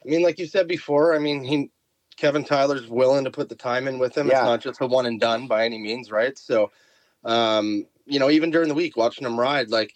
I 0.05 0.09
mean, 0.09 0.21
like 0.21 0.39
you 0.39 0.45
said 0.45 0.67
before, 0.67 1.15
I 1.15 1.19
mean 1.19 1.43
he 1.43 1.71
Kevin 2.19 2.43
Tyler's 2.43 2.87
willing 2.87 3.23
to 3.23 3.31
put 3.31 3.47
the 3.47 3.55
time 3.55 3.87
in 3.87 3.97
with 3.97 4.17
him. 4.17 4.27
Yeah. 4.27 4.39
It's 4.39 4.45
not 4.45 4.61
just 4.61 4.81
a 4.81 4.87
one 4.87 5.05
and 5.05 5.21
done 5.21 5.47
by 5.47 5.63
any 5.63 5.77
means, 5.77 6.11
right? 6.11 6.37
So, 6.37 6.71
um, 7.23 7.85
you 8.05 8.19
know, 8.19 8.29
even 8.29 8.51
during 8.51 8.67
the 8.67 8.75
week 8.75 8.97
watching 8.97 9.25
him 9.25 9.39
ride, 9.39 9.69
like 9.69 9.93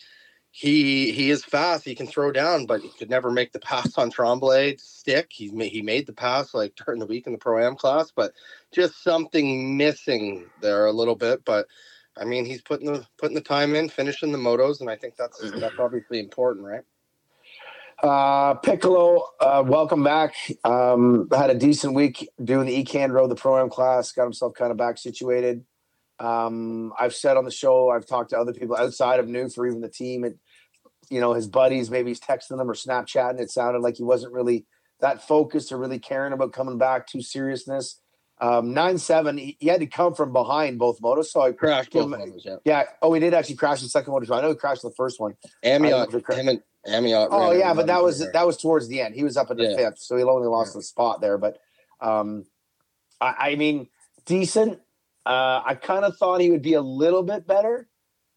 he 0.52 1.12
he 1.12 1.32
is 1.32 1.44
fast. 1.44 1.84
He 1.84 1.96
can 1.96 2.08
throw 2.08 2.32
down, 2.32 2.66
but 2.66 2.80
he 2.80 2.90
could 2.90 3.10
never 3.10 3.30
make 3.30 3.52
the 3.52 3.60
pass 3.60 3.98
on 3.98 4.10
Tremblay 4.10 4.78
stick. 4.78 5.32
He 5.32 5.52
made 5.52 5.72
he 5.72 5.82
made 5.82 6.08
the 6.08 6.14
pass 6.14 6.54
like 6.54 6.76
during 6.76 7.02
the 7.02 7.06
week 7.06 7.28
in 7.28 7.34
the 7.34 7.40
pro 7.40 7.62
am 7.66 7.76
class, 7.76 8.12
but 8.16 8.32
just 8.72 9.04
something 9.04 9.76
missing 9.76 10.46
there 10.62 10.86
a 10.86 10.94
little 10.94 11.16
bit. 11.16 11.44
But 11.44 11.68
I 12.18 12.24
mean, 12.24 12.46
he's 12.46 12.62
putting 12.62 12.94
the 12.94 13.06
putting 13.18 13.36
the 13.36 13.42
time 13.42 13.76
in, 13.76 13.90
finishing 13.90 14.32
the 14.32 14.38
motos, 14.38 14.80
and 14.80 14.90
I 14.90 14.96
think 14.96 15.18
that's 15.18 15.42
that's 15.60 15.80
obviously 15.80 16.20
important, 16.20 16.66
right? 16.66 16.84
Uh, 18.04 18.56
Piccolo, 18.56 19.30
uh, 19.40 19.64
welcome 19.66 20.04
back. 20.04 20.36
Um, 20.66 21.30
had 21.34 21.50
a 21.50 21.56
decent 21.56 21.94
week 21.94 22.28
doing 22.44 22.68
the 22.68 22.84
Ecan 22.84 23.12
Road, 23.12 23.30
the 23.30 23.36
program 23.36 23.70
class. 23.70 24.12
Got 24.12 24.24
himself 24.24 24.54
kind 24.56 24.72
of 24.72 24.78
back 24.78 24.98
situated. 24.98 25.64
Um, 26.20 26.92
I've 27.00 27.16
said 27.16 27.38
on 27.38 27.46
the 27.46 27.52
show, 27.52 27.90
I've 27.90 28.06
talked 28.06 28.32
to 28.32 28.38
other 28.38 28.54
people 28.54 28.76
outside 28.76 29.22
of 29.22 29.28
Noof 29.28 29.58
or 29.58 29.66
even 29.68 29.80
the 29.80 29.88
team, 29.88 30.26
and 30.26 30.36
you 31.10 31.22
know 31.22 31.34
his 31.34 31.48
buddies. 31.48 31.90
Maybe 31.90 32.10
he's 32.10 32.20
texting 32.20 32.58
them 32.58 32.70
or 32.70 32.74
Snapchatting. 32.74 33.40
It 33.40 33.50
sounded 33.50 33.80
like 33.80 33.96
he 33.96 34.04
wasn't 34.04 34.34
really 34.34 34.66
that 35.00 35.26
focused 35.26 35.72
or 35.72 35.78
really 35.78 36.00
caring 36.00 36.34
about 36.34 36.52
coming 36.52 36.78
back 36.78 37.08
to 37.08 37.22
seriousness. 37.22 38.02
Um, 38.42 38.74
nine 38.74 38.98
seven, 38.98 39.38
he, 39.38 39.56
he 39.62 39.68
had 39.68 39.80
to 39.80 39.86
come 39.88 40.14
from 40.14 40.34
behind 40.34 40.78
both 40.78 41.00
motos. 41.00 41.28
So 41.28 41.40
I, 41.40 41.54
Crashed 41.54 41.94
both 41.94 42.12
Yeah, 42.12 42.18
motos, 42.18 42.42
yeah. 42.44 42.56
yeah. 42.66 42.84
Oh, 43.02 43.14
he 43.14 43.22
did 43.22 43.34
actually 43.34 43.56
crash 43.56 43.82
the 43.82 43.88
second 43.88 44.12
motor. 44.12 44.26
So 44.26 44.36
I 44.36 44.42
know 44.42 44.50
he 44.50 44.56
crashed 44.56 44.82
the 44.82 44.92
first 44.92 45.22
one. 45.22 45.36
Amiot, 45.64 46.12
him 46.38 46.50
and 46.50 46.62
Amiot. 46.88 47.30
Oh 47.32 47.52
yeah, 47.52 47.74
but 47.74 47.88
that 47.88 48.04
was 48.04 48.22
other. 48.22 48.32
that 48.34 48.46
was 48.46 48.58
towards 48.58 48.88
the 48.88 49.02
end. 49.02 49.16
He 49.16 49.24
was 49.24 49.38
up 49.38 49.50
in 49.52 49.58
the 49.58 49.64
Yeah. 49.64 49.76
fifth, 49.78 50.00
so 50.00 50.18
he 50.18 50.24
only 50.24 50.48
lost 50.48 50.74
the 50.74 50.82
spot 50.82 51.22
there. 51.22 51.38
But 51.38 51.60
um, 52.02 52.46
I, 53.22 53.52
I 53.52 53.56
mean, 53.56 53.88
decent. 54.26 54.80
Uh, 55.26 55.62
I 55.66 55.76
kind 55.76 56.04
of 56.04 56.18
thought 56.18 56.42
he 56.42 56.52
would 56.52 56.62
be 56.62 56.74
a 56.74 56.82
little 56.82 57.24
bit 57.24 57.48
better, 57.48 57.88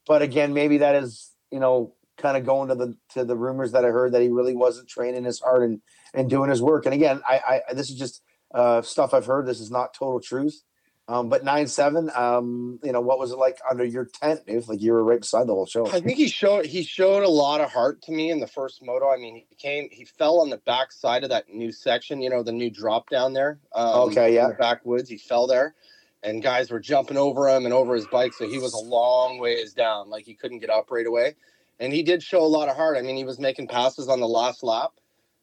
but 0.07 0.23
again, 0.23 0.55
maybe 0.55 0.79
that 0.79 0.95
is 0.95 1.33
you 1.51 1.59
know 1.59 1.95
kind 2.19 2.37
of 2.37 2.47
going 2.47 2.69
to 2.69 2.75
the 2.77 2.97
to 3.15 3.25
the 3.25 3.37
rumors 3.37 3.73
that 3.73 3.85
I 3.85 3.89
heard 3.89 4.13
that 4.13 4.23
he 4.23 4.29
really 4.29 4.55
wasn't 4.55 4.89
training 4.89 5.25
his 5.25 5.41
hard 5.41 5.65
and 5.65 5.81
and 6.15 6.31
doing 6.31 6.49
his 6.49 6.63
work. 6.63 6.87
And 6.87 6.95
again, 6.95 7.21
I, 7.29 7.63
I 7.69 7.75
this 7.75 7.91
is 7.91 7.99
just 7.99 8.23
uh, 8.55 8.81
stuff 8.83 9.13
I've 9.13 9.27
heard. 9.27 9.47
This 9.47 9.61
is 9.61 9.73
not 9.73 9.93
total 9.93 10.21
truth. 10.21 10.63
Um, 11.09 11.29
but 11.29 11.45
nine 11.45 11.69
seven, 11.69 12.11
um, 12.17 12.81
you 12.83 12.91
know, 12.91 13.01
what 13.01 13.21
was 13.21 13.31
it 13.31 13.39
like 13.39 13.59
under 13.71 13.85
your 13.85 14.07
tent? 14.07 14.41
If 14.47 14.69
like 14.69 14.83
you 14.83 14.93
were 14.93 15.05
right 15.05 15.21
beside 15.21 15.47
the 15.47 15.53
whole 15.55 15.67
show. 15.67 15.87
I 15.87 16.01
think 16.01 16.19
he 16.19 16.27
showed 16.27 16.67
he 16.67 16.83
showed 16.83 17.23
a 17.23 17.29
lot 17.29 17.61
of 17.61 17.71
heart 17.71 18.03
to 18.03 18.13
me 18.13 18.31
in 18.33 18.41
the 18.41 18.47
first 18.49 18.83
moto. 18.85 19.09
I 19.09 19.17
mean, 19.17 19.45
he 19.49 19.55
came 19.55 19.89
he 19.93 20.05
fell 20.05 20.41
on 20.41 20.51
the 20.51 20.57
back 20.57 20.91
side 20.91 21.23
of 21.23 21.31
that 21.31 21.49
new 21.49 21.71
section, 21.71 22.21
you 22.21 22.29
know, 22.29 22.43
the 22.43 22.51
new 22.51 22.71
drop 22.71 23.09
down 23.09 23.35
there. 23.35 23.61
Um, 23.73 24.11
Okay, 24.11 24.31
in 24.31 24.35
yeah. 24.35 24.49
the 24.49 24.55
backwoods. 24.55 25.09
He 25.09 25.17
fell 25.17 25.47
there, 25.47 25.77
and 26.25 26.43
guys 26.43 26.73
were 26.73 26.81
jumping 26.81 27.17
over 27.17 27.49
him 27.49 27.67
and 27.67 27.73
over 27.73 27.95
his 27.95 28.07
bike, 28.09 28.33
so 28.33 28.49
he 28.49 28.59
was 28.59 28.73
a 28.73 28.79
long 28.79 29.39
ways 29.39 29.75
down. 29.75 30.11
Like 30.11 30.25
he 30.25 30.35
couldn't 30.35 30.59
get 30.59 30.71
up 30.71 30.91
right 30.91 31.07
away, 31.07 31.37
and 31.79 31.93
he 31.93 32.03
did 32.03 32.21
show 32.21 32.41
a 32.41 32.47
lot 32.47 32.69
of 32.69 32.75
heart. 32.75 32.97
I 32.97 33.03
mean, 33.03 33.17
he 33.17 33.25
was 33.25 33.39
making 33.39 33.69
passes 33.69 34.09
on 34.09 34.19
the 34.19 34.27
last 34.27 34.65
lap. 34.65 34.91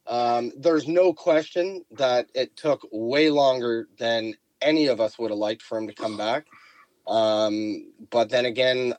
Um, 0.08 0.52
there's 0.58 0.90
no 0.90 1.14
question 1.14 1.86
that 1.92 2.28
it 2.36 2.58
took 2.58 2.86
way 2.92 3.30
longer 3.30 3.88
than 3.98 4.36
any 4.64 4.88
of 4.88 5.00
us 5.00 5.20
would 5.20 5.32
have 5.32 5.38
liked 5.38 5.62
for 5.62 5.78
him 5.78 5.88
to 5.88 5.94
come 5.94 6.18
back. 6.18 6.48
Um, 7.08 7.92
but 8.10 8.30
then 8.30 8.46
again, 8.46 8.94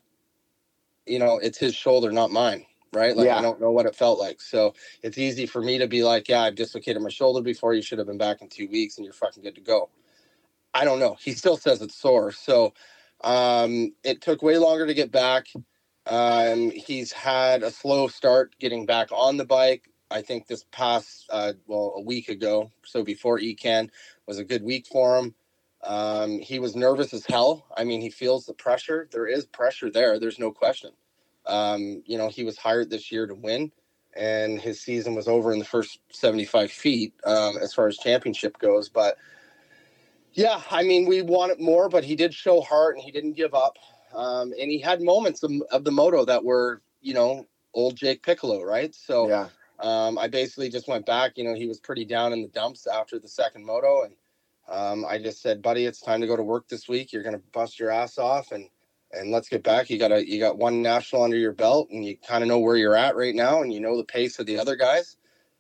you 1.07 1.19
know, 1.19 1.39
it's 1.39 1.59
his 1.59 1.75
shoulder, 1.75 2.13
not 2.13 2.31
mine, 2.31 2.65
right? 2.93 3.17
Like 3.17 3.27
Yeah. 3.27 3.39
I 3.39 3.43
don't 3.43 3.61
know 3.61 3.71
what 3.71 3.87
it 3.87 3.95
felt 3.95 4.19
like. 4.19 4.41
So 4.41 4.75
it's 5.03 5.19
easy 5.19 5.47
for 5.47 5.61
me 5.61 5.79
to 5.79 5.87
be 5.87 6.03
like, 6.03 6.29
yeah, 6.29 6.43
I've 6.43 6.55
dislocated 6.55 7.03
my 7.03 7.09
shoulder 7.09 7.43
before. 7.43 7.75
You 7.75 7.83
should 7.83 7.99
have 7.99 8.07
been 8.07 8.19
back 8.19 8.43
in 8.43 8.49
two 8.49 8.69
weeks 8.69 8.97
and 8.97 9.05
you're 9.05 9.15
fucking 9.15 9.43
good 9.43 9.55
to 9.55 9.61
go. 9.61 9.91
I 10.73 10.85
don't 10.85 10.99
know. 10.99 11.17
He 11.21 11.33
still 11.33 11.57
says 11.57 11.83
it's 11.83 11.95
sore. 11.95 12.33
So 12.33 12.75
um, 13.23 13.93
it 14.03 14.21
took 14.21 14.43
way 14.43 14.59
longer 14.59 14.87
to 14.87 14.95
get 14.95 15.11
back. 15.11 15.47
Um, 16.07 16.71
he's 16.71 17.13
had 17.13 17.63
a 17.63 17.71
slow 17.71 18.09
start 18.09 18.55
getting 18.59 18.85
back 18.85 19.09
on 19.13 19.37
the 19.37 19.45
bike. 19.45 19.89
I 20.11 20.21
think 20.23 20.47
this 20.47 20.65
past, 20.71 21.27
uh, 21.31 21.55
well, 21.67 21.95
a 21.97 22.01
week 22.01 22.29
ago, 22.29 22.71
so 22.85 23.03
before 23.03 23.39
ECAN, 23.39 23.89
was 24.27 24.39
a 24.39 24.45
good 24.45 24.63
week 24.63 24.87
for 24.87 25.17
him. 25.17 25.35
Um, 25.85 26.39
he 26.39 26.59
was 26.59 26.75
nervous 26.75 27.13
as 27.13 27.27
hell. 27.27 27.67
I 27.77 27.85
mean, 27.85 28.01
he 28.01 28.11
feels 28.11 28.47
the 28.47 28.55
pressure. 28.55 29.09
There 29.11 29.27
is 29.27 29.47
pressure 29.47 29.91
there. 29.91 30.19
There's 30.19 30.39
no 30.39 30.51
question. 30.51 30.91
Um, 31.47 32.03
you 32.07 32.17
know, 32.17 32.29
he 32.29 32.45
was 32.45 32.57
hired 32.57 32.91
this 32.91 33.13
year 33.13 33.27
to 33.27 33.35
win, 33.35 33.71
and 34.17 34.61
his 34.61 34.81
season 34.81 35.15
was 35.15 35.29
over 35.29 35.53
in 35.53 35.59
the 35.59 35.65
first 35.65 35.99
75 36.11 36.71
feet 36.71 37.13
um, 37.25 37.57
as 37.61 37.75
far 37.75 37.87
as 37.87 37.99
championship 37.99 38.59
goes. 38.59 38.89
But 38.89 39.19
yeah, 40.33 40.61
I 40.71 40.83
mean, 40.83 41.07
we 41.07 41.23
wanted 41.23 41.61
more, 41.61 41.89
but 41.89 42.05
he 42.05 42.17
did 42.17 42.33
show 42.35 42.61
heart 42.61 42.97
and 42.97 43.05
he 43.05 43.13
didn't 43.13 43.35
give 43.35 43.55
up. 43.55 43.77
Um, 44.15 44.53
and 44.59 44.71
he 44.71 44.79
had 44.79 45.03
moments 45.03 45.43
of, 45.43 45.53
of 45.71 45.85
the 45.85 45.91
moto 45.91 46.25
that 46.25 46.45
were, 46.45 46.83
you 47.03 47.15
know, 47.15 47.47
old 47.75 47.97
Jake 47.97 48.23
Piccolo, 48.23 48.63
right? 48.63 48.95
So 48.95 49.29
Yeah. 49.29 49.49
um, 49.81 50.19
I 50.19 50.29
basically 50.29 50.71
just 50.71 50.89
went 50.89 51.05
back. 51.05 51.37
You 51.37 51.45
know, 51.45 51.55
he 51.55 51.67
was 51.67 51.79
pretty 51.81 52.05
down 52.05 52.33
in 52.33 52.43
the 52.43 52.49
dumps 52.49 52.87
after 52.87 53.19
the 53.19 53.29
second 53.29 53.65
moto, 53.65 54.03
and 54.05 54.15
um, 54.69 55.05
I 55.05 55.19
just 55.19 55.43
said, 55.43 55.63
"Buddy, 55.63 55.87
it's 55.87 56.01
time 56.01 56.21
to 56.21 56.27
go 56.27 56.37
to 56.37 56.43
work 56.43 56.69
this 56.69 56.89
week. 56.89 57.13
You're 57.13 57.23
gonna 57.23 57.41
bust 57.53 57.79
your 57.79 57.91
ass 57.91 58.19
off, 58.19 58.53
and 58.53 58.69
and 59.13 59.31
let's 59.31 59.49
get 59.49 59.63
back. 59.63 59.91
You 59.91 59.99
got 59.99 60.13
a 60.13 60.27
you 60.27 60.39
got 60.41 60.59
one 60.59 60.83
national 60.83 61.23
under 61.23 61.37
your 61.37 61.53
belt, 61.53 61.89
and 61.91 62.05
you 62.05 62.17
kind 62.17 62.43
of 62.43 62.49
know 62.49 62.59
where 62.59 62.77
you're 62.77 62.97
at 62.97 63.17
right 63.17 63.35
now, 63.35 63.63
and 63.63 63.73
you 63.73 63.81
know 63.81 63.97
the 63.97 64.05
pace 64.05 64.39
of 64.39 64.47
the 64.47 64.59
other 64.59 64.77
guys. 64.77 65.17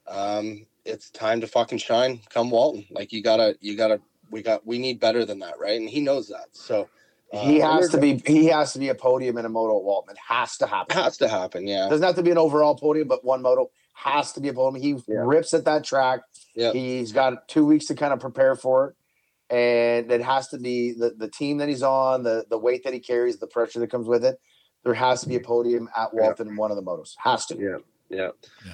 Um, 0.06 0.66
it's 0.84 1.10
time 1.10 1.40
to 1.40 1.46
fucking 1.46 1.78
shine. 1.78 2.20
Come 2.30 2.50
Walton, 2.50 2.86
like 2.90 3.12
you 3.12 3.22
gotta 3.22 3.56
you 3.60 3.76
gotta 3.76 4.00
we 4.30 4.42
got 4.42 4.66
we 4.66 4.78
need 4.78 5.00
better 5.00 5.24
than 5.24 5.38
that, 5.40 5.58
right? 5.58 5.80
And 5.80 5.88
he 5.88 6.00
knows 6.00 6.28
that. 6.28 6.46
So 6.52 6.88
He 7.32 7.62
uh, 7.62 7.78
has 7.78 7.90
to 7.90 7.98
be 7.98 8.22
he 8.26 8.46
has 8.46 8.72
to 8.74 8.78
be 8.78 8.88
a 8.88 8.94
podium 8.94 9.38
in 9.38 9.44
a 9.44 9.48
moto 9.48 9.78
at 9.78 9.84
Walton. 9.84 10.12
It 10.12 10.18
has 10.28 10.56
to 10.58 10.66
happen. 10.66 10.96
has 10.96 11.16
to 11.18 11.28
happen. 11.28 11.66
Yeah, 11.66 11.88
doesn't 11.88 12.06
have 12.06 12.16
to 12.16 12.22
be 12.22 12.30
an 12.30 12.38
overall 12.38 12.74
podium, 12.74 13.08
but 13.08 13.24
one 13.24 13.42
moto 13.42 13.70
has 13.94 14.32
to 14.32 14.40
be 14.40 14.48
a 14.48 14.54
podium. 14.54 14.82
He 14.82 14.90
Yeah. 15.12 15.20
rips 15.24 15.54
at 15.54 15.64
that 15.66 15.84
track. 15.84 16.20
Yeah. 16.54 16.72
He's 16.72 17.12
got 17.12 17.48
two 17.48 17.64
weeks 17.64 17.86
to 17.86 17.94
kind 17.94 18.12
of 18.12 18.20
prepare 18.20 18.56
for 18.56 18.88
it. 18.88 18.96
And 19.54 20.10
it 20.10 20.22
has 20.22 20.48
to 20.48 20.58
be 20.58 20.92
the, 20.92 21.10
the 21.10 21.28
team 21.28 21.58
that 21.58 21.68
he's 21.68 21.82
on, 21.82 22.22
the 22.22 22.46
the 22.48 22.58
weight 22.58 22.82
that 22.84 22.94
he 22.94 23.00
carries, 23.00 23.38
the 23.38 23.46
pressure 23.46 23.78
that 23.80 23.90
comes 23.90 24.06
with 24.08 24.24
it. 24.24 24.40
There 24.84 24.94
has 24.94 25.20
to 25.22 25.28
be 25.28 25.36
a 25.36 25.40
podium 25.40 25.88
at 25.96 26.08
Yeah. 26.14 26.22
Walton 26.22 26.48
in 26.48 26.56
one 26.56 26.70
of 26.70 26.76
the 26.76 26.82
motos. 26.82 27.14
Has 27.18 27.46
to. 27.46 27.56
Yeah. 27.56 27.76
Yeah. 28.08 28.30
Yeah. 28.64 28.72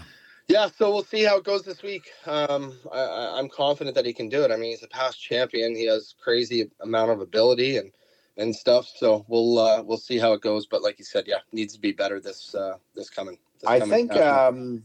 Yeah. 0.48 0.68
So 0.76 0.90
we'll 0.92 1.04
see 1.04 1.24
how 1.24 1.38
it 1.38 1.44
goes 1.44 1.62
this 1.64 1.82
week. 1.82 2.10
Um, 2.26 2.74
I, 2.92 2.98
I, 3.00 3.38
I'm 3.38 3.48
confident 3.48 3.94
that 3.96 4.06
he 4.06 4.12
can 4.12 4.28
do 4.28 4.42
it. 4.44 4.50
I 4.50 4.56
mean, 4.56 4.70
he's 4.70 4.82
a 4.82 4.88
past 4.88 5.20
champion. 5.20 5.74
He 5.74 5.86
has 5.86 6.14
crazy 6.22 6.70
amount 6.80 7.10
of 7.10 7.20
ability 7.20 7.76
and 7.76 7.90
and 8.36 8.54
stuff. 8.54 8.88
So 8.96 9.24
we'll 9.28 9.58
uh, 9.58 9.82
we'll 9.82 9.98
see 9.98 10.18
how 10.18 10.32
it 10.32 10.40
goes. 10.40 10.66
But 10.66 10.82
like 10.82 10.98
you 10.98 11.04
said, 11.04 11.24
yeah, 11.26 11.38
needs 11.52 11.74
to 11.74 11.80
be 11.80 11.92
better 11.92 12.20
this 12.20 12.54
uh, 12.54 12.76
this 12.94 13.10
coming. 13.10 13.38
This 13.60 13.68
I 13.68 13.78
coming 13.80 13.94
think 13.94 14.12
national. 14.12 14.28
um, 14.48 14.84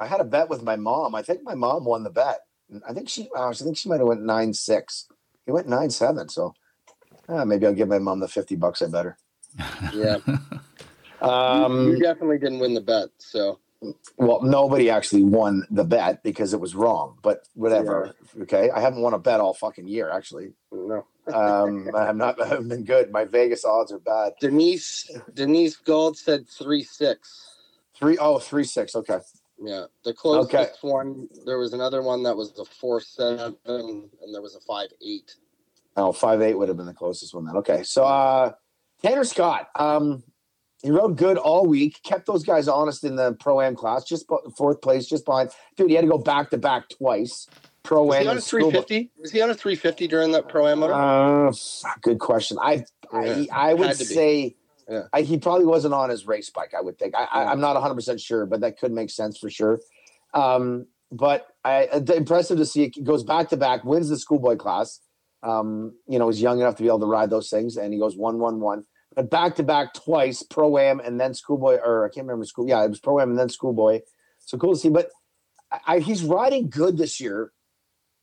I 0.00 0.06
had 0.06 0.20
a 0.20 0.24
bet 0.24 0.48
with 0.48 0.62
my 0.62 0.76
mom. 0.76 1.14
I 1.14 1.22
think 1.22 1.42
my 1.42 1.54
mom 1.54 1.84
won 1.84 2.04
the 2.04 2.10
bet. 2.10 2.40
I 2.88 2.92
think 2.92 3.08
she. 3.08 3.28
I 3.36 3.52
think 3.52 3.76
she 3.76 3.88
might 3.88 3.98
have 3.98 4.08
went 4.08 4.22
nine 4.22 4.52
six. 4.52 5.08
He 5.46 5.52
went 5.52 5.68
nine 5.68 5.90
seven. 5.90 6.28
So 6.28 6.54
uh, 7.28 7.44
maybe 7.44 7.66
I'll 7.66 7.74
give 7.74 7.88
my 7.88 7.98
mom 7.98 8.20
the 8.20 8.28
fifty 8.28 8.56
bucks. 8.56 8.82
I 8.82 8.86
better. 8.88 9.16
yeah, 9.94 10.18
Um, 11.20 11.88
you 11.88 12.00
definitely 12.00 12.38
didn't 12.38 12.60
win 12.60 12.74
the 12.74 12.80
bet. 12.80 13.08
So 13.18 13.58
well, 14.16 14.42
nobody 14.42 14.90
actually 14.90 15.24
won 15.24 15.66
the 15.70 15.84
bet 15.84 16.22
because 16.22 16.52
it 16.52 16.60
was 16.60 16.74
wrong. 16.74 17.18
But 17.22 17.46
whatever. 17.54 18.14
Okay, 18.42 18.70
I 18.70 18.80
haven't 18.80 19.02
won 19.02 19.14
a 19.14 19.18
bet 19.18 19.40
all 19.40 19.54
fucking 19.54 19.88
year. 19.88 20.10
Actually, 20.10 20.52
no. 20.72 21.06
um, 21.32 21.88
I'm 21.94 22.18
not. 22.18 22.40
I 22.42 22.48
haven't 22.48 22.68
been 22.68 22.84
good. 22.84 23.10
My 23.10 23.24
Vegas 23.24 23.64
odds 23.64 23.92
are 23.92 23.98
bad. 23.98 24.32
Denise 24.40 25.10
Denise 25.34 25.76
Gold 25.76 26.16
said 26.16 26.48
three 26.48 26.82
six. 26.82 27.56
Three 27.96 28.18
oh 28.18 28.38
three 28.38 28.64
six. 28.64 28.94
Okay. 28.94 29.18
Yeah, 29.60 29.86
the 30.04 30.14
closest 30.14 30.54
Okay. 30.54 30.70
one. 30.82 31.28
There 31.44 31.58
was 31.58 31.72
another 31.72 32.02
one 32.02 32.22
that 32.22 32.36
was 32.36 32.56
a 32.58 32.64
four 32.64 33.00
seven, 33.00 33.56
and 33.66 34.34
there 34.34 34.42
was 34.42 34.54
a 34.54 34.60
five 34.60 34.88
eight. 35.04 35.34
Oh, 35.96 36.12
five 36.12 36.40
eight 36.42 36.54
would 36.54 36.68
have 36.68 36.76
been 36.76 36.86
the 36.86 36.94
closest 36.94 37.34
one 37.34 37.44
then. 37.44 37.56
Okay. 37.56 37.82
So 37.82 38.04
uh 38.04 38.52
Tanner 39.02 39.24
Scott, 39.24 39.68
um, 39.76 40.22
he 40.82 40.90
rode 40.90 41.16
good 41.16 41.38
all 41.38 41.66
week, 41.66 42.00
kept 42.04 42.26
those 42.26 42.44
guys 42.44 42.68
honest 42.68 43.02
in 43.04 43.16
the 43.16 43.32
pro 43.34 43.60
am 43.60 43.74
class, 43.74 44.04
just 44.04 44.26
fourth 44.56 44.80
place, 44.80 45.06
just 45.06 45.24
behind. 45.24 45.50
Dude, 45.76 45.88
he 45.90 45.94
had 45.96 46.02
to 46.02 46.08
go 46.10 46.18
back 46.18 46.50
to 46.50 46.58
back 46.58 46.88
twice. 46.88 47.48
Pro 47.82 48.04
Was 48.04 48.16
am 48.16 48.22
he 48.22 48.28
on 48.28 48.32
a 48.32 48.36
and 48.36 48.44
three 48.44 48.62
school. 48.62 48.70
fifty? 48.70 49.10
Was 49.18 49.30
he 49.32 49.40
on 49.40 49.50
a 49.50 49.54
three 49.54 49.74
fifty 49.76 50.06
during 50.06 50.32
that 50.32 50.48
pro 50.48 50.66
am? 50.68 50.82
Uh, 50.84 51.52
good 52.02 52.18
question. 52.20 52.58
I 52.60 52.84
I, 53.12 53.24
Yeah, 53.24 53.44
I 53.54 53.74
would 53.74 53.96
say. 53.96 54.48
be. 54.50 54.56
Yeah. 54.88 55.02
I, 55.12 55.22
he 55.22 55.38
probably 55.38 55.66
wasn't 55.66 55.94
on 55.94 56.10
his 56.10 56.26
race 56.26 56.50
bike. 56.50 56.72
I 56.76 56.80
would 56.80 56.98
think. 56.98 57.14
I, 57.14 57.24
I, 57.24 57.44
I'm 57.52 57.60
not 57.60 57.74
100 57.74 57.94
percent 57.94 58.20
sure, 58.20 58.46
but 58.46 58.60
that 58.60 58.78
could 58.78 58.92
make 58.92 59.10
sense 59.10 59.38
for 59.38 59.50
sure. 59.50 59.80
Um, 60.34 60.86
but 61.12 61.46
I 61.64 61.88
it's 61.92 62.10
impressive 62.10 62.58
to 62.58 62.66
see 62.66 62.84
it 62.84 63.04
goes 63.04 63.24
back 63.24 63.48
to 63.50 63.56
back, 63.56 63.84
wins 63.84 64.08
the 64.08 64.18
schoolboy 64.18 64.56
class. 64.56 65.00
Um, 65.42 65.94
you 66.08 66.18
know, 66.18 66.28
he's 66.28 66.40
young 66.42 66.60
enough 66.60 66.76
to 66.76 66.82
be 66.82 66.88
able 66.88 67.00
to 67.00 67.06
ride 67.06 67.30
those 67.30 67.48
things, 67.50 67.76
and 67.76 67.92
he 67.92 67.98
goes 67.98 68.16
one 68.16 68.38
one 68.38 68.60
one. 68.60 68.84
But 69.14 69.30
back 69.30 69.56
to 69.56 69.62
back 69.62 69.94
twice, 69.94 70.42
pro 70.42 70.78
am 70.78 71.00
and 71.00 71.20
then 71.20 71.34
schoolboy, 71.34 71.78
or 71.84 72.04
I 72.04 72.08
can't 72.08 72.26
remember 72.26 72.44
school. 72.44 72.68
Yeah, 72.68 72.84
it 72.84 72.88
was 72.88 73.00
pro 73.00 73.20
am 73.20 73.30
and 73.30 73.38
then 73.38 73.48
schoolboy. 73.48 74.00
So 74.40 74.58
cool 74.58 74.74
to 74.74 74.78
see. 74.78 74.90
But 74.90 75.10
I, 75.72 75.78
I, 75.86 75.98
he's 76.00 76.22
riding 76.22 76.70
good 76.70 76.96
this 76.98 77.20
year, 77.20 77.52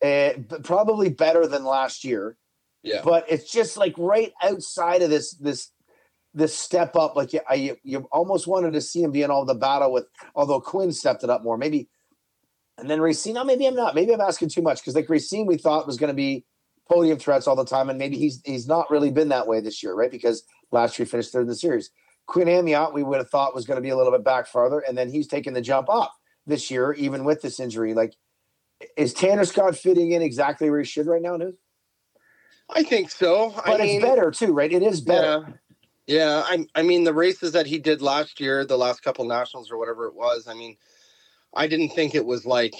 uh, 0.03 0.33
but 0.47 0.63
probably 0.63 1.09
better 1.09 1.47
than 1.47 1.63
last 1.63 2.03
year 2.03 2.37
Yeah. 2.83 3.01
but 3.03 3.25
it's 3.29 3.51
just 3.51 3.77
like 3.77 3.95
right 3.97 4.31
outside 4.43 5.01
of 5.01 5.09
this 5.09 5.33
this 5.35 5.71
this 6.35 6.55
step 6.55 6.95
up. 6.95 7.15
Like 7.15 7.33
you, 7.33 7.39
I, 7.49 7.77
you 7.83 8.07
almost 8.11 8.45
wanted 8.45 8.73
to 8.73 8.81
see 8.81 9.01
him 9.01 9.11
be 9.11 9.23
in 9.23 9.31
all 9.31 9.45
the 9.45 9.55
battle 9.55 9.91
with, 9.91 10.05
although 10.35 10.61
Quinn 10.61 10.91
stepped 10.91 11.23
it 11.23 11.29
up 11.29 11.43
more, 11.43 11.57
maybe. 11.57 11.89
And 12.77 12.89
then 12.89 12.99
Racine, 13.01 13.37
oh, 13.37 13.43
maybe 13.45 13.65
I'm 13.65 13.75
not. 13.75 13.95
Maybe 13.95 14.13
I'm 14.13 14.21
asking 14.21 14.49
too 14.49 14.61
much 14.61 14.81
because 14.81 14.95
like 14.95 15.09
Racine, 15.09 15.47
we 15.47 15.57
thought 15.57 15.87
was 15.87 15.97
going 15.97 16.09
to 16.09 16.13
be 16.13 16.45
podium 16.89 17.17
threats 17.17 17.47
all 17.47 17.55
the 17.55 17.65
time, 17.65 17.89
and 17.89 17.97
maybe 17.97 18.17
he's 18.17 18.41
he's 18.43 18.67
not 18.67 18.91
really 18.91 19.09
been 19.09 19.29
that 19.29 19.47
way 19.47 19.61
this 19.61 19.81
year, 19.81 19.95
right? 19.95 20.11
Because 20.11 20.43
last 20.71 20.99
year 20.99 21.05
he 21.05 21.09
finished 21.09 21.31
third 21.31 21.43
in 21.43 21.47
the 21.47 21.55
series. 21.55 21.89
Quinn 22.27 22.47
Amyotte, 22.47 22.93
we 22.93 23.03
would 23.03 23.19
have 23.19 23.29
thought 23.29 23.55
was 23.55 23.65
going 23.65 23.77
to 23.77 23.81
be 23.81 23.89
a 23.89 23.95
little 23.95 24.11
bit 24.11 24.25
back 24.25 24.47
farther, 24.47 24.79
and 24.79 24.97
then 24.97 25.09
he's 25.09 25.27
taken 25.27 25.53
the 25.53 25.61
jump 25.61 25.89
up 25.89 26.13
this 26.45 26.69
year, 26.69 26.91
even 26.93 27.23
with 27.23 27.41
this 27.41 27.61
injury. 27.61 27.93
Like, 27.93 28.13
is 28.97 29.13
Tanner 29.13 29.45
Scott 29.45 29.77
fitting 29.77 30.11
in 30.11 30.21
exactly 30.21 30.69
where 30.69 30.79
he 30.79 30.85
should 30.85 31.07
right 31.07 31.21
now, 31.21 31.37
News? 31.37 31.55
I 32.69 32.83
think 32.83 33.11
so. 33.11 33.53
But 33.55 33.79
I 33.79 33.83
mean, 33.85 33.95
it's 33.97 34.05
better 34.05 34.31
too, 34.31 34.53
right? 34.53 34.71
It 34.71 34.83
is 34.83 34.99
better. 34.99 35.45
Yeah. 35.47 35.53
Yeah, 36.07 36.43
I 36.45 36.65
I 36.75 36.83
mean 36.83 37.03
the 37.03 37.13
races 37.13 37.53
that 37.53 37.65
he 37.65 37.79
did 37.79 38.01
last 38.01 38.39
year, 38.39 38.65
the 38.65 38.77
last 38.77 39.01
couple 39.01 39.25
nationals 39.25 39.71
or 39.71 39.77
whatever 39.77 40.05
it 40.07 40.15
was, 40.15 40.47
I 40.47 40.53
mean, 40.53 40.77
I 41.55 41.67
didn't 41.67 41.89
think 41.89 42.13
it 42.13 42.25
was 42.25 42.45
like, 42.45 42.75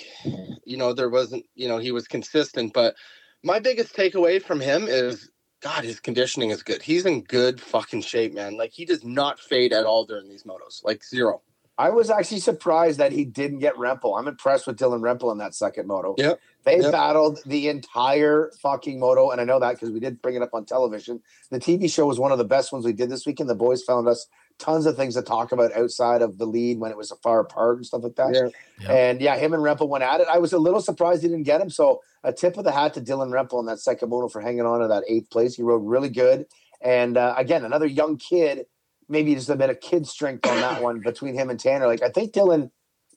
you 0.65 0.78
know, 0.78 0.93
there 0.93 1.09
wasn't, 1.09 1.45
you 1.55 1.67
know, 1.67 1.78
he 1.78 1.91
was 1.91 2.07
consistent, 2.07 2.73
but 2.73 2.95
my 3.43 3.59
biggest 3.59 3.95
takeaway 3.95 4.41
from 4.41 4.59
him 4.59 4.88
is 4.88 5.30
God, 5.61 5.84
his 5.84 5.99
conditioning 5.99 6.51
is 6.51 6.61
good. 6.61 6.84
He's 6.84 7.05
in 7.05 7.23
good 7.23 7.59
fucking 7.59 8.01
shape, 8.01 8.34
man. 8.34 8.57
Like 8.57 8.71
he 8.71 8.86
does 8.86 9.03
not 9.03 9.39
fade 9.39 9.73
at 9.73 9.86
all 9.86 10.05
during 10.05 10.30
these 10.30 10.43
motos. 10.43 10.84
Like 10.84 11.03
zero. 11.03 11.41
I 11.78 11.89
was 11.89 12.09
actually 12.09 12.39
surprised 12.39 12.99
that 12.99 13.11
he 13.11 13.26
didn't 13.26 13.59
get 13.59 13.76
Rempel. 13.76 14.17
I'm 14.17 14.28
impressed 14.28 14.65
with 14.65 14.78
Dylan 14.78 15.01
Rempel 15.01 15.32
in 15.32 15.39
that 15.39 15.53
second 15.53 15.88
moto. 15.88 16.15
Yep. 16.17 16.39
They 16.63 16.80
Yep. 16.80 16.91
battled 16.91 17.39
the 17.45 17.67
entire 17.67 18.51
fucking 18.61 18.97
moto, 18.99 19.30
and 19.32 19.41
I 19.41 19.43
know 19.43 19.59
that 19.59 19.73
because 19.73 19.91
we 19.91 19.99
did 19.99 20.21
bring 20.21 20.36
it 20.36 20.41
up 20.41 20.53
on 20.53 20.65
television. 20.65 21.21
The 21.51 21.59
TV 21.59 21.88
show 21.89 22.05
was 22.05 22.17
one 22.19 22.32
of 22.32 22.38
the 22.38 22.45
best 22.45 22.71
ones 22.71 22.86
we 22.86 22.93
did 22.93 23.09
this 23.09 23.26
weekend. 23.26 23.49
The 23.49 23.55
boys 23.55 23.84
found 23.84 24.07
us 24.07 24.26
tons 24.57 24.86
of 24.86 24.95
things 24.95 25.15
to 25.15 25.21
talk 25.21 25.51
about 25.51 25.73
outside 25.76 26.21
of 26.21 26.38
the 26.38 26.45
lead 26.45 26.80
when 26.80 26.89
it 26.91 26.97
was 26.97 27.11
a 27.11 27.15
far 27.17 27.41
apart 27.41 27.76
and 27.76 27.86
stuff 27.86 28.03
like 28.03 28.15
that. 28.15 28.34
Yeah. 28.34 28.47
Yeah. 28.80 28.91
And 28.93 29.21
yeah, 29.21 29.36
him 29.36 29.53
and 29.53 29.61
Rempel 29.61 29.89
went 29.89 30.03
at 30.05 30.21
it. 30.21 30.28
I 30.32 30.38
was 30.38 30.53
a 30.53 30.57
little 30.57 30.80
surprised 30.82 31.23
he 31.23 31.28
didn't 31.28 31.43
get 31.43 31.59
him. 31.59 31.69
So 31.69 32.01
a 32.23 32.32
tip 32.32 32.57
of 32.57 32.63
the 32.63 32.71
hat 32.71 32.93
to 32.93 33.01
Dylan 33.01 33.32
Rempel 33.32 33.59
in 33.59 33.65
that 33.65 33.80
second 33.80 34.09
moto 34.09 34.30
for 34.30 34.39
hanging 34.39 34.61
on 34.65 34.80
to 34.80 34.88
that 34.88 35.03
eighth 35.09 35.30
place. 35.30 35.55
He 35.55 35.61
rode 35.61 35.86
really 35.86 36.09
good. 36.09 36.45
And 36.82 37.17
uh, 37.17 37.34
again, 37.38 37.65
another 37.65 37.86
young 37.86 38.17
kid, 38.17 38.65
maybe 39.08 39.36
just 39.36 39.49
a 39.49 39.56
bit 39.56 39.70
of 39.70 39.80
kid 39.80 40.08
strength 40.08 40.45
on 40.47 40.58
that 40.58 40.82
one 40.82 40.99
between 41.01 41.34
him 41.36 41.49
and 41.49 41.60
Tanner. 41.60 41.88
Like 41.88 42.01
I 42.03 42.10
think 42.10 42.34
Dylan, 42.34 42.72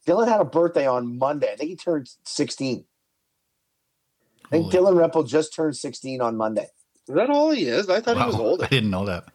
Dylan 0.07 0.28
had 0.28 0.41
a 0.41 0.45
birthday 0.45 0.86
on 0.86 1.18
Monday. 1.18 1.51
I 1.53 1.57
think 1.57 1.70
he 1.70 1.76
turned 1.76 2.09
16. 2.24 2.84
I 4.47 4.49
think 4.51 4.72
Holy- 4.72 4.76
Dylan 4.97 5.11
Rempel 5.11 5.26
just 5.28 5.55
turned 5.55 5.76
16 5.76 6.20
on 6.20 6.36
Monday. 6.36 6.68
Is 7.09 7.14
that 7.14 7.30
all 7.30 7.51
he 7.51 7.64
is? 7.64 7.89
I 7.89 8.01
thought 8.01 8.16
he 8.18 8.24
was 8.24 8.34
older. 8.39 8.64
I 8.64 8.68
didn't 8.68 8.91
know 8.91 9.07
that. 9.07 9.28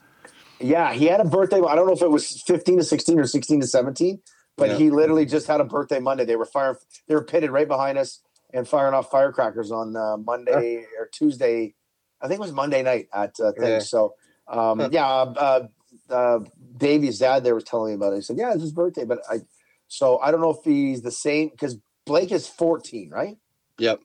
Yeah, 0.59 0.93
he 0.93 1.05
had 1.05 1.19
a 1.19 1.25
birthday. 1.25 1.57
I 1.57 1.75
don't 1.75 1.87
know 1.87 1.93
if 1.93 2.01
it 2.01 2.09
was 2.09 2.41
15 2.43 2.77
to 2.77 2.83
16 2.83 3.19
or 3.19 3.25
16 3.25 3.61
to 3.61 3.67
17, 3.67 4.19
but 4.55 4.69
Yeah. 4.69 4.77
he 4.77 4.89
literally 4.91 5.25
just 5.25 5.47
had 5.47 5.59
a 5.59 5.63
birthday 5.65 5.99
Monday. 5.99 6.25
They 6.25 6.35
were 6.35 6.45
firing, 6.45 6.77
they 7.07 7.15
were 7.15 7.23
pitted 7.23 7.51
right 7.51 7.67
behind 7.67 7.97
us 7.97 8.21
and 8.53 8.67
firing 8.67 8.93
off 8.93 9.09
firecrackers 9.11 9.71
on 9.71 9.95
uh, 9.95 10.17
Monday 10.17 10.85
or 10.99 11.07
Tuesday. 11.11 11.73
I 12.21 12.27
think 12.27 12.37
it 12.39 12.41
was 12.41 12.53
Monday 12.53 12.81
night 12.83 13.09
at 13.13 13.39
uh, 13.39 13.51
thing. 13.53 13.63
Yeah. 13.69 13.79
So 13.79 14.13
um, 14.47 14.89
yeah, 14.91 15.05
uh, 15.07 15.67
uh, 16.09 16.39
Davey's 16.77 17.19
dad 17.19 17.43
there 17.43 17.55
was 17.55 17.63
telling 17.63 17.91
me 17.91 17.95
about 17.95 18.13
it. 18.13 18.17
He 18.17 18.21
said, 18.21 18.37
"Yeah, 18.37 18.53
it's 18.53 18.61
his 18.61 18.71
birthday," 18.71 19.05
but 19.05 19.19
I. 19.29 19.41
So 19.87 20.19
I 20.19 20.31
don't 20.31 20.41
know 20.41 20.49
if 20.51 20.63
he's 20.63 21.01
the 21.01 21.11
same 21.11 21.49
because 21.49 21.77
Blake 22.05 22.31
is 22.31 22.47
14, 22.47 23.11
right? 23.11 23.37
Yep. 23.77 23.99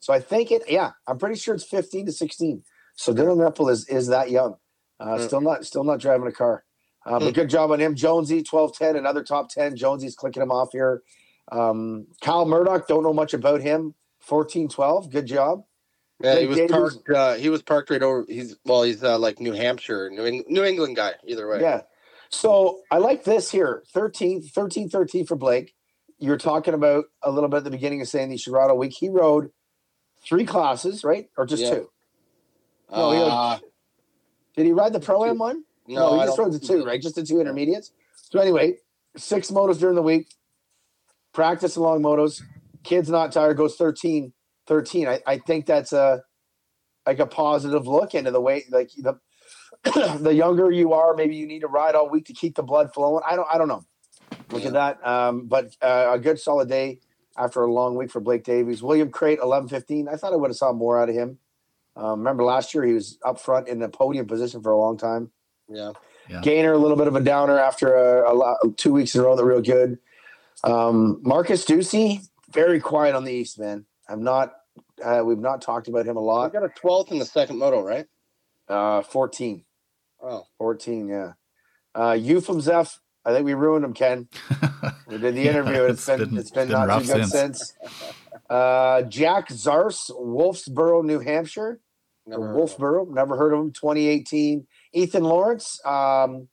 So 0.00 0.12
I 0.12 0.20
think 0.20 0.50
it. 0.50 0.62
Yeah, 0.68 0.92
I'm 1.06 1.18
pretty 1.18 1.36
sure 1.36 1.54
it's 1.54 1.64
15 1.64 2.06
to 2.06 2.12
16. 2.12 2.62
So 2.94 3.12
Dylan 3.12 3.36
Rempel 3.36 3.70
is 3.70 3.86
is 3.88 4.08
that 4.08 4.30
young. 4.30 4.56
Uh, 5.00 5.18
Hmm. 5.18 5.22
Still 5.24 5.40
not 5.40 5.64
still 5.64 5.84
not 5.84 6.00
driving 6.00 6.26
a 6.26 6.32
car. 6.32 6.64
Uh, 7.06 7.18
but 7.18 7.32
good 7.34 7.48
job 7.48 7.70
on 7.70 7.80
him. 7.80 7.94
Jonesy 7.94 8.42
12 8.42 8.76
10, 8.76 8.96
another 8.96 9.22
top 9.22 9.48
10. 9.48 9.76
Jonesy's 9.76 10.14
clicking 10.14 10.42
him 10.42 10.50
off 10.50 10.70
here. 10.72 11.02
Um, 11.50 12.06
Kyle 12.20 12.44
Murdoch, 12.44 12.86
don't 12.86 13.02
know 13.02 13.14
much 13.14 13.32
about 13.32 13.62
him. 13.62 13.94
14 14.20 14.68
12. 14.68 15.10
Good 15.10 15.26
job. 15.26 15.64
Yeah, 16.20 16.38
he 16.40 16.46
was 16.46 16.60
parked. 16.70 17.08
Uh, 17.10 17.34
he 17.34 17.48
was 17.48 17.62
parked 17.62 17.90
right 17.90 18.02
over. 18.02 18.24
He's 18.28 18.56
well, 18.64 18.82
he's 18.82 19.04
uh, 19.04 19.18
like 19.18 19.38
New 19.40 19.52
Hampshire, 19.52 20.10
New, 20.10 20.24
Eng- 20.24 20.44
New 20.48 20.64
England 20.64 20.96
guy. 20.96 21.12
Either 21.26 21.48
way. 21.48 21.60
Yeah. 21.60 21.82
So 22.30 22.80
I 22.90 22.98
like 22.98 23.24
this 23.24 23.50
here 23.50 23.82
13, 23.92 24.42
13 24.42 24.90
13 24.90 25.24
for 25.26 25.36
Blake. 25.36 25.74
You 26.18 26.30
were 26.30 26.36
talking 26.38 26.74
about 26.74 27.04
a 27.22 27.30
little 27.30 27.48
bit 27.48 27.58
at 27.58 27.64
the 27.64 27.70
beginning 27.70 28.00
of 28.00 28.08
saying 28.08 28.30
the 28.30 28.36
Sherrado 28.36 28.76
week. 28.76 28.92
He 28.98 29.08
rode 29.08 29.50
three 30.26 30.44
classes, 30.44 31.04
right? 31.04 31.30
Or 31.36 31.46
just 31.46 31.62
Yeah. 31.62 31.70
two? 31.74 31.90
No, 32.90 33.10
he 33.12 33.18
Uh, 33.22 33.58
Did 34.56 34.66
he 34.66 34.72
ride 34.72 34.92
the 34.92 35.00
pro 35.00 35.24
am 35.24 35.38
one? 35.38 35.62
no, 35.86 36.14
he 36.16 36.20
I 36.22 36.26
just 36.26 36.38
rode 36.38 36.52
the 36.52 36.58
two, 36.58 36.84
right? 36.84 37.00
Just 37.00 37.14
the 37.14 37.22
two 37.22 37.40
intermediates. 37.40 37.92
So 38.14 38.40
anyway, 38.40 38.78
six 39.16 39.50
motos 39.52 39.78
during 39.78 39.94
the 39.94 40.02
week, 40.02 40.34
practice 41.32 41.76
along 41.76 42.02
motos. 42.02 42.42
Kids 42.82 43.08
not 43.08 43.30
tired 43.32 43.56
goes 43.56 43.76
13, 43.76 44.32
13. 44.68 45.08
I, 45.08 45.20
I 45.26 45.38
think 45.38 45.66
that's 45.66 45.92
a 45.92 46.22
like 47.06 47.18
a 47.18 47.26
positive 47.26 47.86
look 47.86 48.14
into 48.14 48.30
the 48.30 48.40
way 48.40 48.64
like 48.70 48.90
the 48.96 49.18
the 50.20 50.32
younger 50.34 50.70
you 50.70 50.92
are, 50.92 51.14
maybe 51.14 51.36
you 51.36 51.46
need 51.46 51.60
to 51.60 51.68
ride 51.68 51.94
all 51.94 52.08
week 52.08 52.26
to 52.26 52.32
keep 52.32 52.54
the 52.54 52.62
blood 52.62 52.92
flowing. 52.92 53.22
I 53.28 53.34
don't 53.36 53.48
I 53.52 53.58
don't 53.58 53.68
know. 53.68 53.84
Look 54.50 54.62
Yeah. 54.62 54.68
at 54.68 54.72
that. 54.74 55.06
Um, 55.06 55.46
but 55.46 55.74
uh, 55.82 56.10
a 56.12 56.18
good 56.18 56.38
solid 56.38 56.68
day 56.68 57.00
after 57.36 57.62
a 57.62 57.72
long 57.72 57.96
week 57.96 58.10
for 58.10 58.20
Blake 58.20 58.44
Davies. 58.44 58.82
William 58.82 59.10
Crate, 59.10 59.38
eleven 59.42 59.68
fifteen. 59.68 60.08
I 60.08 60.16
thought 60.16 60.32
I 60.32 60.36
would 60.36 60.50
have 60.50 60.56
saw 60.56 60.72
more 60.72 61.00
out 61.00 61.08
of 61.08 61.14
him. 61.14 61.38
Um, 61.96 62.20
remember 62.20 62.44
last 62.44 62.74
year 62.74 62.84
he 62.84 62.92
was 62.92 63.18
up 63.24 63.40
front 63.40 63.66
in 63.68 63.78
the 63.80 63.88
podium 63.88 64.26
position 64.26 64.62
for 64.62 64.70
a 64.72 64.76
long 64.78 64.96
time. 64.96 65.30
Yeah. 65.68 65.92
Yeah. 66.28 66.40
Gainer, 66.42 66.72
a 66.74 66.78
little 66.78 66.96
bit 66.96 67.06
of 67.08 67.16
a 67.16 67.20
downer 67.20 67.58
after 67.58 67.94
a, 67.94 68.32
a 68.32 68.34
lot, 68.34 68.58
two 68.76 68.92
weeks 68.92 69.14
in 69.14 69.22
a 69.22 69.24
row 69.24 69.34
that 69.34 69.44
real 69.44 69.62
good. 69.62 69.98
Um, 70.62 71.20
Marcus 71.22 71.64
Ducey, 71.64 72.28
very 72.52 72.80
quiet 72.80 73.14
on 73.14 73.24
the 73.24 73.32
East, 73.32 73.58
man. 73.58 73.86
I'm 74.08 74.22
not. 74.22 74.52
Uh, 75.04 75.22
we've 75.24 75.38
not 75.38 75.62
talked 75.62 75.88
about 75.88 76.06
him 76.06 76.16
a 76.16 76.20
lot. 76.20 76.52
got 76.52 76.64
a 76.64 76.68
12th 76.68 77.10
in 77.12 77.18
the 77.18 77.24
second 77.24 77.58
moto, 77.58 77.82
right? 77.82 78.06
Uh, 78.68 79.02
14, 79.02 79.64
Oh, 80.22 80.44
14, 80.58 81.08
yeah. 81.08 81.32
Uh, 81.94 82.12
you 82.12 82.40
from 82.40 82.60
Zeph, 82.60 83.00
I 83.24 83.32
think 83.32 83.44
we 83.46 83.54
ruined 83.54 83.84
him, 83.84 83.94
Ken. 83.94 84.28
We 85.08 85.16
did 85.16 85.36
the 85.36 85.40
Yeah, 85.42 85.50
interview. 85.52 85.82
and 85.84 85.90
it's 85.92 86.00
it's 86.00 86.06
been, 86.06 86.18
been- 86.30 86.38
it's 86.38 86.50
been 86.50 86.62
it's 86.64 86.70
been 86.78 86.86
not 86.86 87.00
too 87.00 87.06
good 87.14 87.26
since. 87.28 87.74
Uh, 88.50 89.02
Jack 89.02 89.48
Zars, 89.48 90.10
Wolfsboro, 90.10 91.02
New 91.02 91.18
Hampshire. 91.20 91.80
never 92.26 92.42
Or 92.42 92.46
heard. 92.48 92.56
Wolfeboro, 92.56 93.08
never 93.14 93.36
heard 93.38 93.54
of 93.54 93.60
him. 93.60 93.72
2018. 93.72 94.66
Ethan 94.92 95.24
Lawrence, 95.24 95.80
um, 95.86 96.48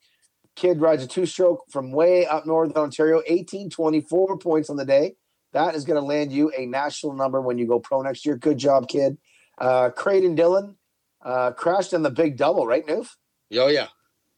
kid 0.55 0.79
rides 0.79 1.03
a 1.03 1.07
two 1.07 1.25
stroke 1.25 1.63
from 1.69 1.91
way 1.91 2.25
up 2.25 2.45
north 2.45 2.71
in 2.71 2.77
Ontario, 2.77 3.21
18, 3.27 3.69
24 3.69 4.37
points 4.37 4.69
on 4.69 4.77
the 4.77 4.85
day. 4.85 5.15
That 5.55 5.73
is 5.73 5.85
going 5.85 5.99
to 5.99 6.05
land 6.05 6.33
you 6.33 6.51
a 6.55 6.65
national 6.65 7.13
number 7.13 7.39
when 7.39 7.57
you 7.57 7.65
go 7.65 7.79
pro 7.79 8.01
next 8.01 8.25
year. 8.25 8.35
Good 8.35 8.57
job, 8.57 8.89
kid. 8.89 9.17
Uh, 9.57 9.89
Creighton 9.89 10.35
Dillon 10.35 10.75
uh, 11.23 11.51
crashed 11.51 11.93
in 11.93 12.03
the 12.03 12.09
big 12.09 12.35
double, 12.35 12.67
right, 12.67 12.85
Noof? 12.85 13.07
Oh 13.53 13.67
yeah. 13.67 13.87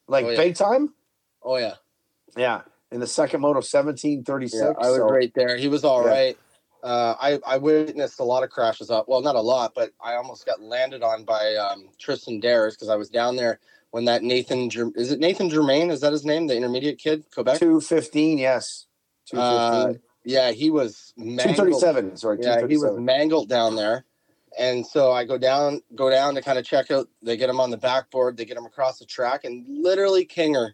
Like 0.07 0.25
Oh, 0.25 0.29
yeah. 0.29 0.37
big 0.37 0.55
time? 0.55 0.93
Oh 1.41 1.57
yeah. 1.57 1.73
Yeah. 2.37 2.61
In 2.91 2.99
the 2.99 3.07
second 3.07 3.41
moto, 3.41 3.57
1736. 3.61 4.61
Yeah, 4.61 4.73
I 4.79 4.89
was 4.91 4.97
so- 4.97 5.09
right 5.09 5.31
there. 5.33 5.57
He 5.57 5.67
was 5.67 5.83
all 5.83 6.03
Yeah. 6.05 6.11
right. 6.11 6.37
Uh, 6.83 7.15
I 7.19 7.39
I 7.45 7.57
witnessed 7.57 8.19
a 8.19 8.23
lot 8.23 8.43
of 8.43 8.51
crashes 8.51 8.91
up. 8.91 9.07
Well, 9.09 9.21
not 9.21 9.35
a 9.35 9.41
lot, 9.41 9.73
but 9.73 9.89
I 9.99 10.13
almost 10.13 10.45
got 10.45 10.61
landed 10.61 11.01
on 11.01 11.23
by 11.25 11.55
um, 11.55 11.89
Tristan 11.97 12.39
Dares 12.39 12.75
because 12.75 12.89
I 12.89 12.95
was 12.95 13.09
down 13.09 13.35
there 13.35 13.59
when 13.89 14.05
that 14.05 14.21
Nathan 14.21 14.69
is 14.95 15.11
it 15.11 15.19
Nathan 15.19 15.49
Germain? 15.49 15.89
Is 15.89 16.01
that 16.01 16.11
his 16.11 16.23
name? 16.23 16.45
The 16.45 16.55
intermediate 16.55 16.99
kid, 16.99 17.25
Quebec. 17.33 17.57
215, 17.57 18.37
yes. 18.37 18.85
Uh, 19.33 19.35
215. 19.89 20.01
Yeah, 20.27 20.51
he 20.51 20.69
was 20.69 21.13
mangled. 21.15 21.55
237. 21.55 22.17
Sorry, 22.17 22.37
Yeah, 22.41 22.67
he 22.67 22.77
was 22.77 22.99
mangled 22.99 23.47
down 23.47 23.77
there. 23.77 24.03
And 24.59 24.85
so 24.85 25.11
I 25.11 25.23
go 25.23 25.37
down, 25.37 25.81
go 25.95 26.09
down 26.09 26.35
to 26.35 26.41
kind 26.41 26.59
of 26.59 26.65
check 26.65 26.91
out. 26.91 27.07
They 27.21 27.37
get 27.37 27.49
him 27.49 27.61
on 27.61 27.71
the 27.71 27.77
backboard. 27.77 28.35
They 28.35 28.43
get 28.43 28.57
him 28.57 28.65
across 28.65 28.99
the 28.99 29.05
track, 29.05 29.45
and 29.45 29.65
literally 29.67 30.25
Kinger 30.25 30.71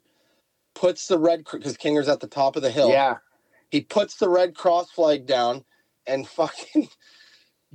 puts 0.73 1.07
the 1.07 1.19
red 1.19 1.43
because 1.51 1.77
Kinger's 1.77 2.07
at 2.07 2.19
the 2.19 2.27
top 2.27 2.55
of 2.55 2.63
the 2.63 2.71
hill. 2.71 2.89
Yeah. 2.89 3.17
He 3.69 3.81
puts 3.81 4.15
the 4.15 4.29
red 4.29 4.55
cross 4.55 4.89
flag 4.89 5.27
down, 5.27 5.63
and 6.07 6.27
fucking 6.39 6.89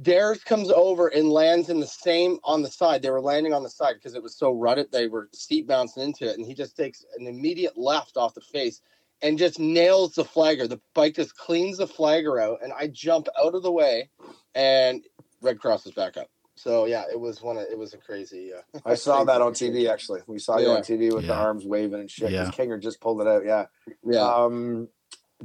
Dares 0.03 0.43
comes 0.43 0.71
over 0.71 1.09
and 1.09 1.31
lands 1.31 1.69
in 1.69 1.79
the 1.79 1.87
same 1.87 2.39
on 2.43 2.63
the 2.63 2.71
side. 2.71 3.03
They 3.03 3.11
were 3.11 3.21
landing 3.21 3.55
on 3.55 3.63
the 3.63 3.71
side 3.71 3.95
because 3.95 4.17
it 4.17 4.23
was 4.23 4.37
so 4.37 4.51
rutted. 4.51 4.91
They 4.91 5.07
were 5.07 5.29
steep 5.33 5.69
bouncing 5.69 6.03
into 6.03 6.29
it, 6.29 6.39
and 6.39 6.47
he 6.47 6.55
just 6.55 6.77
takes 6.77 7.05
an 7.19 7.29
immediate 7.29 7.79
left 7.79 8.17
off 8.17 8.35
the 8.35 8.41
face 8.41 8.81
and 9.23 9.39
just 9.39 9.59
nails 9.59 10.15
the 10.15 10.25
flagger. 10.25 10.67
The 10.67 10.81
bike 10.95 11.15
just 11.17 11.37
cleans 11.37 11.79
the 11.79 11.87
flagger 11.87 12.39
out, 12.41 12.59
and 12.63 12.73
I 12.73 12.89
jump 12.89 13.27
out 13.43 13.55
of 13.55 13.63
the 13.63 13.73
way, 13.73 14.11
and 14.55 15.05
red 15.43 15.59
cross 15.59 15.87
is 15.87 15.93
back 15.93 16.17
up. 16.17 16.29
So 16.57 16.87
yeah, 16.87 17.05
it 17.13 17.19
was 17.21 17.41
one. 17.41 17.57
Of, 17.57 17.65
it 17.71 17.79
was 17.79 17.95
a 17.95 17.99
crazy. 17.99 18.53
Uh, 18.53 18.79
I 18.85 18.95
saw 18.95 19.23
that 19.25 19.41
on 19.41 19.53
crazy 19.55 19.71
TV 19.71 19.89
actually. 19.91 20.21
We 20.27 20.39
saw 20.39 20.59
you 20.59 20.71
on 20.71 20.83
TV 20.83 21.15
with 21.15 21.27
the 21.27 21.35
arms 21.35 21.65
waving 21.65 22.01
and 22.01 22.11
shit. 22.11 22.25
'cause 22.31 22.33
Yeah. 22.33 22.51
Kinger 22.51 22.81
just 22.81 23.01
pulled 23.01 23.21
it 23.21 23.27
out. 23.29 23.45
Yeah. 23.45 23.67
Yeah, 24.05 24.23
Um, 24.27 24.89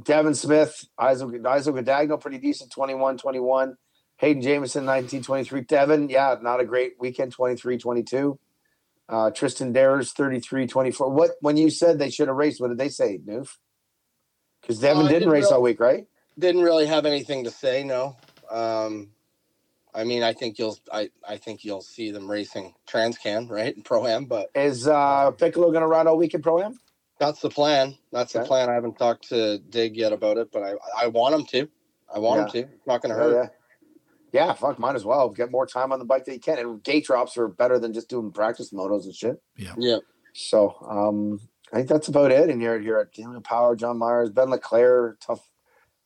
Devin 0.02 0.34
Smith, 0.34 0.86
Isaac, 0.98 1.46
Isaac 1.46 1.74
Gadagno, 1.76 2.20
pretty 2.20 2.38
decent 2.38 2.72
21 2.72 3.16
21. 3.18 3.76
Hayden 4.16 4.42
Jameson, 4.42 4.84
19 4.84 5.22
23. 5.22 5.60
Devin, 5.62 6.08
yeah, 6.08 6.36
not 6.40 6.60
a 6.60 6.64
great 6.64 6.94
weekend 6.98 7.30
23 7.32 7.78
22. 7.78 8.38
Uh, 9.08 9.30
Tristan 9.30 9.72
Dares, 9.72 10.12
33 10.12 10.66
24. 10.66 11.10
What, 11.10 11.30
when 11.40 11.56
you 11.56 11.68
said 11.70 11.98
they 11.98 12.10
should 12.10 12.28
have 12.28 12.36
raced, 12.36 12.60
what 12.60 12.68
did 12.68 12.78
they 12.78 12.88
say, 12.88 13.18
Noof? 13.24 13.56
Because 14.64 14.80
Devin 14.80 15.04
Uh, 15.04 15.08
didn't 15.08 15.20
didn't 15.20 15.32
race 15.32 15.44
real- 15.44 15.54
all 15.54 15.62
week, 15.62 15.78
right? 15.80 16.06
didn't 16.38 16.62
really 16.62 16.86
have 16.86 17.06
anything 17.06 17.44
to 17.44 17.50
say. 17.50 17.84
No. 17.84 18.16
Um, 18.50 19.10
I 19.94 20.02
mean, 20.04 20.22
I 20.24 20.32
think 20.32 20.58
you'll. 20.58 20.76
I 20.92 21.10
I 21.26 21.36
think 21.36 21.64
you'll 21.64 21.82
see 21.82 22.10
them 22.10 22.28
racing 22.30 22.74
Transcan, 22.88 23.48
right, 23.50 23.76
in 23.76 23.82
Pro 23.82 24.06
Am, 24.06 24.24
but 24.24 24.50
Is 24.54 24.88
uh, 24.88 25.30
Piccolo 25.32 25.70
going 25.70 25.82
to 25.82 25.86
ride 25.86 26.06
all 26.06 26.16
week 26.16 26.34
in 26.34 26.42
Pro 26.42 26.60
Am? 26.62 26.78
that's 27.20 27.40
the 27.40 27.48
plan. 27.50 27.96
That's 28.10 28.34
Okay. 28.34 28.42
the 28.42 28.48
plan. 28.48 28.68
I 28.68 28.74
haven't 28.74 28.98
talked 28.98 29.28
to 29.28 29.58
Dig 29.58 29.96
yet 29.96 30.12
about 30.12 30.36
it, 30.38 30.50
but 30.50 30.62
I 30.64 30.74
I 30.98 31.06
want 31.08 31.34
him 31.34 31.44
to. 31.46 31.68
I 32.12 32.18
want 32.18 32.40
him 32.40 32.48
to. 32.66 32.72
It's 32.74 32.86
not 32.86 33.02
going 33.02 33.14
to 33.14 33.20
Yeah, 33.20 33.24
hurt. 33.30 33.52
yeah. 34.32 34.46
Yeah, 34.46 34.52
fuck, 34.52 34.80
might 34.80 34.96
as 34.96 35.04
well 35.04 35.28
get 35.28 35.52
more 35.52 35.64
time 35.64 35.92
on 35.92 36.00
the 36.00 36.04
bike 36.04 36.24
that 36.24 36.32
you 36.32 36.40
can. 36.40 36.58
And 36.58 36.82
gate 36.82 37.04
drops 37.04 37.36
are 37.38 37.46
better 37.46 37.78
than 37.78 37.92
just 37.92 38.08
doing 38.08 38.32
practice 38.32 38.72
motos 38.72 39.04
and 39.04 39.14
shit. 39.14 39.40
Yeah, 39.56 39.74
yeah. 39.78 39.98
So 40.32 40.74
um, 40.88 41.40
I 41.74 41.78
think 41.78 41.88
that's 41.88 42.08
about 42.08 42.30
it. 42.30 42.48
And 42.50 42.62
you're 42.62 42.80
you're 42.80 43.00
at 43.00 43.12
Daniel 43.12 43.40
Power, 43.40 43.74
John 43.76 43.98
Myers, 43.98 44.30
Ben 44.30 44.48
LeClaire, 44.50 45.16
tough 45.20 45.46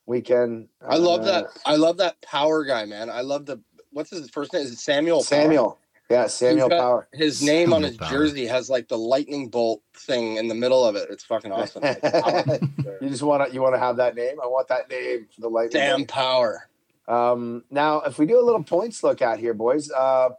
weekend. 0.07 0.69
I 0.87 0.97
love 0.97 1.21
Uh, 1.21 1.25
that. 1.25 1.47
I 1.67 1.77
love 1.77 1.99
that 1.99 2.21
power 2.23 2.65
guy, 2.65 2.85
man. 2.87 3.11
I 3.11 3.21
love 3.21 3.47
the. 3.47 3.61
What's 3.93 4.11
his 4.11 4.31
first 4.31 4.53
name? 4.53 4.63
Is 4.63 4.73
it 4.73 4.79
Samuel? 4.79 5.19
Power? 5.19 5.25
Samuel. 5.25 5.79
Yeah, 6.11 6.27
Samuel 6.27 6.71
Power. 6.71 7.07
His 7.13 7.43
name 7.43 7.75
on 7.75 7.83
his 7.83 7.99
Power. 7.99 8.09
jersey 8.09 8.47
has 8.47 8.71
like 8.71 8.89
the 8.89 8.97
lightning 8.97 9.49
bolt 9.51 9.83
thing 9.95 10.37
in 10.39 10.49
the 10.49 10.55
middle 10.55 10.83
of 10.83 10.97
it. 10.97 11.09
It's 11.11 11.25
fucking 11.25 11.53
awesome. 11.53 11.83
Like, 11.83 12.01
you 13.03 13.09
just 13.11 13.23
want 13.23 13.47
to 13.47 13.53
you 13.55 13.61
want 13.61 13.75
to 13.75 13.79
have 13.79 13.97
that 13.99 14.15
name. 14.15 14.41
I 14.43 14.47
want 14.47 14.69
that 14.69 14.89
name 14.89 15.27
for 15.35 15.43
the 15.43 15.51
lightning. 15.51 15.83
Damn 15.83 15.99
bolt. 16.01 16.09
power. 16.09 16.69
Um, 17.09 17.65
now, 17.71 18.01
if 18.03 18.19
we 18.19 18.25
do 18.27 18.41
a 18.41 18.45
little 18.45 18.63
points 18.63 19.03
look 19.03 19.21
at 19.23 19.39
here, 19.39 19.55
boys, 19.55 19.91
uh, 19.91 20.31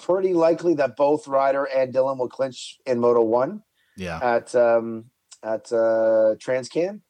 pretty 0.00 0.34
likely 0.34 0.74
that 0.74 0.96
both 0.96 1.26
Ryder 1.28 1.64
and 1.64 1.92
Dylan 1.94 2.18
will 2.18 2.28
clinch 2.28 2.78
in 2.86 2.98
Moto 2.98 3.22
One. 3.22 3.62
Yeah. 3.96 4.18
at 4.22 4.54
um, 4.54 5.06
at 5.42 5.72
uh, 5.72 6.36
Transcan. 6.38 7.00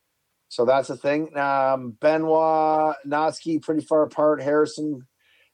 So 0.49 0.65
that's 0.65 0.89
the 0.89 0.97
thing. 0.97 1.37
Um, 1.37 1.97
Benoit, 2.01 2.97
Natzke, 3.07 3.63
pretty 3.63 3.85
far 3.87 4.03
apart. 4.03 4.43
Harrison, 4.43 5.07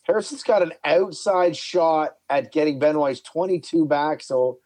Harrison's 0.03 0.43
got 0.43 0.63
an 0.63 0.73
outside 0.85 1.57
shot 1.57 2.15
at 2.29 2.51
getting 2.53 2.79
Benoit. 2.81 3.11
He's 3.11 3.21
22 3.21 3.87
back, 3.87 4.23
so 4.23 4.59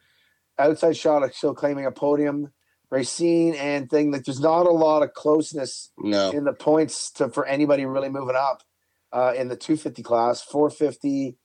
outside 0.59 0.97
shot 0.97 1.23
of 1.23 1.35
still 1.35 1.55
claiming 1.55 1.85
a 1.87 1.91
podium. 1.93 2.53
Racine 2.91 3.55
and 3.55 3.89
thing 3.89 4.11
like 4.13 4.25
there's 4.25 4.39
not 4.41 4.67
a 4.67 4.71
lot 4.71 5.03
of 5.03 5.15
closeness 5.15 5.91
No. 5.99 6.31
in 6.31 6.45
the 6.45 6.53
points 6.53 7.11
to 7.13 7.31
for 7.31 7.47
anybody 7.47 7.87
really 7.87 8.11
moving 8.11 8.37
up 8.37 8.63
uh, 9.13 9.33
in 9.35 9.49
the 9.49 9.57
250 9.57 10.03
class. 10.03 10.43
450, 10.43 11.39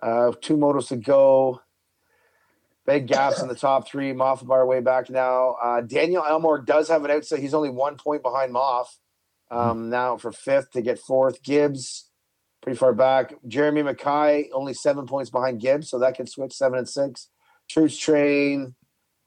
uh, 0.00 0.32
two 0.40 0.56
motos 0.56 0.88
to 0.88 0.96
go. 0.96 1.60
Big 2.88 3.06
gaps 3.06 3.42
in 3.42 3.48
the 3.48 3.54
top 3.54 3.86
three. 3.86 4.14
Maff 4.14 4.46
by 4.46 4.54
our 4.54 4.64
way 4.64 4.80
back 4.80 5.10
now. 5.10 5.56
Uh, 5.62 5.82
Daniel 5.82 6.24
Elmore 6.26 6.58
does 6.58 6.88
have 6.88 7.04
an 7.04 7.10
outside. 7.10 7.38
He's 7.38 7.52
only 7.52 7.68
one 7.68 7.98
point 7.98 8.22
behind 8.22 8.54
Maff 8.54 8.86
um, 9.50 9.90
now 9.90 10.16
for 10.16 10.32
fifth 10.32 10.70
to 10.70 10.80
get 10.80 10.98
fourth. 10.98 11.42
Gibbs 11.42 12.08
pretty 12.62 12.78
far 12.78 12.94
back. 12.94 13.34
Jeremy 13.46 13.82
McKie 13.82 14.46
only 14.54 14.72
seven 14.72 15.04
points 15.06 15.28
behind 15.28 15.60
Gibbs, 15.60 15.90
so 15.90 15.98
that 15.98 16.14
can 16.14 16.26
switch 16.26 16.54
seven 16.54 16.78
and 16.78 16.88
six. 16.88 17.28
Troops 17.68 17.98
Train 17.98 18.74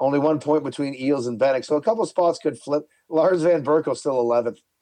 only 0.01 0.19
one 0.19 0.39
point 0.39 0.63
between 0.65 0.93
Eels 0.95 1.27
and 1.27 1.39
Benek, 1.39 1.63
so 1.63 1.77
a 1.77 1.81
couple 1.81 2.05
spots 2.05 2.39
could 2.39 2.57
flip. 2.59 2.83
Lars 3.07 3.43
Van 3.43 3.63
Berkel 3.63 3.95
still 3.95 4.19
eleventh. 4.19 4.59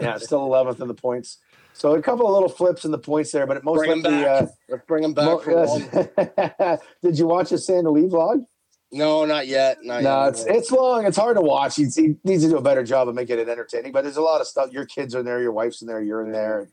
Yeah, 0.00 0.16
still 0.18 0.44
eleventh 0.44 0.80
in 0.80 0.88
the 0.88 0.94
points. 0.94 1.38
So 1.74 1.94
a 1.94 2.02
couple 2.02 2.26
of 2.26 2.32
little 2.32 2.48
flips 2.48 2.84
in 2.84 2.90
the 2.90 2.98
points 2.98 3.30
there, 3.32 3.46
but 3.46 3.56
it 3.56 3.64
most 3.64 3.78
Bring 3.78 4.02
likely. 4.02 4.22
back. 4.22 4.42
Uh, 4.42 4.46
Let's 4.68 4.84
bring 4.86 5.04
him 5.04 5.12
back. 5.14 5.46
mo- 5.46 6.78
Did 7.02 7.18
you 7.18 7.26
watch 7.26 7.50
the 7.50 7.58
Sand 7.58 7.86
Lee 7.88 8.02
vlog? 8.02 8.44
No, 8.90 9.24
not 9.26 9.46
yet. 9.46 9.78
Not 9.82 10.02
No, 10.02 10.20
yet. 10.24 10.28
it's 10.30 10.44
it's 10.46 10.70
long. 10.72 11.06
It's 11.06 11.16
hard 11.16 11.36
to 11.36 11.42
watch. 11.42 11.76
He, 11.76 11.84
he 11.94 12.14
needs 12.24 12.42
to 12.44 12.48
do 12.50 12.56
a 12.56 12.62
better 12.62 12.82
job 12.82 13.08
of 13.08 13.14
making 13.14 13.38
it 13.38 13.48
entertaining. 13.48 13.92
But 13.92 14.02
there's 14.04 14.16
a 14.16 14.22
lot 14.22 14.40
of 14.40 14.46
stuff. 14.46 14.72
Your 14.72 14.86
kids 14.86 15.14
are 15.14 15.20
in 15.20 15.26
there. 15.26 15.40
Your 15.42 15.52
wife's 15.52 15.82
in 15.82 15.88
there. 15.88 16.00
You're 16.00 16.24
in 16.24 16.32
there. 16.32 16.68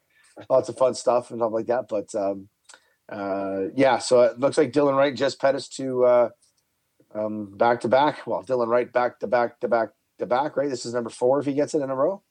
Lots 0.49 0.69
of 0.69 0.77
fun 0.77 0.95
stuff 0.95 1.30
and 1.31 1.39
stuff 1.39 1.52
like 1.52 1.68
that. 1.68 1.88
But 1.89 2.14
um, 2.15 2.47
uh, 3.10 3.65
yeah, 3.76 3.97
so 3.99 4.22
it 4.22 4.39
looks 4.39 4.57
like 4.57 4.72
Dylan 4.72 4.95
Wright 4.97 5.15
just 5.15 5.39
Pettis 5.41 5.68
to 5.69 6.06
uh, 6.06 6.30
um, 7.16 7.56
back 7.58 7.82
to 7.82 7.88
back. 7.88 8.28
Well, 8.28 8.44
Dylan 8.44 8.68
Wright 8.68 8.92
back 8.92 9.20
to 9.20 9.28
back 9.28 9.60
to 9.62 9.68
back 9.68 9.90
to 10.20 10.26
back. 10.26 10.58
Right. 10.58 10.70
This 10.70 10.86
is 10.86 10.94
number 10.94 11.10
four 11.10 11.40
if 11.40 11.46
he 11.46 11.54
gets 11.54 11.74
it 11.74 11.82
in 11.82 11.90
a 11.90 11.96
row, 11.96 12.22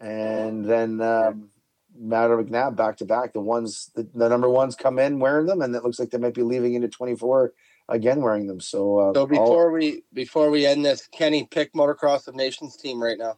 and 0.00 0.64
then 0.64 1.00
um, 1.00 1.50
Matter 1.98 2.36
McNabb 2.42 2.76
back 2.76 2.96
to 2.98 3.04
back. 3.04 3.32
The 3.32 3.40
ones 3.40 3.90
the, 3.94 4.06
the 4.14 4.28
number 4.28 4.48
ones 4.48 4.76
come 4.76 4.98
in 4.98 5.18
wearing 5.18 5.46
them, 5.46 5.60
and 5.62 5.74
it 5.74 5.82
looks 5.82 5.98
like 5.98 6.10
they 6.10 6.18
might 6.18 6.34
be 6.34 6.42
leaving 6.42 6.74
into 6.74 6.88
24 6.88 7.52
again 7.88 8.20
wearing 8.22 8.46
them. 8.46 8.60
So, 8.60 8.98
uh, 8.98 9.12
So 9.14 9.20
all- 9.22 9.26
before 9.26 9.72
we 9.72 10.04
before 10.14 10.50
we 10.50 10.64
end 10.66 10.84
this, 10.84 11.06
Kenny, 11.08 11.48
pick 11.50 11.72
Motocross 11.72 12.28
of 12.28 12.34
Nations 12.36 12.76
team 12.76 13.02
right 13.02 13.18
now. 13.18 13.36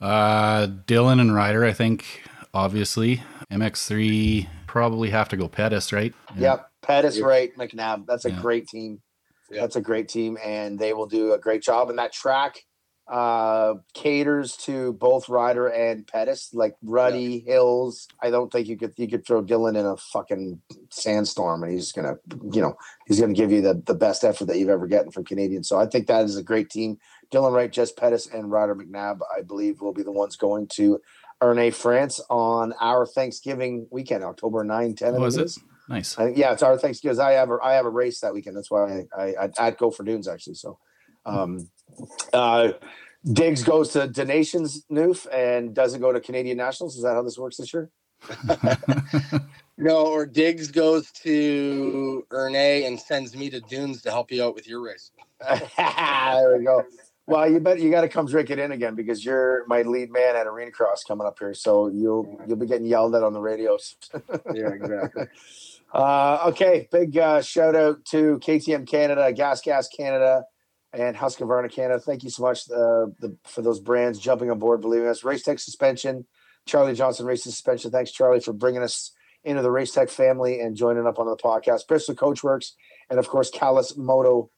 Uh, 0.00 0.66
Dylan 0.86 1.20
and 1.20 1.34
Ryder, 1.34 1.64
I 1.64 1.72
think, 1.74 2.22
obviously. 2.54 3.22
MX3 3.50 4.48
probably 4.66 5.10
have 5.10 5.28
to 5.28 5.36
go 5.36 5.48
Pettis, 5.48 5.92
right? 5.92 6.14
Yep, 6.38 6.70
Pettis, 6.80 7.18
Yeah. 7.18 7.24
right, 7.26 7.54
McNabb. 7.58 8.06
That's 8.06 8.24
a 8.24 8.30
Yeah. 8.30 8.40
great 8.40 8.66
team. 8.68 9.02
Yeah. 9.50 9.62
That's 9.62 9.76
a 9.76 9.80
great 9.80 10.08
team, 10.08 10.38
and 10.44 10.78
they 10.78 10.92
will 10.92 11.06
do 11.06 11.32
a 11.32 11.38
great 11.38 11.62
job. 11.62 11.90
And 11.90 11.98
that 11.98 12.12
track 12.12 12.64
uh, 13.10 13.74
caters 13.92 14.56
to 14.56 14.92
both 14.92 15.28
Ryder 15.28 15.66
and 15.66 16.06
Pettis, 16.06 16.50
like 16.54 16.76
ruddy 16.82 17.40
hills. 17.40 18.06
I 18.22 18.30
don't 18.30 18.52
think 18.52 18.68
you 18.68 18.76
could 18.76 18.92
you 18.96 19.08
could 19.08 19.26
throw 19.26 19.42
Dylan 19.42 19.76
in 19.76 19.84
a 19.84 19.96
fucking 19.96 20.60
sandstorm, 20.90 21.64
and 21.64 21.72
he's 21.72 21.90
gonna, 21.90 22.14
you 22.52 22.62
know, 22.62 22.76
he's 23.06 23.18
gonna 23.18 23.32
give 23.32 23.50
you 23.50 23.60
the 23.60 23.82
the 23.84 23.94
best 23.94 24.22
effort 24.22 24.44
that 24.46 24.58
you've 24.58 24.68
ever 24.68 24.86
gotten 24.86 25.10
from 25.10 25.24
Canadian. 25.24 25.64
So 25.64 25.78
I 25.78 25.86
think 25.86 26.06
that 26.06 26.24
is 26.24 26.36
a 26.36 26.42
great 26.42 26.70
team. 26.70 26.98
Dylan 27.32 27.52
Wright, 27.52 27.72
Jess 27.72 27.90
Pettis, 27.90 28.28
and 28.28 28.50
Ryder 28.50 28.76
McNabb, 28.76 29.18
I 29.36 29.42
believe, 29.42 29.80
will 29.80 29.92
be 29.92 30.02
the 30.04 30.12
ones 30.12 30.36
going 30.36 30.68
to 30.74 31.00
Ernée, 31.42 31.74
France 31.74 32.20
on 32.28 32.74
our 32.80 33.06
Thanksgiving 33.06 33.86
weekend, 33.90 34.22
October 34.24 34.62
9, 34.62 34.94
10. 34.94 35.14
I 35.14 35.16
Oh, 35.16 35.24
it. 35.24 35.52
Nice. 35.90 36.16
I 36.18 36.28
yeah, 36.28 36.52
it's 36.52 36.62
our 36.62 36.78
Thanksgiving. 36.78 37.16
'cause 37.16 37.18
I 37.18 37.32
have 37.32 37.50
a 37.50 37.58
I 37.62 37.74
have 37.74 37.84
a 37.84 37.90
race 37.90 38.20
that 38.20 38.32
weekend. 38.32 38.56
That's 38.56 38.70
why 38.70 39.04
I 39.16 39.22
I, 39.22 39.34
I 39.58 39.66
at 39.68 39.76
Gopher 39.76 40.04
Dunes 40.04 40.28
actually. 40.28 40.54
So, 40.54 40.78
um, 41.26 41.68
uh, 42.32 42.72
Diggs 43.30 43.64
goes 43.64 43.90
to 43.94 44.06
Donations 44.06 44.84
Noof 44.90 45.26
and 45.32 45.74
doesn't 45.74 46.00
go 46.00 46.12
to 46.12 46.20
Canadian 46.20 46.56
Nationals. 46.58 46.96
Is 46.96 47.02
that 47.02 47.14
how 47.14 47.22
this 47.22 47.36
works 47.38 47.56
this 47.58 47.74
year? 47.74 47.90
No, 49.82 50.08
or 50.08 50.26
Diggs 50.26 50.70
goes 50.70 51.10
to 51.22 52.26
Ernée 52.30 52.86
and 52.86 53.00
sends 53.00 53.34
me 53.34 53.48
to 53.48 53.60
Dunes 53.60 54.02
to 54.02 54.10
help 54.10 54.30
you 54.30 54.44
out 54.44 54.54
with 54.54 54.68
your 54.68 54.82
race. 54.82 55.10
there 55.78 56.58
we 56.58 56.64
go. 56.64 56.84
Well, 57.26 57.50
you 57.50 57.60
bet 57.60 57.80
you 57.80 57.90
got 57.90 58.02
to 58.02 58.08
come 58.10 58.26
drink 58.26 58.50
it 58.50 58.58
in 58.58 58.72
again 58.72 58.94
because 58.94 59.24
you're 59.24 59.64
my 59.68 59.80
lead 59.80 60.12
man 60.12 60.36
at 60.36 60.46
Arena 60.46 60.70
Cross 60.70 61.04
coming 61.04 61.26
up 61.26 61.38
here. 61.38 61.54
So 61.54 61.88
you'll 61.88 62.42
you'll 62.46 62.58
be 62.58 62.66
getting 62.66 62.86
yelled 62.86 63.14
at 63.14 63.22
on 63.22 63.32
the 63.32 63.40
radios. 63.40 63.96
Yeah, 64.54 64.68
exactly. 64.68 65.24
Uh, 65.92 66.44
okay, 66.48 66.88
big 66.92 67.16
uh, 67.18 67.42
shout 67.42 67.74
out 67.74 68.04
to 68.06 68.38
KTM 68.38 68.86
Canada, 68.86 69.32
Gas 69.32 69.60
Gas 69.60 69.88
Canada, 69.88 70.44
and 70.92 71.16
Husqvarna 71.16 71.70
Canada. 71.72 72.00
Thank 72.00 72.22
you 72.22 72.30
so 72.30 72.42
much 72.42 72.70
uh, 72.70 73.10
the, 73.18 73.36
for 73.44 73.62
those 73.62 73.80
brands 73.80 74.18
jumping 74.18 74.50
on 74.50 74.58
board, 74.58 74.80
believing 74.80 75.08
us. 75.08 75.24
Race 75.24 75.42
Tech 75.42 75.58
Suspension, 75.58 76.26
Charlie 76.66 76.94
Johnson 76.94 77.26
Race 77.26 77.42
Suspension. 77.42 77.90
Thanks, 77.90 78.12
Charlie, 78.12 78.40
for 78.40 78.52
bringing 78.52 78.82
us 78.82 79.12
into 79.42 79.62
the 79.62 79.70
Race 79.70 79.92
Tech 79.92 80.10
family 80.10 80.60
and 80.60 80.76
joining 80.76 81.06
up 81.06 81.18
on 81.18 81.26
the 81.26 81.36
podcast. 81.36 81.88
Bristol 81.88 82.14
Coachworks, 82.14 82.72
and 83.08 83.18
of 83.18 83.28
course, 83.28 83.50
CallusMoto.com. 83.50 84.48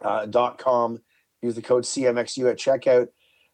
Uh, 0.00 0.24
dot 0.26 0.56
com. 0.58 0.98
Use 1.42 1.54
the 1.54 1.62
code 1.62 1.84
CMXU 1.84 2.50
at 2.50 2.56
checkout. 2.58 3.08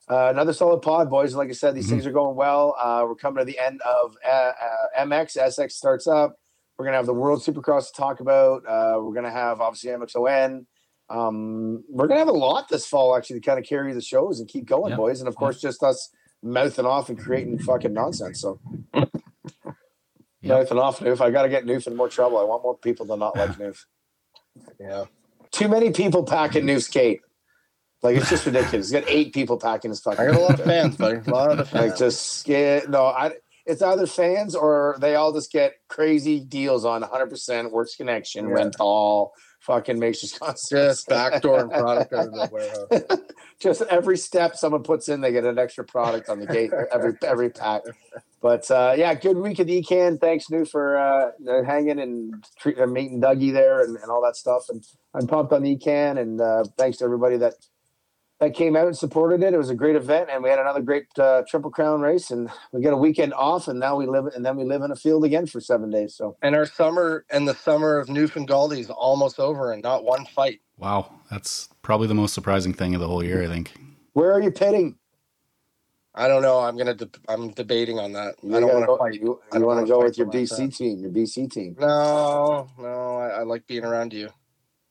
Uh, 0.09 0.29
another 0.31 0.53
solid 0.53 0.81
pod, 0.81 1.11
boys. 1.11 1.35
Like 1.35 1.49
I 1.49 1.53
said, 1.53 1.75
these 1.75 1.87
Mhm. 1.87 1.91
things 1.91 2.07
are 2.07 2.13
going 2.13 2.37
well. 2.37 2.77
Uh, 2.79 3.05
we're 3.07 3.17
coming 3.17 3.41
to 3.41 3.45
the 3.45 3.59
end 3.59 3.81
of 3.83 4.17
uh, 4.25 4.31
uh, 4.31 4.87
MX. 5.01 5.37
SX 5.37 5.73
starts 5.73 6.07
up. 6.07 6.37
We're 6.81 6.87
gonna 6.87 6.97
have 6.97 7.05
the 7.05 7.13
World 7.13 7.43
Supercross 7.43 7.89
to 7.89 7.93
talk 7.93 8.21
about. 8.21 8.63
Uh, 8.67 8.99
we're 9.03 9.13
gonna 9.13 9.31
have 9.31 9.61
obviously 9.61 9.91
MXON. 9.91 10.65
Um, 11.11 11.85
we're 11.91 12.07
gonna 12.07 12.21
have 12.21 12.29
a 12.29 12.33
lot 12.33 12.71
this 12.71 12.87
fall 12.87 13.15
actually 13.15 13.39
to 13.39 13.45
kind 13.45 13.59
of 13.59 13.67
carry 13.67 13.93
the 13.93 14.01
shows 14.01 14.41
and 14.41 14.49
keep 14.49 14.65
going, 14.65 14.93
Yeah. 14.93 14.97
boys. 14.97 15.21
And 15.21 15.29
of 15.29 15.37
course, 15.37 15.61
just 15.61 15.83
us 15.83 16.09
mouthing 16.43 16.87
off 16.87 17.11
and 17.11 17.19
creating 17.19 17.59
fucking 17.59 17.93
nonsense. 17.93 18.41
So 18.41 18.59
Yeah. 18.95 19.05
mouthing 20.43 20.79
off, 20.79 21.01
Noof. 21.01 21.21
I 21.21 21.31
got 21.31 21.43
to 21.43 21.51
get 21.51 21.67
Noof 21.67 21.87
in 21.87 21.95
more 21.97 22.09
trouble. 22.09 22.39
I 22.39 22.45
want 22.45 22.63
more 22.63 22.79
people 22.79 23.05
to 23.09 23.17
not 23.19 23.37
like 23.37 23.51
Noof. 23.59 23.85
Yeah. 24.81 25.05
Too 25.51 25.69
many 25.69 25.91
people 25.91 26.25
packing 26.25 26.65
Noof's 26.65 26.87
skate. 26.87 27.21
Like 28.03 28.17
it's 28.17 28.31
just 28.31 28.47
ridiculous. 28.47 28.89
He's 28.91 28.99
got 28.99 29.07
eight 29.07 29.35
people 29.35 29.59
packing 29.59 29.91
his 29.91 30.01
fucking. 30.01 30.19
I 30.19 30.29
got 30.31 30.37
a 30.37 30.41
lot 30.41 30.59
of 30.59 30.65
fans, 30.65 30.97
buddy. 30.97 31.19
A 31.19 31.31
lot 31.31 31.51
of 31.51 31.71
the 31.71 31.77
Like 31.79 31.99
just 31.99 32.47
get 32.47 32.89
no. 32.89 33.05
I. 33.05 33.33
It's 33.71 33.83
either 33.83 34.07
fans 34.07 34.55
or 34.55 34.97
they 35.01 35.15
all 35.15 35.33
just 35.33 35.53
get 35.53 35.75
crazy 35.89 36.41
deals 36.41 36.85
on 36.85 37.03
100% 37.03 37.71
works 37.71 37.97
connection 37.97 38.49
Yeah. 38.49 38.55
rental. 38.55 39.33
Fucking 39.61 39.99
makes 39.99 40.21
just 40.23 40.39
Just 40.71 41.07
backdooring 41.09 41.71
product 41.71 42.13
out 42.15 42.29
of 42.29 42.33
the 42.33 42.49
warehouse. 42.53 43.21
just 43.61 43.83
every 43.83 44.17
step 44.17 44.57
someone 44.57 44.83
puts 44.83 45.09
in, 45.11 45.21
they 45.21 45.33
get 45.33 45.45
an 45.45 45.59
extra 45.59 45.85
product 45.85 46.31
on 46.31 46.41
the 46.41 46.47
gate 46.47 46.71
every 46.91 47.13
every 47.23 47.51
pack. 47.51 47.83
But 48.41 48.71
uh, 48.71 48.95
yeah, 48.97 49.13
good 49.15 49.37
week 49.37 49.61
at 49.61 49.67
ECAN. 49.67 50.19
Thanks, 50.19 50.49
New, 50.49 50.65
for 50.65 50.97
uh, 50.97 51.33
hanging 51.67 52.01
and 52.01 52.43
treat, 52.59 52.79
uh, 52.79 52.87
meeting 52.87 53.21
Dougie 53.21 53.53
there 53.53 53.85
and, 53.85 53.99
and 53.99 54.11
all 54.11 54.23
that 54.23 54.35
stuff. 54.35 54.65
And 54.71 54.83
I'm 55.13 55.27
pumped 55.27 55.53
on 55.53 55.61
ECAN. 55.63 56.19
And 56.19 56.41
uh, 56.41 56.65
thanks 56.79 56.97
to 56.99 57.05
everybody 57.05 57.37
that 57.37 57.53
that 58.41 58.55
came 58.55 58.75
out 58.75 58.87
and 58.87 58.97
supported 58.97 59.43
it. 59.43 59.53
It 59.53 59.59
was 59.59 59.69
a 59.69 59.75
great 59.75 59.97
event, 59.97 60.31
and 60.33 60.43
we 60.43 60.49
had 60.49 60.59
another 60.59 60.81
great 60.81 61.07
uh, 61.19 61.43
Triple 61.47 61.71
Crown 61.71 62.01
race. 62.01 62.31
And 62.31 62.51
we 62.73 62.81
got 62.81 62.95
a 62.95 62.97
weekend 62.97 63.35
off, 63.35 63.69
and 63.69 63.79
now 63.79 63.97
we 63.97 64.07
live 64.07 64.27
and 64.35 64.45
then 64.45 64.57
we 64.57 64.65
live 64.65 64.83
in 64.83 64.91
a 64.91 64.97
field 64.97 65.25
again 65.25 65.47
for 65.47 65.61
seven 65.61 65.91
days. 65.91 66.15
So 66.15 66.37
And 66.43 66.57
our 66.57 66.65
summer 66.67 67.25
and 67.31 67.47
the 67.47 67.55
summer 67.55 67.99
of 67.99 68.09
Newfoundland 68.09 68.81
is 68.81 68.89
almost 68.91 69.39
over 69.39 69.73
and 69.73 69.83
not 69.83 70.05
one 70.05 70.25
fight. 70.25 70.61
Wow. 70.79 71.13
That's 71.31 71.69
probably 71.83 72.09
the 72.09 72.15
most 72.15 72.33
surprising 72.33 72.73
thing 72.73 72.95
of 72.95 73.01
the 73.01 73.09
whole 73.09 73.23
year, 73.23 73.43
I 73.43 73.47
think. 73.47 73.73
where 74.15 74.33
are 74.33 74.41
you 74.41 74.51
pitting? 74.51 74.97
I 76.15 76.27
don't 76.27 76.43
know. 76.43 76.59
I'm 76.59 76.77
gonna. 76.77 76.95
De- 76.95 77.09
I'm 77.29 77.51
debating 77.51 77.99
on 78.01 78.13
that. 78.15 78.35
You 78.43 78.57
I 78.57 78.61
don't 78.61 78.73
want 78.75 78.87
to 78.87 78.97
fight. 78.97 79.15
You, 79.23 79.41
I 79.53 79.59
don't 79.59 79.67
want 79.67 79.77
wanna 79.77 79.89
go 79.89 80.03
with 80.03 80.19
your 80.19 80.27
BC 80.27 80.57
friends. 80.57 80.77
team, 80.79 80.99
your 80.99 81.11
BC 81.11 81.53
team. 81.53 81.77
No, 81.79 82.69
no. 82.79 83.17
I, 83.19 83.29
I 83.29 83.43
like 83.45 83.65
being 83.69 83.85
around 83.85 84.13
you. 84.13 84.29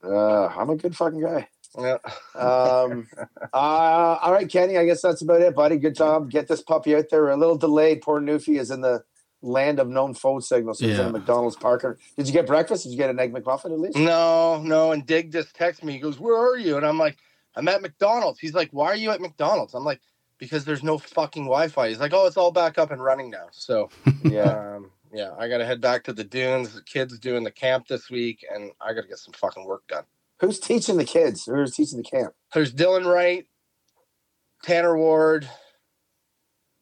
Uh, 0.02 0.46
I'm 0.46 0.70
a 0.70 0.76
good 0.76 0.96
fucking 0.96 1.20
guy. 1.20 1.46
Yeah. 1.78 1.98
Um, 2.34 3.06
uh, 3.52 3.56
all 3.56 4.32
right, 4.32 4.48
Kenny. 4.50 4.76
I 4.76 4.84
guess 4.84 5.02
that's 5.02 5.22
about 5.22 5.40
it, 5.40 5.54
buddy. 5.54 5.76
Good 5.76 5.94
job. 5.94 6.30
Get 6.30 6.48
this 6.48 6.62
puppy 6.62 6.94
out 6.96 7.06
there. 7.10 7.22
We're 7.22 7.30
a 7.30 7.36
little 7.36 7.56
delayed. 7.58 8.02
Poor 8.02 8.20
Newfie 8.20 8.58
is 8.58 8.70
in 8.70 8.80
the 8.80 9.02
land 9.42 9.78
of 9.80 9.88
known 9.88 10.14
phone 10.14 10.40
signals. 10.42 10.78
So 10.80 10.86
he's 10.86 10.98
in 10.98 11.04
Yeah. 11.04 11.08
a 11.10 11.12
McDonald's 11.12 11.56
Parker. 11.56 11.98
Did 12.16 12.26
you 12.26 12.32
get 12.32 12.46
breakfast? 12.46 12.82
Did 12.84 12.90
you 12.92 12.98
get 12.98 13.10
an 13.10 13.18
egg 13.18 13.32
McMuffin 13.32 13.66
at 13.72 13.78
least? 13.80 13.96
No, 13.96 14.60
no. 14.62 14.92
And 14.92 15.06
Dig 15.06 15.32
just 15.32 15.56
texted 15.56 15.84
me. 15.84 15.92
He 15.94 15.98
goes, 15.98 16.18
"Where 16.18 16.36
are 16.36 16.56
you?" 16.58 16.76
And 16.76 16.84
I'm 16.86 16.98
like, 16.98 17.16
"I'm 17.56 17.68
at 17.68 17.80
McDonald's." 17.82 18.38
He's 18.40 18.54
like, 18.54 18.70
"Why 18.72 18.86
are 18.88 18.96
you 18.96 19.10
at 19.10 19.20
McDonald's?" 19.20 19.74
I'm 19.74 19.84
like, 19.84 20.00
"Because 20.38 20.64
there's 20.64 20.82
no 20.82 20.98
fucking 20.98 21.44
Wi-Fi." 21.44 21.88
He's 21.88 22.00
like, 22.00 22.12
"Oh, 22.12 22.26
it's 22.26 22.36
all 22.36 22.50
back 22.52 22.78
up 22.78 22.90
and 22.90 23.02
running 23.02 23.30
now." 23.30 23.46
So, 23.52 23.88
Yeah. 24.24 24.74
um, 24.76 24.90
yeah, 25.12 25.30
I 25.38 25.48
gotta 25.48 25.64
head 25.64 25.80
back 25.80 26.04
to 26.04 26.12
the 26.12 26.24
dunes. 26.24 26.74
The 26.74 26.82
kids 26.82 27.18
doing 27.18 27.42
the 27.44 27.50
camp 27.50 27.86
this 27.88 28.10
week, 28.10 28.44
and 28.52 28.72
I 28.80 28.92
gotta 28.92 29.08
get 29.08 29.18
some 29.18 29.32
fucking 29.34 29.64
work 29.64 29.86
done. 29.88 30.04
Who's 30.40 30.58
teaching 30.58 30.96
the 30.96 31.04
kids? 31.04 31.44
Who's 31.44 31.74
teaching 31.74 31.98
the 31.98 32.04
camp? 32.04 32.32
There's 32.54 32.72
Dylan 32.72 33.04
Wright, 33.04 33.46
Tanner 34.62 34.96
Ward, 34.96 35.48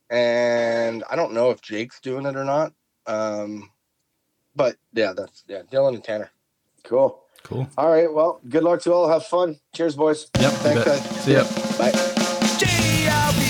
and 0.08 1.02
I 1.10 1.16
don't 1.16 1.32
know 1.32 1.50
if 1.50 1.60
Jake's 1.60 2.00
doing 2.00 2.24
it 2.24 2.36
or 2.36 2.44
not. 2.44 2.72
Um, 3.06 3.70
but 4.54 4.76
yeah, 4.92 5.12
that's 5.16 5.44
yeah, 5.48 5.62
Dylan 5.70 5.94
and 5.94 6.04
Tanner. 6.04 6.30
Cool. 6.84 7.20
Cool. 7.42 7.68
All 7.76 7.90
right. 7.90 8.12
Well, 8.12 8.40
good 8.48 8.62
luck 8.62 8.82
to 8.82 8.92
all. 8.92 9.08
Have 9.08 9.26
fun. 9.26 9.58
Cheers, 9.74 9.96
boys. 9.96 10.28
Yep. 10.38 10.52
Thanks, 10.52 10.84
guys. 10.84 11.02
See 11.20 11.32
ya. 11.32 11.42
Bye. 11.78 11.92
JLB 12.58 13.48